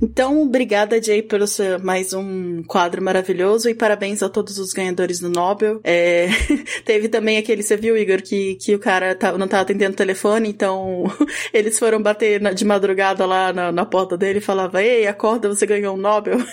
Então, 0.00 0.42
obrigada, 0.42 1.02
Jay, 1.02 1.22
pelo 1.22 1.46
seu 1.46 1.80
mais 1.80 2.12
um 2.12 2.62
quadro 2.62 3.02
maravilhoso 3.02 3.68
e 3.68 3.74
parabéns 3.74 4.22
a 4.22 4.28
todos 4.28 4.58
os 4.58 4.72
ganhadores 4.72 5.20
do 5.20 5.30
Nobel. 5.30 5.80
É, 5.82 6.28
teve 6.84 7.08
também 7.08 7.38
aquele, 7.38 7.62
você 7.62 7.76
viu, 7.76 7.96
Igor, 7.96 8.22
que, 8.22 8.56
que 8.56 8.74
o 8.74 8.78
cara 8.78 9.14
tá, 9.14 9.36
não 9.36 9.48
tava 9.48 9.62
atendendo 9.62 9.92
o 9.92 9.96
telefone, 9.96 10.48
então 10.48 11.04
eles 11.52 11.78
foram 11.78 12.02
bater 12.02 12.40
na, 12.40 12.52
de 12.52 12.64
madrugada 12.64 13.24
lá 13.24 13.52
na, 13.52 13.72
na, 13.72 13.86
porta 13.86 14.16
dele 14.16 14.38
e 14.38 14.42
falava, 14.42 14.82
ei, 14.82 15.06
acorda, 15.06 15.48
você 15.48 15.66
ganhou 15.66 15.94
um 15.94 15.98
Nobel. 15.98 16.38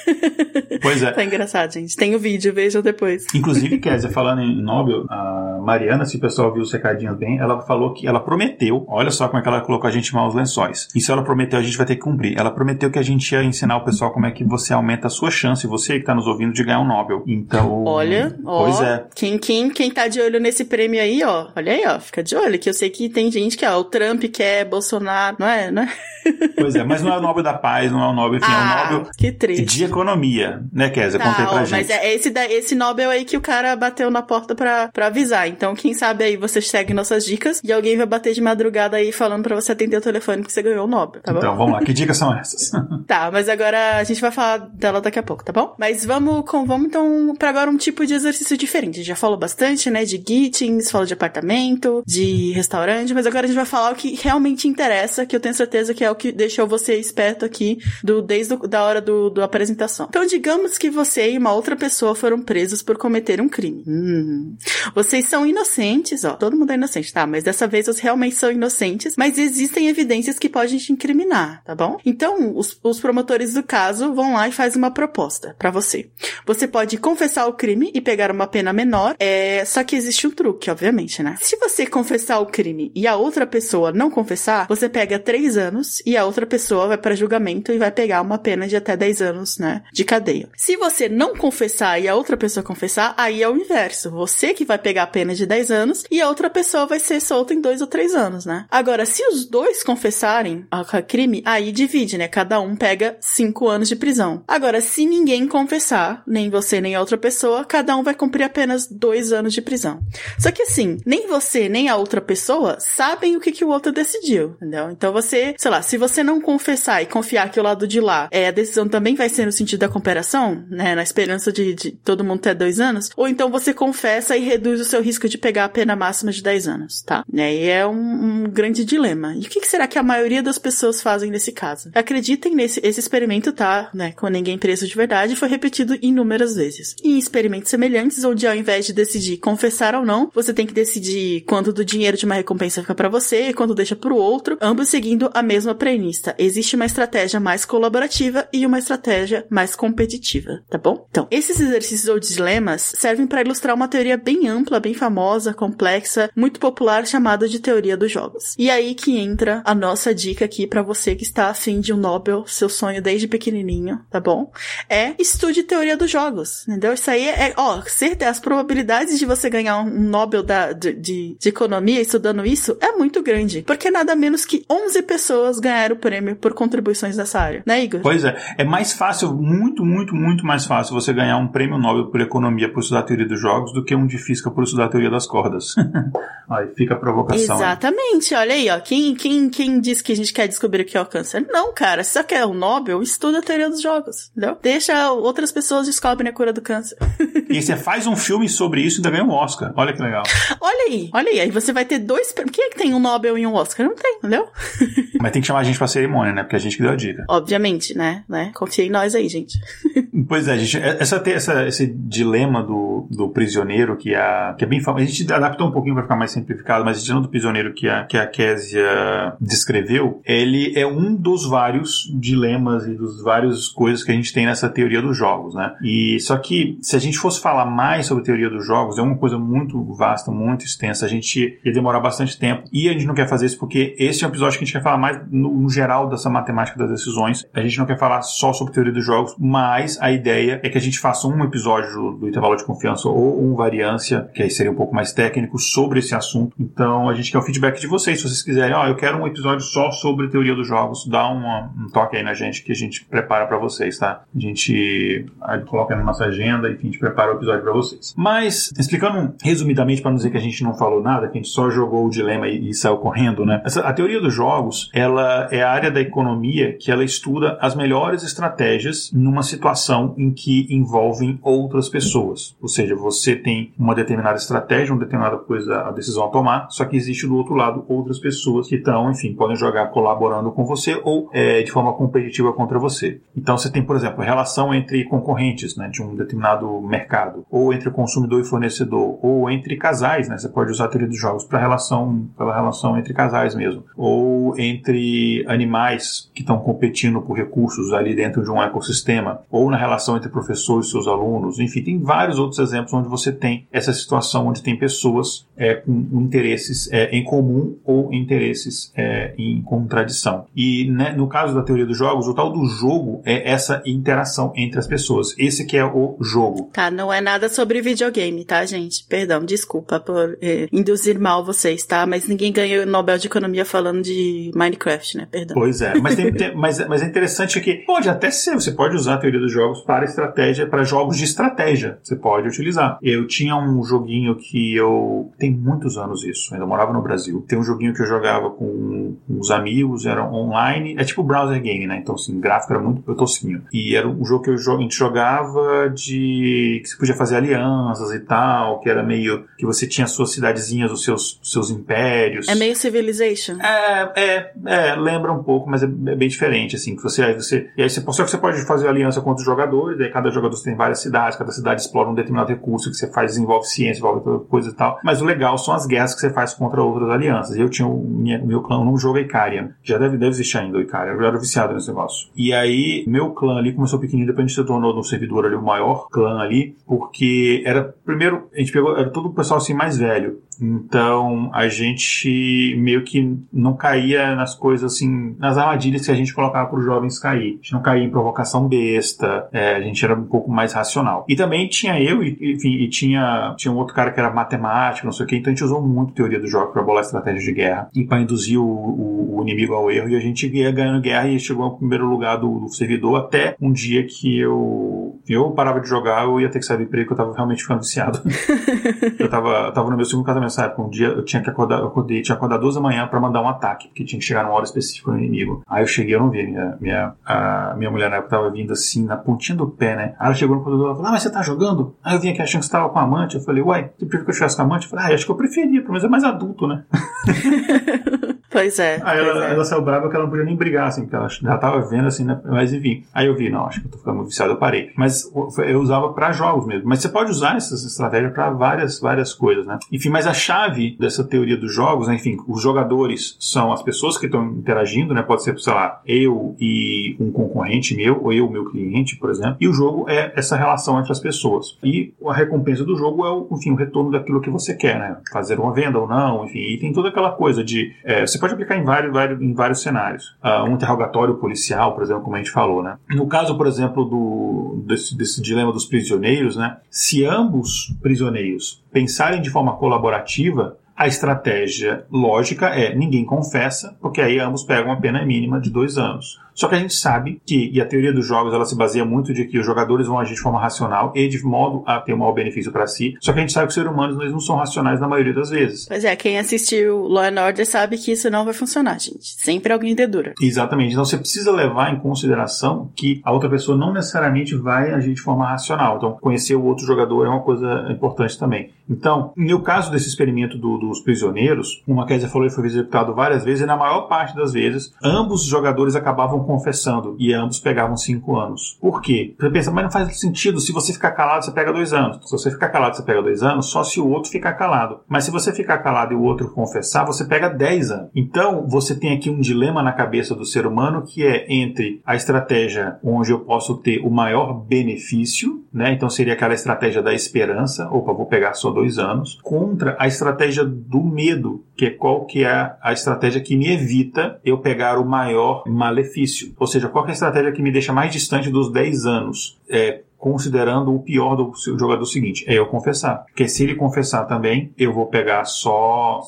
Pois 0.81 1.01
é. 1.01 1.11
tá 1.11 1.23
engraçado, 1.23 1.71
gente. 1.71 1.95
Tem 1.95 2.13
o 2.13 2.19
vídeo, 2.19 2.53
vejam 2.53 2.81
depois. 2.81 3.25
Inclusive, 3.33 3.77
Kézia, 3.77 4.09
falando 4.09 4.41
em 4.41 4.61
Nobel, 4.61 5.05
a 5.09 5.59
Mariana, 5.63 6.03
se 6.03 6.17
o 6.17 6.19
pessoal 6.19 6.51
viu 6.51 6.61
os 6.61 6.73
recadinhos 6.73 7.17
bem, 7.17 7.39
ela 7.39 7.61
falou 7.61 7.93
que 7.93 8.05
ela 8.05 8.19
prometeu, 8.19 8.83
olha 8.89 9.09
só 9.09 9.27
como 9.27 9.39
é 9.39 9.41
que 9.41 9.47
ela 9.47 9.61
colocou 9.61 9.87
a 9.87 9.91
gente 9.91 10.13
mal 10.13 10.27
os 10.27 10.35
lençóis. 10.35 10.89
Isso 10.93 11.11
ela 11.11 11.23
prometeu, 11.23 11.57
a 11.57 11.61
gente 11.61 11.77
vai 11.77 11.85
ter 11.85 11.95
que 11.95 12.01
cumprir. 12.01 12.37
Ela 12.37 12.51
prometeu 12.51 12.91
que 12.91 12.99
a 12.99 13.03
gente 13.03 13.32
ensinar 13.41 13.77
o 13.77 13.85
pessoal 13.85 14.11
como 14.11 14.25
é 14.25 14.31
que 14.31 14.43
você 14.43 14.73
aumenta 14.73 15.07
a 15.07 15.09
sua 15.09 15.31
chance, 15.31 15.65
você 15.65 15.93
que 15.93 16.01
está 16.01 16.13
nos 16.13 16.27
ouvindo, 16.27 16.53
de 16.53 16.63
ganhar 16.63 16.81
um 16.81 16.87
Nobel. 16.87 17.23
Então. 17.25 17.85
Olha, 17.85 18.35
ó, 18.45 18.65
pois 18.65 18.81
é. 18.81 19.05
Quem, 19.15 19.37
quem, 19.37 19.69
quem 19.69 19.89
tá 19.89 20.07
de 20.07 20.19
olho 20.19 20.39
nesse 20.39 20.65
prêmio 20.65 21.01
aí, 21.01 21.23
ó, 21.23 21.47
olha 21.55 21.71
aí, 21.71 21.83
ó, 21.87 21.99
fica 21.99 22.21
de 22.21 22.35
olho, 22.35 22.59
que 22.59 22.69
eu 22.69 22.73
sei 22.73 22.89
que 22.89 23.09
tem 23.09 23.31
gente 23.31 23.57
que, 23.57 23.65
ó, 23.65 23.79
o 23.79 23.83
Trump 23.85 24.23
quer, 24.25 24.65
Bolsonaro, 24.65 25.37
não 25.39 25.47
é, 25.47 25.71
né? 25.71 25.89
Pois 26.55 26.75
é, 26.75 26.83
mas 26.83 27.01
não 27.01 27.13
é 27.13 27.17
o 27.17 27.21
Nobel 27.21 27.43
da 27.43 27.53
Paz, 27.53 27.91
não 27.91 28.01
é 28.01 28.07
o 28.07 28.13
Nobel, 28.13 28.37
enfim, 28.37 28.47
ah, 28.49 28.53
é 28.53 28.55
o 28.55 28.61
ah, 28.61 28.91
Nobel 28.91 29.11
que 29.17 29.31
triste. 29.31 29.65
de 29.65 29.83
economia, 29.83 30.63
né, 30.71 30.89
Kézia? 30.89 31.19
Conta 31.19 31.41
aí 31.41 31.47
pra 31.47 31.55
ó, 31.55 31.65
gente. 31.65 31.71
Mas 31.71 31.89
é 31.89 32.13
esse, 32.13 32.29
esse 32.29 32.75
Nobel 32.75 33.09
aí 33.09 33.25
que 33.25 33.35
o 33.35 33.41
cara 33.41 33.75
bateu 33.75 34.09
na 34.09 34.21
porta 34.21 34.55
pra, 34.55 34.87
pra 34.87 35.07
avisar. 35.07 35.47
Então, 35.47 35.75
quem 35.75 35.93
sabe 35.93 36.23
aí 36.23 36.37
você 36.37 36.61
segue 36.61 36.93
nossas 36.93 37.25
dicas 37.25 37.61
e 37.63 37.71
alguém 37.71 37.97
vai 37.97 38.05
bater 38.05 38.33
de 38.33 38.41
madrugada 38.41 38.97
aí 38.97 39.11
falando 39.11 39.43
pra 39.43 39.55
você 39.55 39.71
atender 39.71 39.97
o 39.97 40.01
telefone 40.01 40.43
que 40.43 40.51
você 40.51 40.61
ganhou 40.61 40.85
o 40.85 40.87
Nobel, 40.87 41.21
tá 41.21 41.33
bom? 41.33 41.39
Então, 41.39 41.57
vamos 41.57 41.73
lá, 41.73 41.79
que 41.81 41.93
dicas 41.93 42.17
são 42.17 42.33
essas? 42.37 42.71
tá, 43.05 43.22
mas 43.31 43.49
agora 43.49 43.97
a 43.97 44.03
gente 44.03 44.21
vai 44.21 44.31
falar 44.31 44.57
dela 44.57 45.01
daqui 45.01 45.19
a 45.19 45.23
pouco, 45.23 45.43
tá 45.43 45.51
bom? 45.51 45.75
Mas 45.77 46.05
vamos, 46.05 46.49
com, 46.49 46.65
vamos 46.65 46.87
então 46.87 47.33
pra 47.37 47.49
agora 47.49 47.69
um 47.69 47.77
tipo 47.77 48.05
de 48.05 48.13
exercício 48.13 48.57
diferente. 48.57 49.03
Já 49.03 49.15
falou 49.15 49.37
bastante, 49.37 49.89
né, 49.89 50.05
de 50.05 50.17
greetings, 50.17 50.89
falou 50.91 51.05
de 51.05 51.13
apartamento, 51.13 52.03
de 52.05 52.51
restaurante, 52.51 53.13
mas 53.13 53.25
agora 53.27 53.45
a 53.45 53.47
gente 53.47 53.55
vai 53.55 53.65
falar 53.65 53.91
o 53.91 53.95
que 53.95 54.15
realmente 54.15 54.67
interessa, 54.67 55.25
que 55.25 55.35
eu 55.35 55.39
tenho 55.39 55.53
certeza 55.53 55.93
que 55.93 56.03
é 56.03 56.09
o 56.09 56.15
que 56.15 56.31
deixou 56.31 56.67
você 56.67 56.95
esperto 56.95 57.45
aqui 57.45 57.77
do, 58.03 58.21
desde 58.21 58.53
a 58.53 58.57
da 58.57 58.83
hora 58.83 59.01
do, 59.01 59.29
do 59.29 59.43
apresentação. 59.43 60.07
Então, 60.09 60.25
digamos 60.25 60.77
que 60.77 60.89
você 60.89 61.31
e 61.31 61.37
uma 61.37 61.53
outra 61.53 61.75
pessoa 61.75 62.15
foram 62.15 62.41
presos 62.41 62.81
por 62.81 62.97
cometer 62.97 63.41
um 63.41 63.49
crime. 63.49 63.83
Hum. 63.87 64.55
Vocês 64.95 65.25
são 65.25 65.45
inocentes, 65.45 66.23
ó. 66.23 66.33
Todo 66.33 66.57
mundo 66.57 66.71
é 66.71 66.75
inocente, 66.75 67.13
tá? 67.13 67.25
Mas 67.25 67.43
dessa 67.43 67.67
vez 67.67 67.85
vocês 67.85 67.99
realmente 67.99 68.35
são 68.35 68.51
inocentes, 68.51 69.15
mas 69.17 69.37
existem 69.37 69.87
evidências 69.87 70.39
que 70.39 70.49
podem 70.49 70.77
te 70.77 70.91
incriminar, 70.91 71.63
tá 71.63 71.75
bom? 71.75 71.97
Então, 72.05 72.55
os, 72.55 72.79
os 72.83 72.99
promotores 73.13 73.53
do 73.53 73.61
caso 73.61 74.13
vão 74.13 74.33
lá 74.33 74.47
e 74.47 74.51
fazem 74.51 74.79
uma 74.79 74.89
proposta 74.89 75.55
para 75.59 75.69
você. 75.69 76.09
Você 76.47 76.67
pode 76.67 76.97
confessar 76.97 77.45
o 77.45 77.53
crime 77.53 77.91
e 77.93 78.01
pegar 78.01 78.31
uma 78.31 78.47
pena 78.47 78.73
menor, 78.73 79.15
é... 79.19 79.63
só 79.65 79.83
que 79.83 79.95
existe 79.95 80.25
um 80.25 80.31
truque, 80.31 80.71
obviamente, 80.71 81.21
né? 81.21 81.35
Se 81.39 81.55
você 81.57 81.85
confessar 81.85 82.39
o 82.39 82.47
crime 82.47 82.91
e 82.95 83.05
a 83.05 83.15
outra 83.15 83.45
pessoa 83.45 83.91
não 83.91 84.09
confessar, 84.09 84.65
você 84.67 84.89
pega 84.89 85.19
três 85.19 85.57
anos 85.57 86.01
e 86.05 86.17
a 86.17 86.25
outra 86.25 86.47
pessoa 86.47 86.87
vai 86.87 86.97
para 86.97 87.15
julgamento 87.15 87.71
e 87.71 87.77
vai 87.77 87.91
pegar 87.91 88.21
uma 88.21 88.39
pena 88.39 88.67
de 88.67 88.75
até 88.75 88.97
10 88.97 89.21
anos, 89.21 89.57
né, 89.59 89.83
de 89.91 90.03
cadeia. 90.03 90.49
Se 90.57 90.75
você 90.75 91.07
não 91.07 91.35
confessar 91.35 91.99
e 91.99 92.07
a 92.07 92.15
outra 92.15 92.35
pessoa 92.35 92.63
confessar, 92.63 93.13
aí 93.15 93.43
é 93.43 93.49
o 93.49 93.55
inverso. 93.55 94.09
Você 94.09 94.53
que 94.55 94.65
vai 94.65 94.79
pegar 94.79 95.03
a 95.03 95.07
pena 95.07 95.35
de 95.35 95.45
10 95.45 95.69
anos 95.69 96.03
e 96.09 96.19
a 96.19 96.27
outra 96.27 96.49
pessoa 96.49 96.87
vai 96.87 96.99
ser 96.99 97.19
solta 97.19 97.53
em 97.53 97.61
2 97.61 97.81
ou 97.81 97.87
3 97.87 98.15
anos, 98.15 98.45
né? 98.45 98.65
Agora, 98.71 99.05
se 99.05 99.23
os 99.27 99.45
dois 99.45 99.83
confessarem 99.83 100.65
a 100.71 100.83
crime, 101.01 101.43
aí 101.45 101.71
divide, 101.71 102.17
né? 102.17 102.27
Cada 102.27 102.59
um 102.59 102.75
pega 102.75 103.02
5 103.19 103.67
anos 103.67 103.89
de 103.89 103.95
prisão. 103.95 104.43
Agora, 104.47 104.81
se 104.81 105.05
ninguém 105.05 105.47
confessar, 105.47 106.23
nem 106.27 106.49
você 106.49 106.79
nem 106.81 106.95
a 106.95 106.99
outra 106.99 107.17
pessoa, 107.17 107.65
cada 107.65 107.95
um 107.95 108.03
vai 108.03 108.13
cumprir 108.13 108.43
apenas 108.43 108.87
2 108.87 109.31
anos 109.31 109.53
de 109.53 109.61
prisão. 109.61 110.01
Só 110.39 110.51
que 110.51 110.63
assim, 110.63 110.97
nem 111.05 111.27
você 111.27 111.69
nem 111.69 111.89
a 111.89 111.95
outra 111.95 112.21
pessoa 112.21 112.77
sabem 112.79 113.35
o 113.35 113.39
que, 113.39 113.51
que 113.51 113.65
o 113.65 113.69
outro 113.69 113.91
decidiu, 113.91 114.55
entendeu? 114.57 114.89
Então 114.91 115.11
você, 115.11 115.55
sei 115.57 115.71
lá, 115.71 115.81
se 115.81 115.97
você 115.97 116.23
não 116.23 116.41
confessar 116.41 117.01
e 117.01 117.05
confiar 117.05 117.49
que 117.49 117.59
o 117.59 117.63
lado 117.63 117.87
de 117.87 117.99
lá, 117.99 118.27
é, 118.31 118.47
a 118.47 118.51
decisão 118.51 118.87
também 118.87 119.15
vai 119.15 119.29
ser 119.29 119.45
no 119.45 119.51
sentido 119.51 119.81
da 119.81 119.89
cooperação, 119.89 120.65
né? 120.69 120.95
Na 120.95 121.03
esperança 121.03 121.51
de, 121.51 121.73
de 121.73 121.91
todo 121.91 122.23
mundo 122.23 122.41
ter 122.41 122.55
dois 122.55 122.79
anos. 122.79 123.09
Ou 123.15 123.27
então 123.27 123.49
você 123.49 123.73
confessa 123.73 124.35
e 124.37 124.43
reduz 124.43 124.79
o 124.79 124.85
seu 124.85 125.01
risco 125.01 125.27
de 125.27 125.37
pegar 125.37 125.65
a 125.65 125.69
pena 125.69 125.95
máxima 125.95 126.31
de 126.31 126.41
10 126.41 126.67
anos, 126.67 127.01
tá? 127.01 127.25
E 127.33 127.67
é 127.67 127.85
um, 127.85 128.43
um 128.43 128.43
grande 128.49 128.85
dilema. 128.85 129.35
E 129.35 129.39
o 129.39 129.49
que, 129.49 129.59
que, 129.59 129.67
será 129.67 129.87
que 129.87 129.97
a 129.97 130.03
maioria 130.03 130.43
das 130.43 130.57
pessoas 130.57 131.01
fazem 131.01 131.31
nesse 131.31 131.51
caso? 131.51 131.89
Acreditem 131.93 132.55
nesse 132.55 132.79
esse 132.93 132.99
experimento, 132.99 133.51
tá? 133.51 133.89
Né? 133.93 134.11
Com 134.13 134.27
ninguém 134.27 134.57
preso 134.57 134.87
de 134.87 134.95
verdade, 134.95 135.35
foi 135.35 135.47
repetido 135.47 135.97
inúmeras 136.01 136.55
vezes. 136.55 136.95
Em 137.03 137.17
experimentos 137.17 137.69
semelhantes, 137.69 138.23
onde 138.23 138.47
ao 138.47 138.55
invés 138.55 138.85
de 138.85 138.93
decidir 138.93 139.37
confessar 139.37 139.95
ou 139.95 140.05
não, 140.05 140.29
você 140.33 140.53
tem 140.53 140.65
que 140.65 140.73
decidir 140.73 141.41
quanto 141.41 141.71
do 141.71 141.85
dinheiro 141.85 142.17
de 142.17 142.25
uma 142.25 142.35
recompensa 142.35 142.81
fica 142.81 142.95
para 142.95 143.09
você 143.09 143.49
e 143.49 143.53
quanto 143.53 143.75
deixa 143.75 143.95
pro 143.95 144.15
outro, 144.15 144.57
ambos 144.61 144.89
seguindo 144.89 145.29
a 145.33 145.43
mesma 145.43 145.75
premissa. 145.75 146.35
Existe 146.37 146.73
existe 146.73 146.75
uma 146.75 146.85
estratégia 146.85 147.39
mais 147.39 147.65
colaborativa 147.65 148.47
e 148.51 148.65
uma 148.65 148.79
estratégia 148.79 149.45
mais 149.49 149.75
competitiva, 149.75 150.63
tá 150.69 150.77
bom? 150.77 151.05
Então, 151.09 151.27
esses 151.29 151.59
exercícios 151.59 152.07
ou 152.07 152.19
dilemas 152.19 152.93
servem 152.95 153.27
para 153.27 153.41
ilustrar 153.41 153.75
uma 153.75 153.87
teoria 153.87 154.17
bem 154.17 154.47
ampla, 154.47 154.79
bem 154.79 154.93
famosa, 154.93 155.53
complexa, 155.53 156.29
muito 156.35 156.59
popular 156.59 157.05
chamada 157.05 157.47
de 157.47 157.59
teoria 157.59 157.97
dos 157.97 158.11
jogos. 158.11 158.55
E 158.57 158.69
aí 158.69 158.95
que 158.95 159.17
entra 159.17 159.61
a 159.65 159.75
nossa 159.75 160.13
dica 160.13 160.45
aqui 160.45 160.65
para 160.65 160.81
você 160.81 161.15
que 161.15 161.23
está 161.23 161.49
afim 161.49 161.79
de 161.79 161.93
um 161.93 161.97
Nobel, 161.97 162.45
seu 162.47 162.69
sonho 162.69 162.82
desde 163.01 163.27
pequenininho, 163.27 163.99
tá 164.09 164.19
bom? 164.19 164.51
É 164.89 165.13
estude 165.19 165.63
teoria 165.63 165.95
dos 165.95 166.09
jogos, 166.09 166.67
entendeu? 166.67 166.93
Isso 166.93 167.09
aí 167.09 167.27
é, 167.27 167.53
ó, 167.57 167.81
certeza, 167.81 168.31
as 168.31 168.39
probabilidades 168.39 169.17
de 169.17 169.25
você 169.25 169.49
ganhar 169.49 169.79
um 169.79 169.89
Nobel 169.89 170.43
da, 170.43 170.73
de, 170.73 170.93
de, 170.93 171.37
de 171.39 171.49
economia 171.49 172.01
estudando 172.01 172.45
isso 172.45 172.77
é 172.81 172.91
muito 172.91 173.21
grande, 173.21 173.61
porque 173.61 173.89
nada 173.89 174.15
menos 174.15 174.45
que 174.45 174.65
11 174.69 175.01
pessoas 175.03 175.59
ganharam 175.59 175.95
o 175.95 175.99
prêmio 175.99 176.35
por 176.35 176.53
contribuições 176.53 177.15
dessa 177.15 177.39
área, 177.39 177.63
né, 177.65 177.83
Igor? 177.83 178.01
Pois 178.01 178.23
é. 178.23 178.35
É 178.57 178.63
mais 178.63 178.93
fácil, 178.93 179.33
muito, 179.33 179.83
muito, 179.85 180.15
muito 180.15 180.45
mais 180.45 180.65
fácil 180.65 180.93
você 180.93 181.13
ganhar 181.13 181.37
um 181.37 181.47
prêmio 181.47 181.77
Nobel 181.77 182.07
por 182.07 182.21
economia 182.21 182.71
por 182.71 182.81
estudar 182.81 183.03
teoria 183.03 183.27
dos 183.27 183.39
jogos 183.39 183.73
do 183.73 183.83
que 183.83 183.95
um 183.95 184.05
de 184.05 184.17
física 184.17 184.49
por 184.51 184.63
estudar 184.63 184.89
teoria 184.89 185.09
das 185.09 185.25
cordas. 185.25 185.75
aí 186.49 186.67
fica 186.75 186.93
a 186.93 186.97
provocação. 186.97 187.55
Exatamente. 187.55 188.33
Aí. 188.35 188.41
Olha 188.41 188.55
aí, 188.55 188.69
ó. 188.69 188.79
Quem, 188.79 189.15
quem, 189.15 189.49
quem 189.49 189.79
diz 189.79 190.01
que 190.01 190.11
a 190.11 190.15
gente 190.15 190.33
quer 190.33 190.47
descobrir 190.47 190.81
o 190.81 190.85
que 190.85 190.97
é 190.97 191.01
o 191.01 191.05
câncer? 191.05 191.45
Não, 191.49 191.73
cara. 191.73 192.03
Se 192.03 192.11
você 192.11 192.23
quer 192.23 192.45
o 192.45 192.53
Nobel, 192.53 192.72
estuda 193.01 193.39
a 193.39 193.41
teoria 193.41 193.69
dos 193.69 193.81
jogos, 193.81 194.29
entendeu? 194.31 194.57
Deixa 194.61 195.11
outras 195.11 195.51
pessoas 195.51 195.87
descobrem 195.87 196.29
a 196.29 196.33
cura 196.33 196.53
do 196.53 196.61
câncer. 196.61 196.97
e 197.49 197.61
você 197.61 197.75
faz 197.75 198.07
um 198.07 198.15
filme 198.15 198.47
sobre 198.47 198.81
isso 198.81 198.99
e 198.99 199.03
ganha 199.03 199.23
um 199.23 199.31
Oscar. 199.31 199.73
Olha 199.75 199.93
que 199.93 200.01
legal. 200.01 200.23
Olha 200.59 200.85
aí, 200.89 201.09
olha 201.13 201.29
aí. 201.29 201.39
Aí 201.41 201.51
você 201.51 201.71
vai 201.71 201.85
ter 201.85 201.99
dois. 201.99 202.31
Quem 202.31 202.65
é 202.65 202.69
que 202.69 202.77
tem 202.77 202.93
um 202.93 202.99
Nobel 202.99 203.37
e 203.37 203.45
um 203.45 203.53
Oscar? 203.53 203.85
Não 203.85 203.95
tem, 203.95 204.17
entendeu? 204.17 204.47
Mas 205.21 205.31
tem 205.31 205.41
que 205.41 205.47
chamar 205.47 205.59
a 205.59 205.63
gente 205.63 205.77
pra 205.77 205.87
cerimônia, 205.87 206.33
né? 206.33 206.43
Porque 206.43 206.55
a 206.55 206.59
gente 206.59 206.75
que 206.75 206.81
deu 206.81 206.91
a 206.91 206.95
dica. 206.95 207.25
Obviamente, 207.29 207.97
né? 207.97 208.23
né? 208.27 208.51
Confia 208.53 208.85
em 208.85 208.89
nós 208.89 209.15
aí, 209.15 209.27
gente. 209.29 209.59
pois 210.27 210.47
é, 210.47 210.57
gente. 210.57 210.77
É, 210.77 210.97
essa, 210.99 211.21
essa, 211.25 211.67
esse 211.67 211.87
dilema 211.87 212.63
do, 212.63 213.07
do 213.09 213.29
prisioneiro, 213.29 213.95
que, 213.95 214.13
a, 214.15 214.55
que 214.57 214.63
é 214.63 214.67
bem 214.67 214.81
famoso. 214.81 215.03
A 215.03 215.07
gente 215.07 215.31
adaptou 215.33 215.67
um 215.67 215.71
pouquinho 215.71 215.95
para 215.95 216.03
ficar 216.03 216.15
mais 216.15 216.31
simplificado, 216.31 216.83
mas 216.83 216.97
esse 216.97 217.05
dilema 217.05 217.23
do 217.23 217.29
prisioneiro 217.29 217.73
que 217.73 217.87
a, 217.87 218.03
que 218.05 218.17
a 218.17 218.27
Késia 218.27 219.35
descreveu, 219.39 220.21
ele 220.25 220.77
é 220.77 220.85
um 220.85 221.15
dos 221.15 221.47
vários 221.47 222.11
dilemas 222.13 222.52
e 222.87 222.95
dos 222.95 223.21
várias 223.21 223.67
coisas 223.67 224.03
que 224.03 224.11
a 224.11 224.15
gente 224.15 224.33
tem 224.33 224.45
nessa 224.45 224.69
teoria 224.69 225.01
dos 225.01 225.17
jogos, 225.17 225.55
né? 225.55 225.73
E 225.83 226.19
só 226.19 226.37
que 226.37 226.77
se 226.81 226.95
a 226.95 226.99
gente 226.99 227.17
fosse 227.17 227.41
falar 227.41 227.65
mais 227.65 228.05
sobre 228.05 228.23
teoria 228.23 228.49
dos 228.49 228.65
jogos, 228.65 228.97
é 228.97 229.01
uma 229.01 229.17
coisa 229.17 229.37
muito 229.37 229.81
vasta, 229.93 230.31
muito 230.31 230.65
extensa. 230.65 231.05
A 231.05 231.09
gente 231.09 231.59
ia 231.63 231.73
demorar 231.73 231.99
bastante 231.99 232.37
tempo. 232.37 232.63
E 232.71 232.89
a 232.89 232.93
gente 232.93 233.05
não 233.05 233.15
quer 233.15 233.27
fazer 233.27 233.45
isso 233.45 233.57
porque 233.57 233.95
esse 233.97 234.23
é 234.23 234.27
um 234.27 234.29
episódio 234.29 234.57
que 234.57 234.63
a 234.63 234.65
gente 234.65 234.73
quer 234.73 234.83
falar 234.83 234.97
mais 234.97 235.19
no, 235.31 235.53
no 235.53 235.69
geral 235.69 236.09
dessa 236.09 236.29
matemática 236.29 236.77
das 236.77 236.89
decisões. 236.89 237.45
A 237.53 237.61
gente 237.61 237.77
não 237.77 237.85
quer 237.85 237.97
falar 237.97 238.21
só 238.21 238.53
sobre 238.53 238.73
teoria 238.73 238.93
dos 238.93 239.05
jogos, 239.05 239.35
mas 239.39 239.99
a 240.01 240.11
ideia 240.11 240.59
é 240.63 240.69
que 240.69 240.77
a 240.77 240.81
gente 240.81 240.99
faça 240.99 241.27
um 241.27 241.43
episódio 241.43 242.11
do 242.19 242.27
intervalo 242.27 242.55
de 242.55 242.63
confiança 242.63 243.07
ou 243.07 243.43
um 243.43 243.55
variância, 243.55 244.29
que 244.33 244.43
aí 244.43 244.49
seria 244.49 244.71
um 244.71 244.75
pouco 244.75 244.93
mais 244.93 245.13
técnico, 245.13 245.57
sobre 245.59 245.99
esse 245.99 246.15
assunto. 246.15 246.55
Então 246.59 247.09
a 247.09 247.13
gente 247.13 247.31
quer 247.31 247.37
o 247.37 247.41
feedback 247.41 247.79
de 247.79 247.87
vocês. 247.87 248.19
Se 248.19 248.27
vocês 248.27 248.41
quiserem, 248.41 248.75
ó, 248.75 248.83
oh, 248.83 248.87
eu 248.87 248.95
quero 248.95 249.17
um 249.17 249.27
episódio 249.27 249.61
só 249.61 249.91
sobre 249.91 250.27
teoria 250.27 250.55
dos 250.55 250.67
jogos, 250.67 251.07
dá 251.07 251.27
uma, 251.27 251.71
um 251.77 251.89
toque 251.89 252.17
aí 252.17 252.23
na 252.23 252.33
gente 252.33 252.42
que 252.51 252.71
a 252.71 252.75
gente 252.75 253.05
prepara 253.05 253.45
para 253.45 253.57
vocês, 253.57 253.97
tá? 253.97 254.23
A 254.35 254.39
gente 254.39 255.25
coloca 255.67 255.95
na 255.95 256.03
nossa 256.03 256.25
agenda 256.25 256.69
e 256.69 256.73
a 256.73 256.77
gente 256.77 256.99
prepara 256.99 257.33
o 257.33 257.35
episódio 257.35 257.63
para 257.63 257.73
vocês. 257.73 258.13
Mas, 258.17 258.71
explicando 258.77 259.33
resumidamente, 259.41 260.01
para 260.01 260.11
não 260.11 260.17
dizer 260.17 260.31
que 260.31 260.37
a 260.37 260.41
gente 260.41 260.63
não 260.63 260.73
falou 260.73 261.01
nada, 261.01 261.27
que 261.27 261.37
a 261.37 261.41
gente 261.41 261.49
só 261.49 261.69
jogou 261.69 262.05
o 262.05 262.09
dilema 262.09 262.47
e, 262.47 262.69
e 262.69 262.73
saiu 262.73 262.97
correndo, 262.97 263.45
né? 263.45 263.61
Essa, 263.65 263.81
a 263.81 263.93
teoria 263.93 264.19
dos 264.19 264.33
jogos, 264.33 264.89
ela 264.93 265.47
é 265.51 265.61
a 265.61 265.71
área 265.71 265.91
da 265.91 266.01
economia 266.01 266.73
que 266.73 266.91
ela 266.91 267.03
estuda 267.03 267.57
as 267.61 267.75
melhores 267.75 268.23
estratégias 268.23 269.11
numa 269.13 269.43
situação 269.43 270.13
em 270.17 270.31
que 270.31 270.67
envolvem 270.69 271.39
outras 271.41 271.89
pessoas. 271.89 272.55
Ou 272.61 272.67
seja, 272.67 272.95
você 272.95 273.35
tem 273.35 273.71
uma 273.77 273.95
determinada 273.95 274.37
estratégia, 274.37 274.93
uma 274.93 275.03
determinada 275.03 275.37
coisa, 275.37 275.81
a 275.81 275.91
decisão 275.91 276.25
a 276.25 276.29
tomar, 276.29 276.67
só 276.69 276.85
que 276.85 276.95
existe 276.95 277.27
do 277.27 277.35
outro 277.35 277.53
lado 277.53 277.85
outras 277.87 278.19
pessoas 278.19 278.67
que 278.67 278.75
estão, 278.75 279.11
enfim, 279.11 279.33
podem 279.33 279.55
jogar 279.55 279.87
colaborando 279.87 280.51
com 280.51 280.65
você 280.65 280.99
ou 281.03 281.29
é, 281.33 281.61
de 281.61 281.71
forma 281.71 281.93
competitiva 281.93 282.32
contra 282.53 282.79
você. 282.79 283.19
Então 283.35 283.57
você 283.57 283.71
tem, 283.71 283.83
por 283.83 283.95
exemplo, 283.95 284.21
a 284.21 284.25
relação 284.25 284.73
entre 284.73 285.03
concorrentes 285.05 285.75
né, 285.75 285.89
de 285.89 286.01
um 286.01 286.15
determinado 286.15 286.81
mercado, 286.81 287.45
ou 287.49 287.73
entre 287.73 287.91
consumidor 287.91 288.41
e 288.41 288.45
fornecedor, 288.45 289.19
ou 289.21 289.49
entre 289.49 289.75
casais, 289.75 290.27
né? 290.27 290.37
Você 290.37 290.49
pode 290.49 290.71
usar 290.71 290.85
a 290.85 290.87
teoria 290.87 291.07
dos 291.07 291.19
jogos 291.19 291.43
para 291.43 291.59
relação, 291.59 292.27
pela 292.37 292.55
relação 292.55 292.97
entre 292.97 293.13
casais 293.13 293.55
mesmo, 293.55 293.83
ou 293.95 294.57
entre 294.57 295.45
animais 295.47 296.31
que 296.33 296.41
estão 296.41 296.57
competindo 296.59 297.21
por 297.21 297.37
recursos 297.37 297.93
ali 297.93 298.15
dentro 298.15 298.43
de 298.43 298.49
um 298.49 298.61
ecossistema, 298.61 299.41
ou 299.51 299.69
na 299.69 299.77
relação 299.77 300.17
entre 300.17 300.29
professor 300.29 300.79
e 300.79 300.83
seus 300.83 301.07
alunos. 301.07 301.59
Enfim, 301.59 301.83
tem 301.83 301.99
vários 301.99 302.39
outros 302.39 302.59
exemplos 302.59 302.93
onde 302.93 303.07
você 303.07 303.31
tem 303.31 303.67
essa 303.71 303.93
situação 303.93 304.47
onde 304.47 304.63
tem 304.63 304.77
pessoas 304.77 305.45
é, 305.57 305.75
com 305.75 306.21
interesses 306.21 306.91
é, 306.91 307.15
em 307.15 307.23
comum 307.23 307.77
ou 307.85 308.13
interesses 308.13 308.91
é, 308.95 309.33
em 309.37 309.61
contradição. 309.61 310.45
E 310.55 310.89
né, 310.89 311.13
no 311.13 311.27
caso 311.27 311.53
da 311.53 311.61
teoria 311.61 311.85
dos 311.85 311.97
jogos, 311.97 312.22
o 312.27 312.33
tal 312.33 312.51
do 312.51 312.65
jogo 312.65 313.21
é 313.25 313.51
essa 313.51 313.81
interação 313.85 314.53
entre 314.55 314.79
as 314.79 314.87
pessoas. 314.87 315.35
Esse 315.37 315.65
que 315.65 315.77
é 315.77 315.85
o 315.85 316.17
jogo. 316.21 316.69
Tá, 316.73 316.89
não 316.89 317.11
é 317.11 317.21
nada 317.21 317.49
sobre 317.49 317.81
videogame, 317.81 318.45
tá, 318.45 318.65
gente? 318.65 319.05
Perdão, 319.07 319.43
desculpa 319.43 319.99
por 319.99 320.37
é, 320.41 320.67
induzir 320.71 321.19
mal 321.19 321.45
vocês, 321.45 321.85
tá? 321.85 322.05
Mas 322.05 322.27
ninguém 322.27 322.51
ganhou 322.51 322.83
o 322.83 322.87
Nobel 322.87 323.17
de 323.17 323.27
Economia 323.27 323.65
falando 323.65 324.01
de 324.01 324.51
Minecraft, 324.55 325.17
né? 325.17 325.27
Perdão. 325.29 325.55
Pois 325.55 325.81
é, 325.81 325.95
mas, 325.99 326.15
tem, 326.15 326.31
tem, 326.33 326.55
mas, 326.55 326.85
mas 326.87 327.01
é 327.01 327.05
interessante 327.05 327.59
que 327.59 327.75
pode 327.85 328.09
até 328.09 328.31
ser, 328.31 328.55
você 328.55 328.71
pode 328.71 328.95
usar 328.95 329.15
a 329.15 329.17
teoria 329.17 329.39
dos 329.39 329.51
jogos 329.51 329.81
para 329.81 330.05
estratégia, 330.05 330.67
para 330.67 330.83
jogos 330.83 331.17
de 331.17 331.23
estratégia. 331.23 331.99
Você 332.01 332.15
pode 332.15 332.47
utilizar. 332.47 332.97
Eu 333.01 333.27
tinha 333.27 333.55
um 333.55 333.83
joguinho 333.83 334.35
que 334.35 334.75
eu. 334.75 335.31
Tem 335.37 335.51
muitos 335.51 335.97
anos 335.97 336.23
isso, 336.23 336.53
ainda 336.53 336.65
morava 336.65 336.93
no 336.93 337.01
Brasil. 337.01 337.43
Tem 337.47 337.57
um 337.57 337.63
joguinho 337.63 337.93
que 337.93 338.01
eu 338.01 338.05
jogava 338.05 338.49
com 338.49 339.15
uns 339.29 339.51
amigos, 339.51 340.05
era 340.05 340.25
online. 340.25 340.95
É 340.97 341.03
tipo 341.03 341.23
browser 341.23 341.61
game, 341.61 341.87
né? 341.87 341.97
Então, 341.97 342.12
assim, 342.15 342.39
gráfico 342.39 342.73
era 342.73 342.81
muito 342.81 343.15
tosquinho. 343.15 343.63
E 343.71 343.95
era 343.95 344.07
um 344.07 344.25
jogo 344.25 344.43
que 344.43 344.51
a 344.51 344.55
gente 344.55 344.95
jogava 344.95 345.89
de. 345.89 346.79
que 346.83 346.89
você 346.89 346.97
podia 346.97 347.15
fazer 347.15 347.37
alianças 347.37 348.11
e 348.13 348.19
tal, 348.19 348.79
que 348.79 348.89
era 348.89 349.03
meio. 349.03 349.45
que 349.57 349.65
você 349.65 349.87
tinha 349.87 350.07
suas 350.07 350.31
cidadezinhas, 350.31 350.91
os 350.91 351.03
seus, 351.03 351.39
seus 351.43 351.69
impérios. 351.69 352.47
É 352.47 352.55
meio 352.55 352.75
Civilization. 352.75 353.57
É, 353.61 354.11
é, 354.15 354.51
é, 354.65 354.95
lembra 354.95 355.31
um 355.31 355.43
pouco, 355.43 355.69
mas 355.69 355.83
é, 355.83 355.85
é 355.85 356.15
bem 356.15 356.27
diferente, 356.27 356.75
assim, 356.75 356.95
que 356.95 357.03
você, 357.03 357.23
aí 357.23 357.33
você. 357.33 357.69
E 357.77 357.83
aí 357.83 357.89
você, 357.89 358.01
só 358.01 358.23
que 358.23 358.29
você 358.29 358.37
pode 358.37 358.65
fazer 358.65 358.87
aliança 358.87 359.21
com 359.21 359.29
outros 359.29 359.45
jogadores, 359.45 359.99
aí 360.01 360.09
cada 360.09 360.29
jogador 360.29 360.61
tem 360.61 360.75
várias 360.75 361.01
cidades, 361.01 361.37
cada 361.37 361.51
cidade 361.51 361.81
explora 361.81 362.09
um 362.09 362.13
determinado 362.13 362.49
recurso 362.49 362.89
que 362.89 362.95
você 362.95 363.11
faz, 363.11 363.31
desenvolve 363.31 363.67
ciência, 363.67 364.01
desenvolve 364.01 364.45
coisa 364.47 364.69
e 364.69 364.73
tal. 364.73 364.99
Mas 365.03 365.21
o 365.21 365.25
legal 365.25 365.57
são 365.57 365.73
as 365.73 365.85
guerras 365.85 366.13
que 366.13 366.21
você 366.21 366.29
faz 366.31 366.53
contra 366.53 366.81
outras 366.81 367.09
alianças. 367.09 367.55
Eu 367.55 367.69
tinha 367.69 367.87
o 367.87 368.03
minha, 368.03 368.39
meu 368.43 368.61
clã 368.61 368.83
num 368.83 368.97
jogo 368.97 369.17
Icarian. 369.17 369.71
Já 369.83 369.97
deve, 369.97 370.17
deve 370.17 370.31
existir 370.31 370.57
ainda 370.57 370.77
o 370.77 370.81
Icarian. 370.81 371.13
Eu 371.13 371.21
já 371.21 371.27
era 371.27 371.39
viciado 371.39 371.73
nesse 371.73 371.87
negócio. 371.87 372.02
E 372.35 372.53
aí, 372.53 373.03
meu 373.07 373.31
clã 373.31 373.57
ali 373.57 373.73
começou 373.73 373.99
pequenininho, 373.99 374.27
depois 374.27 374.45
a 374.45 374.47
gente 374.47 374.59
se 374.59 374.65
tornou 374.65 374.95
no 374.95 375.03
servidor 375.03 375.45
ali 375.45 375.55
o 375.55 375.61
maior 375.61 376.07
clã 376.09 376.39
ali, 376.39 376.75
porque 376.85 377.61
era, 377.65 377.95
primeiro, 378.05 378.47
a 378.53 378.59
gente 378.59 378.71
pegou, 378.71 378.97
era 378.97 379.09
todo 379.09 379.27
o 379.29 379.33
pessoal 379.33 379.57
assim 379.57 379.73
mais 379.73 379.97
velho. 379.97 380.41
Então 380.61 381.49
a 381.53 381.67
gente 381.67 382.75
meio 382.77 383.03
que 383.03 383.37
não 383.51 383.75
caía 383.75 384.35
nas 384.35 384.55
coisas 384.55 384.93
assim, 384.93 385.35
nas 385.39 385.57
armadilhas 385.57 386.05
que 386.05 386.11
a 386.11 386.15
gente 386.15 386.33
colocava 386.33 386.69
para 386.69 386.79
os 386.79 386.85
jovens 386.85 387.19
cair. 387.19 387.53
A 387.53 387.55
gente 387.55 387.73
não 387.73 387.81
caía 387.81 388.03
em 388.03 388.09
provocação 388.09 388.67
besta, 388.67 389.47
é, 389.51 389.75
a 389.75 389.81
gente 389.81 390.03
era 390.03 390.13
um 390.13 390.25
pouco 390.25 390.51
mais 390.51 390.73
racional. 390.73 391.25
E 391.27 391.35
também 391.35 391.67
tinha 391.67 392.01
eu, 392.01 392.23
e, 392.23 392.37
enfim, 392.55 392.73
e 392.73 392.89
tinha, 392.89 393.53
tinha 393.57 393.71
um 393.71 393.77
outro 393.77 393.95
cara 393.95 394.11
que 394.11 394.19
era 394.19 394.31
matemático, 394.31 395.05
não 395.05 395.13
sei 395.13 395.25
o 395.25 395.29
que, 395.29 395.35
então 395.35 395.51
a 395.51 395.55
gente 395.55 395.63
usou 395.63 395.81
muito 395.81 396.13
teoria 396.13 396.39
do 396.39 396.47
jogo 396.47 396.71
para 396.71 396.81
bolar 396.81 397.03
estratégia 397.03 397.41
de 397.41 397.51
guerra 397.51 397.89
e 397.93 398.03
para 398.03 398.21
induzir 398.21 398.59
o, 398.59 398.65
o, 398.65 399.37
o, 399.37 399.41
inimigo 399.43 399.73
ao 399.73 399.89
erro. 399.91 400.09
E 400.09 400.15
a 400.15 400.19
gente 400.19 400.47
ia 400.47 400.71
ganhando 400.71 401.01
guerra 401.01 401.27
e 401.27 401.39
chegou 401.39 401.65
ao 401.65 401.77
primeiro 401.77 402.07
lugar 402.07 402.37
do, 402.37 402.59
do 402.59 402.69
servidor 402.69 403.15
até 403.17 403.55
um 403.61 403.71
dia 403.71 404.05
que 404.05 404.39
eu, 404.39 405.19
eu 405.27 405.51
parava 405.51 405.79
de 405.79 405.87
jogar, 405.87 406.23
eu 406.23 406.39
ia 406.39 406.49
ter 406.49 406.59
que 406.59 406.65
sair 406.65 406.77
do 406.77 406.83
emprego, 406.83 407.13
eu 407.13 407.17
tava 407.17 407.33
realmente 407.33 407.61
ficando 407.61 407.81
viciado. 407.81 408.21
eu 409.19 409.29
tava, 409.29 409.71
tava 409.71 409.89
no 409.89 409.95
meu 409.95 410.05
segundo 410.05 410.25
casamento 410.25 410.53
época, 410.61 410.81
um 410.81 410.89
dia 410.89 411.07
eu 411.07 411.23
tinha 411.23 411.41
que 411.41 411.49
acordar, 411.49 411.79
eu 411.79 411.87
acordei, 411.87 412.21
tinha 412.21 412.35
que 412.35 412.39
acordar 412.39 412.57
duas 412.57 412.75
da 412.75 412.81
manhã 412.81 413.07
para 413.07 413.19
mandar 413.19 413.41
um 413.41 413.47
ataque, 413.47 413.87
porque 413.87 414.03
tinha 414.03 414.19
que 414.19 414.25
chegar 414.25 414.43
numa 414.43 414.53
hora 414.53 414.65
específica 414.65 415.11
no 415.11 415.17
inimigo. 415.17 415.63
Aí 415.67 415.83
eu 415.83 415.87
cheguei, 415.87 416.15
eu 416.15 416.19
não 416.19 416.29
vi, 416.29 416.45
minha, 416.45 416.77
minha, 416.79 417.13
a 417.25 417.75
minha 417.77 417.89
mulher 417.89 418.09
na 418.09 418.17
época 418.17 418.37
tava 418.37 418.49
vindo 418.51 418.73
assim, 418.73 419.05
na 419.05 419.17
pontinha 419.17 419.57
do 419.57 419.67
pé, 419.67 419.95
né? 419.95 420.15
Aí 420.19 420.27
ela 420.27 420.35
chegou 420.35 420.55
no 420.55 420.63
computador 420.63 420.91
e 420.91 420.95
falou, 420.95 421.07
ah, 421.07 421.11
mas 421.11 421.23
você 421.23 421.31
tá 421.31 421.41
jogando? 421.41 421.95
Aí 422.03 422.15
eu 422.15 422.19
vim 422.19 422.29
aqui 422.29 422.41
achando 422.41 422.61
que 422.61 422.65
você 422.65 422.71
tava 422.71 422.89
com 422.89 422.99
a 422.99 423.03
amante, 423.03 423.35
eu 423.35 423.41
falei, 423.41 423.63
uai, 423.63 423.91
você 423.97 424.05
preferiu 424.05 424.25
que 424.25 424.29
eu 424.29 424.33
estivesse 424.33 424.55
com 424.55 424.61
a 424.61 424.65
amante? 424.65 424.85
Eu 424.85 424.89
falei, 424.89 425.05
ah, 425.05 425.15
acho 425.15 425.25
que 425.25 425.31
eu 425.31 425.35
preferia, 425.35 425.81
pelo 425.81 425.93
menos 425.93 426.03
é 426.03 426.09
mais 426.09 426.23
adulto, 426.23 426.67
né? 426.67 426.83
Pois 428.53 428.77
é. 428.77 429.01
Aí 429.03 429.17
pois 429.17 429.35
ela, 429.35 429.47
é. 429.47 429.51
ela 429.51 429.65
saiu 429.65 429.81
brava 429.81 430.07
que 430.07 430.15
ela 430.15 430.25
não 430.25 430.29
podia 430.29 430.45
nem 430.45 430.55
brigar, 430.55 430.87
assim, 430.87 431.01
porque 431.01 431.15
ela 431.15 431.27
já 431.27 431.57
tava 431.57 431.81
vendo, 431.81 432.07
assim, 432.07 432.23
né? 432.23 432.39
Mas 432.45 432.71
enfim. 432.71 433.03
Aí 433.11 433.25
eu 433.25 433.35
vi, 433.35 433.49
não, 433.49 433.65
acho 433.65 433.81
que 433.81 433.87
eu 433.87 433.91
tô 433.91 433.97
ficando 433.97 434.23
viciado, 434.23 434.51
eu 434.51 434.57
parei. 434.57 434.91
Mas 434.95 435.29
eu 435.65 435.81
usava 435.81 436.13
para 436.13 436.31
jogos 436.31 436.67
mesmo. 436.67 436.87
Mas 436.87 437.01
você 437.01 437.09
pode 437.09 437.31
usar 437.31 437.57
essas 437.57 437.83
estratégias 437.83 438.31
para 438.31 438.51
várias, 438.51 438.99
várias 438.99 439.33
coisas, 439.33 439.65
né? 439.65 439.79
Enfim, 439.91 440.09
mas 440.09 440.27
a 440.27 440.33
chave 440.33 440.95
dessa 440.99 441.23
teoria 441.23 441.57
dos 441.57 441.73
jogos, 441.73 442.07
né? 442.07 442.15
enfim, 442.15 442.37
os 442.47 442.61
jogadores 442.61 443.35
são 443.39 443.73
as 443.73 443.81
pessoas 443.81 444.17
que 444.17 444.27
estão 444.27 444.45
interagindo, 444.45 445.15
né? 445.15 445.23
Pode 445.23 445.43
ser, 445.43 445.57
sei 445.59 445.73
lá, 445.73 445.99
eu 446.05 446.55
e 446.59 447.15
um 447.19 447.31
concorrente 447.31 447.95
meu, 447.95 448.23
ou 448.23 448.31
eu 448.31 448.45
e 448.45 448.51
meu 448.51 448.65
cliente, 448.69 449.15
por 449.15 449.31
exemplo. 449.31 449.57
E 449.59 449.67
o 449.67 449.73
jogo 449.73 450.07
é 450.07 450.31
essa 450.35 450.55
relação 450.55 450.99
entre 450.99 451.11
as 451.11 451.19
pessoas. 451.19 451.77
E 451.83 452.13
a 452.27 452.33
recompensa 452.33 452.83
do 452.83 452.95
jogo 452.95 453.25
é, 453.25 453.31
o, 453.31 453.47
enfim, 453.51 453.71
o 453.71 453.75
retorno 453.75 454.11
daquilo 454.11 454.41
que 454.41 454.49
você 454.49 454.75
quer, 454.75 454.99
né? 454.99 455.17
Fazer 455.31 455.59
uma 455.59 455.73
venda 455.73 455.97
ou 455.99 456.07
não, 456.07 456.45
enfim. 456.45 456.59
E 456.59 456.77
tem 456.77 456.93
toda 456.93 457.09
aquela 457.09 457.31
coisa 457.31 457.63
de. 457.63 457.93
É, 458.03 458.25
você 458.25 458.37
pode 458.43 458.55
aplicar 458.55 458.75
em 458.75 458.83
vários, 458.83 459.13
vários, 459.13 459.41
em 459.41 459.53
vários 459.53 459.81
cenários. 459.81 460.35
Uh, 460.43 460.69
um 460.69 460.73
interrogatório 460.73 461.35
policial, 461.35 461.93
por 461.93 462.03
exemplo, 462.03 462.23
como 462.23 462.35
a 462.35 462.39
gente 462.39 462.51
falou, 462.51 462.83
né? 462.83 462.97
No 463.09 463.25
caso, 463.25 463.55
por 463.55 463.67
exemplo, 463.67 464.03
do, 464.03 464.83
desse, 464.85 465.17
desse 465.17 465.41
dilema 465.41 465.71
dos 465.71 465.85
prisioneiros, 465.85 466.57
né? 466.57 466.75
Se 466.91 467.23
ambos 467.23 467.95
prisioneiros 468.01 468.83
pensarem 468.91 469.41
de 469.41 469.49
forma 469.49 469.77
colaborativa, 469.77 470.77
a 470.93 471.07
estratégia 471.07 472.05
lógica 472.11 472.67
é 472.67 472.93
ninguém 472.93 473.23
confessa, 473.23 473.97
porque 474.01 474.19
aí 474.19 474.37
ambos 474.39 474.63
pegam 474.63 474.91
a 474.91 474.97
pena 474.97 475.25
mínima 475.25 475.61
de 475.61 475.69
dois 475.69 475.97
anos. 475.97 476.37
Só 476.53 476.67
que 476.67 476.75
a 476.75 476.79
gente 476.79 476.93
sabe 476.93 477.41
que, 477.45 477.69
e 477.71 477.81
a 477.81 477.85
teoria 477.85 478.13
dos 478.13 478.25
jogos 478.25 478.53
ela 478.53 478.65
se 478.65 478.75
baseia 478.75 479.05
muito 479.05 479.33
de 479.33 479.45
que 479.45 479.59
os 479.59 479.65
jogadores 479.65 480.07
vão 480.07 480.19
agir 480.19 480.33
de 480.33 480.41
forma 480.41 480.59
racional 480.59 481.11
e 481.15 481.27
de 481.27 481.43
modo 481.43 481.83
a 481.85 481.99
ter 481.99 482.13
um 482.13 482.17
maior 482.17 482.33
benefício 482.33 482.71
para 482.71 482.87
si. 482.87 483.15
Só 483.19 483.33
que 483.33 483.39
a 483.39 483.41
gente 483.41 483.53
sabe 483.53 483.67
que 483.67 483.69
os 483.69 483.75
seres 483.75 483.91
humanos 483.91 484.19
eles 484.19 484.31
não 484.31 484.39
são 484.39 484.55
racionais 484.55 484.99
na 484.99 485.07
maioria 485.07 485.33
das 485.33 485.49
vezes. 485.49 485.85
Pois 485.87 486.03
é, 486.03 486.15
quem 486.15 486.37
assistiu 486.39 487.07
Law 487.07 487.25
and 487.25 487.41
Order 487.41 487.65
sabe 487.65 487.97
que 487.97 488.11
isso 488.11 488.29
não 488.29 488.45
vai 488.45 488.53
funcionar, 488.53 488.99
gente. 488.99 489.35
Sempre 489.37 489.73
alguém 489.73 489.95
dedura. 489.95 490.33
Exatamente. 490.41 490.91
Então 490.91 491.05
você 491.05 491.17
precisa 491.17 491.51
levar 491.51 491.93
em 491.93 491.99
consideração 491.99 492.89
que 492.95 493.21
a 493.23 493.31
outra 493.31 493.49
pessoa 493.49 493.77
não 493.77 493.93
necessariamente 493.93 494.55
vai 494.55 494.91
agir 494.91 495.13
de 495.13 495.21
forma 495.21 495.47
racional. 495.47 495.97
Então 495.97 496.17
conhecer 496.19 496.55
o 496.55 496.63
outro 496.63 496.85
jogador 496.85 497.25
é 497.25 497.29
uma 497.29 497.41
coisa 497.41 497.87
importante 497.89 498.37
também. 498.37 498.71
Então, 498.89 499.31
no 499.35 499.61
caso 499.61 499.91
desse 499.91 500.07
experimento 500.07 500.57
do, 500.57 500.77
dos 500.77 500.99
prisioneiros, 501.01 501.81
como 501.85 502.01
a 502.01 502.05
Kézia 502.05 502.27
falou, 502.27 502.45
ele 502.45 502.53
foi 502.53 502.65
executado 502.65 503.13
várias 503.13 503.43
vezes 503.43 503.61
e 503.61 503.65
na 503.65 503.77
maior 503.77 504.01
parte 504.01 504.35
das 504.35 504.53
vezes, 504.53 504.93
ambos 505.03 505.43
os 505.43 505.47
jogadores 505.47 505.95
acabavam 505.95 506.42
confessando 506.43 507.15
e 507.19 507.33
ambos 507.33 507.59
pegavam 507.59 507.97
cinco 507.97 508.37
anos. 508.37 508.77
Por 508.79 509.01
quê? 509.01 509.35
Você 509.39 509.49
pensa, 509.49 509.71
mas 509.71 509.83
não 509.83 509.91
faz 509.91 510.19
sentido. 510.19 510.59
Se 510.59 510.71
você 510.71 510.93
ficar 510.93 511.11
calado, 511.11 511.45
você 511.45 511.51
pega 511.51 511.73
dois 511.73 511.93
anos. 511.93 512.19
Se 512.25 512.31
você 512.31 512.51
ficar 512.51 512.69
calado, 512.69 512.95
você 512.95 513.03
pega 513.03 513.21
dois 513.21 513.43
anos, 513.43 513.67
só 513.67 513.83
se 513.83 513.99
o 513.99 514.07
outro 514.07 514.31
ficar 514.31 514.53
calado. 514.53 514.99
Mas 515.07 515.25
se 515.25 515.31
você 515.31 515.51
ficar 515.53 515.79
calado 515.79 516.13
e 516.13 516.15
o 516.15 516.23
outro 516.23 516.49
confessar, 516.51 517.05
você 517.05 517.25
pega 517.25 517.49
dez 517.49 517.91
anos. 517.91 518.09
Então, 518.15 518.67
você 518.67 518.95
tem 518.95 519.13
aqui 519.13 519.29
um 519.29 519.39
dilema 519.39 519.81
na 519.81 519.93
cabeça 519.93 520.35
do 520.35 520.45
ser 520.45 520.65
humano 520.65 521.03
que 521.03 521.25
é 521.25 521.45
entre 521.51 522.01
a 522.05 522.15
estratégia 522.15 522.97
onde 523.03 523.31
eu 523.31 523.39
posso 523.39 523.77
ter 523.77 523.99
o 524.05 524.09
maior 524.09 524.53
benefício 524.53 525.63
né? 525.73 525.91
Então 525.91 526.09
seria 526.09 526.33
aquela 526.33 526.53
estratégia 526.53 527.01
da 527.01 527.13
esperança, 527.13 527.89
opa, 527.89 528.13
vou 528.13 528.27
pegar 528.27 528.53
só 528.53 528.69
dois 528.69 528.99
anos, 528.99 529.39
contra 529.41 529.97
a 529.99 530.07
estratégia 530.07 530.63
do 530.63 531.01
medo, 531.01 531.63
que 531.83 531.87
é 531.87 531.89
qual 531.89 532.25
que 532.25 532.45
é 532.45 532.75
a 532.81 532.93
estratégia 532.93 533.41
que 533.41 533.57
me 533.57 533.69
evita 533.69 534.39
eu 534.45 534.57
pegar 534.57 534.97
o 534.97 535.05
maior 535.05 535.63
malefício. 535.67 536.53
Ou 536.57 536.65
seja, 536.65 536.87
qual 536.87 537.05
é 537.05 537.09
a 537.09 537.13
estratégia 537.13 537.51
que 537.51 537.61
me 537.61 537.71
deixa 537.73 537.91
mais 537.91 538.11
distante 538.13 538.49
dos 538.49 538.71
10 538.71 539.05
anos? 539.05 539.59
É, 539.69 540.01
considerando 540.17 540.95
o 540.95 541.01
pior 541.01 541.35
do 541.35 541.51
jogador 541.77 542.05
seguinte, 542.05 542.45
é 542.47 542.53
eu 542.53 542.67
confessar. 542.67 543.25
Porque 543.25 543.45
se 543.49 543.61
ele 543.63 543.75
confessar 543.75 544.23
também, 544.25 544.71
eu 544.77 544.93
vou 544.93 545.07
pegar 545.07 545.43
só 545.43 546.21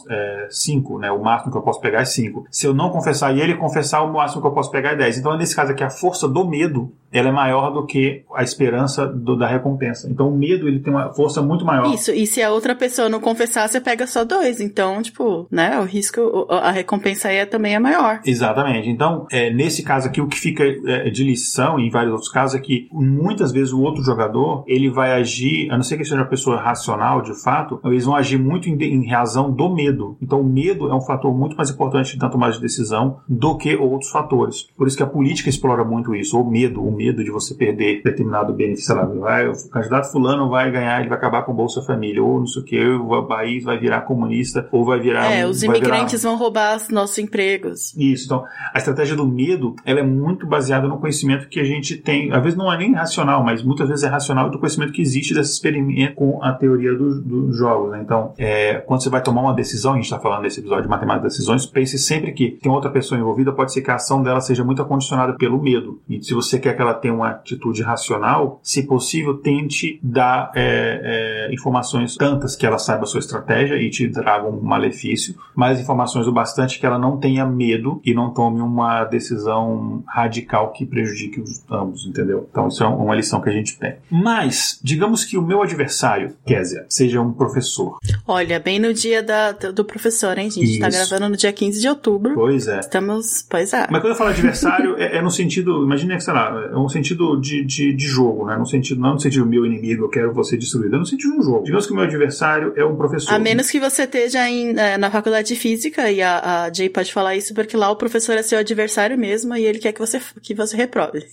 5, 0.49 0.97
é, 0.97 1.01
né? 1.03 1.11
O 1.13 1.23
máximo 1.23 1.53
que 1.53 1.57
eu 1.57 1.61
posso 1.61 1.79
pegar 1.79 2.01
é 2.01 2.05
5. 2.05 2.45
Se 2.51 2.67
eu 2.67 2.73
não 2.73 2.89
confessar 2.89 3.33
e 3.33 3.39
ele 3.39 3.55
confessar, 3.55 4.01
o 4.01 4.11
máximo 4.11 4.41
que 4.41 4.47
eu 4.47 4.51
posso 4.51 4.69
pegar 4.69 4.91
é 4.91 4.95
10. 4.97 5.19
Então, 5.19 5.37
nesse 5.37 5.55
caso 5.55 5.71
aqui, 5.71 5.85
a 5.85 5.89
força 5.89 6.27
do 6.27 6.45
medo 6.45 6.91
ela 7.17 7.29
é 7.29 7.31
maior 7.31 7.71
do 7.71 7.85
que 7.85 8.23
a 8.33 8.43
esperança 8.43 9.07
do, 9.07 9.37
da 9.37 9.47
recompensa. 9.47 10.09
Então 10.11 10.29
o 10.29 10.37
medo 10.37 10.67
ele 10.67 10.79
tem 10.79 10.93
uma 10.93 11.13
força 11.13 11.41
muito 11.41 11.63
maior. 11.63 11.93
Isso, 11.93 12.11
e 12.11 12.27
se 12.27 12.41
a 12.41 12.51
outra 12.51 12.75
pessoa 12.75 13.07
não 13.07 13.21
confessar, 13.21 13.67
você 13.69 13.79
pega 13.79 14.05
só 14.05 14.25
dois. 14.25 14.59
Então, 14.59 15.01
tipo, 15.01 15.47
né, 15.49 15.79
o 15.79 15.83
risco, 15.83 16.47
a 16.49 16.71
recompensa 16.71 17.29
aí 17.29 17.37
é, 17.37 17.45
também 17.45 17.73
é 17.73 17.79
maior. 17.79 18.19
Exatamente. 18.25 18.89
Então, 18.89 19.25
é, 19.31 19.49
nesse 19.49 19.81
caso 19.81 20.07
aqui, 20.07 20.19
o 20.19 20.27
que 20.27 20.37
fica 20.37 20.63
é, 20.63 21.09
de 21.09 21.23
lição, 21.23 21.79
em 21.79 21.89
vários 21.89 22.11
outros 22.11 22.29
casos, 22.29 22.59
é 22.59 22.59
que 22.59 22.89
muitas 22.91 23.51
vezes 23.53 23.71
o 23.71 23.81
outro 23.81 24.03
jogador, 24.03 24.65
ele 24.67 24.89
vai 24.89 25.13
agir, 25.13 25.71
a 25.71 25.77
não 25.77 25.83
ser 25.83 25.97
que 25.97 26.03
seja 26.03 26.17
uma 26.17 26.25
pessoa 26.25 26.57
racional, 26.57 27.21
de 27.21 27.33
fato, 27.41 27.79
eles 27.85 28.03
vão 28.03 28.15
agir 28.15 28.37
muito 28.37 28.67
em, 28.67 28.75
em 28.83 29.09
razão 29.09 29.51
do 29.51 29.73
medo. 29.73 30.17
Então, 30.21 30.41
o 30.41 30.43
medo 30.43 30.89
é 30.89 30.95
um 30.95 31.01
fator 31.01 31.33
muito 31.33 31.55
mais 31.55 31.69
importante 31.69 32.17
na 32.17 32.29
tomada 32.29 32.53
de 32.53 32.61
decisão 32.61 33.21
do 33.27 33.57
que 33.57 33.73
outros 33.75 34.11
fatores. 34.11 34.67
Por 34.77 34.87
isso 34.87 34.97
que 34.97 35.03
a 35.03 35.07
política 35.07 35.49
explora 35.49 35.85
muito 35.85 36.13
isso, 36.13 36.39
o 36.39 36.49
medo, 36.49 36.83
o 36.83 36.91
medo 36.91 37.04
medo 37.05 37.23
de 37.23 37.31
você 37.31 37.53
perder 37.53 38.01
determinado 38.03 38.53
benefício, 38.53 38.87
sei 38.87 38.95
lá, 38.95 39.05
vai, 39.05 39.47
o 39.47 39.69
candidato 39.69 40.11
fulano 40.11 40.49
vai 40.49 40.71
ganhar, 40.71 40.99
ele 40.99 41.09
vai 41.09 41.17
acabar 41.17 41.43
com 41.43 41.51
o 41.51 41.55
Bolsa 41.55 41.81
Família, 41.81 42.23
ou 42.23 42.39
não 42.39 42.47
sei 42.47 42.61
o 42.61 42.65
que, 42.65 42.83
o 42.83 43.23
país 43.23 43.63
vai 43.63 43.77
virar 43.77 44.01
comunista, 44.01 44.67
ou 44.71 44.85
vai 44.85 44.99
virar... 44.99 45.31
É, 45.31 45.45
um, 45.45 45.49
os 45.49 45.63
imigrantes 45.63 46.21
virar... 46.21 46.31
vão 46.31 46.39
roubar 46.39 46.81
nossos 46.91 47.17
empregos. 47.17 47.95
Isso, 47.95 48.25
então, 48.25 48.43
a 48.73 48.77
estratégia 48.77 49.15
do 49.15 49.25
medo, 49.25 49.75
ela 49.85 49.99
é 49.99 50.03
muito 50.03 50.47
baseada 50.47 50.87
no 50.87 50.97
conhecimento 50.97 51.47
que 51.47 51.59
a 51.59 51.63
gente 51.63 51.95
tem, 51.97 52.31
às 52.31 52.41
vezes 52.41 52.57
não 52.57 52.71
é 52.71 52.77
nem 52.77 52.93
racional, 52.93 53.43
mas 53.43 53.63
muitas 53.63 53.87
vezes 53.87 54.03
é 54.03 54.07
racional 54.07 54.49
do 54.49 54.59
conhecimento 54.59 54.91
que 54.91 55.01
existe 55.01 55.33
desse 55.33 55.53
experimento 55.53 56.15
com 56.15 56.43
a 56.43 56.53
teoria 56.53 56.93
dos 56.93 57.21
do 57.21 57.51
jogos, 57.53 57.91
né? 57.91 58.01
Então, 58.01 58.33
é, 58.37 58.75
quando 58.75 59.01
você 59.01 59.09
vai 59.09 59.21
tomar 59.21 59.41
uma 59.41 59.53
decisão, 59.53 59.93
a 59.93 59.95
gente 59.95 60.05
está 60.05 60.19
falando 60.19 60.43
nesse 60.43 60.59
episódio 60.59 60.83
de 60.83 60.89
matemática 60.89 61.27
de 61.27 61.33
decisões, 61.33 61.65
pense 61.65 61.97
sempre 61.97 62.31
que 62.31 62.51
tem 62.51 62.71
outra 62.71 62.89
pessoa 62.89 63.19
envolvida, 63.19 63.51
pode 63.51 63.73
ser 63.73 63.81
que 63.81 63.91
a 63.91 63.95
ação 63.95 64.21
dela 64.21 64.41
seja 64.41 64.63
muito 64.63 64.83
condicionada 64.85 65.33
pelo 65.33 65.61
medo. 65.61 65.99
E 66.09 66.21
se 66.23 66.33
você 66.33 66.59
quer 66.59 66.75
que 66.75 66.81
ela 66.85 66.93
tenha 66.93 67.13
uma 67.13 67.29
atitude 67.29 67.81
racional, 67.81 68.59
se 68.63 68.83
possível, 68.83 69.35
tente 69.35 69.99
dar 70.01 70.51
é, 70.55 71.47
é, 71.49 71.53
informações 71.53 72.15
tantas 72.15 72.55
que 72.55 72.65
ela 72.65 72.77
saiba 72.77 73.03
a 73.03 73.07
sua 73.07 73.19
estratégia 73.19 73.75
e 73.75 73.89
te 73.89 74.07
traga 74.09 74.47
um 74.47 74.61
malefício, 74.61 75.35
mas 75.55 75.79
informações 75.79 76.27
o 76.27 76.31
bastante 76.31 76.79
que 76.79 76.85
ela 76.85 76.97
não 76.97 77.17
tenha 77.17 77.45
medo 77.45 78.01
e 78.03 78.13
não 78.13 78.33
tome 78.33 78.61
uma 78.61 79.03
decisão 79.05 80.03
radical 80.07 80.71
que 80.71 80.85
prejudique 80.85 81.39
os 81.39 81.63
ambos, 81.69 82.05
entendeu? 82.05 82.47
Então 82.49 82.67
isso 82.67 82.83
é 82.83 82.87
uma 82.87 83.15
lição 83.15 83.41
que 83.41 83.49
a 83.49 83.53
gente 83.53 83.77
tem. 83.77 83.95
Mas, 84.09 84.79
digamos 84.83 85.23
que 85.23 85.37
o 85.37 85.41
meu 85.41 85.61
adversário, 85.61 86.35
Kézia, 86.45 86.85
seja 86.89 87.21
um 87.21 87.31
professor. 87.31 87.97
Olha, 88.27 88.59
bem 88.59 88.79
no 88.79 88.93
dia 88.93 89.21
da, 89.21 89.51
do 89.51 89.83
professor, 89.83 90.37
hein, 90.37 90.49
gente? 90.49 90.79
Tá 90.79 90.87
isso. 90.87 90.99
Tá 90.99 91.05
gravando 91.07 91.29
no 91.29 91.37
dia 91.37 91.51
15 91.51 91.79
de 91.79 91.87
outubro. 91.87 92.33
Pois 92.33 92.67
é. 92.67 92.79
Estamos, 92.79 93.45
pois 93.49 93.73
é. 93.73 93.87
Mas 93.89 94.01
quando 94.01 94.13
eu 94.13 94.15
falo 94.15 94.29
adversário, 94.29 94.95
é, 94.99 95.17
é 95.17 95.21
no 95.21 95.31
sentido, 95.31 95.83
imagina 95.83 96.15
que, 96.15 96.23
sei 96.23 96.33
lá, 96.33 96.51
um 96.77 96.89
sentido 96.89 97.15
sentido 97.15 97.39
de, 97.39 97.63
de, 97.63 97.93
de, 97.93 98.07
jogo, 98.07 98.45
né? 98.45 98.57
No 98.57 98.65
sentido, 98.65 98.99
não 98.99 99.13
no 99.13 99.19
sentido 99.19 99.45
meu 99.45 99.65
inimigo, 99.65 100.03
eu 100.03 100.09
quero 100.09 100.33
você 100.33 100.57
destruído, 100.57 100.95
é 100.95 100.99
no 100.99 101.05
sentido 101.05 101.33
de 101.33 101.39
um 101.39 101.43
jogo. 101.43 101.63
Digamos 101.63 101.85
que 101.85 101.93
o 101.93 101.95
meu 101.95 102.05
adversário 102.05 102.73
é 102.75 102.85
um 102.85 102.95
professor. 102.95 103.33
A 103.33 103.39
menos 103.39 103.69
que 103.69 103.79
você 103.79 104.03
esteja 104.03 104.47
em, 104.49 104.77
é, 104.77 104.97
na 104.97 105.09
faculdade 105.09 105.47
de 105.47 105.55
física, 105.55 106.11
e 106.11 106.21
a, 106.21 106.65
a 106.65 106.73
Jay 106.73 106.89
pode 106.89 107.11
falar 107.11 107.35
isso, 107.35 107.53
porque 107.53 107.77
lá 107.77 107.89
o 107.89 107.95
professor 107.95 108.33
é 108.33 108.43
seu 108.43 108.59
adversário 108.59 109.17
mesmo 109.17 109.55
e 109.55 109.63
ele 109.63 109.79
quer 109.79 109.93
que 109.93 109.99
você, 109.99 110.19
que 110.41 110.53
você 110.53 110.75
reprove. 110.75 111.25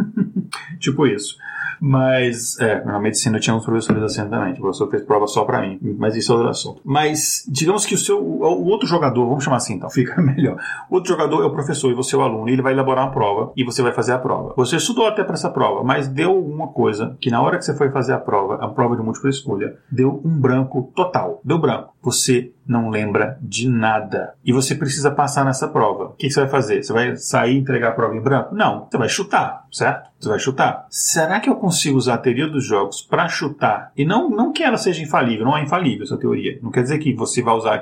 tipo 0.80 1.06
isso. 1.06 1.36
Mas, 1.80 2.58
é, 2.58 2.84
na 2.84 2.98
medicina 2.98 3.38
tinha 3.38 3.54
uns 3.54 3.64
professores 3.64 4.02
assim 4.02 4.28
também. 4.28 4.52
O 4.54 4.56
professor 4.56 4.90
fez 4.90 5.02
prova 5.02 5.26
só 5.26 5.44
pra 5.44 5.60
mim. 5.60 5.78
Mas 5.98 6.16
isso 6.16 6.32
é 6.32 6.34
outro 6.34 6.50
assunto. 6.50 6.80
Mas, 6.84 7.44
digamos 7.48 7.86
que 7.86 7.94
o 7.94 7.98
seu, 7.98 8.20
o, 8.20 8.66
outro 8.66 8.86
jogador, 8.86 9.26
vamos 9.26 9.44
chamar 9.44 9.56
assim 9.56 9.74
então, 9.74 9.88
fica 9.90 10.20
melhor. 10.20 10.56
O 10.90 10.96
outro 10.96 11.10
jogador 11.10 11.42
é 11.42 11.46
o 11.46 11.52
professor 11.52 11.90
e 11.90 11.94
você 11.94 12.14
é 12.14 12.18
o 12.18 12.22
aluno. 12.22 12.48
E 12.48 12.52
ele 12.52 12.62
vai 12.62 12.72
elaborar 12.72 13.04
uma 13.04 13.12
prova 13.12 13.52
e 13.56 13.64
você 13.64 13.82
vai 13.82 13.92
fazer 13.92 14.12
a 14.12 14.18
prova. 14.18 14.54
Você 14.56 14.77
estudou 14.78 15.06
até 15.06 15.22
para 15.22 15.34
essa 15.34 15.50
prova, 15.50 15.84
mas 15.84 16.08
deu 16.08 16.30
alguma 16.30 16.68
coisa 16.68 17.16
que 17.20 17.30
na 17.30 17.42
hora 17.42 17.58
que 17.58 17.64
você 17.64 17.76
foi 17.76 17.90
fazer 17.90 18.12
a 18.12 18.18
prova, 18.18 18.56
a 18.56 18.68
prova 18.68 18.96
de 18.96 19.02
múltipla 19.02 19.30
escolha, 19.30 19.76
deu 19.90 20.20
um 20.24 20.40
branco 20.40 20.90
total. 20.94 21.40
Deu 21.44 21.58
branco. 21.58 21.94
Você 22.02 22.52
não 22.68 22.90
lembra 22.90 23.38
de 23.40 23.68
nada. 23.68 24.34
E 24.44 24.52
você 24.52 24.74
precisa 24.74 25.10
passar 25.10 25.44
nessa 25.44 25.66
prova. 25.66 26.04
O 26.04 26.12
que 26.12 26.30
você 26.30 26.40
vai 26.40 26.48
fazer? 26.48 26.82
Você 26.82 26.92
vai 26.92 27.16
sair 27.16 27.54
e 27.54 27.58
entregar 27.58 27.88
a 27.88 27.92
prova 27.92 28.14
em 28.14 28.20
branco? 28.20 28.54
Não. 28.54 28.86
Você 28.88 28.98
vai 28.98 29.08
chutar, 29.08 29.66
certo? 29.72 30.08
Você 30.20 30.28
vai 30.28 30.38
chutar. 30.38 30.86
Será 30.90 31.38
que 31.38 31.48
eu 31.48 31.54
consigo 31.54 31.96
usar 31.96 32.14
a 32.14 32.18
teoria 32.18 32.48
dos 32.48 32.64
jogos 32.64 33.00
para 33.02 33.28
chutar? 33.28 33.92
E 33.96 34.04
não, 34.04 34.28
não 34.28 34.52
que 34.52 34.64
ela 34.64 34.76
seja 34.76 35.02
infalível, 35.02 35.44
não 35.44 35.56
é 35.56 35.62
infalível 35.62 36.04
essa 36.04 36.16
teoria. 36.16 36.58
Não 36.60 36.72
quer 36.72 36.82
dizer 36.82 36.98
que 36.98 37.14
você 37.14 37.40
vai 37.40 37.54
usar 37.54 37.80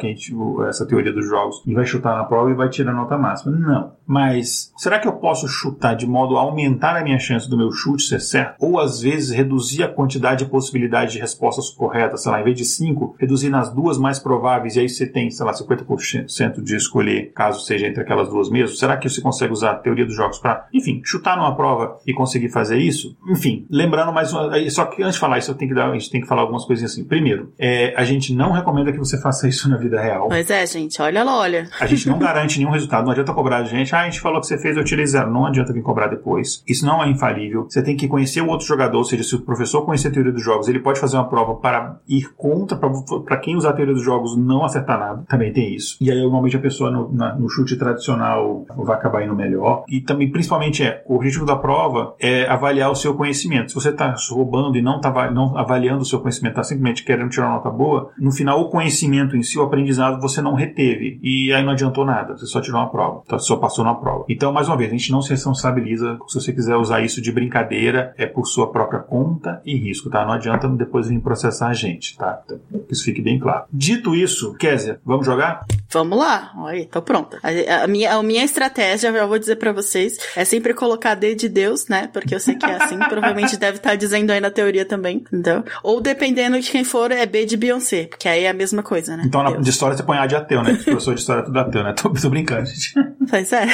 essa 0.68 0.86
teoria 0.86 1.12
dos 1.12 1.26
jogos 1.26 1.62
e 1.66 1.74
vai 1.74 1.86
chutar 1.86 2.14
na 2.14 2.24
prova 2.24 2.50
e 2.50 2.54
vai 2.54 2.68
tirar 2.68 2.92
nota 2.92 3.16
máxima. 3.16 3.56
Não. 3.56 3.92
Mas 4.06 4.70
será 4.76 4.98
que 4.98 5.08
eu 5.08 5.14
posso 5.14 5.48
chutar 5.48 5.94
de 5.94 6.06
modo 6.06 6.36
a 6.36 6.42
aumentar 6.42 6.94
a 6.96 7.02
minha 7.02 7.18
chance 7.18 7.48
do 7.48 7.56
meu 7.56 7.72
chute 7.72 8.02
ser 8.02 8.20
certo? 8.20 8.56
Ou 8.60 8.78
às 8.78 9.00
vezes 9.00 9.30
reduzir 9.30 9.82
a 9.82 9.88
quantidade 9.88 10.44
de 10.44 10.50
possibilidades 10.50 11.14
de 11.14 11.18
respostas 11.18 11.70
corretas, 11.70 12.22
sei 12.22 12.32
lá, 12.32 12.40
em 12.40 12.44
vez 12.44 12.56
de 12.56 12.66
5, 12.66 13.16
reduzir 13.18 13.48
nas 13.48 13.72
duas 13.72 13.96
mais 13.96 14.18
prováveis 14.18 14.75
e 14.76 14.80
aí 14.80 14.88
você 14.88 15.06
tem, 15.06 15.30
sei 15.30 15.44
lá, 15.44 15.52
50% 15.52 16.62
de 16.62 16.76
escolher, 16.76 17.32
caso 17.34 17.64
seja 17.64 17.86
entre 17.86 18.02
aquelas 18.02 18.28
duas 18.28 18.50
mesmo, 18.50 18.76
será 18.76 18.96
que 18.96 19.08
você 19.08 19.20
consegue 19.20 19.52
usar 19.52 19.72
a 19.72 19.74
teoria 19.76 20.04
dos 20.04 20.14
jogos 20.14 20.38
para, 20.38 20.66
enfim, 20.72 21.00
chutar 21.04 21.36
numa 21.36 21.54
prova 21.54 21.98
e 22.06 22.12
conseguir 22.12 22.48
fazer 22.48 22.78
isso? 22.78 23.16
Enfim, 23.28 23.66
lembrando 23.70 24.12
mais 24.12 24.32
uma, 24.32 24.50
só 24.70 24.86
que 24.86 25.02
antes 25.02 25.14
de 25.14 25.20
falar 25.20 25.38
isso, 25.38 25.50
eu 25.50 25.54
tenho 25.54 25.70
que 25.70 25.74
dar, 25.74 25.90
a 25.90 25.92
gente 25.92 26.10
tem 26.10 26.20
que 26.20 26.26
falar 26.26 26.42
algumas 26.42 26.64
coisinhas 26.64 26.92
assim. 26.92 27.04
Primeiro, 27.04 27.52
é, 27.58 27.94
a 27.96 28.04
gente 28.04 28.34
não 28.34 28.52
recomenda 28.52 28.92
que 28.92 28.98
você 28.98 29.18
faça 29.22 29.48
isso 29.48 29.68
na 29.68 29.76
vida 29.76 30.00
real. 30.00 30.28
Pois 30.28 30.50
é, 30.50 30.66
gente, 30.66 31.00
olha 31.00 31.24
lá, 31.24 31.38
olha. 31.38 31.68
A 31.80 31.86
gente 31.86 32.08
não 32.08 32.18
garante 32.20 32.58
nenhum 32.58 32.70
resultado, 32.70 33.04
não 33.04 33.12
adianta 33.12 33.32
cobrar 33.32 33.58
a 33.58 33.64
gente, 33.64 33.94
ah, 33.94 34.00
a 34.00 34.04
gente 34.04 34.20
falou 34.20 34.40
que 34.40 34.46
você 34.46 34.58
fez, 34.58 34.76
eu 34.76 34.84
tirei 34.84 35.06
zero. 35.06 35.30
Não 35.30 35.46
adianta 35.46 35.72
vir 35.72 35.82
cobrar 35.82 36.08
depois. 36.08 36.62
Isso 36.66 36.84
não 36.84 37.02
é 37.02 37.08
infalível. 37.08 37.66
Você 37.68 37.82
tem 37.82 37.96
que 37.96 38.08
conhecer 38.08 38.40
o 38.40 38.48
outro 38.48 38.66
jogador, 38.66 38.98
ou 38.98 39.04
seja, 39.04 39.22
se 39.22 39.34
o 39.34 39.40
professor 39.40 39.84
conhecer 39.84 40.08
a 40.08 40.10
teoria 40.10 40.32
dos 40.32 40.42
jogos, 40.42 40.68
ele 40.68 40.80
pode 40.80 41.00
fazer 41.00 41.16
uma 41.16 41.28
prova 41.28 41.54
para 41.54 41.98
ir 42.08 42.28
contra, 42.36 42.76
para 42.76 43.36
quem 43.38 43.56
usar 43.56 43.70
a 43.70 43.72
teoria 43.72 43.94
dos 43.94 44.04
jogos 44.04 44.36
não 44.36 44.64
acertar 44.66 44.98
nada. 44.98 45.24
Também 45.28 45.52
tem 45.52 45.74
isso. 45.74 45.96
E 46.00 46.10
aí, 46.10 46.20
normalmente, 46.20 46.56
a 46.56 46.60
pessoa 46.60 46.90
no, 46.90 47.12
na, 47.12 47.34
no 47.34 47.48
chute 47.48 47.76
tradicional 47.76 48.64
vai 48.76 48.96
acabar 48.96 49.24
indo 49.24 49.34
melhor. 49.34 49.84
E 49.88 50.00
também, 50.00 50.30
principalmente, 50.30 50.82
é 50.82 51.02
o 51.06 51.16
objetivo 51.16 51.44
da 51.44 51.56
prova 51.56 52.14
é 52.18 52.46
avaliar 52.46 52.90
o 52.90 52.94
seu 52.94 53.14
conhecimento. 53.14 53.70
Se 53.70 53.74
você 53.74 53.90
está 53.90 54.14
roubando 54.30 54.76
e 54.76 54.82
não 54.82 54.96
está 54.96 55.30
não 55.30 55.56
avaliando 55.56 56.02
o 56.02 56.04
seu 56.04 56.20
conhecimento, 56.20 56.52
está 56.52 56.62
simplesmente 56.62 57.04
querendo 57.04 57.30
tirar 57.30 57.46
uma 57.46 57.56
nota 57.56 57.70
boa, 57.70 58.10
no 58.18 58.30
final, 58.32 58.60
o 58.60 58.68
conhecimento 58.68 59.36
em 59.36 59.42
si, 59.42 59.58
o 59.58 59.62
aprendizado, 59.62 60.20
você 60.20 60.40
não 60.40 60.54
reteve. 60.54 61.18
E 61.22 61.52
aí 61.52 61.64
não 61.64 61.72
adiantou 61.72 62.04
nada. 62.04 62.36
Você 62.36 62.46
só 62.46 62.60
tirou 62.60 62.80
uma 62.80 62.90
prova. 62.90 63.22
Então, 63.24 63.38
só 63.38 63.56
passou 63.56 63.84
na 63.84 63.94
prova. 63.94 64.24
Então, 64.28 64.52
mais 64.52 64.68
uma 64.68 64.76
vez, 64.76 64.90
a 64.90 64.96
gente 64.96 65.12
não 65.12 65.22
se 65.22 65.30
responsabiliza. 65.30 66.18
Se 66.26 66.40
você 66.40 66.52
quiser 66.52 66.76
usar 66.76 67.00
isso 67.00 67.20
de 67.20 67.32
brincadeira, 67.32 68.14
é 68.16 68.26
por 68.26 68.46
sua 68.46 68.70
própria 68.70 69.00
conta 69.00 69.60
e 69.64 69.76
risco, 69.76 70.10
tá? 70.10 70.24
Não 70.24 70.32
adianta 70.32 70.68
depois 70.68 71.08
vir 71.08 71.20
processar 71.20 71.68
a 71.68 71.74
gente, 71.74 72.16
tá? 72.16 72.42
Então, 72.44 72.58
que 72.86 72.92
isso 72.92 73.04
fique 73.04 73.22
bem 73.22 73.38
claro. 73.38 73.64
Dito 73.72 74.14
isso, 74.14 74.55
Kézia, 74.56 75.00
vamos 75.04 75.26
jogar? 75.26 75.64
Vamos 75.92 76.18
lá. 76.18 76.52
Olha, 76.56 76.86
tô 76.86 77.00
pronta. 77.02 77.38
A, 77.42 77.84
a, 77.84 77.86
minha, 77.86 78.14
a 78.14 78.22
minha 78.22 78.44
estratégia, 78.44 79.12
já 79.12 79.26
vou 79.26 79.38
dizer 79.38 79.56
para 79.56 79.72
vocês, 79.72 80.18
é 80.34 80.44
sempre 80.44 80.74
colocar 80.74 81.14
D 81.14 81.34
de 81.34 81.48
Deus, 81.48 81.88
né? 81.88 82.08
Porque 82.12 82.34
eu 82.34 82.40
sei 82.40 82.56
que 82.56 82.66
é 82.66 82.82
assim. 82.82 82.98
provavelmente 83.08 83.56
deve 83.56 83.78
estar 83.78 83.90
tá 83.90 83.96
dizendo 83.96 84.30
aí 84.30 84.40
na 84.40 84.50
teoria 84.50 84.84
também, 84.84 85.18
entendeu? 85.18 85.64
Ou 85.82 86.00
dependendo 86.00 86.60
de 86.60 86.70
quem 86.70 86.84
for, 86.84 87.10
é 87.10 87.24
B 87.26 87.44
de 87.46 87.56
Beyoncé, 87.56 88.06
porque 88.06 88.28
aí 88.28 88.44
é 88.44 88.50
a 88.50 88.54
mesma 88.54 88.82
coisa, 88.82 89.16
né? 89.16 89.24
Então, 89.26 89.42
na, 89.42 89.56
de 89.56 89.70
história 89.70 89.96
você 89.96 90.02
põe 90.02 90.18
A 90.18 90.26
de 90.26 90.36
ateu, 90.36 90.62
né? 90.62 90.74
Professor 90.84 91.14
de 91.14 91.20
história 91.20 91.40
é 91.40 91.44
tudo 91.44 91.58
ateu, 91.58 91.82
né? 91.82 91.94
Tô, 91.96 92.10
tô 92.10 92.30
brincando, 92.30 92.66
gente. 92.66 92.94
Pois 93.28 93.52
é. 93.52 93.66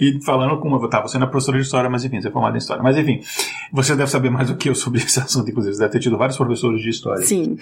e 0.00 0.18
falando 0.24 0.58
com 0.60 0.68
uma, 0.68 0.88
tá, 0.88 1.02
você 1.02 1.18
não 1.18 1.26
é 1.26 1.30
professora 1.30 1.58
de 1.58 1.64
história, 1.64 1.90
mas 1.90 2.04
enfim, 2.04 2.20
você 2.20 2.28
é 2.28 2.30
formada 2.30 2.56
em 2.56 2.58
história. 2.58 2.82
Mas 2.82 2.96
enfim, 2.96 3.20
você 3.72 3.94
deve 3.94 4.10
saber 4.10 4.30
mais 4.30 4.48
do 4.48 4.56
que 4.56 4.68
eu 4.68 4.74
sobre 4.74 5.00
esse 5.00 5.20
assunto, 5.20 5.50
inclusive. 5.50 5.74
Você 5.74 5.80
deve 5.80 5.92
ter 5.92 6.00
tido 6.00 6.16
vários 6.16 6.36
professores 6.36 6.80
de 6.80 6.88
história. 6.88 7.22
Sim. 7.22 7.56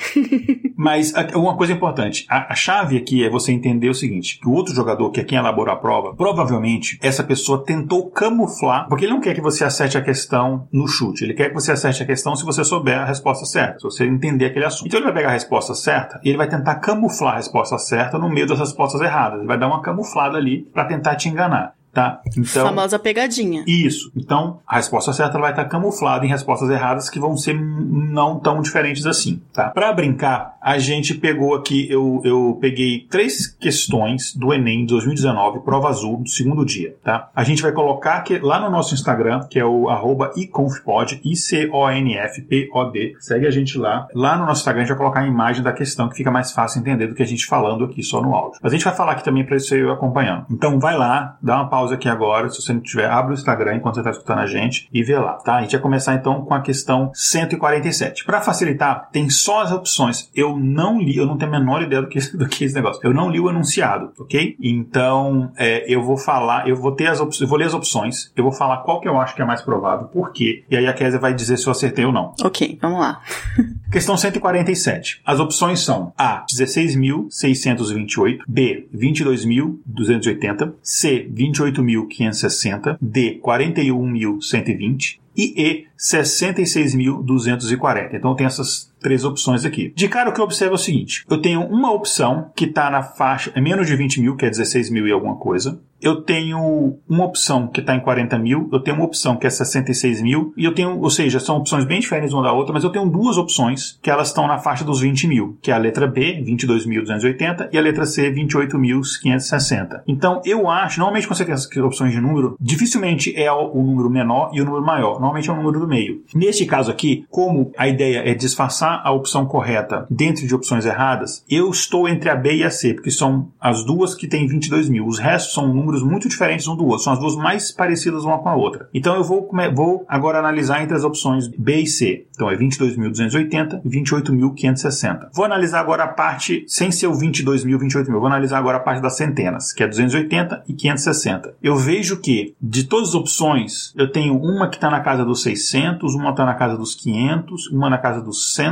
mas 0.77 1.13
uma 1.35 1.57
coisa 1.57 1.73
importante, 1.73 2.06
a, 2.29 2.53
a 2.53 2.55
chave 2.55 2.97
aqui 2.97 3.25
é 3.25 3.31
você 3.31 3.53
entender 3.53 3.89
o 3.89 3.95
seguinte, 3.95 4.39
que 4.41 4.49
o 4.49 4.53
outro 4.53 4.75
jogador, 4.75 5.11
que 5.11 5.21
é 5.21 5.25
quem 5.25 5.39
elaborou 5.39 5.73
a 5.73 5.77
prova, 5.77 6.15
provavelmente 6.15 6.99
essa 7.03 7.23
pessoa 7.23 7.65
tentou 7.65 8.11
camuflar, 8.11 8.89
porque 8.89 9.05
ele 9.05 9.13
não 9.13 9.21
quer 9.21 9.35
que 9.35 9.41
você 9.41 9.65
acerte 9.65 9.99
a 9.99 10.03
questão 10.03 10.69
no 10.73 10.87
chute, 10.87 11.25
ele 11.25 11.35
quer 11.35 11.49
que 11.49 11.55
você 11.55 11.73
acerte 11.73 12.03
a 12.03 12.07
questão 12.07 12.35
se 12.37 12.45
você 12.45 12.65
souber 12.65 12.99
a 12.99 13.05
resposta 13.05 13.45
certa, 13.45 13.79
se 13.79 13.85
você 13.85 14.05
entender 14.07 14.47
aquele 14.47 14.65
assunto. 14.65 14.87
Então 14.87 14.99
ele 14.99 15.07
vai 15.07 15.15
pegar 15.15 15.29
a 15.29 15.33
resposta 15.33 15.75
certa 15.75 16.21
e 16.25 16.29
ele 16.29 16.39
vai 16.39 16.49
tentar 16.49 16.77
camuflar 16.77 17.35
a 17.35 17.37
resposta 17.37 17.79
certa 17.79 18.19
no 18.19 18.29
meio 18.29 18.47
das 18.47 18.59
respostas 18.59 19.01
erradas. 19.01 19.39
Ele 19.39 19.49
vai 19.49 19.59
dar 19.59 19.69
uma 19.69 19.83
camuflada 19.83 20.37
ali 20.37 20.63
para 20.73 20.85
tentar 20.85 21.17
te 21.17 21.29
enganar. 21.29 21.76
Tá? 21.97 22.21
Então, 22.37 22.67
Famosa 22.67 22.99
pegadinha. 22.99 23.65
Isso. 23.67 24.13
Então, 24.15 24.61
a 24.67 24.77
resposta 24.77 25.15
certa 25.15 25.39
vai 25.39 25.53
estar 25.53 25.65
camuflada 25.65 26.27
em 26.27 26.29
respostas 26.29 26.69
erradas 26.69 27.09
que 27.09 27.19
vão 27.19 27.39
ser 27.39 27.59
não 27.59 28.39
tão 28.39 28.61
diferentes 28.61 29.07
assim, 29.07 29.41
tá? 29.51 29.71
Para 29.71 29.95
brincar, 29.95 30.59
a 30.61 30.77
gente 30.79 31.15
pegou 31.15 31.55
aqui, 31.55 31.91
eu, 31.91 32.21
eu 32.23 32.59
peguei 32.61 33.07
três 33.09 33.47
questões 33.47 34.35
do 34.35 34.53
Enem 34.53 34.85
2019, 34.85 35.61
prova 35.61 35.89
azul, 35.89 36.19
do 36.19 36.29
segundo 36.29 36.67
dia, 36.67 36.95
tá? 37.03 37.31
A 37.35 37.43
gente 37.43 37.63
vai 37.63 37.73
colocar 37.73 38.17
aqui, 38.17 38.39
lá 38.41 38.61
no 38.61 38.69
nosso 38.69 38.93
Instagram, 38.93 39.41
que 39.49 39.59
é 39.59 39.65
o 39.65 39.89
arroba 39.89 40.33
iconfpod, 40.37 41.23
I-C-O-N-F-P-O-D. 41.25 43.15
Segue 43.21 43.47
a 43.47 43.51
gente 43.51 43.79
lá. 43.79 44.07
Lá 44.15 44.37
no 44.37 44.45
nosso 44.45 44.61
Instagram 44.61 44.83
a 44.83 44.85
gente 44.85 44.95
vai 44.95 44.99
colocar 44.99 45.21
a 45.21 45.27
imagem 45.27 45.63
da 45.63 45.73
questão, 45.73 46.11
que 46.11 46.17
fica 46.17 46.31
mais 46.31 46.53
fácil 46.53 46.81
entender 46.81 47.07
do 47.07 47.15
que 47.15 47.23
a 47.23 47.27
gente 47.27 47.47
falando 47.47 47.87
aqui 47.87 48.03
só 48.03 48.21
no 48.21 48.35
áudio. 48.35 48.59
Mas 48.63 48.73
a 48.73 48.77
gente 48.77 48.85
vai 48.85 48.95
falar 48.95 49.13
aqui 49.13 49.25
também 49.25 49.47
para 49.47 49.59
você 49.59 49.81
acompanhando. 49.91 50.45
Então 50.51 50.79
vai 50.79 50.95
lá, 50.95 51.39
dá 51.41 51.57
uma 51.57 51.71
pausa 51.71 51.86
aqui 51.93 52.09
agora, 52.09 52.49
se 52.49 52.61
você 52.61 52.73
não 52.73 52.81
tiver, 52.81 53.09
abre 53.09 53.33
o 53.33 53.35
Instagram 53.35 53.77
enquanto 53.77 53.95
você 53.95 54.01
está 54.01 54.11
escutando 54.11 54.39
a 54.41 54.47
gente 54.47 54.89
e 54.93 55.03
vê 55.03 55.19
lá, 55.19 55.35
tá? 55.35 55.57
A 55.57 55.63
gente 55.63 55.73
vai 55.73 55.81
começar 55.81 56.15
então 56.15 56.45
com 56.45 56.55
a 56.55 56.61
questão 56.61 57.11
147. 57.15 58.25
Para 58.25 58.41
facilitar, 58.41 59.09
tem 59.11 59.29
só 59.29 59.63
as 59.63 59.73
opções. 59.73 60.31
Eu 60.35 60.57
não 60.57 61.01
li, 61.01 61.17
eu 61.17 61.27
não 61.27 61.37
tenho 61.37 61.55
a 61.55 61.59
menor 61.59 61.83
ideia 61.83 62.03
do 62.03 62.09
que, 62.09 62.19
do 62.37 62.49
que 62.49 62.65
esse 62.65 62.75
negócio. 62.75 63.01
Eu 63.03 63.13
não 63.13 63.31
li 63.31 63.41
o 63.41 63.49
enunciado, 63.49 64.13
ok? 64.19 64.57
Então 64.61 65.53
é, 65.57 65.85
eu 65.93 66.03
vou 66.03 66.17
falar, 66.17 66.69
eu 66.69 66.77
vou 66.77 66.93
ter 66.93 67.07
as 67.07 67.21
opções, 67.21 67.43
eu 67.43 67.49
vou 67.49 67.59
ler 67.59 67.67
as 67.67 67.75
opções, 67.75 68.33
eu 68.37 68.45
vou 68.45 68.53
falar 68.53 68.79
qual 68.79 69.01
que 69.01 69.09
eu 69.09 69.19
acho 69.21 69.35
que 69.35 69.43
é 69.43 69.45
mais 69.45 69.63
provável, 69.63 70.09
por 70.09 70.33
quê, 70.33 70.65
e 70.71 70.77
aí 70.77 70.87
a 70.87 70.93
Kézia 70.93 71.19
vai 71.19 71.35
dizer 71.35 71.57
se 71.57 71.67
eu 71.67 71.71
acertei 71.71 72.05
ou 72.05 72.13
não. 72.13 72.33
Ok, 72.43 72.79
vamos 72.81 73.01
lá. 73.01 73.21
Questão 73.91 74.17
147. 74.17 75.21
As 75.25 75.39
opções 75.39 75.81
são 75.81 76.13
A. 76.19 76.45
16.628, 76.47 78.41
B. 78.49 78.89
22.280, 78.95 80.75
C. 80.83 81.31
28.560, 81.33 82.99
D. 83.01 83.41
41.120 83.43 85.19
e 85.37 85.55
E. 85.57 85.87
66.240. 85.99 88.15
Então 88.15 88.35
tem 88.35 88.47
essas 88.47 88.93
três 89.01 89.25
opções 89.25 89.65
aqui. 89.65 89.93
De 89.95 90.09
cara, 90.09 90.31
o 90.31 90.33
que 90.33 90.41
eu 90.41 90.45
observo 90.45 90.75
é 90.75 90.77
o 90.77 90.79
seguinte: 90.79 91.25
eu 91.29 91.41
tenho 91.41 91.61
uma 91.63 91.93
opção 91.93 92.51
que 92.55 92.65
está 92.65 92.91
na 92.91 93.03
faixa, 93.03 93.53
é 93.55 93.61
menos 93.61 93.87
de 93.87 93.95
20 93.95 94.21
mil, 94.21 94.35
que 94.37 94.47
é 94.47 94.51
16 94.51 94.91
mil 94.91 95.07
e 95.07 95.13
alguma 95.13 95.37
coisa. 95.37 95.81
Eu 96.01 96.23
tenho 96.23 96.99
uma 97.09 97.25
opção 97.25 97.67
que 97.69 97.81
está 97.81 97.95
em 97.95 98.01
40 98.01 98.39
mil, 98.39 98.69
eu 98.73 98.81
tenho 98.81 98.97
uma 98.97 99.05
opção 99.07 99.37
que 99.37 99.47
é 99.47 99.51
66 99.51 100.23
mil, 100.23 100.53
e 100.57 100.65
eu 100.65 100.75
tenho, 100.75 101.01
ou 101.01 101.11
seja, 101.11 101.41
são 101.41 101.57
opções 101.57 101.85
bem 101.85 102.01
diferentes 102.01 102.33
uma 102.33 102.43
da 102.43 102.53
outra, 102.53 102.73
mas 102.73 102.85
eu 102.85 102.91
tenho 102.91 103.09
duas 103.09 103.37
opções 103.39 103.99
que 104.03 104.11
elas 104.11 104.29
estão 104.29 104.47
na 104.47 104.59
faixa 104.59 104.85
dos 104.85 105.01
20 105.01 105.27
mil, 105.27 105.59
que 105.63 105.71
é 105.71 105.75
a 105.75 105.79
letra 105.79 106.07
B, 106.07 106.43
22.280, 106.47 107.71
e 107.73 107.79
a 107.79 107.81
letra 107.81 108.05
C, 108.05 108.31
28.560. 108.31 110.03
Então, 110.07 110.41
eu 110.45 110.69
acho, 110.69 110.99
normalmente 110.99 111.27
quando 111.27 111.39
você 111.39 111.45
tem 111.45 111.55
essas 111.55 111.75
opções 111.77 112.13
de 112.13 112.21
número, 112.21 112.57
dificilmente 112.61 113.35
é 113.37 113.51
o 113.51 113.83
número 113.83 114.11
menor 114.11 114.51
e 114.53 114.61
o 114.61 114.65
número 114.65 114.85
maior, 114.85 115.15
normalmente 115.15 115.49
é 115.49 115.53
o 115.53 115.57
número 115.57 115.81
do 115.81 115.89
meio. 115.89 116.23
Neste 116.35 116.67
caso 116.67 116.91
aqui, 116.91 117.25
como 117.31 117.73
a 117.77 117.89
ideia 117.89 118.29
é 118.29 118.35
disfarçar 118.35 119.01
a 119.05 119.13
opção 119.13 119.47
correta 119.47 120.07
dentro 120.11 120.47
de 120.47 120.55
opções 120.55 120.85
erradas, 120.85 121.45
eu 121.49 121.71
estou 121.71 122.09
entre 122.09 122.29
a 122.29 122.37
B 122.37 122.57
e 122.57 122.65
a 122.65 122.71
C, 122.71 122.95
porque 122.95 123.11
são 123.11 123.49
as 123.61 123.85
duas 123.85 124.15
que 124.15 124.29
têm 124.29 124.47
22 124.47 124.89
mil. 124.89 125.07
Os 125.07 125.19
restos 125.19 125.55
são 125.55 125.73
números 125.73 125.86
muito 126.03 126.29
diferentes 126.29 126.67
um 126.69 126.77
do 126.77 126.87
outro, 126.87 127.05
são 127.05 127.13
as 127.13 127.19
duas 127.19 127.37
mais 127.37 127.73
parecidas 127.73 128.25
uma 128.25 128.39
com 128.39 128.49
a 128.49 128.55
outra. 128.55 128.89
Então 128.93 129.15
eu 129.15 129.25
vou, 129.25 129.49
vou 129.75 130.05
agora 130.09 130.39
analisar 130.39 130.83
entre 130.83 130.97
as 130.97 131.05
opções 131.05 131.49
B 131.49 131.81
e 131.81 131.87
C. 131.87 132.27
Então 132.35 132.51
é 132.51 132.57
22.280 132.57 133.81
e 133.85 133.89
28.560. 133.89 135.29
Vou 135.33 135.45
analisar 135.45 135.81
agora 135.81 136.05
a 136.05 136.09
parte, 136.09 136.65
sem 136.69 136.91
ser 136.91 137.07
o 137.07 137.13
22.000, 137.13 137.79
28.000, 137.79 138.13
vou 138.13 138.27
analisar 138.27 138.59
agora 138.59 138.79
a 138.79 138.81
parte 138.81 139.01
das 139.01 139.17
centenas, 139.17 139.73
que 139.73 139.83
é 139.83 139.89
280 139.89 140.65
e 140.69 140.75
560. 140.75 141.55
Eu 141.63 141.77
vejo 141.77 142.21
que, 142.21 142.55
de 142.61 142.85
todas 142.85 143.11
as 143.11 143.15
opções, 143.15 143.93
eu 143.97 144.11
tenho 144.11 144.37
uma 144.37 144.69
que 144.69 144.77
está 144.77 144.91
na 144.91 145.01
casa 145.01 145.25
dos 145.25 145.43
600, 145.43 146.15
uma 146.15 146.31
está 146.31 146.45
na 146.45 146.55
casa 146.55 146.77
dos 146.77 146.95
500, 146.95 147.69
uma 147.69 147.91
na 147.91 147.99
casa 147.99 148.21
dos 148.21 148.55
100, 148.55 148.67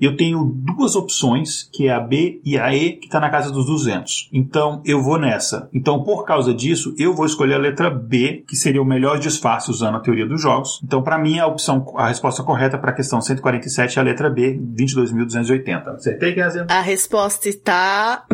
eu 0.00 0.16
tenho 0.16 0.44
duas 0.44 0.94
opções, 0.94 1.68
que 1.72 1.88
é 1.88 1.92
a 1.92 2.00
B 2.00 2.40
e 2.44 2.58
a 2.58 2.74
E, 2.74 2.92
que 2.92 3.06
está 3.06 3.20
na 3.20 3.30
casa 3.30 3.50
dos 3.50 3.66
200. 3.66 4.28
Então 4.32 4.80
eu 4.84 5.02
vou 5.02 5.18
nessa. 5.18 5.68
Então, 5.72 6.02
por 6.02 6.24
causa 6.24 6.49
disso, 6.54 6.94
eu 6.98 7.14
vou 7.14 7.26
escolher 7.26 7.54
a 7.54 7.58
letra 7.58 7.90
B, 7.90 8.44
que 8.46 8.56
seria 8.56 8.82
o 8.82 8.84
melhor 8.84 9.18
disfarce 9.18 9.70
usando 9.70 9.96
a 9.96 10.00
teoria 10.00 10.26
dos 10.26 10.40
jogos. 10.40 10.80
Então, 10.84 11.02
para 11.02 11.18
mim, 11.18 11.38
a 11.38 11.46
opção, 11.46 11.94
a 11.96 12.08
resposta 12.08 12.42
correta 12.42 12.78
para 12.78 12.90
a 12.90 12.94
questão 12.94 13.20
147 13.20 13.98
é 13.98 14.02
a 14.02 14.04
letra 14.04 14.30
B, 14.30 14.60
22.280. 14.76 15.88
Acertei, 15.88 16.34
Kézia? 16.34 16.66
A 16.68 16.80
resposta 16.80 17.48
está 17.48 18.24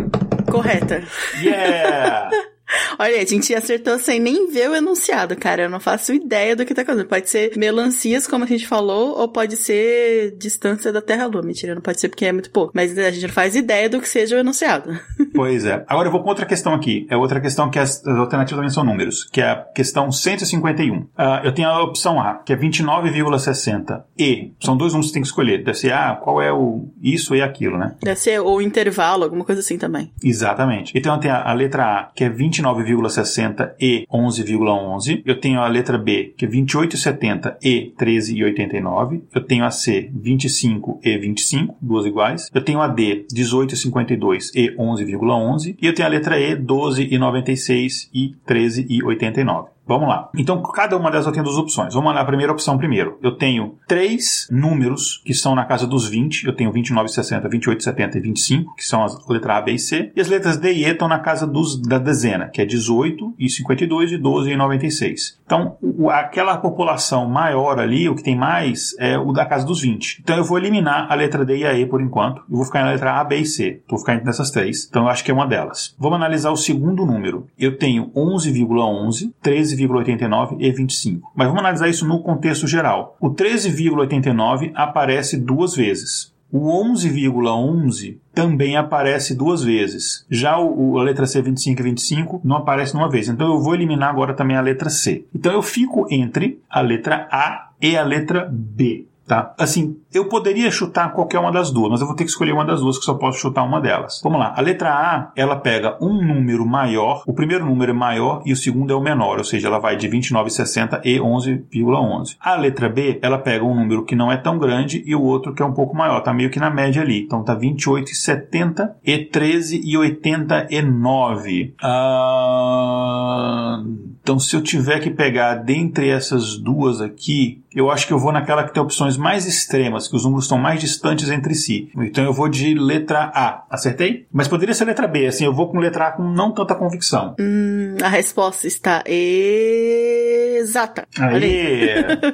correta. 0.50 1.02
Yeah! 1.40 2.30
Olha, 2.98 3.20
a 3.20 3.24
gente 3.24 3.54
acertou 3.54 3.98
sem 3.98 4.20
nem 4.20 4.50
ver 4.50 4.70
o 4.70 4.74
enunciado, 4.74 5.36
cara. 5.36 5.62
Eu 5.62 5.70
não 5.70 5.80
faço 5.80 6.12
ideia 6.12 6.56
do 6.56 6.64
que 6.64 6.74
tá 6.74 6.82
acontecendo. 6.82 7.08
Pode 7.08 7.30
ser 7.30 7.52
melancias, 7.56 8.26
como 8.26 8.44
a 8.44 8.46
gente 8.46 8.66
falou, 8.66 9.18
ou 9.18 9.28
pode 9.28 9.56
ser 9.56 10.36
distância 10.38 10.92
da 10.92 11.00
Terra-Lua. 11.00 11.42
Mentira, 11.42 11.74
não 11.74 11.82
pode 11.82 12.00
ser 12.00 12.08
porque 12.08 12.26
é 12.26 12.32
muito 12.32 12.50
pouco. 12.50 12.72
Mas 12.74 12.96
a 12.98 13.10
gente 13.10 13.26
não 13.26 13.34
faz 13.34 13.54
ideia 13.54 13.88
do 13.88 14.00
que 14.00 14.08
seja 14.08 14.36
o 14.36 14.38
enunciado. 14.38 14.90
Pois 15.36 15.66
é. 15.66 15.84
Agora 15.86 16.08
eu 16.08 16.12
vou 16.12 16.22
com 16.22 16.30
outra 16.30 16.46
questão 16.46 16.72
aqui. 16.72 17.06
É 17.10 17.16
outra 17.16 17.38
questão 17.42 17.68
que 17.68 17.78
as, 17.78 18.02
as 18.06 18.16
alternativas 18.16 18.56
também 18.56 18.70
são 18.70 18.82
números, 18.82 19.24
que 19.24 19.42
é 19.42 19.50
a 19.50 19.56
questão 19.56 20.10
151. 20.10 20.96
Uh, 20.96 21.08
eu 21.44 21.52
tenho 21.52 21.68
a 21.68 21.82
opção 21.82 22.18
A, 22.18 22.36
que 22.36 22.54
é 22.54 22.56
29,60. 22.56 24.02
E. 24.18 24.52
São 24.60 24.78
dois 24.78 24.94
números 24.94 25.08
que 25.08 25.12
tem 25.12 25.22
que 25.22 25.28
escolher. 25.28 25.62
Deve 25.62 25.76
ser, 25.76 25.92
ah, 25.92 26.18
qual 26.22 26.40
é 26.40 26.50
o 26.50 26.88
isso 27.02 27.36
e 27.36 27.42
aquilo, 27.42 27.76
né? 27.76 27.94
Deve 28.00 28.18
ser 28.18 28.40
o 28.40 28.62
intervalo, 28.62 29.24
alguma 29.24 29.44
coisa 29.44 29.60
assim 29.60 29.76
também. 29.76 30.10
Exatamente. 30.24 30.92
Então 30.96 31.14
eu 31.14 31.20
tenho 31.20 31.34
a, 31.34 31.50
a 31.50 31.52
letra 31.52 31.84
A, 31.84 32.04
que 32.14 32.24
é 32.24 32.30
20 32.30 32.62
29,60 32.74 33.74
e 33.80 34.06
11,11. 34.12 35.22
Eu 35.24 35.40
tenho 35.40 35.60
a 35.60 35.68
letra 35.68 35.98
B, 35.98 36.34
que 36.36 36.44
é 36.44 36.48
28,70 36.48 37.56
e 37.62 37.92
13,89. 37.98 39.22
Eu 39.34 39.42
tenho 39.42 39.64
a 39.64 39.70
C, 39.70 40.10
25 40.14 41.00
e 41.02 41.18
25, 41.18 41.76
duas 41.80 42.06
iguais. 42.06 42.50
Eu 42.54 42.62
tenho 42.62 42.80
a 42.80 42.88
D, 42.88 43.26
18,52 43.32 44.50
e 44.54 44.74
11,11. 44.76 45.76
E 45.80 45.86
eu 45.86 45.94
tenho 45.94 46.08
a 46.08 46.10
letra 46.10 46.38
E, 46.38 46.56
12,96 46.56 48.08
e 48.12 48.34
13,89. 48.46 49.75
Vamos 49.86 50.08
lá. 50.08 50.28
Então, 50.36 50.60
cada 50.62 50.96
uma 50.96 51.10
delas 51.10 51.26
eu 51.26 51.32
tenho 51.32 51.44
duas 51.44 51.56
opções. 51.56 51.94
Vamos 51.94 52.12
lá, 52.12 52.20
a 52.20 52.24
primeira 52.24 52.52
opção 52.52 52.76
primeiro. 52.76 53.18
Eu 53.22 53.36
tenho 53.36 53.76
três 53.86 54.48
números 54.50 55.22
que 55.24 55.32
são 55.32 55.54
na 55.54 55.64
casa 55.64 55.86
dos 55.86 56.08
20. 56.08 56.44
Eu 56.44 56.54
tenho 56.54 56.72
29, 56.72 57.08
60, 57.08 57.48
28, 57.48 57.84
70 57.84 58.18
e 58.18 58.20
25, 58.20 58.74
que 58.74 58.84
são 58.84 59.04
as 59.04 59.28
letras 59.28 59.56
A, 59.56 59.60
B 59.60 59.72
e 59.72 59.78
C. 59.78 60.12
E 60.14 60.20
as 60.20 60.28
letras 60.28 60.56
D 60.56 60.72
e 60.72 60.84
E 60.84 60.90
estão 60.90 61.06
na 61.06 61.20
casa 61.20 61.46
dos, 61.46 61.80
da 61.80 61.98
dezena, 61.98 62.48
que 62.48 62.60
é 62.60 62.64
18 62.64 63.34
e 63.38 63.48
52 63.48 64.12
e 64.12 64.18
12 64.18 64.50
e 64.50 64.56
96. 64.56 65.38
Então, 65.44 65.76
o, 65.80 66.10
aquela 66.10 66.56
população 66.56 67.28
maior 67.28 67.78
ali, 67.78 68.08
o 68.08 68.16
que 68.16 68.24
tem 68.24 68.36
mais, 68.36 68.96
é 68.98 69.16
o 69.16 69.32
da 69.32 69.46
casa 69.46 69.64
dos 69.64 69.80
20. 69.80 70.20
Então, 70.20 70.36
eu 70.36 70.44
vou 70.44 70.58
eliminar 70.58 71.06
a 71.10 71.14
letra 71.14 71.44
D 71.44 71.58
e 71.58 71.66
a 71.66 71.74
E 71.74 71.86
por 71.86 72.00
enquanto. 72.00 72.38
Eu 72.50 72.56
vou 72.56 72.64
ficar 72.64 72.82
na 72.82 72.90
letra 72.90 73.20
A, 73.20 73.24
B 73.24 73.36
e 73.36 73.46
C. 73.46 73.82
Vou 73.88 74.00
ficar 74.00 74.14
entre 74.14 74.28
essas 74.28 74.50
três. 74.50 74.86
Então, 74.88 75.04
eu 75.04 75.08
acho 75.08 75.22
que 75.22 75.30
é 75.30 75.34
uma 75.34 75.46
delas. 75.46 75.94
Vamos 75.96 76.16
analisar 76.16 76.50
o 76.50 76.56
segundo 76.56 77.06
número. 77.06 77.46
Eu 77.56 77.78
tenho 77.78 78.10
11,11, 78.10 79.32
13 79.40 79.75
13,89 79.76 80.56
e 80.58 80.70
25. 80.70 81.32
Mas 81.34 81.46
vamos 81.48 81.60
analisar 81.60 81.88
isso 81.88 82.06
no 82.06 82.22
contexto 82.22 82.66
geral. 82.66 83.16
O 83.20 83.30
13,89 83.30 84.72
aparece 84.74 85.36
duas 85.36 85.74
vezes. 85.74 86.34
O 86.50 86.68
11,11 86.94 88.18
também 88.32 88.76
aparece 88.76 89.34
duas 89.34 89.62
vezes. 89.62 90.24
Já 90.30 90.58
o, 90.58 90.98
a 90.98 91.02
letra 91.02 91.26
C 91.26 91.42
25 91.42 91.80
e 91.80 91.84
25 91.84 92.40
não 92.44 92.56
aparece 92.56 92.94
uma 92.94 93.10
vez. 93.10 93.28
Então 93.28 93.52
eu 93.52 93.60
vou 93.60 93.74
eliminar 93.74 94.10
agora 94.10 94.32
também 94.32 94.56
a 94.56 94.60
letra 94.60 94.88
C. 94.88 95.24
Então 95.34 95.52
eu 95.52 95.62
fico 95.62 96.06
entre 96.10 96.60
a 96.70 96.80
letra 96.80 97.28
A 97.30 97.70
e 97.80 97.96
a 97.96 98.04
letra 98.04 98.48
B. 98.50 99.06
Tá? 99.26 99.52
Assim, 99.58 99.96
eu 100.16 100.28
poderia 100.28 100.70
chutar 100.70 101.12
qualquer 101.12 101.38
uma 101.38 101.52
das 101.52 101.70
duas, 101.70 101.90
mas 101.90 102.00
eu 102.00 102.06
vou 102.06 102.16
ter 102.16 102.24
que 102.24 102.30
escolher 102.30 102.52
uma 102.52 102.64
das 102.64 102.80
duas, 102.80 102.98
que 102.98 103.04
só 103.04 103.12
posso 103.14 103.38
chutar 103.38 103.62
uma 103.62 103.80
delas. 103.80 104.20
Vamos 104.22 104.38
lá. 104.38 104.54
A 104.56 104.60
letra 104.60 104.90
A, 104.90 105.32
ela 105.36 105.56
pega 105.56 105.96
um 106.00 106.22
número 106.22 106.64
maior, 106.66 107.22
o 107.26 107.32
primeiro 107.32 107.64
número 107.64 107.92
é 107.92 107.94
maior 107.94 108.42
e 108.44 108.52
o 108.52 108.56
segundo 108.56 108.92
é 108.92 108.96
o 108.96 109.00
menor, 109.00 109.38
ou 109.38 109.44
seja, 109.44 109.68
ela 109.68 109.78
vai 109.78 109.96
de 109.96 110.08
29,60 110.08 111.00
e 111.04 111.18
11,11. 111.18 112.36
A 112.40 112.56
letra 112.56 112.88
B, 112.88 113.20
ela 113.22 113.38
pega 113.38 113.64
um 113.64 113.74
número 113.74 114.04
que 114.04 114.16
não 114.16 114.32
é 114.32 114.36
tão 114.36 114.58
grande 114.58 115.02
e 115.06 115.14
o 115.14 115.22
outro 115.22 115.54
que 115.54 115.62
é 115.62 115.64
um 115.64 115.72
pouco 115.72 115.96
maior, 115.96 116.20
tá 116.20 116.32
meio 116.32 116.50
que 116.50 116.58
na 116.58 116.70
média 116.70 117.02
ali. 117.02 117.22
Então 117.22 117.44
tá 117.44 117.56
28,70 117.56 118.90
e 119.04 119.18
13,89. 119.18 121.74
Ah, 121.82 123.82
então 124.22 124.38
se 124.38 124.56
eu 124.56 124.62
tiver 124.62 125.00
que 125.00 125.10
pegar 125.10 125.56
dentre 125.56 126.08
essas 126.08 126.56
duas 126.56 127.00
aqui, 127.00 127.64
eu 127.76 127.90
acho 127.90 128.06
que 128.06 128.12
eu 128.12 128.18
vou 128.18 128.32
naquela 128.32 128.64
que 128.64 128.72
tem 128.72 128.82
opções 128.82 129.18
mais 129.18 129.46
extremas, 129.46 130.05
que 130.08 130.16
os 130.16 130.24
números 130.24 130.44
estão 130.44 130.58
mais 130.58 130.80
distantes 130.80 131.30
entre 131.30 131.54
si. 131.54 131.90
Então 131.96 132.24
eu 132.24 132.32
vou 132.32 132.48
de 132.48 132.74
letra 132.74 133.30
A. 133.34 133.64
Acertei? 133.70 134.26
Mas 134.32 134.48
poderia 134.48 134.74
ser 134.74 134.84
letra 134.84 135.06
B, 135.06 135.26
assim, 135.26 135.44
eu 135.44 135.52
vou 135.52 135.68
com 135.68 135.78
letra 135.78 136.08
A 136.08 136.12
com 136.12 136.22
não 136.22 136.52
tanta 136.52 136.74
convicção. 136.74 137.34
Hum, 137.38 137.96
a 138.02 138.08
resposta 138.08 138.66
está 138.66 139.02
exata. 139.06 141.06
Aí. 141.18 141.88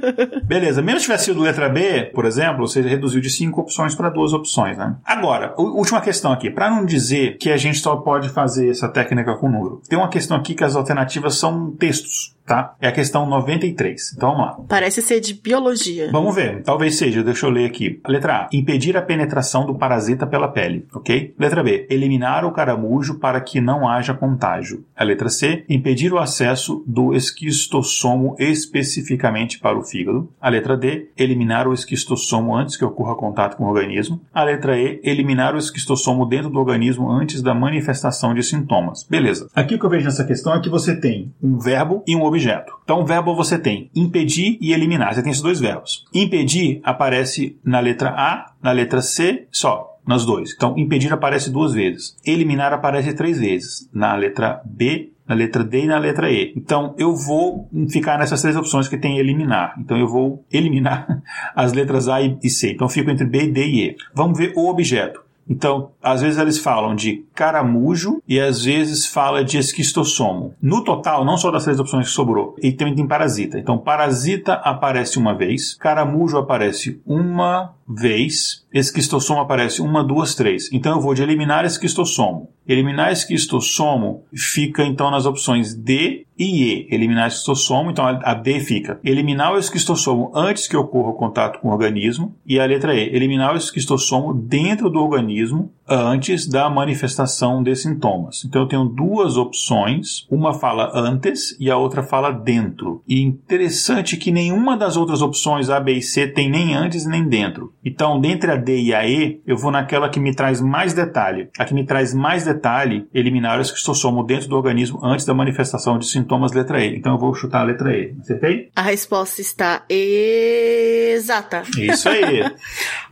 Beleza. 0.45 0.83
Menos 0.83 1.03
tivesse 1.03 1.27
sido 1.27 1.41
letra 1.41 1.69
B, 1.69 2.11
por 2.15 2.25
exemplo, 2.25 2.67
você 2.67 2.81
reduziu 2.81 3.21
de 3.21 3.31
cinco 3.31 3.61
opções 3.61 3.95
para 3.95 4.11
duas 4.11 4.33
opções, 4.33 4.77
né? 4.77 4.97
Agora, 5.05 5.55
última 5.57 6.01
questão 6.01 6.33
aqui. 6.33 6.51
Para 6.51 6.71
não 6.71 6.85
dizer 6.85 7.37
que 7.39 7.51
a 7.51 7.57
gente 7.57 7.79
só 7.79 7.97
pode 7.97 8.29
fazer 8.29 8.71
essa 8.71 8.89
técnica 8.89 9.35
com 9.37 9.49
número, 9.49 9.83
tem 9.89 9.99
uma 9.99 10.09
questão 10.09 10.37
aqui 10.37 10.55
que 10.55 10.65
as 10.65 10.75
alternativas 10.75 11.37
são 11.37 11.71
textos 11.73 12.35
tá? 12.47 12.75
É 12.81 12.89
a 12.89 12.93
questão 12.93 13.27
93. 13.27 14.15
Então 14.17 14.31
vamos 14.31 14.47
lá. 14.47 14.59
Parece 14.69 15.03
ser 15.03 15.21
de 15.21 15.35
biologia. 15.35 16.11
Vamos 16.11 16.35
ver, 16.35 16.63
talvez 16.63 16.97
seja, 16.97 17.23
deixa 17.23 17.47
eu 17.47 17.51
ler 17.51 17.67
aqui. 17.67 18.01
Letra 18.07 18.43
A: 18.43 18.49
impedir 18.53 18.97
a 18.97 19.03
penetração 19.03 19.67
do 19.67 19.75
parasita 19.75 20.27
pela 20.27 20.49
pele, 20.49 20.87
ok? 20.95 21.35
Letra 21.39 21.63
B: 21.63 21.87
eliminar 21.91 22.45
o 22.45 22.53
caramujo 22.53 23.19
para 23.19 23.41
que 23.41 23.61
não 23.61 23.89
haja 23.89 24.15
contágio. 24.15 24.85
A 24.97 25.05
letra 25.05 25.29
C: 25.29 25.65
impedir 25.69 26.13
o 26.13 26.19
acesso 26.19 26.83
do 26.87 27.15
esquistossomo 27.15 28.37
especificamente 28.39 29.59
para 29.59 29.79
o 29.79 29.83
fígado. 29.83 30.29
A 30.41 30.49
letra 30.49 30.77
D: 30.77 31.09
eliminar 31.17 31.69
o 31.69 31.75
esquistossomo 31.75 32.57
antes 32.57 32.77
que 32.77 32.85
ocorra 32.85 33.17
contato 33.17 33.57
com 33.57 33.65
o 33.65 33.69
organismo. 33.69 34.21
A 34.33 34.45
letra 34.45 34.79
E: 34.79 35.01
eliminar 35.03 35.55
o 35.55 35.59
esquistossomo 35.59 36.27
dentro 36.27 36.51
do 36.51 36.59
organismo 36.59 37.11
antes 37.11 37.43
da 37.43 37.55
manifestação 37.55 38.35
de 38.35 38.43
sintomas. 38.43 39.07
Beleza. 39.09 39.49
Aqui 39.55 39.75
o 39.75 39.79
que 39.79 39.87
eu 39.87 39.91
vejo 39.91 40.05
nessa 40.05 40.25
questão 40.25 40.55
é 40.55 40.61
que 40.61 40.69
você 40.69 40.95
tem 40.95 41.33
um 41.43 41.59
verbo 41.59 42.03
e 42.07 42.17
um 42.17 42.23
objeto. 42.33 42.73
Então, 42.83 43.05
verbo 43.05 43.35
você 43.35 43.59
tem 43.59 43.91
impedir 43.95 44.59
e 44.61 44.73
eliminar. 44.73 45.15
Você 45.15 45.23
tem 45.23 45.31
esses 45.31 45.43
dois 45.43 45.61
verbos. 45.61 46.05
Impedir 46.13 46.81
aparece 46.83 47.59
na 47.65 47.81
letra 47.81 48.11
A, 48.11 48.53
na 48.63 48.73
letra 48.73 49.01
C, 49.01 49.47
só 49.51 49.93
nas 50.07 50.25
dois. 50.25 50.53
Então, 50.55 50.77
impedir 50.77 51.13
aparece 51.13 51.51
duas 51.51 51.73
vezes. 51.73 52.17
Eliminar 52.25 52.73
aparece 52.73 53.15
três 53.15 53.39
vezes. 53.39 53.89
Na 53.93 54.15
letra 54.15 54.61
B, 54.65 55.13
na 55.27 55.35
letra 55.35 55.63
D 55.63 55.85
e 55.85 55.87
na 55.87 55.99
letra 55.99 56.31
E. 56.31 56.53
Então, 56.57 56.95
eu 56.99 57.15
vou 57.15 57.69
ficar 57.89 58.19
nessas 58.19 58.43
três 58.43 58.57
opções 58.57 58.89
que 58.89 58.99
tem 58.99 59.19
eliminar. 59.19 59.75
Então, 59.79 59.97
eu 59.97 60.09
vou 60.09 60.45
eliminar 60.51 61.23
as 61.55 61.73
letras 61.73 62.09
A 62.09 62.21
e 62.21 62.51
C. 62.51 62.73
Então, 62.73 62.89
fico 62.89 63.11
entre 63.11 63.27
B, 63.27 63.47
D 63.47 63.65
e 63.65 63.89
E. 63.89 63.97
Vamos 64.15 64.37
ver 64.37 64.53
o 64.57 64.69
objeto. 64.69 65.22
Então, 65.49 65.91
às 66.03 66.23
vezes 66.23 66.39
eles 66.39 66.59
falam 66.59 66.95
de 66.95 67.25
caramujo 67.35 68.23
e 68.27 68.41
às 68.41 68.65
vezes 68.65 69.07
fala 69.07 69.45
de 69.45 69.59
esquistossomo. 69.59 70.55
No 70.63 70.85
total, 70.85 71.25
não 71.25 71.37
só 71.37 71.51
das 71.51 71.65
três 71.65 71.81
opções 71.81 72.07
que 72.07 72.15
sobrou, 72.15 72.55
e 72.63 72.73
também 72.73 72.95
tem 72.95 73.07
parasita. 73.07 73.59
Então, 73.59 73.79
parasita 73.79 74.55
aparece 74.55 75.19
uma 75.19 75.35
vez, 75.35 75.75
caramujo 75.75 76.39
aparece 76.39 77.01
uma 77.05 77.75
vez, 77.95 78.67
esquistossomo 78.73 79.41
aparece 79.41 79.83
uma, 79.83 80.05
duas, 80.05 80.35
três. 80.35 80.71
Então, 80.73 80.93
eu 80.93 81.01
vou 81.01 81.15
de 81.15 81.23
eliminar 81.23 81.65
esquistossomo. 81.65 82.51
Eliminar 82.67 83.13
esquistossomo 83.13 84.25
fica 84.35 84.85
então 84.85 85.11
nas 85.11 85.27
opções 85.27 85.75
D 85.75 86.27
e 86.39 86.63
E. 86.63 86.95
Eliminar 86.95 87.29
esquistossomo, 87.29 87.91
então 87.91 88.05
a 88.07 88.35
D 88.35 88.61
fica 88.61 89.01
eliminar 89.05 89.53
o 89.53 89.59
esquistossomo 89.59 90.31
antes 90.35 90.67
que 90.67 90.77
ocorra 90.77 91.11
o 91.11 91.15
contato 91.15 91.61
com 91.61 91.69
o 91.69 91.73
organismo. 91.73 92.35
E 92.47 92.59
a 92.59 92.67
letra 92.67 92.95
E, 92.95 93.15
eliminar 93.15 93.55
o 93.55 93.57
esquistossomo 93.57 94.33
dentro 94.33 94.89
do 94.91 95.01
organismo 95.01 95.73
antes 95.89 96.47
da 96.47 96.69
manifestação 96.71 97.63
de 97.63 97.75
sintomas. 97.75 98.45
Então 98.45 98.63
eu 98.63 98.69
tenho 98.69 98.85
duas 98.85 99.37
opções, 99.37 100.27
uma 100.31 100.55
fala 100.55 100.91
antes 100.95 101.57
e 101.59 101.71
a 101.71 101.77
outra 101.77 102.03
fala 102.03 102.31
dentro. 102.31 103.03
E 103.07 103.21
interessante 103.21 104.17
que 104.17 104.31
nenhuma 104.31 104.77
das 104.77 104.97
outras 104.97 105.23
opções 105.23 105.71
A, 105.71 105.81
B 105.81 105.95
e 105.95 106.03
C 106.03 106.27
tem 106.27 106.51
nem 106.51 106.75
antes 106.75 107.07
nem 107.07 107.27
dentro. 107.29 107.73
Então, 107.85 108.21
dentre 108.21 108.51
a 108.51 108.57
D 108.57 108.81
e 108.81 108.95
a 108.95 109.07
E, 109.07 109.41
eu 109.47 109.57
vou 109.57 109.71
naquela 109.71 110.09
que 110.09 110.21
me 110.21 110.35
traz 110.35 110.61
mais 110.61 110.95
detalhe. 110.95 111.49
A 111.59 111.65
que 111.65 111.75
me 111.75 111.85
traz 111.85 112.15
mais 112.15 112.45
detalhe, 112.45 113.07
eliminar 113.13 113.59
o 113.59 113.63
esquistossomo 113.63 114.23
dentro 114.25 114.49
do 114.49 114.57
organismo 114.57 115.01
antes 115.03 115.27
da 115.27 115.35
manifestação 115.35 115.99
de 115.99 116.07
sintomas, 116.07 116.53
letra 116.53 116.85
E. 116.85 116.97
Então 116.97 117.13
eu 117.13 117.19
vou 117.19 117.35
chutar 117.35 117.61
a 117.61 117.65
letra 117.65 117.93
E. 117.93 118.15
Acertei? 118.21 118.71
A 118.75 118.83
resposta 118.83 119.41
está 119.41 119.85
exata. 119.89 121.63
Isso 121.77 122.09
aí. 122.09 122.43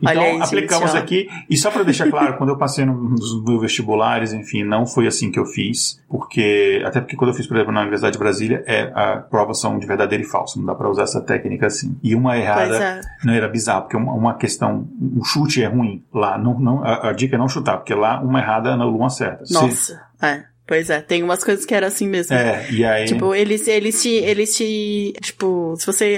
Então, 0.01 0.23
aí, 0.23 0.41
aplicamos 0.41 0.95
aqui. 0.95 1.29
E 1.47 1.55
só 1.55 1.69
para 1.69 1.83
deixar 1.83 2.09
claro, 2.09 2.35
quando 2.35 2.49
eu 2.49 2.57
passei 2.61 2.85
nos 2.85 3.43
vestibulares, 3.59 4.33
enfim, 4.33 4.63
não 4.63 4.85
foi 4.85 5.07
assim 5.07 5.31
que 5.31 5.39
eu 5.39 5.45
fiz, 5.47 5.99
porque, 6.07 6.79
até 6.85 7.01
porque 7.01 7.15
quando 7.15 7.31
eu 7.31 7.33
fiz, 7.33 7.47
por 7.47 7.57
exemplo, 7.57 7.73
na 7.73 7.81
Universidade 7.81 8.13
de 8.13 8.19
Brasília, 8.19 8.63
é, 8.67 8.91
a 8.93 9.17
prova 9.17 9.55
são 9.55 9.79
de 9.79 9.87
verdadeiro 9.87 10.23
e 10.23 10.27
falso, 10.27 10.59
não 10.59 10.67
dá 10.67 10.75
para 10.75 10.87
usar 10.87 11.03
essa 11.03 11.19
técnica 11.19 11.65
assim. 11.65 11.97
E 12.03 12.13
uma 12.13 12.37
errada, 12.37 12.77
é. 12.77 13.01
não 13.25 13.33
era 13.33 13.47
bizarro, 13.47 13.81
porque 13.81 13.97
uma, 13.97 14.13
uma 14.13 14.35
questão, 14.35 14.87
o 15.01 15.21
um 15.21 15.23
chute 15.23 15.63
é 15.63 15.67
ruim 15.67 16.05
lá, 16.13 16.37
não, 16.37 16.59
não, 16.59 16.83
a, 16.83 17.09
a, 17.09 17.13
dica 17.13 17.35
é 17.35 17.39
não 17.39 17.49
chutar, 17.49 17.77
porque 17.77 17.95
lá 17.95 18.21
uma 18.21 18.39
errada 18.39 18.73
anula 18.73 18.95
uma 18.95 19.09
certa. 19.09 19.43
Nossa, 19.51 19.71
Se, 19.71 19.99
é. 20.21 20.43
Pois 20.71 20.89
é, 20.89 21.01
tem 21.01 21.21
umas 21.21 21.43
coisas 21.43 21.65
que 21.65 21.75
era 21.75 21.87
assim 21.87 22.07
mesmo. 22.07 22.33
É, 22.33 22.65
e 22.71 22.85
aí. 22.85 23.03
Tipo, 23.03 23.35
eles, 23.35 23.67
eles 23.67 24.01
te, 24.01 24.07
eles 24.07 24.55
te, 24.55 25.13
tipo, 25.19 25.75
se 25.77 25.85
você 25.85 26.17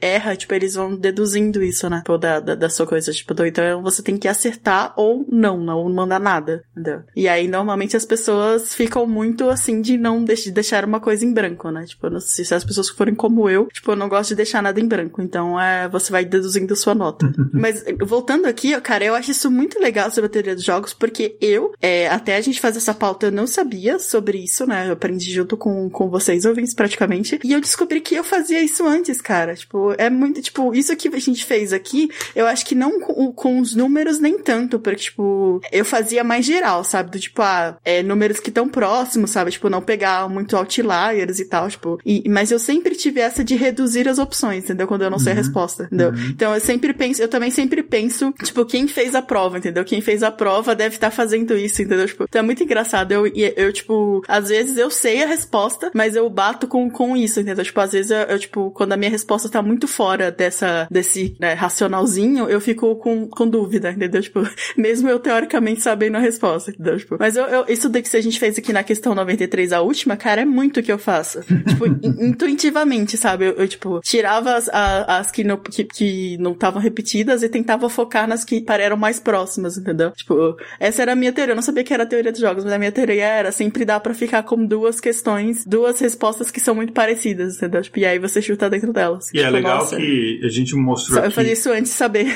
erra, 0.00 0.34
tipo, 0.34 0.54
eles 0.54 0.74
vão 0.74 0.96
deduzindo 0.96 1.62
isso, 1.62 1.90
né? 1.90 1.98
Tipo, 1.98 2.16
da, 2.16 2.40
da, 2.40 2.54
da 2.54 2.70
sua 2.70 2.86
coisa, 2.86 3.12
tipo, 3.12 3.34
então 3.44 3.82
você 3.82 4.02
tem 4.02 4.16
que 4.16 4.26
acertar 4.26 4.94
ou 4.96 5.26
não, 5.30 5.58
não 5.58 5.86
mandar 5.90 6.18
nada, 6.18 6.64
entendeu? 6.72 7.02
E 7.14 7.28
aí, 7.28 7.46
normalmente, 7.46 7.94
as 7.94 8.06
pessoas 8.06 8.74
ficam 8.74 9.06
muito, 9.06 9.50
assim, 9.50 9.82
de 9.82 9.98
não 9.98 10.24
de 10.24 10.50
deixar 10.50 10.86
uma 10.86 10.98
coisa 10.98 11.22
em 11.22 11.34
branco, 11.34 11.70
né? 11.70 11.84
Tipo, 11.84 12.08
não 12.08 12.20
sei 12.20 12.42
se 12.42 12.54
as 12.54 12.64
pessoas 12.64 12.88
forem 12.88 13.14
como 13.14 13.50
eu, 13.50 13.66
tipo, 13.66 13.90
eu 13.90 13.96
não 13.96 14.08
gosto 14.08 14.30
de 14.30 14.36
deixar 14.36 14.62
nada 14.62 14.80
em 14.80 14.88
branco, 14.88 15.20
então, 15.20 15.60
é, 15.60 15.90
você 15.90 16.10
vai 16.10 16.24
deduzindo 16.24 16.74
sua 16.74 16.94
nota. 16.94 17.30
Mas, 17.52 17.84
voltando 18.00 18.46
aqui, 18.46 18.80
cara, 18.80 19.04
eu 19.04 19.14
acho 19.14 19.32
isso 19.32 19.50
muito 19.50 19.78
legal 19.78 20.10
sobre 20.10 20.24
a 20.24 20.30
teoria 20.30 20.54
dos 20.54 20.64
jogos, 20.64 20.94
porque 20.94 21.36
eu, 21.38 21.74
é, 21.82 22.08
até 22.08 22.34
a 22.36 22.40
gente 22.40 22.62
fazer 22.62 22.78
essa 22.78 22.94
pauta, 22.94 23.26
eu 23.26 23.32
não 23.32 23.46
sabia 23.46 23.73
sabia 23.74 23.98
sobre 23.98 24.38
isso, 24.38 24.66
né? 24.66 24.88
Eu 24.88 24.92
aprendi 24.92 25.32
junto 25.32 25.56
com, 25.56 25.90
com 25.90 26.08
vocês, 26.08 26.44
ouvintes, 26.44 26.74
praticamente. 26.74 27.40
E 27.42 27.52
eu 27.52 27.60
descobri 27.60 28.00
que 28.00 28.14
eu 28.14 28.22
fazia 28.22 28.62
isso 28.62 28.86
antes, 28.86 29.20
cara. 29.20 29.54
Tipo, 29.54 29.94
é 29.98 30.08
muito, 30.08 30.40
tipo, 30.40 30.74
isso 30.74 30.94
que 30.96 31.08
a 31.08 31.18
gente 31.18 31.44
fez 31.44 31.72
aqui, 31.72 32.08
eu 32.34 32.46
acho 32.46 32.64
que 32.64 32.74
não 32.74 33.00
com, 33.00 33.32
com 33.32 33.60
os 33.60 33.74
números 33.74 34.18
nem 34.20 34.38
tanto, 34.38 34.78
porque, 34.78 34.96
tipo, 34.96 35.60
eu 35.72 35.84
fazia 35.84 36.22
mais 36.22 36.44
geral, 36.44 36.84
sabe? 36.84 37.10
Do 37.10 37.18
tipo, 37.18 37.42
ah, 37.42 37.76
é, 37.84 38.02
números 38.02 38.40
que 38.40 38.48
estão 38.48 38.68
próximos, 38.68 39.30
sabe? 39.30 39.50
Tipo, 39.50 39.68
não 39.68 39.82
pegar 39.82 40.28
muito 40.28 40.56
outliers 40.56 41.40
e 41.40 41.44
tal, 41.46 41.68
tipo. 41.68 41.98
E, 42.04 42.28
mas 42.28 42.50
eu 42.50 42.58
sempre 42.58 42.94
tive 42.94 43.20
essa 43.20 43.42
de 43.42 43.56
reduzir 43.56 44.08
as 44.08 44.18
opções, 44.18 44.64
entendeu? 44.64 44.86
Quando 44.86 45.02
eu 45.02 45.10
não 45.10 45.18
sei 45.18 45.32
a 45.32 45.36
uhum. 45.36 45.42
resposta, 45.42 45.84
entendeu? 45.84 46.10
Uhum. 46.10 46.28
Então 46.30 46.54
eu 46.54 46.60
sempre 46.60 46.92
penso, 46.92 47.20
eu 47.20 47.28
também 47.28 47.50
sempre 47.50 47.82
penso, 47.82 48.32
tipo, 48.42 48.64
quem 48.64 48.86
fez 48.86 49.14
a 49.14 49.22
prova, 49.22 49.58
entendeu? 49.58 49.84
Quem 49.84 50.00
fez 50.00 50.22
a 50.22 50.30
prova 50.30 50.74
deve 50.74 50.96
estar 50.96 51.10
tá 51.10 51.16
fazendo 51.16 51.56
isso, 51.56 51.82
entendeu? 51.82 52.06
Tipo, 52.06 52.24
então 52.24 52.40
é 52.40 52.42
muito 52.42 52.62
engraçado. 52.62 53.12
Eu, 53.12 53.26
eu 53.26 53.63
eu, 53.64 53.72
tipo, 53.72 54.22
às 54.28 54.48
vezes 54.48 54.76
eu 54.76 54.90
sei 54.90 55.22
a 55.22 55.26
resposta, 55.26 55.90
mas 55.94 56.16
eu 56.16 56.28
bato 56.30 56.66
com, 56.66 56.90
com 56.90 57.16
isso, 57.16 57.40
entendeu? 57.40 57.64
Tipo, 57.64 57.80
às 57.80 57.92
vezes 57.92 58.10
eu, 58.10 58.18
eu 58.18 58.38
tipo, 58.38 58.70
quando 58.70 58.92
a 58.92 58.96
minha 58.96 59.10
resposta 59.10 59.48
tá 59.48 59.62
muito 59.62 59.88
fora 59.88 60.30
dessa, 60.30 60.86
desse 60.90 61.36
né, 61.40 61.54
racionalzinho, 61.54 62.48
eu 62.48 62.60
fico 62.60 62.96
com, 62.96 63.28
com 63.28 63.48
dúvida, 63.48 63.90
entendeu? 63.90 64.22
Tipo, 64.22 64.42
mesmo 64.76 65.08
eu 65.08 65.18
teoricamente 65.18 65.82
sabendo 65.82 66.16
a 66.16 66.20
resposta, 66.20 66.70
entendeu? 66.70 66.98
Tipo, 66.98 67.16
mas 67.18 67.36
eu, 67.36 67.44
eu 67.44 67.64
isso 67.68 67.88
daqui 67.88 68.04
que 68.10 68.16
a 68.16 68.22
gente 68.22 68.38
fez 68.38 68.58
aqui 68.58 68.72
na 68.72 68.82
questão 68.82 69.14
93, 69.14 69.72
a 69.72 69.80
última, 69.80 70.16
cara, 70.16 70.42
é 70.42 70.44
muito 70.44 70.82
que 70.82 70.92
eu 70.92 70.98
faço. 70.98 71.40
tipo, 71.66 71.86
intuitivamente, 72.22 73.16
sabe? 73.16 73.46
Eu, 73.46 73.52
eu, 73.54 73.68
tipo, 73.68 74.00
tirava 74.00 74.54
as, 74.54 74.68
as 74.72 75.30
que 75.30 75.42
não, 75.42 75.56
que, 75.56 75.84
que 75.84 76.38
não 76.38 76.52
estavam 76.52 76.80
repetidas 76.80 77.42
e 77.42 77.48
tentava 77.48 77.88
focar 77.88 78.28
nas 78.28 78.44
que 78.44 78.64
eram 78.68 78.96
mais 78.96 79.18
próximas, 79.18 79.76
entendeu? 79.76 80.10
Tipo, 80.12 80.56
essa 80.78 81.02
era 81.02 81.12
a 81.12 81.16
minha 81.16 81.32
teoria. 81.32 81.52
Eu 81.52 81.56
não 81.56 81.62
sabia 81.62 81.84
que 81.84 81.94
era 81.94 82.02
a 82.02 82.06
teoria 82.06 82.32
dos 82.32 82.40
jogos, 82.40 82.64
mas 82.64 82.72
a 82.72 82.78
minha 82.78 82.92
teoria 82.92 83.26
era 83.26 83.52
sempre 83.54 83.84
dá 83.84 83.98
para 83.98 84.14
ficar 84.14 84.42
com 84.42 84.64
duas 84.64 85.00
questões, 85.00 85.64
duas 85.64 86.00
respostas 86.00 86.50
que 86.50 86.60
são 86.60 86.74
muito 86.74 86.92
parecidas, 86.92 87.56
entendeu? 87.56 87.82
Tipo, 87.82 87.98
e 88.00 88.06
aí 88.06 88.18
você 88.18 88.42
chuta 88.42 88.68
dentro 88.68 88.92
delas. 88.92 89.32
E 89.32 89.38
é 89.38 89.44
tipo, 89.44 89.46
é 89.46 89.50
legal 89.50 89.78
nossa, 89.78 89.96
que 89.96 90.40
a 90.44 90.48
gente 90.48 90.74
mostrou. 90.74 91.18
Aqui, 91.18 91.28
eu 91.28 91.32
fazia 91.32 91.52
isso 91.52 91.70
antes 91.70 91.92
de 91.92 91.96
saber. 91.96 92.26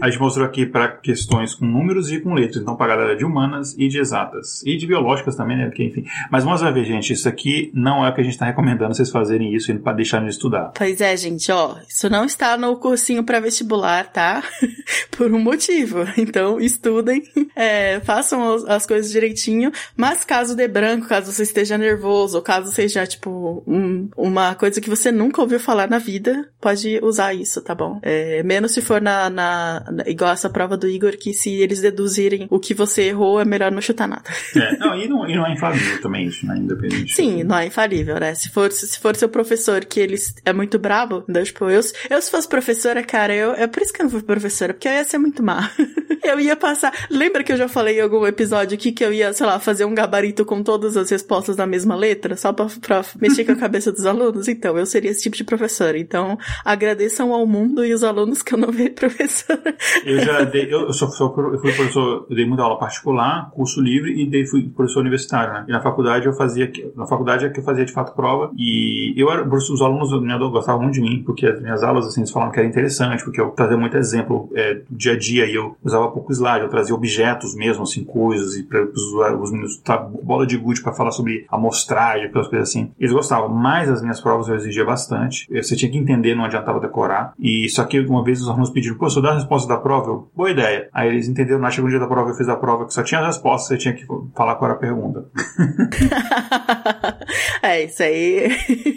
a 0.00 0.08
gente 0.08 0.20
mostrou 0.20 0.46
aqui 0.46 0.66
para 0.66 0.88
questões 0.88 1.54
com 1.54 1.64
números 1.66 2.10
e 2.10 2.20
com 2.20 2.34
letras, 2.34 2.62
então 2.62 2.76
para 2.76 2.94
galera 2.94 3.16
de 3.16 3.24
humanas 3.24 3.74
e 3.78 3.88
de 3.88 3.98
exatas. 3.98 4.62
E 4.64 4.76
de 4.76 4.86
biológicas 4.86 5.36
também, 5.36 5.56
né? 5.56 5.66
Porque, 5.66 5.84
enfim. 5.84 6.04
Mas 6.30 6.44
vamos 6.44 6.60
ver, 6.60 6.84
gente, 6.84 7.12
isso 7.12 7.28
aqui 7.28 7.70
não 7.74 8.04
é 8.04 8.10
o 8.10 8.14
que 8.14 8.20
a 8.20 8.24
gente 8.24 8.34
está 8.34 8.46
recomendando 8.46 8.94
vocês 8.94 9.10
fazerem 9.10 9.54
isso 9.54 9.74
para 9.80 9.92
deixarem 9.92 10.26
de 10.26 10.32
estudar. 10.32 10.72
Pois 10.76 11.00
é, 11.00 11.16
gente, 11.16 11.50
ó, 11.50 11.76
isso 11.88 12.08
não 12.08 12.24
está 12.24 12.56
no 12.56 12.76
cursinho 12.76 13.24
para 13.24 13.40
vestibular, 13.40 14.10
tá? 14.10 14.42
Por 15.16 15.32
um 15.32 15.40
motivo. 15.40 16.00
Então, 16.16 16.60
estudem, 16.60 17.22
é, 17.56 18.00
façam 18.00 18.66
as 18.68 18.86
coisas 18.86 19.10
direitinho, 19.10 19.72
mas 19.96 20.24
caso 20.24 20.49
dê 20.54 20.68
branco, 20.68 21.08
caso 21.08 21.32
você 21.32 21.42
esteja 21.42 21.76
nervoso, 21.76 22.36
ou 22.38 22.42
caso 22.42 22.72
seja, 22.72 23.06
tipo, 23.06 23.62
um, 23.66 24.08
uma 24.16 24.54
coisa 24.54 24.80
que 24.80 24.90
você 24.90 25.10
nunca 25.10 25.40
ouviu 25.40 25.60
falar 25.60 25.88
na 25.88 25.98
vida, 25.98 26.48
pode 26.60 26.98
usar 27.02 27.34
isso, 27.34 27.62
tá 27.62 27.74
bom? 27.74 27.98
É, 28.02 28.42
menos 28.42 28.72
se 28.72 28.80
for 28.80 29.00
na, 29.00 29.30
na, 29.30 29.84
na, 29.90 30.08
igual 30.08 30.32
essa 30.32 30.50
prova 30.50 30.76
do 30.76 30.88
Igor, 30.88 31.16
que 31.16 31.32
se 31.32 31.50
eles 31.54 31.80
deduzirem 31.80 32.46
o 32.50 32.58
que 32.58 32.74
você 32.74 33.04
errou, 33.04 33.40
é 33.40 33.44
melhor 33.44 33.70
não 33.72 33.80
chutar 33.80 34.08
nada. 34.08 34.24
É, 34.56 34.76
não, 34.76 34.96
e 34.96 35.08
não, 35.08 35.28
e 35.28 35.36
não 35.36 35.46
é 35.46 35.52
infalível 35.52 36.00
também 36.00 36.26
isso, 36.26 36.46
né? 36.46 36.56
Independente. 36.56 37.12
Sim, 37.12 37.42
não 37.42 37.56
é 37.56 37.66
infalível, 37.66 38.18
né? 38.18 38.34
Se 38.34 38.48
for, 38.48 38.70
se 38.72 38.98
for 38.98 39.16
seu 39.16 39.28
professor 39.28 39.84
que 39.84 40.00
ele 40.00 40.16
é 40.44 40.52
muito 40.52 40.78
brabo, 40.78 41.24
então, 41.28 41.42
tipo, 41.42 41.64
eu, 41.64 41.80
eu 42.10 42.22
se 42.22 42.30
fosse 42.30 42.48
professora, 42.48 43.02
cara, 43.02 43.34
eu, 43.34 43.52
é 43.52 43.66
por 43.66 43.82
isso 43.82 43.92
que 43.92 44.00
eu 44.00 44.04
não 44.04 44.10
fui 44.10 44.22
professora, 44.22 44.74
porque 44.74 44.88
eu 44.88 44.92
ia 44.92 45.04
ser 45.04 45.18
muito 45.18 45.42
má. 45.42 45.70
eu 46.22 46.38
ia 46.38 46.56
passar. 46.56 46.92
Lembra 47.10 47.42
que 47.42 47.52
eu 47.52 47.56
já 47.56 47.68
falei 47.68 47.98
em 47.98 48.02
algum 48.02 48.26
episódio 48.26 48.74
aqui 48.74 48.92
que 48.92 49.04
eu 49.04 49.12
ia, 49.12 49.32
sei 49.32 49.46
lá, 49.46 49.58
fazer 49.58 49.84
um 49.84 49.94
gabarito 49.94 50.39
escrito 50.40 50.44
com 50.44 50.62
todas 50.62 50.96
as 50.96 51.10
respostas 51.10 51.56
na 51.56 51.66
mesma 51.66 51.94
letra, 51.94 52.36
só 52.36 52.52
pra, 52.52 52.66
pra 52.80 53.02
mexer 53.20 53.44
com 53.44 53.52
a 53.52 53.56
cabeça 53.56 53.92
dos 53.92 54.06
alunos? 54.06 54.48
Então, 54.48 54.76
eu 54.78 54.86
seria 54.86 55.10
esse 55.10 55.22
tipo 55.22 55.36
de 55.36 55.44
professora. 55.44 55.98
Então, 55.98 56.38
agradeçam 56.64 57.32
ao 57.32 57.46
mundo 57.46 57.84
e 57.84 57.92
os 57.92 58.02
alunos 58.02 58.42
que 58.42 58.54
eu 58.54 58.58
não 58.58 58.70
virei 58.70 58.90
professora. 58.90 59.74
Eu 60.04 60.20
já 60.20 60.42
dei, 60.42 60.72
eu, 60.72 60.92
sou, 60.92 61.10
sou, 61.10 61.34
eu 61.52 61.60
fui 61.60 61.72
professor, 61.72 62.26
eu 62.28 62.36
dei 62.36 62.46
muita 62.46 62.62
aula 62.62 62.78
particular, 62.78 63.50
curso 63.50 63.80
livre, 63.80 64.20
e 64.20 64.28
dei, 64.28 64.46
fui 64.46 64.68
professor 64.68 65.00
universitário, 65.00 65.52
né? 65.52 65.64
E 65.68 65.72
na 65.72 65.80
faculdade 65.80 66.26
eu 66.26 66.32
fazia, 66.32 66.70
na 66.96 67.06
faculdade 67.06 67.44
é 67.44 67.48
que 67.48 67.60
eu 67.60 67.64
fazia 67.64 67.84
de 67.84 67.92
fato 67.92 68.14
prova, 68.14 68.50
e 68.56 69.14
eu 69.16 69.30
era, 69.30 69.46
os 69.48 69.82
alunos 69.82 70.10
minha 70.20 70.38
gostavam 70.38 70.82
muito 70.82 70.94
de 70.94 71.00
mim, 71.00 71.22
porque 71.24 71.46
as 71.46 71.60
minhas 71.60 71.82
aulas, 71.82 72.06
assim, 72.06 72.20
eles 72.20 72.30
falavam 72.30 72.52
que 72.52 72.58
era 72.58 72.68
interessante, 72.68 73.24
porque 73.24 73.40
eu 73.40 73.50
trazia 73.50 73.76
muito 73.76 73.96
exemplo 73.96 74.50
é, 74.54 74.74
do 74.74 74.96
dia 74.96 75.12
a 75.12 75.18
dia, 75.18 75.46
e 75.46 75.54
eu 75.54 75.76
usava 75.82 76.10
pouco 76.10 76.32
slide, 76.32 76.64
eu 76.64 76.70
trazia 76.70 76.94
objetos 76.94 77.54
mesmo, 77.54 77.82
assim, 77.82 78.04
coisas, 78.04 78.56
e 78.56 78.62
para 78.62 78.84
os, 78.84 79.02
os 79.42 79.50
meninos, 79.50 79.78
tá, 79.78 80.08
bola 80.30 80.46
de 80.46 80.56
gude 80.56 80.80
para 80.80 80.92
falar 80.92 81.10
sobre 81.10 81.44
amostragem, 81.50 82.26
aquelas 82.26 82.46
coisas 82.46 82.68
assim. 82.68 82.92
Eles 82.98 83.12
gostavam, 83.12 83.48
mas 83.48 83.88
as 83.88 84.00
minhas 84.00 84.20
provas 84.20 84.46
eu 84.46 84.54
exigia 84.54 84.84
bastante. 84.84 85.48
Você 85.52 85.74
tinha 85.74 85.90
que 85.90 85.98
entender, 85.98 86.36
não 86.36 86.44
adiantava 86.44 86.78
decorar. 86.78 87.34
E 87.36 87.68
só 87.68 87.84
que 87.84 87.98
uma 87.98 88.22
vez 88.22 88.40
os 88.40 88.48
alunos 88.48 88.70
pediram, 88.70 88.96
pô, 88.96 89.10
só 89.10 89.20
dá 89.20 89.30
a 89.30 89.34
resposta 89.34 89.68
da 89.68 89.76
prova? 89.76 90.10
Eu, 90.10 90.30
boa 90.34 90.50
ideia. 90.50 90.88
Aí 90.94 91.08
eles 91.08 91.28
entenderam, 91.28 91.58
na 91.58 91.70
segunda 91.70 91.90
dia 91.90 91.98
da 91.98 92.06
prova 92.06 92.30
eu 92.30 92.36
fiz 92.36 92.48
a 92.48 92.56
prova 92.56 92.86
que 92.86 92.94
só 92.94 93.02
tinha 93.02 93.20
as 93.20 93.26
respostas, 93.26 93.68
você 93.68 93.76
tinha 93.76 93.94
que 93.94 94.06
falar 94.36 94.54
qual 94.54 94.70
era 94.70 94.78
a 94.78 94.80
pergunta. 94.80 95.26
é, 97.60 97.84
isso 97.84 98.02
aí. 98.02 98.48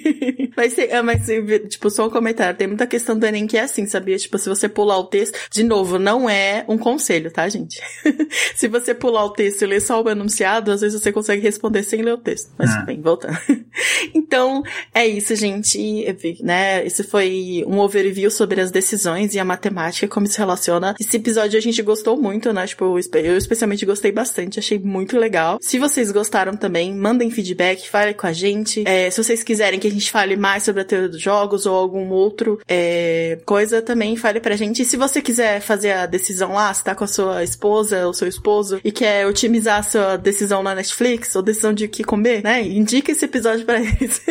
mas, 0.56 0.76
mas, 1.04 1.26
tipo, 1.70 1.90
só 1.90 2.08
um 2.08 2.12
comentário. 2.12 2.56
Tem 2.56 2.68
muita 2.68 2.86
questão 2.86 3.18
do 3.18 3.26
Enem 3.26 3.48
que 3.48 3.58
é 3.58 3.62
assim, 3.62 3.88
sabia? 3.88 4.18
Tipo, 4.18 4.38
se 4.38 4.48
você 4.48 4.70
pular 4.70 5.00
o 5.00 5.06
texto, 5.06 5.36
de 5.50 5.64
novo, 5.64 5.98
não 5.98 6.30
é 6.30 6.64
um 6.68 6.78
conselho, 6.78 7.32
tá, 7.32 7.50
gente? 7.50 7.82
se 8.56 8.68
você 8.68 8.94
pular 8.94 9.26
o 9.26 9.32
texto 9.32 9.64
e 9.64 9.66
ler 9.66 9.82
só 9.82 10.02
o 10.02 10.10
enunciado, 10.10 10.72
às 10.72 10.82
vezes 10.82 11.02
você 11.02 11.12
consegue 11.12 11.23
responder 11.32 11.84
sem 11.84 12.02
ler 12.02 12.14
o 12.14 12.18
texto. 12.18 12.52
Mas, 12.58 12.70
ah. 12.72 12.82
bem, 12.82 13.02
voltando. 13.02 13.38
então, 14.14 14.64
é 14.94 15.06
isso, 15.08 15.36
gente. 15.36 16.06
Né? 16.42 16.86
Esse 16.86 17.04
foi 17.04 17.64
um 17.68 17.80
overview 17.80 18.30
sobre 18.30 18.62
as 18.62 18.72
decisões 18.72 19.34
e 19.34 19.40
a 19.40 19.46
matemática, 19.46 20.08
como 20.08 20.28
se 20.28 20.38
relaciona. 20.38 20.96
Esse 21.00 21.18
episódio 21.18 21.58
a 21.58 21.62
gente 21.62 21.82
gostou 21.82 22.20
muito, 22.20 22.52
né? 22.54 22.66
Tipo, 22.68 22.98
eu 23.14 23.38
especialmente 23.38 23.86
gostei 23.86 24.12
bastante, 24.12 24.60
achei 24.60 24.80
muito 24.80 25.18
legal. 25.18 25.58
Se 25.62 25.80
vocês 25.80 26.12
gostaram 26.12 26.56
também, 26.56 26.94
mandem 26.94 27.30
feedback, 27.30 27.90
falem 27.90 28.14
com 28.14 28.28
a 28.28 28.34
gente. 28.34 28.84
É, 28.88 29.10
se 29.10 29.24
vocês 29.24 29.44
quiserem 29.44 29.80
que 29.80 29.88
a 29.88 29.92
gente 29.92 30.12
fale 30.12 30.36
mais 30.36 30.64
sobre 30.64 30.82
a 30.82 30.86
teoria 30.86 31.10
dos 31.10 31.22
jogos 31.22 31.66
ou 31.66 31.76
algum 31.76 32.10
outro 32.10 32.60
é, 32.68 33.40
coisa, 33.46 33.82
também 33.82 34.16
fale 34.16 34.40
pra 34.40 34.56
gente. 34.56 34.82
E 34.82 34.86
se 34.86 34.98
você 34.98 35.22
quiser 35.22 35.62
fazer 35.62 35.92
a 35.92 36.06
decisão 36.06 36.54
lá, 36.54 36.74
se 36.74 36.84
tá 36.84 36.96
com 36.96 37.04
a 37.04 37.08
sua 37.08 37.44
esposa 37.44 38.06
ou 38.06 38.14
seu 38.14 38.28
esposo 38.28 38.80
e 38.84 38.92
quer 38.92 39.28
otimizar 39.28 39.80
a 39.80 39.84
sua 39.84 40.18
decisão 40.18 40.64
na 40.64 40.76
Netflix 40.76 41.13
ou 41.36 41.42
decisão 41.42 41.74
de 41.74 41.86
o 41.86 41.90
que 41.90 42.04
comer, 42.04 42.44
né? 42.44 42.62
Indica 42.62 43.12
esse 43.12 43.26
episódio 43.26 43.66
para 43.66 43.80
eles. 43.82 44.22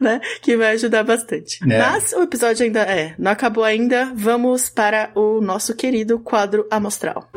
né? 0.00 0.20
Que 0.42 0.56
vai 0.56 0.72
ajudar 0.72 1.02
bastante. 1.02 1.58
É. 1.70 1.78
Mas 1.78 2.12
o 2.12 2.22
episódio 2.22 2.64
ainda 2.64 2.82
é, 2.82 3.14
não 3.18 3.30
acabou 3.30 3.64
ainda. 3.64 4.12
Vamos 4.14 4.68
para 4.68 5.10
o 5.14 5.40
nosso 5.40 5.74
querido 5.74 6.18
quadro 6.18 6.66
amostral. 6.70 7.28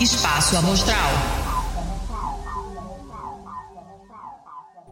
Espaço 0.00 0.56
Amostral. 0.58 1.45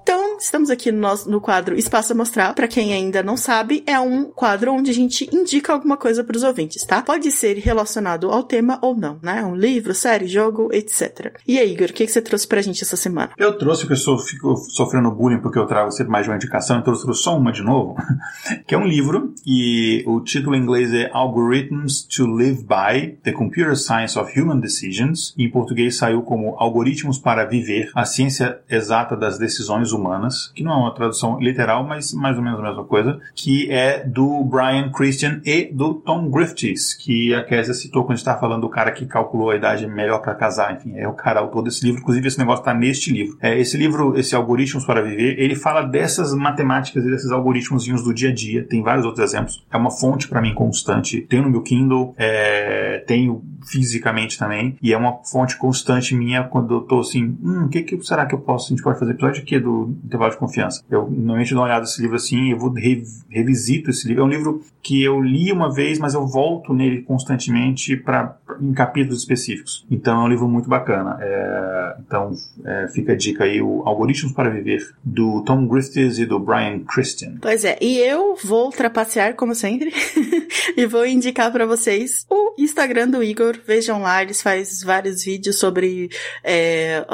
Então, 0.05 0.37
estamos 0.39 0.69
aqui 0.69 0.93
no, 0.93 1.01
nosso, 1.01 1.31
no 1.31 1.41
quadro 1.41 1.75
Espaço 1.79 2.13
a 2.13 2.15
Mostrar. 2.15 2.53
Para 2.53 2.69
quem 2.69 2.93
ainda 2.93 3.23
não 3.23 3.39
sabe, 3.39 3.83
é 3.87 3.99
um 3.99 4.25
quadro 4.25 4.71
onde 4.71 4.91
a 4.91 4.95
gente 4.95 5.27
indica 5.35 5.73
alguma 5.73 5.97
coisa 5.97 6.23
para 6.23 6.37
os 6.37 6.43
ouvintes, 6.43 6.85
tá? 6.85 7.01
Pode 7.01 7.33
ser 7.33 7.57
relacionado 7.57 8.31
ao 8.31 8.43
tema 8.43 8.79
ou 8.83 8.95
não, 8.95 9.19
né? 9.23 9.43
Um 9.43 9.57
livro, 9.57 9.95
série, 9.95 10.27
jogo, 10.29 10.69
etc. 10.75 11.35
E 11.49 11.59
aí, 11.59 11.73
Igor, 11.73 11.89
o 11.89 11.93
que, 11.95 12.05
que 12.05 12.13
você 12.13 12.21
trouxe 12.21 12.47
pra 12.47 12.61
gente 12.61 12.85
essa 12.85 12.99
semana? 12.99 13.31
Eu 13.39 13.57
trouxe, 13.57 13.87
que 13.87 13.95
eu 13.95 14.19
fico 14.19 14.55
sofrendo 14.69 15.11
bullying 15.11 15.41
porque 15.41 15.59
eu 15.59 15.65
trago 15.65 15.91
sempre 15.91 16.13
mais 16.13 16.25
de 16.25 16.31
uma 16.31 16.37
indicação, 16.37 16.81
então 16.81 16.93
eu 16.93 17.01
trouxe 17.01 17.23
só 17.23 17.39
uma 17.39 17.51
de 17.51 17.63
novo, 17.63 17.97
que 18.69 18.75
é 18.75 18.79
um 18.79 18.87
livro 18.87 19.33
e 19.47 20.05
o 20.07 20.21
título 20.21 20.55
em 20.55 20.61
inglês 20.61 20.93
é 20.93 21.09
Algorithms 21.15 22.03
to 22.03 22.27
Live 22.27 22.63
By, 22.63 23.21
The 23.23 23.33
Computer 23.33 23.75
Science 23.75 24.19
of 24.19 24.39
Human 24.39 24.61
Decisions. 24.61 25.33
E 25.39 25.45
em 25.45 25.51
português 25.51 25.97
saiu 25.97 26.21
como 26.21 26.57
Algoritmos 26.59 27.17
para 27.17 27.47
Viver, 27.47 27.91
a 27.95 28.05
Ciência 28.05 28.61
Exata 28.69 29.17
das 29.17 29.39
Decisões 29.39 29.94
Humanas, 29.95 30.53
que 30.55 30.63
não 30.63 30.73
é 30.73 30.77
uma 30.77 30.95
tradução 30.95 31.39
literal, 31.41 31.85
mas 31.85 32.13
mais 32.13 32.37
ou 32.37 32.43
menos 32.43 32.61
a 32.61 32.63
mesma 32.63 32.85
coisa, 32.85 33.21
que 33.35 33.71
é 33.71 34.05
do 34.05 34.45
Brian 34.45 34.91
Christian 34.91 35.41
e 35.45 35.65
do 35.73 35.95
Tom 35.95 36.29
Griffiths, 36.31 36.95
que 36.95 37.35
a 37.35 37.43
Kézia 37.45 37.75
citou 37.75 38.05
quando 38.05 38.19
estava 38.19 38.39
falando 38.39 38.63
do 38.63 38.69
cara 38.69 38.91
que 38.93 39.07
calculou 39.07 39.51
a 39.51 39.57
idade 39.57 39.87
melhor 39.87 40.21
para 40.21 40.35
casar, 40.35 40.75
enfim, 40.75 40.95
é 40.97 41.07
o 41.07 41.13
cara 41.13 41.41
autor 41.41 41.63
desse 41.63 41.85
livro, 41.85 42.01
inclusive 42.01 42.27
esse 42.27 42.39
negócio 42.39 42.61
está 42.61 42.75
neste 42.75 43.13
livro. 43.13 43.37
É, 43.41 43.59
esse 43.59 43.77
livro, 43.77 44.19
esse 44.19 44.35
Algoritmos 44.35 44.85
para 44.85 45.03
Viver, 45.03 45.39
ele 45.39 45.55
fala 45.55 45.83
dessas 45.83 46.35
matemáticas 46.35 47.05
e 47.05 47.11
desses 47.11 47.31
algoritmos 47.31 47.85
do 47.85 48.15
dia 48.15 48.31
a 48.31 48.35
dia, 48.35 48.65
tem 48.65 48.83
vários 48.83 49.05
outros 49.05 49.25
exemplos, 49.25 49.65
é 49.71 49.77
uma 49.77 49.91
fonte 49.91 50.29
para 50.29 50.41
mim 50.41 50.55
constante, 50.55 51.21
tenho 51.23 51.43
no 51.45 51.51
meu 51.51 51.63
Kindle, 51.63 52.15
é, 52.17 53.03
tenho 53.07 53.43
fisicamente 53.67 54.39
também, 54.39 54.77
e 54.83 54.93
é 54.93 54.97
uma 54.97 55.19
fonte 55.25 55.57
constante 55.57 56.15
minha 56.15 56.45
quando 56.45 56.75
eu 56.75 56.81
tô 56.83 57.01
assim, 57.01 57.37
hum, 57.43 57.65
o 57.65 57.69
que, 57.69 57.83
que 57.83 58.01
será 58.05 58.27
que 58.27 58.35
eu 58.35 58.39
posso, 58.39 58.67
a 58.67 58.77
gente 58.77 58.83
pode 58.83 58.99
fazer 58.99 59.13
episódio 59.13 59.43
aqui 59.43 59.59
do 59.59 59.84
intervalo 60.05 60.33
de 60.33 60.39
confiança. 60.39 60.83
Eu 60.91 61.09
normalmente 61.11 61.51
dou 61.51 61.61
uma 61.61 61.67
olhada 61.67 61.83
nesse 61.83 62.01
livro 62.01 62.17
assim, 62.17 62.51
eu 62.51 62.59
vou 62.59 62.71
re 62.71 63.03
revisito 63.29 63.91
esse 63.91 64.07
livro. 64.07 64.23
É 64.23 64.27
um 64.27 64.31
livro 64.31 64.63
que 64.83 65.03
eu 65.03 65.21
li 65.21 65.51
uma 65.51 65.73
vez, 65.73 65.99
mas 65.99 66.15
eu 66.15 66.27
volto 66.27 66.73
nele 66.75 67.03
constantemente 67.03 67.97
para 67.97 68.37
em 68.61 68.73
capítulos 68.73 69.21
específicos. 69.21 69.85
Então 69.91 70.21
é 70.21 70.25
um 70.25 70.29
livro 70.29 70.49
muito 70.49 70.69
bacana. 70.69 71.19
É, 71.21 71.97
então 72.07 72.33
é, 72.65 72.89
fica 72.89 73.13
a 73.13 73.17
dica 73.17 73.45
aí, 73.45 73.61
o 73.61 73.83
Algoritmos 73.85 74.33
para 74.33 74.51
Viver, 74.51 74.95
do 75.03 75.43
Tom 75.43 75.67
Griffiths 75.67 76.19
e 76.19 76.27
do 76.27 76.39
Brian 76.39 76.81
Christian. 76.81 77.37
Pois 77.41 77.65
é, 77.65 77.79
e 77.81 77.99
eu 77.99 78.37
vou 78.45 78.71
trapacear 78.71 79.35
como 79.35 79.55
sempre 79.55 79.93
e 80.77 80.87
vou 80.87 81.07
indicar 81.07 81.51
para 81.51 81.67
vocês 81.67 82.27
o 82.31 82.55
Instagram 82.59 83.09
do 83.09 83.23
Igor. 83.23 83.57
Vejam 83.67 84.03
lá, 84.03 84.23
eles 84.23 84.43
faz 84.43 84.83
vários 84.83 85.25
vídeos 85.25 85.59
sobre 85.59 86.11
é, 86.43 87.05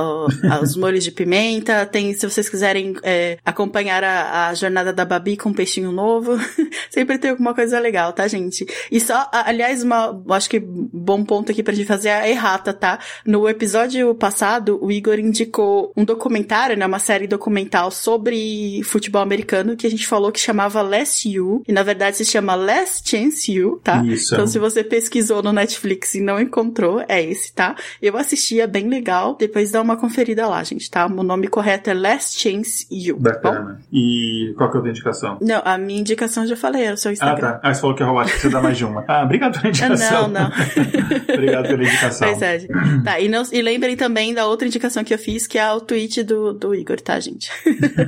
os 0.62 0.76
molhos 0.76 1.04
de 1.04 1.12
pimenta. 1.12 1.86
Tem, 1.86 2.12
se 2.14 2.28
vocês 2.28 2.48
quiserem 2.48 2.59
é, 3.02 3.38
acompanhar 3.44 4.02
a, 4.04 4.48
a, 4.48 4.54
jornada 4.54 4.92
da 4.92 5.04
Babi 5.04 5.36
com 5.36 5.50
um 5.50 5.54
peixinho 5.54 5.92
novo, 5.92 6.38
sempre 6.90 7.18
tem 7.18 7.30
alguma 7.30 7.54
coisa 7.54 7.78
legal, 7.78 8.12
tá, 8.12 8.26
gente? 8.28 8.66
E 8.90 9.00
só, 9.00 9.28
aliás, 9.32 9.82
uma, 9.82 10.22
acho 10.30 10.48
que 10.48 10.60
bom 10.60 11.24
ponto 11.24 11.50
aqui 11.50 11.62
pra 11.62 11.74
gente 11.74 11.86
fazer 11.86 12.10
a 12.10 12.28
errata, 12.28 12.72
tá? 12.72 12.98
No 13.24 13.48
episódio 13.48 14.14
passado, 14.14 14.78
o 14.82 14.90
Igor 14.90 15.18
indicou 15.18 15.92
um 15.96 16.04
documentário, 16.04 16.76
né? 16.76 16.86
Uma 16.86 16.98
série 16.98 17.26
documental 17.26 17.90
sobre 17.90 18.82
futebol 18.84 19.22
americano 19.22 19.76
que 19.76 19.86
a 19.86 19.90
gente 19.90 20.06
falou 20.06 20.32
que 20.32 20.40
chamava 20.40 20.82
Last 20.82 21.28
You, 21.28 21.62
e 21.66 21.72
na 21.72 21.82
verdade 21.82 22.16
se 22.16 22.24
chama 22.24 22.54
Last 22.54 23.08
Chance 23.08 23.52
You, 23.52 23.80
tá? 23.82 24.04
Isso. 24.04 24.34
Então 24.34 24.46
se 24.46 24.58
você 24.58 24.82
pesquisou 24.84 25.42
no 25.42 25.52
Netflix 25.52 26.14
e 26.14 26.20
não 26.20 26.40
encontrou, 26.40 27.04
é 27.08 27.22
esse, 27.22 27.52
tá? 27.52 27.76
Eu 28.00 28.16
assisti, 28.16 28.60
é 28.60 28.66
bem 28.66 28.88
legal. 28.88 29.36
Depois 29.38 29.70
dá 29.70 29.80
uma 29.80 29.96
conferida 29.96 30.46
lá, 30.46 30.62
gente, 30.62 30.90
tá? 30.90 31.06
O 31.06 31.22
nome 31.22 31.48
correto 31.48 31.90
é 31.90 31.94
Last 31.94 32.38
Chance 32.38 32.49
You. 32.90 33.18
Bacana. 33.18 33.60
Bom? 33.60 33.76
E 33.92 34.54
qual 34.56 34.70
que 34.70 34.76
é 34.76 34.78
a 34.78 34.82
tua 34.82 34.90
indicação? 34.90 35.38
Não, 35.40 35.62
a 35.64 35.78
minha 35.78 36.00
indicação 36.00 36.44
eu 36.44 36.50
já 36.50 36.56
falei, 36.56 36.84
é 36.84 36.92
o 36.92 36.96
seu 36.96 37.12
Instagram. 37.12 37.48
Ah, 37.48 37.52
tá. 37.52 37.60
Ah, 37.62 37.74
você 37.74 37.80
falou 37.80 37.96
que 37.96 38.02
é 38.02 38.06
robótica, 38.06 38.38
você 38.38 38.48
dá 38.48 38.60
mais 38.60 38.76
de 38.76 38.84
uma. 38.84 39.04
Ah, 39.06 39.24
obrigado 39.24 39.60
pela 39.60 39.68
indicação. 39.70 40.28
Não, 40.28 40.42
não. 40.42 40.50
obrigado 41.34 41.68
pela 41.68 41.82
indicação. 41.82 42.28
Pois 42.28 42.42
é. 42.42 42.66
Tá, 43.04 43.20
e, 43.20 43.28
não, 43.28 43.42
e 43.52 43.62
lembrem 43.62 43.96
também 43.96 44.34
da 44.34 44.46
outra 44.46 44.66
indicação 44.66 45.04
que 45.04 45.12
eu 45.12 45.18
fiz, 45.18 45.46
que 45.46 45.58
é 45.58 45.72
o 45.72 45.80
tweet 45.80 46.22
do, 46.22 46.52
do 46.52 46.74
Igor, 46.74 47.00
tá, 47.00 47.18
gente? 47.20 47.50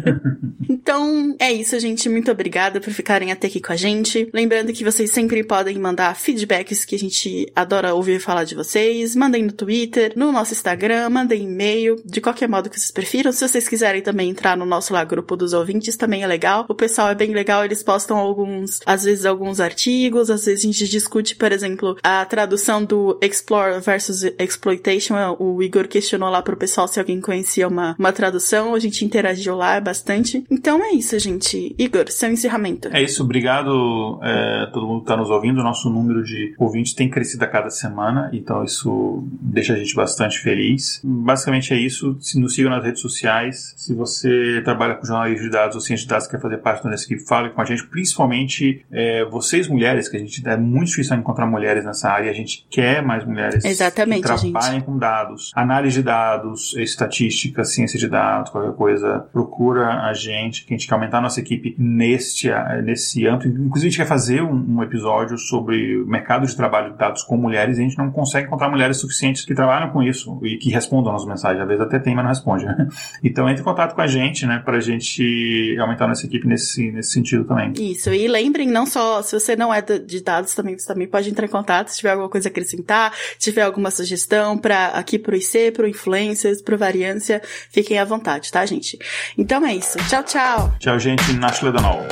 então, 0.68 1.36
é 1.38 1.52
isso, 1.52 1.78
gente. 1.78 2.08
Muito 2.08 2.30
obrigada 2.30 2.80
por 2.80 2.92
ficarem 2.92 3.32
até 3.32 3.46
aqui 3.46 3.60
com 3.60 3.72
a 3.72 3.76
gente. 3.76 4.28
Lembrando 4.32 4.72
que 4.72 4.84
vocês 4.84 5.10
sempre 5.10 5.42
podem 5.44 5.78
mandar 5.78 6.16
feedbacks 6.16 6.84
que 6.84 6.94
a 6.94 6.98
gente 6.98 7.50
adora 7.54 7.94
ouvir 7.94 8.20
falar 8.20 8.44
de 8.44 8.54
vocês. 8.54 9.14
Mandem 9.14 9.42
no 9.42 9.52
Twitter, 9.52 10.12
no 10.16 10.32
nosso 10.32 10.52
Instagram, 10.52 11.10
mandem 11.10 11.44
e-mail, 11.44 11.96
de 12.04 12.20
qualquer 12.20 12.48
modo 12.48 12.70
que 12.70 12.78
vocês 12.78 12.90
prefiram. 12.90 13.32
Se 13.32 13.46
vocês 13.46 13.68
quiserem 13.68 14.02
também 14.02 14.31
entrar 14.32 14.56
no 14.56 14.66
nosso 14.66 14.92
lá 14.92 15.04
grupo 15.04 15.36
dos 15.36 15.52
ouvintes, 15.52 15.96
também 15.96 16.22
é 16.22 16.26
legal. 16.26 16.64
O 16.68 16.74
pessoal 16.74 17.10
é 17.10 17.14
bem 17.14 17.32
legal, 17.32 17.64
eles 17.64 17.82
postam 17.82 18.16
alguns, 18.16 18.80
às 18.86 19.04
vezes 19.04 19.24
alguns 19.24 19.60
artigos, 19.60 20.30
às 20.30 20.44
vezes 20.44 20.64
a 20.64 20.66
gente 20.66 20.88
discute, 20.88 21.36
por 21.36 21.52
exemplo, 21.52 21.96
a 22.02 22.24
tradução 22.24 22.84
do 22.84 23.18
Explore 23.22 23.80
versus 23.80 24.24
Exploitation. 24.38 25.14
O 25.38 25.62
Igor 25.62 25.86
questionou 25.86 26.30
lá 26.30 26.42
pro 26.42 26.56
pessoal 26.56 26.88
se 26.88 26.98
alguém 26.98 27.20
conhecia 27.20 27.68
uma, 27.68 27.94
uma 27.98 28.12
tradução, 28.12 28.74
a 28.74 28.78
gente 28.78 29.04
interagiu 29.04 29.54
lá 29.54 29.80
bastante. 29.80 30.44
Então 30.50 30.82
é 30.82 30.92
isso, 30.92 31.18
gente. 31.18 31.74
Igor, 31.78 32.10
seu 32.10 32.30
encerramento. 32.30 32.88
É 32.92 33.02
isso, 33.02 33.22
obrigado 33.22 34.18
é, 34.22 34.66
todo 34.72 34.86
mundo 34.86 35.00
que 35.00 35.06
tá 35.06 35.16
nos 35.16 35.30
ouvindo. 35.30 35.60
O 35.60 35.64
nosso 35.64 35.90
número 35.90 36.24
de 36.24 36.54
ouvintes 36.58 36.94
tem 36.94 37.08
crescido 37.10 37.44
a 37.44 37.48
cada 37.48 37.70
semana, 37.70 38.30
então 38.32 38.64
isso 38.64 39.22
deixa 39.40 39.74
a 39.74 39.76
gente 39.76 39.94
bastante 39.94 40.38
feliz. 40.38 41.00
Basicamente 41.04 41.72
é 41.74 41.76
isso. 41.76 42.16
Se 42.20 42.38
nos 42.38 42.54
sigam 42.54 42.70
nas 42.70 42.84
redes 42.84 43.00
sociais. 43.00 43.74
Se 43.76 43.94
você 43.94 44.21
você 44.22 44.62
trabalha 44.64 44.94
com 44.94 45.04
jornalismo 45.04 45.44
de 45.44 45.50
dados 45.50 45.74
ou 45.74 45.80
ciência 45.80 46.04
de 46.04 46.10
dados, 46.10 46.26
quer 46.26 46.40
fazer 46.40 46.58
parte 46.58 46.84
da 46.84 46.90
nossa 46.90 47.04
equipe, 47.04 47.26
fale 47.26 47.50
com 47.50 47.60
a 47.60 47.64
gente, 47.64 47.86
principalmente 47.86 48.84
é, 48.90 49.24
vocês 49.24 49.66
mulheres, 49.66 50.08
que 50.08 50.16
a 50.16 50.20
gente 50.20 50.46
é 50.46 50.56
muito 50.56 50.88
difícil 50.88 51.16
encontrar 51.16 51.46
mulheres 51.46 51.84
nessa 51.84 52.08
área, 52.08 52.30
a 52.30 52.34
gente 52.34 52.66
quer 52.70 53.02
mais 53.02 53.24
mulheres 53.24 53.64
Exatamente, 53.64 54.22
que 54.22 54.28
trabalhem 54.28 54.74
gente. 54.74 54.84
com 54.84 54.96
dados, 54.96 55.50
análise 55.54 55.96
de 55.96 56.02
dados, 56.02 56.74
estatística, 56.76 57.64
ciência 57.64 57.98
de 57.98 58.08
dados, 58.08 58.50
qualquer 58.50 58.72
coisa, 58.74 59.26
procura 59.32 60.02
a 60.04 60.12
gente, 60.12 60.64
que 60.64 60.74
a 60.74 60.76
gente 60.76 60.86
quer 60.86 60.94
aumentar 60.94 61.18
a 61.18 61.22
nossa 61.22 61.40
equipe 61.40 61.74
neste, 61.78 62.48
nesse 62.84 63.26
âmbito. 63.26 63.48
Inclusive, 63.48 63.88
a 63.88 63.90
gente 63.90 63.96
quer 63.98 64.06
fazer 64.06 64.42
um, 64.42 64.76
um 64.76 64.82
episódio 64.82 65.36
sobre 65.36 66.00
o 66.00 66.06
mercado 66.06 66.46
de 66.46 66.56
trabalho 66.56 66.92
de 66.92 66.98
dados 66.98 67.22
com 67.22 67.36
mulheres 67.36 67.78
e 67.78 67.80
a 67.80 67.84
gente 67.84 67.98
não 67.98 68.10
consegue 68.10 68.46
encontrar 68.46 68.68
mulheres 68.68 68.98
suficientes 68.98 69.44
que 69.44 69.54
trabalham 69.54 69.90
com 69.90 70.02
isso 70.02 70.38
e 70.42 70.56
que 70.58 70.70
respondam 70.70 71.14
as 71.14 71.24
mensagens. 71.24 71.60
Às 71.60 71.68
vezes 71.68 71.82
até 71.82 71.98
tem, 71.98 72.14
mas 72.14 72.24
não 72.24 72.30
responde. 72.30 72.66
Então, 73.22 73.48
entre 73.48 73.62
em 73.62 73.64
contato 73.64 73.94
com 73.94 74.01
a 74.02 74.06
gente, 74.06 74.46
né, 74.46 74.60
para 74.64 74.76
a 74.76 74.80
gente 74.80 75.76
aumentar 75.78 76.06
nossa 76.06 76.26
equipe 76.26 76.46
nesse, 76.46 76.90
nesse 76.90 77.12
sentido 77.12 77.44
também. 77.44 77.72
Isso, 77.78 78.12
e 78.12 78.26
lembrem, 78.28 78.68
não 78.68 78.86
só, 78.86 79.22
se 79.22 79.38
você 79.38 79.56
não 79.56 79.72
é 79.72 79.80
de 79.80 80.22
dados 80.22 80.54
também, 80.54 80.78
você 80.78 80.86
também 80.86 81.06
pode 81.06 81.30
entrar 81.30 81.46
em 81.46 81.50
contato 81.50 81.88
se 81.88 81.98
tiver 81.98 82.10
alguma 82.10 82.28
coisa 82.28 82.48
a 82.48 82.50
acrescentar, 82.50 83.12
se 83.12 83.50
tiver 83.50 83.62
alguma 83.62 83.90
sugestão 83.90 84.58
para 84.58 84.88
aqui 84.88 85.18
pro 85.18 85.36
IC, 85.36 85.72
pro 85.72 85.88
Influencers, 85.88 86.60
pro 86.60 86.76
Variância, 86.76 87.40
fiquem 87.70 87.98
à 87.98 88.04
vontade, 88.04 88.50
tá, 88.50 88.64
gente? 88.66 88.98
Então 89.36 89.64
é 89.66 89.74
isso. 89.74 89.98
Tchau, 90.08 90.22
tchau. 90.24 90.74
Tchau, 90.78 90.98
gente. 90.98 91.32
Nash 91.34 91.62
Ledanol. 91.62 92.06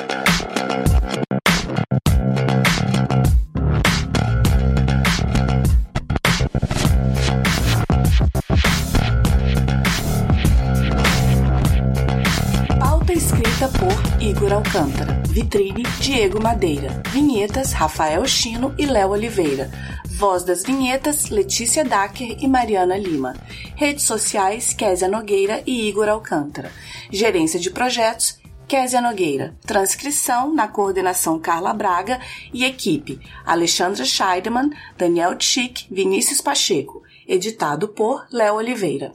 Escrita 13.60 13.68
por 13.78 14.22
Igor 14.22 14.52
Alcântara. 14.54 15.22
Vitrine 15.28 15.82
Diego 16.00 16.42
Madeira. 16.42 17.02
Vinhetas 17.08 17.72
Rafael 17.72 18.26
Chino 18.26 18.74
e 18.78 18.86
Léo 18.86 19.10
Oliveira. 19.10 19.70
Voz 20.06 20.42
das 20.44 20.62
vinhetas 20.62 21.28
Letícia 21.28 21.84
Dacker 21.84 22.38
e 22.40 22.48
Mariana 22.48 22.96
Lima. 22.96 23.36
Redes 23.76 24.04
sociais 24.04 24.72
Késia 24.72 25.08
Nogueira 25.08 25.62
e 25.66 25.88
Igor 25.88 26.08
Alcântara. 26.08 26.72
Gerência 27.10 27.60
de 27.60 27.70
projetos 27.70 28.38
Késia 28.66 29.00
Nogueira. 29.00 29.54
Transcrição 29.66 30.54
na 30.54 30.66
coordenação 30.66 31.38
Carla 31.38 31.74
Braga 31.74 32.18
e 32.54 32.64
equipe 32.64 33.20
Alexandra 33.44 34.04
Scheidemann, 34.04 34.70
Daniel 34.96 35.36
Tchick, 35.36 35.86
Vinícius 35.90 36.40
Pacheco. 36.40 37.02
Editado 37.28 37.88
por 37.88 38.26
Léo 38.32 38.54
Oliveira. 38.54 39.12